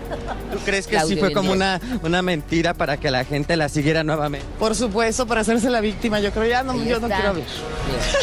¿Tú 0.51 0.59
crees 0.63 0.85
que 0.85 0.99
sí 0.99 1.15
fue 1.15 1.33
como 1.33 1.51
una, 1.51 1.81
una 2.03 2.21
mentira 2.21 2.75
para 2.75 2.97
que 2.97 3.09
la 3.09 3.25
gente 3.25 3.57
la 3.57 3.69
siguiera 3.69 4.03
nuevamente? 4.03 4.45
Por 4.59 4.75
supuesto, 4.75 5.25
para 5.25 5.41
hacerse 5.41 5.71
la 5.71 5.81
víctima. 5.81 6.19
Yo 6.19 6.31
creo, 6.31 6.45
ya 6.45 6.61
no, 6.61 6.73
Ahí 6.73 6.87
yo 6.87 6.99
no 6.99 7.07
quiero 7.07 7.29
hablar. 7.29 7.45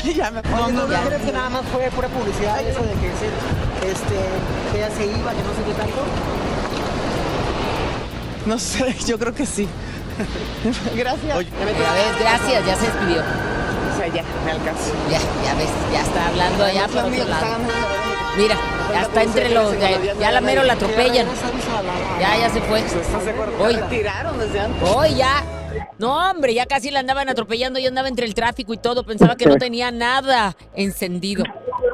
ya 0.17 0.31
me 0.31 0.39
Oye, 0.39 0.47
¿tú 0.67 0.73
no 0.87 0.91
ya. 0.93 1.03
crees 1.07 1.23
que 1.23 1.33
nada 1.33 1.51
más 1.51 1.65
fue 1.73 1.91
pura 1.91 2.07
publicidad 2.07 2.61
eso 2.63 2.81
de 2.83 2.93
que, 2.93 3.11
se, 3.19 3.91
este, 3.91 4.15
que 4.73 4.79
ella 4.79 4.91
se 4.97 5.07
iba, 5.07 5.33
que 5.33 5.43
no 5.43 5.55
sé 5.57 5.63
qué 5.67 5.75
tanto? 5.75 6.05
No 8.47 8.59
sé, 8.59 8.97
yo 9.07 9.19
creo 9.19 9.35
que 9.35 9.45
sí. 9.45 9.67
Gracias. 10.97 11.37
Oye, 11.37 11.49
Ya 11.51 11.65
ves, 11.95 12.21
gracias, 12.21 12.67
ya 12.67 12.77
se 12.77 12.87
despidió. 12.87 13.23
Ya, 14.15 14.25
me 14.45 14.51
alcanzo. 14.51 14.93
Ya, 15.11 15.19
ya 15.19 15.55
ves, 15.55 15.69
ya 15.93 16.01
está 16.01 16.27
hablando 16.29 16.65
allá 16.65 16.89
por 16.89 17.05
otro 17.05 17.25
lado. 17.25 17.47
Mira, 18.37 18.57
ya 18.93 19.03
está 19.03 19.23
entre 19.23 19.51
los, 19.51 19.79
ya, 19.79 20.15
ya 20.15 20.31
la 20.33 20.41
mero 20.41 20.63
la 20.65 20.73
atropellan. 20.73 21.27
Ya, 22.19 22.37
ya 22.39 22.51
se 22.51 22.61
fue. 22.63 22.83
Hoy. 23.61 23.75
La 23.75 23.81
retiraron 23.81 24.39
desde 24.39 24.61
antes. 24.61 24.89
Hoy 24.89 25.15
ya. 25.15 25.45
No, 25.99 26.31
hombre, 26.31 26.55
ya 26.55 26.67
casi 26.67 26.91
la 26.91 27.01
andaban 27.01 27.29
atropellando. 27.29 27.79
Yo 27.79 27.89
andaba 27.89 28.09
entre 28.09 28.27
el 28.27 28.35
tráfico 28.35 28.73
y 28.73 28.79
todo. 28.79 29.05
Pensaba 29.05 29.37
que 29.37 29.47
no 29.47 29.57
tenía 29.57 29.91
nada 29.91 30.57
encendido. 30.75 31.45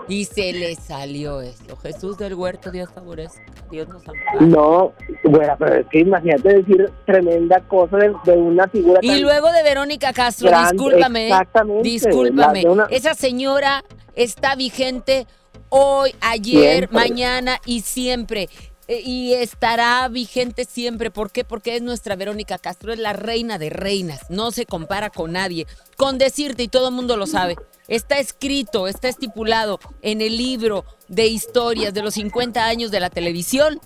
Y 0.08 0.24
se 0.24 0.52
le 0.52 0.74
salió 0.76 1.40
esto. 1.40 1.76
Jesús 1.76 2.16
del 2.18 2.34
huerto, 2.34 2.70
Dios 2.70 2.88
favorezca. 2.94 3.42
Dios 3.70 3.88
nos 3.88 4.02
ampare. 4.06 4.40
No, 4.46 4.92
bueno, 5.24 5.56
pero 5.58 5.74
es 5.80 5.86
que 5.90 5.98
imagínate 6.00 6.48
decir 6.60 6.92
tremenda 7.04 7.60
cosa 7.68 7.96
de, 7.96 8.12
de 8.24 8.32
una 8.32 8.68
figura 8.68 9.00
Y 9.02 9.08
tan- 9.08 9.22
luego 9.22 9.50
de 9.52 9.62
Verónica 9.64 10.12
Castro, 10.12 10.50
discúlpame. 10.70 11.26
exactamente, 11.28 11.82
Discúlpame. 11.88 12.66
una- 12.68 12.86
Esa 12.90 13.14
señora 13.14 13.82
está 14.14 14.54
vigente 14.54 15.26
hoy, 15.68 16.14
ayer, 16.20 16.86
Siempre. 16.88 16.88
mañana 16.98 17.58
y 17.66 17.80
siempre. 17.80 18.48
eh, 18.88 19.00
y 19.04 19.32
estará 19.34 20.06
vigente 20.08 20.64
siempre. 20.64 21.10
¿Por 21.10 21.32
qué? 21.32 21.42
Porque 21.42 21.74
es 21.74 21.82
nuestra 21.82 22.14
Verónica 22.14 22.56
Castro, 22.56 22.92
es 22.92 23.00
la 23.00 23.12
reina 23.12 23.58
de 23.58 23.68
reinas, 23.68 24.30
no 24.30 24.52
se 24.52 24.64
compara 24.64 25.10
con 25.10 25.32
nadie. 25.32 25.66
Con 25.96 26.18
decirte, 26.18 26.62
y 26.62 26.68
todo 26.68 26.90
el 26.90 26.94
mundo 26.94 27.16
lo 27.16 27.26
sabe, 27.26 27.56
está 27.88 28.18
escrito, 28.18 28.88
está 28.88 29.08
estipulado 29.08 29.78
en 30.02 30.20
el 30.20 30.36
libro 30.36 30.84
de 31.08 31.26
historias 31.26 31.94
de 31.94 32.02
los 32.02 32.14
50 32.14 32.64
años 32.64 32.90
de 32.90 33.00
la 33.00 33.10
televisión, 33.10 33.80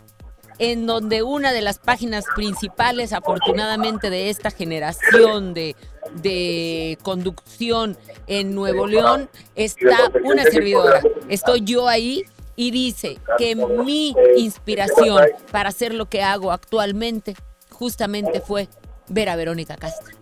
en 0.59 0.86
donde 0.86 1.22
una 1.22 1.52
de 1.52 1.62
las 1.62 1.78
páginas 1.78 2.24
principales, 2.35 3.14
afortunadamente, 3.14 4.10
de 4.10 4.28
esta 4.28 4.51
generación 4.51 5.55
de, 5.55 5.74
de 6.16 6.98
conducción 7.02 7.97
en 8.27 8.55
Nuevo 8.55 8.86
León, 8.86 9.31
está 9.55 10.10
una 10.22 10.44
servidora. 10.44 11.01
Estoy 11.28 11.62
yo 11.62 11.89
ahí 11.89 12.24
y 12.56 12.72
dice 12.72 13.18
que 13.39 13.56
mi 13.56 14.14
inspiración 14.36 15.24
para 15.51 15.70
hacer 15.70 15.94
lo 15.94 16.10
que 16.10 16.22
hago 16.22 16.52
actualmente 16.52 17.35
justamente 17.70 18.40
fue 18.40 18.68
ver 19.09 19.31
a 19.31 19.36
Verónica 19.36 19.77
Castro. 19.77 20.19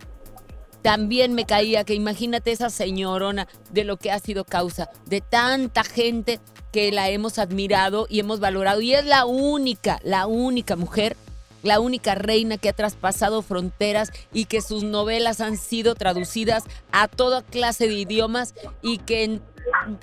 También 0.83 1.35
me 1.35 1.45
caía 1.45 1.85
que 1.85 1.95
imagínate 1.95 2.53
esa 2.53 2.71
señorona 2.71 3.49
de 3.71 3.85
lo 3.85 3.97
que 3.97 4.11
ha 4.11 4.19
sido 4.19 4.45
causa 4.45 4.91
de 5.07 5.21
tanta 5.21 5.85
gente 5.85 6.41
que 6.73 6.93
la 6.93 7.09
hemos 7.09 7.39
admirado 7.39 8.07
y 8.09 8.21
hemos 8.21 8.41
valorado. 8.41 8.81
Y 8.81 8.95
es 8.95 9.05
la 9.05 9.25
única, 9.25 10.01
la 10.05 10.27
única 10.27 10.77
mujer, 10.77 11.17
la 11.63 11.81
única 11.81 12.15
reina 12.15 12.59
que 12.59 12.69
ha 12.69 12.73
traspasado 12.73 13.43
fronteras 13.43 14.11
y 14.33 14.45
que 14.45 14.61
sus 14.61 14.85
novelas 14.85 15.41
han 15.41 15.57
sido 15.57 15.95
traducidas 15.95 16.65
a 16.93 17.09
toda 17.09 17.43
clase 17.43 17.89
de 17.89 17.95
idiomas 17.95 18.55
y 18.83 18.99
que 18.99 19.41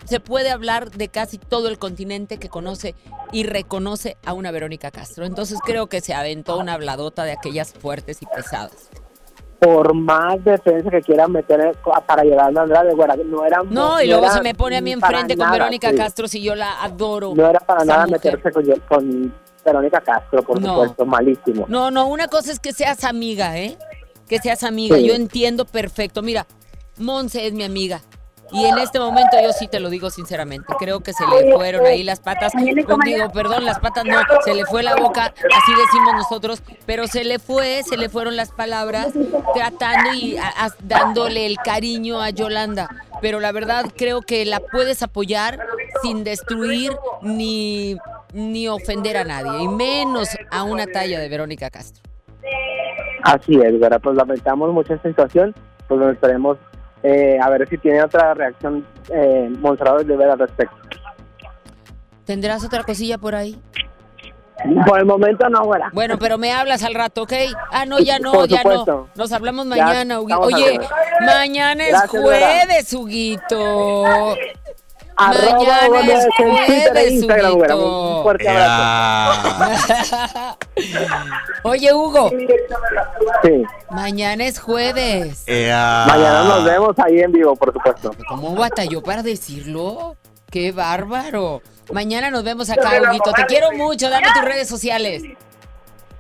se 0.06 0.20
puede 0.20 0.52
hablar 0.52 0.92
de 0.92 1.08
casi 1.08 1.38
todo 1.38 1.68
el 1.70 1.80
continente 1.80 2.38
que 2.38 2.50
conoce 2.50 2.96
y 3.32 3.44
reconoce 3.44 4.18
a 4.26 4.34
una 4.34 4.52
Verónica 4.52 4.92
Castro. 4.92 5.26
Entonces 5.26 5.60
creo 5.66 5.88
que 5.88 6.02
se 6.02 6.14
aventó 6.14 6.58
una 6.58 6.74
habladota 6.74 7.24
de 7.24 7.32
aquellas 7.32 7.74
fuertes 7.74 8.22
y 8.22 8.26
pesadas. 8.26 8.90
Por 9.60 9.94
más 9.94 10.44
defensa 10.44 10.90
que 10.92 11.02
quieran 11.02 11.32
meter 11.32 11.76
para 12.06 12.24
llegar 12.24 12.46
a 12.56 12.62
Andrade, 12.62 12.94
güera, 12.94 13.16
no 13.16 13.46
era 13.46 13.62
No, 13.70 14.02
y 14.02 14.08
luego 14.08 14.30
se 14.30 14.42
me 14.42 14.54
pone 14.54 14.78
a 14.78 14.82
mí 14.82 14.92
enfrente 14.92 15.36
con 15.38 15.46
nada, 15.46 15.54
Verónica 15.58 15.90
sí. 15.92 15.96
Castro 15.96 16.28
si 16.28 16.42
yo 16.42 16.56
la 16.56 16.84
adoro. 16.84 17.34
No 17.36 17.48
era 17.50 17.60
para 17.60 17.86
nada 17.86 18.06
mujer. 18.06 18.38
meterse 18.38 18.52
con, 18.52 18.66
con 18.88 19.34
Verónica 19.64 20.02
Castro, 20.02 20.44
por 20.44 20.62
No. 20.62 20.74
supuesto, 20.74 21.06
malísimo. 21.06 21.66
No, 21.70 21.90
no, 21.90 22.08
una 22.08 22.28
cosa 22.28 22.52
es 22.52 22.60
que 22.60 22.74
seas 22.74 23.04
amiga, 23.06 23.58
¿eh? 23.58 23.78
Que 24.28 24.40
seas 24.40 24.64
amiga. 24.64 24.98
Sí. 24.98 25.08
Yo 25.08 25.14
entiendo 25.14 25.66
perfecto. 25.66 26.22
Mira, 26.22 26.46
Monse 26.98 27.48
es 27.48 27.54
mi 27.54 27.64
amiga. 27.64 28.02
Y 28.52 28.66
en 28.66 28.78
este 28.78 29.00
momento 29.00 29.38
yo 29.42 29.52
sí 29.52 29.68
te 29.68 29.80
lo 29.80 29.90
digo 29.90 30.10
sinceramente. 30.10 30.74
Creo 30.80 31.00
que 31.02 31.14
se 31.14 31.26
le 31.28 31.54
fueron 31.56 31.86
ahí 31.86 32.04
las 32.04 32.20
patas. 32.20 32.54
Digo, 32.56 33.32
perdón, 33.34 33.66
las 33.66 33.80
patas 33.80 34.06
no. 34.06 34.18
Se 34.46 34.54
le 34.54 34.66
fue 34.66 34.84
la 34.84 34.96
boca, 34.96 35.26
así 35.26 35.72
decimos 35.76 36.14
nosotros. 36.16 36.62
Pero 36.86 37.08
se 37.08 37.24
le 37.24 37.40
fue, 37.40 37.82
se 37.84 37.98
le 37.98 38.08
fueron 38.08 38.36
las 38.36 38.52
palabras 38.52 39.08
tratando 39.54 40.14
y 40.14 40.38
a- 40.38 40.48
a- 40.66 40.76
dándole 40.80 41.46
el 41.48 41.58
cariño 41.58 42.22
a 42.22 42.30
Yolanda. 42.30 42.88
Pero 43.22 43.40
la 43.40 43.52
verdad 43.52 43.86
creo 43.98 44.22
que 44.22 44.46
la 44.46 44.60
puedes 44.60 45.02
apoyar 45.02 45.60
sin 46.04 46.24
destruir 46.24 46.92
ni, 47.22 47.98
ni 48.34 48.68
ofender 48.68 49.18
a 49.18 49.24
nadie. 49.24 49.64
Y 49.64 49.68
menos 49.68 50.30
a 50.52 50.64
una 50.64 50.86
talla 50.86 51.20
de 51.20 51.30
Verónica 51.30 51.70
Castro. 51.72 52.04
Así 53.24 53.56
es, 53.56 53.80
güera, 53.80 53.98
pues 53.98 54.16
lamentamos 54.16 54.72
mucho 54.72 54.94
esta 54.94 55.10
situación, 55.10 55.56
pues 55.88 56.00
nos 56.00 56.14
esperemos 56.14 56.58
eh, 57.08 57.38
a 57.40 57.50
ver 57.52 57.70
si 57.70 57.78
tiene 57.78 58.02
otra 58.02 58.34
reacción 58.34 58.84
eh, 59.10 59.48
Monserrat 59.60 60.02
de 60.02 60.18
ver 60.18 60.32
al 60.32 60.40
respecto. 60.40 60.76
¿Tendrás 62.26 62.66
otra 62.66 62.84
cosilla 62.84 63.20
por 63.20 63.36
ahí? 63.36 63.62
Por 64.88 65.00
el 65.00 65.06
momento 65.06 65.48
no, 65.50 65.66
güera. 65.66 65.92
Bueno, 65.94 66.18
pero 66.18 66.40
me 66.40 66.52
hablas 66.52 66.84
al 66.84 66.96
rato, 66.96 67.24
¿ok? 67.24 67.34
Ah, 67.72 67.86
no, 67.86 68.00
ya 68.00 68.18
no, 68.18 68.32
Por 68.32 68.48
ya 68.48 68.64
no. 68.64 69.08
Nos 69.14 69.32
hablamos 69.32 69.68
mañana, 69.68 70.20
Huguito. 70.20 70.40
Oye, 70.40 70.80
mañana 71.24 71.84
es 71.84 71.92
Gracias, 71.92 72.10
jueves, 72.10 72.94
Huguito. 72.94 74.36
Arroba 75.18 75.58
Mañana 75.58 75.88
Hugo 75.88 76.00
es 76.00 76.08
López 76.08 76.26
en 76.40 76.66
Twitter 76.66 76.76
e 76.76 76.90
jueves, 76.92 77.12
Instagram. 77.14 77.52
Huguito. 77.54 78.18
Un 78.18 78.24
fuerte 78.24 78.50
abrazo. 78.50 80.58
Oye, 81.64 81.94
Hugo, 81.94 82.30
Sí. 83.44 83.64
mañana 83.92 84.46
es 84.46 84.60
jueves. 84.60 85.44
Mañana 85.48 86.44
nos 86.44 86.64
vemos 86.66 87.00
ahí 87.00 87.20
en 87.22 87.32
vivo, 87.32 87.56
por 87.56 87.72
supuesto. 87.74 88.12
¿Cómo 88.28 88.56
batalló 88.56 89.02
para 89.02 89.24
decirlo? 89.24 90.16
¡Qué 90.52 90.72
bárbaro! 90.72 91.62
Mañana 91.92 92.32
nos 92.32 92.44
vemos 92.44 92.70
acá, 92.70 92.92
Huguito. 93.08 93.32
Te 93.34 93.46
quiero 93.46 93.72
mucho. 93.72 94.10
Dame 94.10 94.28
tus 94.34 94.44
redes 94.44 94.68
sociales. 94.68 95.24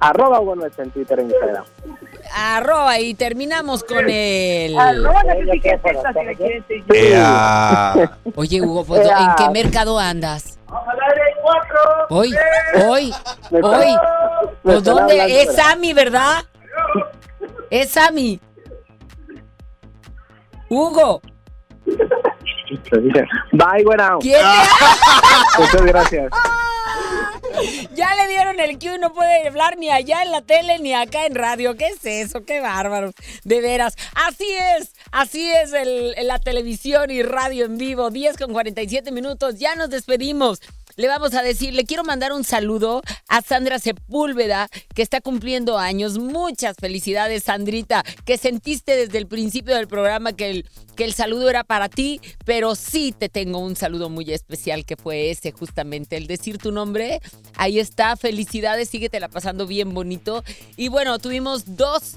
Arroba 0.10 0.40
Hugo 0.40 0.56
López 0.56 0.78
en 0.80 0.92
Twitter 0.92 1.20
e 1.20 1.24
Instagram. 1.24 1.64
Arroba 2.36 3.00
y 3.00 3.14
terminamos 3.16 3.84
con 3.84 4.06
el... 4.10 4.76
Oye, 8.36 8.62
Hugo, 8.62 8.86
pues, 8.86 9.08
¿en 9.08 9.36
qué 9.38 9.50
mercado 9.52 9.98
andas? 9.98 10.60
Hoy, 12.10 12.36
hoy, 12.88 13.14
hoy. 13.64 13.96
Pues, 14.64 14.84
¿dónde? 14.84 15.22
hablando, 15.22 15.36
Es. 15.52 15.56
Sammy, 15.56 15.94
¿verdad? 15.94 16.44
Es 17.70 17.92
Sammy. 17.92 18.40
Hugo. 20.70 21.22
Bye, 23.52 23.84
güera. 23.84 24.18
¿Quién 24.20 24.42
te- 24.42 25.62
Muchas 25.62 25.82
gracias. 25.86 26.32
Ya 27.96 28.16
le 28.16 28.28
dieron 28.28 28.60
el 28.60 28.78
cue, 28.80 28.98
no 29.00 29.14
puede 29.14 29.48
hablar 29.48 29.78
ni 29.78 29.90
allá 29.90 30.24
en 30.24 30.32
la 30.32 30.42
tele 30.42 30.80
ni 30.80 30.94
acá 30.94 31.26
en 31.26 31.36
radio. 31.36 31.76
¿Qué 31.76 31.88
es 31.88 32.06
eso? 32.06 32.46
Qué 32.46 32.60
bárbaro. 32.60 33.12
De 33.44 33.62
veras. 33.62 33.96
Así 34.14 34.48
es, 34.78 34.94
así 35.12 35.52
es 35.52 35.72
la 36.24 36.40
televisión 36.40 37.12
y 37.12 37.24
radio 37.24 37.66
en 37.66 37.78
vivo. 37.78 38.10
10 38.10 38.38
con 38.38 38.54
47 38.54 39.12
minutos. 39.12 39.56
Ya 39.60 39.76
nos 39.76 39.90
despedimos. 39.90 40.62
Le 40.98 41.10
vamos 41.10 41.34
a 41.34 41.44
decir, 41.44 41.74
le 41.74 41.84
quiero 41.84 42.06
mandar 42.06 42.32
un 42.32 42.46
saludo 42.46 43.02
a 43.28 43.42
Sandra 43.42 43.80
Sepúlveda, 43.80 44.70
que 44.94 45.02
está 45.02 45.20
cumpliendo 45.20 45.78
años. 45.78 46.18
Muchas 46.18 46.78
felicidades, 46.80 47.44
Sandrita, 47.44 48.02
que 48.24 48.38
sentiste 48.38 48.96
desde 48.96 49.18
el 49.18 49.28
principio 49.28 49.76
del 49.76 49.90
programa 49.90 50.32
que 50.32 50.50
el, 50.50 50.70
que 50.96 51.04
el 51.04 51.14
saludo 51.14 51.50
era 51.50 51.66
para 51.66 51.90
ti, 51.90 52.22
pero 52.46 52.76
sí 52.76 53.14
te 53.18 53.28
tengo 53.28 53.60
un 53.60 53.76
saludo 53.76 54.10
muy 54.10 54.32
especial 54.32 54.86
que 54.86 54.96
fue 54.96 55.32
ese, 55.32 55.52
justamente, 55.52 56.16
el 56.16 56.28
decir 56.28 56.60
tu 56.60 56.72
nombre. 56.72 57.20
Ahí 57.58 57.78
está, 57.78 58.16
felicidades, 58.16 58.88
síguetela 58.88 59.28
pasando 59.28 59.68
bien 59.68 59.94
bonito. 59.94 60.46
Y 60.78 60.88
bueno, 60.88 61.20
tuvimos 61.20 61.76
dos, 61.76 62.16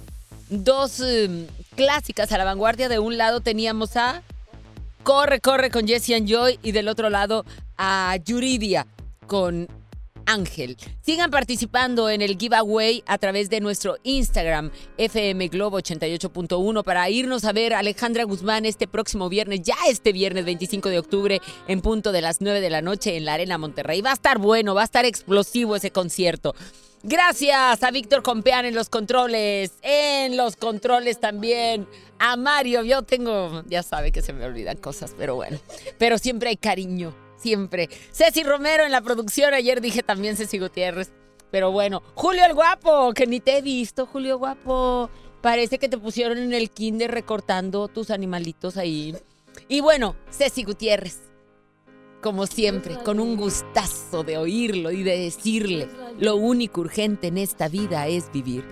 dos 0.50 1.00
em, 1.00 1.48
clásicas 1.74 2.30
a 2.30 2.38
la 2.38 2.44
vanguardia. 2.44 2.88
De 2.88 3.00
un 3.00 3.18
lado 3.18 3.40
teníamos 3.40 3.96
a 3.96 4.22
Corre, 5.08 5.40
corre 5.40 5.70
con 5.70 5.88
Jesse 5.88 6.10
and 6.10 6.28
Joy 6.28 6.58
y 6.62 6.72
del 6.72 6.86
otro 6.86 7.08
lado 7.08 7.46
a 7.78 8.14
Yuridia 8.26 8.86
con 9.26 9.66
Ángel. 10.26 10.76
Sigan 11.00 11.30
participando 11.30 12.10
en 12.10 12.20
el 12.20 12.36
giveaway 12.36 13.02
a 13.06 13.16
través 13.16 13.48
de 13.48 13.62
nuestro 13.62 13.96
Instagram 14.02 14.70
FM 14.98 15.48
Globo 15.48 15.78
88.1 15.80 16.84
para 16.84 17.08
irnos 17.08 17.46
a 17.46 17.54
ver 17.54 17.72
a 17.72 17.78
Alejandra 17.78 18.24
Guzmán 18.24 18.66
este 18.66 18.86
próximo 18.86 19.30
viernes, 19.30 19.62
ya 19.62 19.76
este 19.88 20.12
viernes 20.12 20.44
25 20.44 20.90
de 20.90 20.98
octubre 20.98 21.40
en 21.68 21.80
punto 21.80 22.12
de 22.12 22.20
las 22.20 22.42
9 22.42 22.60
de 22.60 22.68
la 22.68 22.82
noche 22.82 23.16
en 23.16 23.24
la 23.24 23.32
Arena 23.32 23.56
Monterrey. 23.56 24.02
Va 24.02 24.10
a 24.10 24.12
estar 24.12 24.38
bueno, 24.38 24.74
va 24.74 24.82
a 24.82 24.84
estar 24.84 25.06
explosivo 25.06 25.74
ese 25.74 25.90
concierto. 25.90 26.54
Gracias 27.04 27.82
a 27.84 27.90
Víctor 27.92 28.24
Compeán 28.24 28.64
en 28.64 28.74
los 28.74 28.88
controles, 28.88 29.72
en 29.82 30.36
los 30.36 30.56
controles 30.56 31.20
también. 31.20 31.86
A 32.18 32.36
Mario, 32.36 32.82
yo 32.82 33.02
tengo, 33.02 33.62
ya 33.66 33.84
sabe 33.84 34.10
que 34.10 34.20
se 34.20 34.32
me 34.32 34.44
olvidan 34.44 34.76
cosas, 34.78 35.14
pero 35.16 35.36
bueno. 35.36 35.58
Pero 35.98 36.18
siempre 36.18 36.48
hay 36.48 36.56
cariño, 36.56 37.14
siempre. 37.36 37.88
Ceci 38.10 38.42
Romero 38.42 38.84
en 38.84 38.90
la 38.90 39.00
producción, 39.00 39.54
ayer 39.54 39.80
dije 39.80 40.02
también 40.02 40.36
Ceci 40.36 40.58
Gutiérrez. 40.58 41.12
Pero 41.52 41.70
bueno, 41.70 42.02
Julio 42.14 42.44
el 42.44 42.54
Guapo, 42.54 43.12
que 43.14 43.26
ni 43.28 43.38
te 43.38 43.58
he 43.58 43.62
visto, 43.62 44.04
Julio 44.04 44.36
Guapo. 44.38 45.08
Parece 45.40 45.78
que 45.78 45.88
te 45.88 45.98
pusieron 45.98 46.36
en 46.38 46.52
el 46.52 46.68
kinder 46.68 47.12
recortando 47.12 47.86
tus 47.86 48.10
animalitos 48.10 48.76
ahí. 48.76 49.16
Y 49.68 49.80
bueno, 49.80 50.16
Ceci 50.30 50.64
Gutiérrez 50.64 51.27
como 52.20 52.46
siempre, 52.46 52.96
con 53.04 53.20
un 53.20 53.36
gustazo 53.36 54.24
de 54.24 54.38
oírlo 54.38 54.90
y 54.90 55.02
de 55.02 55.18
decirle, 55.18 55.88
lo 56.18 56.36
único 56.36 56.80
urgente 56.80 57.28
en 57.28 57.38
esta 57.38 57.68
vida 57.68 58.06
es 58.06 58.30
vivir. 58.32 58.64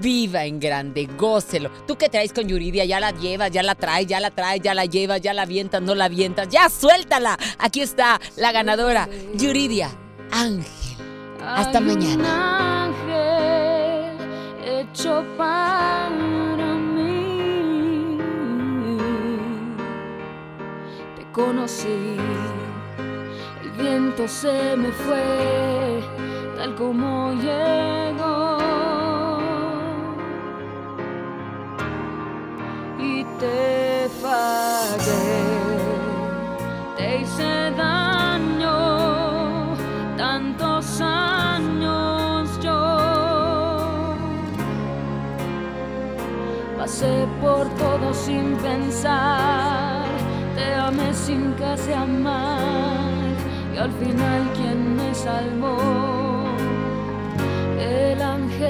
Viva 0.00 0.44
en 0.44 0.60
grande, 0.60 1.08
gócelo. 1.18 1.70
¿Tú 1.86 1.96
qué 1.96 2.08
traes 2.08 2.32
con 2.32 2.46
Yuridia? 2.46 2.84
Ya 2.84 3.00
la 3.00 3.12
llevas, 3.12 3.50
ya 3.50 3.62
la 3.62 3.74
traes, 3.74 4.06
ya 4.06 4.20
la 4.20 4.30
traes, 4.30 4.60
ya 4.62 4.74
la 4.74 4.84
llevas, 4.84 5.22
ya 5.22 5.32
la 5.32 5.42
avientas, 5.42 5.80
no 5.80 5.94
la 5.94 6.04
avientas. 6.04 6.48
¡Ya 6.48 6.68
suéltala! 6.68 7.38
Aquí 7.58 7.80
está 7.80 8.20
la 8.36 8.52
ganadora, 8.52 9.08
Yuridia 9.34 9.90
Ángel. 10.30 10.80
Hasta 11.42 11.80
mañana. 11.80 12.84
ángel 12.86 13.80
hecho 14.64 15.24
para 15.36 16.74
mí. 16.74 18.18
Te 21.16 21.24
conocí, 21.32 22.16
viento 23.80 24.28
se 24.28 24.76
me 24.76 24.90
fue, 24.92 26.02
tal 26.56 26.74
como 26.74 27.32
llegó. 27.32 28.58
Y 32.98 33.24
te 33.38 34.08
fallé, 34.22 35.42
te 36.96 37.20
hice 37.20 37.72
daño, 37.76 38.76
tantos 40.16 41.00
años 41.00 42.58
yo. 42.60 42.80
Pasé 46.78 47.26
por 47.40 47.68
todo 47.76 48.12
sin 48.12 48.56
pensar, 48.56 50.04
te 50.54 50.74
amé 50.74 51.14
sin 51.14 51.52
casi 51.52 51.92
amar 51.92 52.99
al 53.80 53.92
final 53.92 54.42
quien 54.56 54.96
me 54.96 55.14
salvó, 55.14 55.78
el 57.80 58.20
ángel 58.20 58.69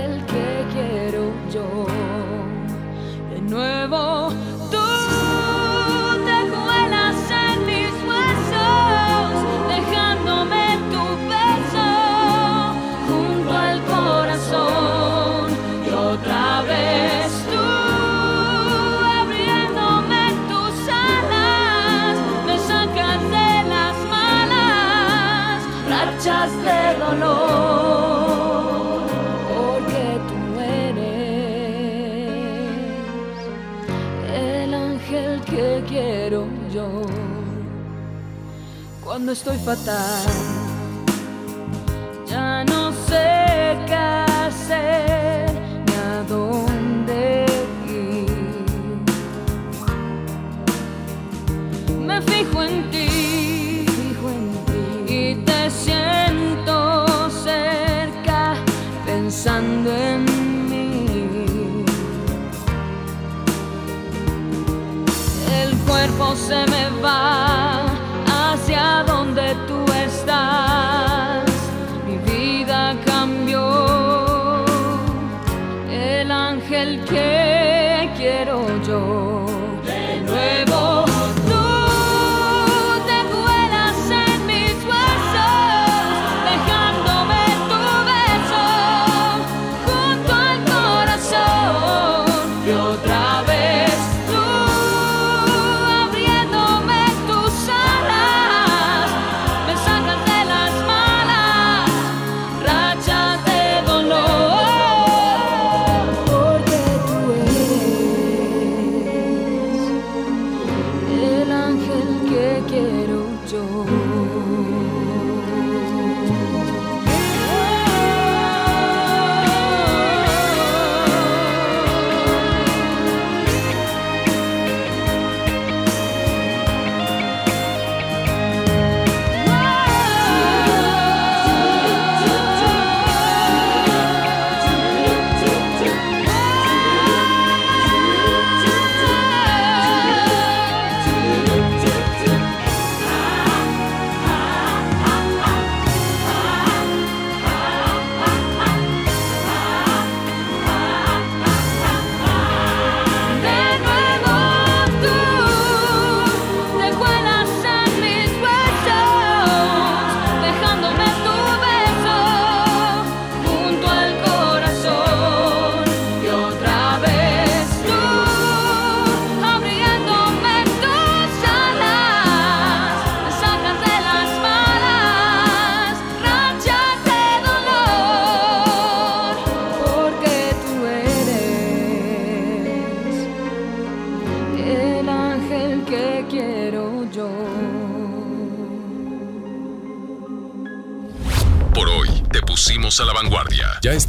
estoy 39.33 39.59
fatal. 39.59 40.25
Ya 42.27 42.65
no 42.65 42.93
sé 42.93 43.77
qué 43.87 43.95
hacer 43.95 45.53
ni 45.87 45.93
a 45.95 46.25
dónde 46.29 47.47
ir. 47.87 48.27
Me 52.07 52.21
fijo 52.23 52.63
en 52.63 52.91
ti, 52.91 53.87
y 55.07 55.35
te 55.45 55.71
siento 55.71 57.31
cerca 57.31 58.55
pensando 59.07 59.91
en 59.95 60.25
mí. 60.69 61.85
El 65.63 65.77
cuerpo 65.87 66.35
se 66.35 66.67
me 66.71 66.80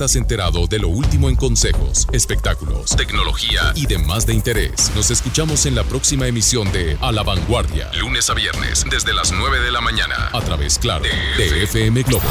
estás 0.01 0.15
enterado 0.15 0.65
de 0.65 0.79
lo 0.79 0.87
último 0.87 1.29
en 1.29 1.35
consejos, 1.35 2.07
espectáculos, 2.11 2.95
tecnología 2.95 3.71
y 3.75 3.85
demás 3.85 4.25
de 4.25 4.33
interés. 4.33 4.91
Nos 4.95 5.11
escuchamos 5.11 5.67
en 5.67 5.75
la 5.75 5.83
próxima 5.83 6.25
emisión 6.25 6.71
de 6.71 6.97
A 7.01 7.11
la 7.11 7.21
Vanguardia, 7.21 7.91
lunes 7.99 8.27
a 8.31 8.33
viernes 8.33 8.83
desde 8.89 9.13
las 9.13 9.31
9 9.31 9.59
de 9.59 9.71
la 9.71 9.79
mañana 9.79 10.29
a 10.33 10.41
través 10.41 10.79
claro 10.79 11.05
de 11.37 11.63
FM 11.65 12.01
Globo 12.01 12.23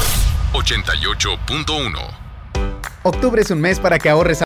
88.1. 0.51 2.21
Octubre 3.03 3.41
es 3.41 3.49
un 3.49 3.61
mes 3.61 3.79
para 3.79 3.97
que 3.97 4.09
ahorres 4.09 4.39